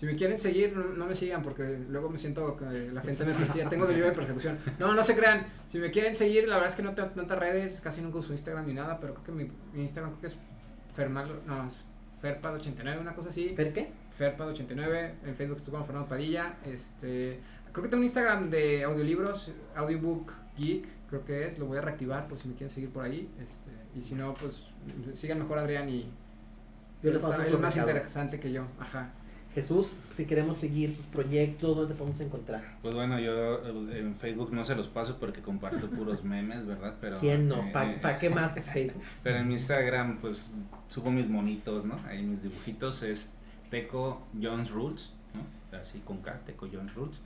Si 0.00 0.06
me 0.06 0.16
quieren 0.16 0.38
seguir, 0.38 0.74
no, 0.74 1.04
me 1.04 1.14
sigan 1.14 1.42
porque 1.42 1.78
luego 1.90 2.08
me 2.08 2.16
siento 2.16 2.56
que 2.56 2.90
la 2.90 3.02
gente 3.02 3.22
me 3.22 3.34
persigue. 3.34 3.66
Tengo 3.66 3.84
delirio 3.84 4.08
de 4.08 4.16
persecución. 4.16 4.58
No, 4.78 4.94
no 4.94 5.04
se 5.04 5.14
crean. 5.14 5.44
Si 5.66 5.78
me 5.78 5.90
quieren 5.90 6.14
seguir, 6.14 6.48
la 6.48 6.54
verdad 6.54 6.70
es 6.70 6.74
que 6.74 6.82
no 6.82 6.94
tengo 6.94 7.10
tantas 7.10 7.38
redes, 7.38 7.82
casi 7.82 8.00
nunca 8.00 8.16
uso 8.16 8.32
Instagram 8.32 8.66
ni 8.66 8.72
nada, 8.72 8.98
pero 8.98 9.12
creo 9.12 9.36
que 9.36 9.44
mi, 9.44 9.78
Instagram 9.78 10.12
creo 10.12 10.20
que 10.22 10.26
es 10.28 10.36
Fermalo, 10.96 11.42
no, 11.46 11.68
Ferpad89, 12.22 12.98
una 12.98 13.14
cosa 13.14 13.28
así. 13.28 13.50
¿Fer 13.54 13.74
qué? 13.74 13.92
Ferpad89, 14.18 15.10
en 15.22 15.34
Facebook 15.34 15.58
estuve 15.58 15.76
con 15.76 15.84
Fernando 15.84 16.08
Padilla. 16.08 16.54
Este, 16.64 17.38
creo 17.70 17.82
que 17.82 17.90
tengo 17.90 18.00
un 18.00 18.04
Instagram 18.04 18.48
de 18.48 18.84
audiolibros, 18.84 19.52
Audiobook 19.76 20.32
Geek, 20.56 20.88
creo 21.10 21.26
que 21.26 21.46
es, 21.46 21.58
lo 21.58 21.66
voy 21.66 21.76
a 21.76 21.82
reactivar 21.82 22.26
por 22.26 22.38
si 22.38 22.48
me 22.48 22.54
quieren 22.54 22.72
seguir 22.72 22.88
por 22.88 23.04
ahí. 23.04 23.28
Este, 23.38 23.70
y 23.94 24.02
si 24.02 24.14
no, 24.14 24.32
pues 24.32 24.64
sigan 25.12 25.40
mejor 25.40 25.58
a 25.58 25.60
Adrián 25.60 25.90
y 25.90 26.10
yo 27.02 27.10
él, 27.10 27.58
más 27.58 27.76
interesante 27.76 28.40
que 28.40 28.50
yo. 28.50 28.64
Ajá. 28.78 29.12
Jesús, 29.54 29.88
si 30.14 30.26
queremos 30.26 30.58
seguir 30.58 30.96
tus 30.96 31.06
proyectos, 31.06 31.76
¿dónde 31.76 31.92
te 31.92 31.98
podemos 31.98 32.20
encontrar? 32.20 32.62
Pues 32.82 32.94
bueno, 32.94 33.18
yo 33.18 33.64
eh, 33.90 33.98
en 33.98 34.14
Facebook 34.14 34.52
no 34.52 34.64
se 34.64 34.76
los 34.76 34.86
paso 34.86 35.18
porque 35.18 35.40
comparto 35.40 35.90
puros 35.90 36.22
memes, 36.24 36.66
¿verdad? 36.66 36.94
Pero, 37.00 37.18
¿Quién 37.18 37.48
no? 37.48 37.66
Eh, 37.66 37.98
¿Para 38.00 38.18
qué 38.18 38.30
más 38.30 38.56
es 38.56 38.66
Facebook? 38.66 39.02
Pero 39.22 39.38
en 39.38 39.48
mi 39.48 39.54
Instagram, 39.54 40.18
pues 40.20 40.54
subo 40.88 41.10
mis 41.10 41.28
monitos, 41.28 41.84
¿no? 41.84 41.96
Ahí 42.06 42.22
mis 42.22 42.44
dibujitos 42.44 43.02
es 43.02 43.34
Teco 43.70 44.22
Jones 44.40 44.70
Rules, 44.70 45.14
¿no? 45.34 45.78
Así 45.78 45.98
con 46.00 46.18
K, 46.18 46.40
Teco 46.46 46.68
Jones 46.72 46.94
Rules. 46.94 47.20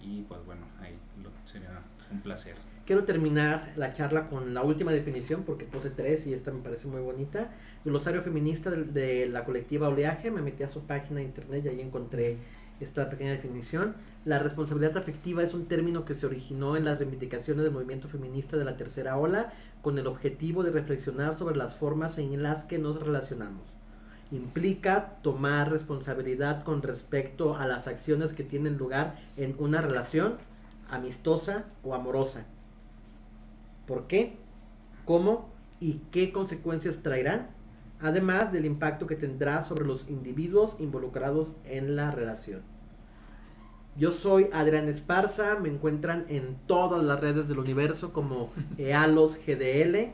Y 0.00 0.22
pues 0.22 0.44
bueno, 0.44 0.62
ahí 0.80 0.96
lo, 1.22 1.30
sería 1.44 1.80
un 2.10 2.20
placer. 2.20 2.54
Quiero 2.86 3.04
terminar 3.04 3.72
la 3.76 3.94
charla 3.94 4.28
con 4.28 4.52
la 4.52 4.62
última 4.62 4.92
definición 4.92 5.44
porque 5.44 5.64
puse 5.64 5.88
tres 5.88 6.26
y 6.26 6.34
esta 6.34 6.52
me 6.52 6.60
parece 6.60 6.86
muy 6.86 7.00
bonita. 7.00 7.50
Glosario 7.82 8.20
feminista 8.20 8.70
de, 8.70 9.26
la 9.26 9.46
colectiva 9.46 9.88
Oleaje, 9.88 10.30
me 10.30 10.42
metí 10.42 10.64
a 10.64 10.68
su 10.68 10.82
página 10.82 11.20
de 11.20 11.24
internet 11.24 11.64
y 11.64 11.68
ahí 11.70 11.80
encontré 11.80 12.36
esta 12.80 13.08
pequeña 13.08 13.30
definición. 13.30 13.96
La 14.26 14.38
responsabilidad 14.38 14.98
afectiva 14.98 15.42
es 15.42 15.54
un 15.54 15.64
término 15.64 16.04
que 16.04 16.14
se 16.14 16.26
originó 16.26 16.76
en 16.76 16.84
las 16.84 16.98
reivindicaciones 16.98 17.64
del 17.64 17.72
movimiento 17.72 18.08
feminista 18.08 18.58
de 18.58 18.66
la 18.66 18.76
tercera 18.76 19.16
ola 19.16 19.54
con 19.80 19.98
el 19.98 20.06
objetivo 20.06 20.62
de 20.62 20.70
reflexionar 20.70 21.38
sobre 21.38 21.56
las 21.56 21.76
formas 21.76 22.18
en 22.18 22.42
las 22.42 22.64
que 22.64 22.76
nos 22.76 23.00
relacionamos. 23.00 23.62
Implica 24.30 25.16
tomar 25.22 25.72
responsabilidad 25.72 26.64
con 26.64 26.82
respecto 26.82 27.56
a 27.56 27.66
las 27.66 27.88
acciones 27.88 28.34
que 28.34 28.44
tienen 28.44 28.76
lugar 28.76 29.16
en 29.38 29.54
una 29.58 29.80
relación 29.80 30.34
amistosa 30.90 31.64
o 31.82 31.94
amorosa 31.94 32.44
por 33.86 34.06
qué, 34.06 34.36
cómo 35.04 35.48
y 35.80 36.00
qué 36.10 36.32
consecuencias 36.32 37.02
traerán, 37.02 37.48
además 38.00 38.52
del 38.52 38.64
impacto 38.64 39.06
que 39.06 39.16
tendrá 39.16 39.64
sobre 39.64 39.84
los 39.84 40.08
individuos 40.08 40.76
involucrados 40.78 41.52
en 41.64 41.96
la 41.96 42.10
relación. 42.10 42.62
Yo 43.96 44.12
soy 44.12 44.48
Adrián 44.52 44.88
Esparza, 44.88 45.56
me 45.60 45.68
encuentran 45.68 46.24
en 46.28 46.56
todas 46.66 47.04
las 47.04 47.20
redes 47.20 47.46
del 47.46 47.60
universo 47.60 48.12
como 48.12 48.50
EALOS 48.78 49.38
GDL. 49.46 50.12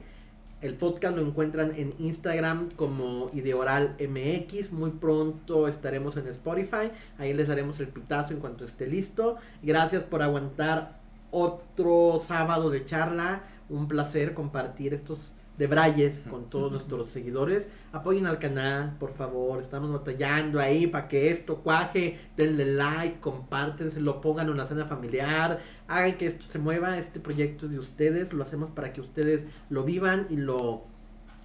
El 0.60 0.74
podcast 0.74 1.16
lo 1.16 1.22
encuentran 1.22 1.72
en 1.74 1.94
Instagram 1.98 2.72
como 2.76 3.30
Ideoral 3.32 3.97
MX. 3.98 4.72
Muy 4.72 4.90
pronto 4.90 5.66
estaremos 5.66 6.18
en 6.18 6.26
Spotify. 6.26 6.90
Ahí 7.16 7.32
les 7.32 7.48
haremos 7.48 7.80
el 7.80 7.88
pitazo 7.88 8.34
en 8.34 8.40
cuanto 8.40 8.66
esté 8.66 8.86
listo. 8.86 9.36
Gracias 9.62 10.02
por 10.02 10.20
aguantar 10.20 11.01
otro 11.30 12.20
sábado 12.22 12.68
de 12.68 12.84
charla. 12.84 13.44
Un 13.70 13.88
placer 13.88 14.34
compartir 14.34 14.92
estos 14.92 15.32
de 15.60 15.66
Brayes 15.66 16.20
con 16.30 16.48
todos 16.48 16.72
nuestros 16.72 17.09
seguidores. 17.10 17.68
Apoyen 17.92 18.26
al 18.26 18.38
canal, 18.38 18.97
por 18.98 19.12
favor. 19.12 19.60
Estamos 19.60 19.92
batallando 19.92 20.59
ahí 20.59 20.86
para 20.86 21.06
que 21.06 21.30
esto 21.30 21.59
cuaje. 21.59 22.18
Denle 22.36 22.64
like, 22.64 23.20
compártenselo, 23.20 24.20
pongan 24.20 24.47
en 24.47 24.55
una 24.55 24.66
cena 24.66 24.86
familiar. 24.86 25.60
Hagan 25.86 26.14
que 26.14 26.26
esto 26.26 26.44
se 26.47 26.59
mueva. 26.59 26.98
Este 26.98 27.20
proyecto 27.20 27.66
es 27.66 27.72
de 27.72 27.78
ustedes. 27.78 28.32
Lo 28.32 28.42
hacemos 28.42 28.70
para 28.70 28.92
que 28.92 29.01
ustedes 29.01 29.44
lo 29.68 29.84
vivan 29.84 30.26
y 30.30 30.36
lo, 30.36 30.84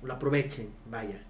lo 0.02 0.14
aprovechen. 0.14 0.70
Vaya. 0.90 1.22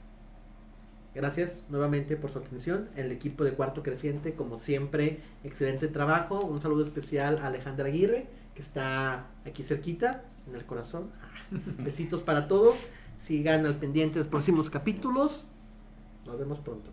Gracias 1.15 1.65
nuevamente 1.69 2.17
por 2.17 2.31
su 2.31 2.39
atención. 2.39 2.89
El 2.95 3.11
equipo 3.11 3.43
de 3.43 3.53
Cuarto 3.53 3.81
Creciente, 3.81 4.33
como 4.35 4.59
siempre, 4.59 5.21
excelente 5.43 5.87
trabajo. 5.87 6.39
Un 6.39 6.61
saludo 6.61 6.83
especial 6.83 7.39
a 7.41 7.47
Alejandra 7.47 7.87
Aguirre, 7.87 8.27
que 8.53 8.61
está 8.61 9.25
aquí 9.45 9.63
cerquita, 9.63 10.23
en 10.47 10.55
el 10.55 10.65
corazón. 10.65 11.11
Besitos 11.79 12.21
para 12.21 12.47
todos. 12.47 12.77
Sigan 13.17 13.65
al 13.65 13.75
pendiente 13.75 14.15
de 14.15 14.19
los 14.19 14.27
próximos 14.27 14.69
capítulos. 14.69 15.43
Nos 16.25 16.37
vemos 16.37 16.59
pronto. 16.59 16.91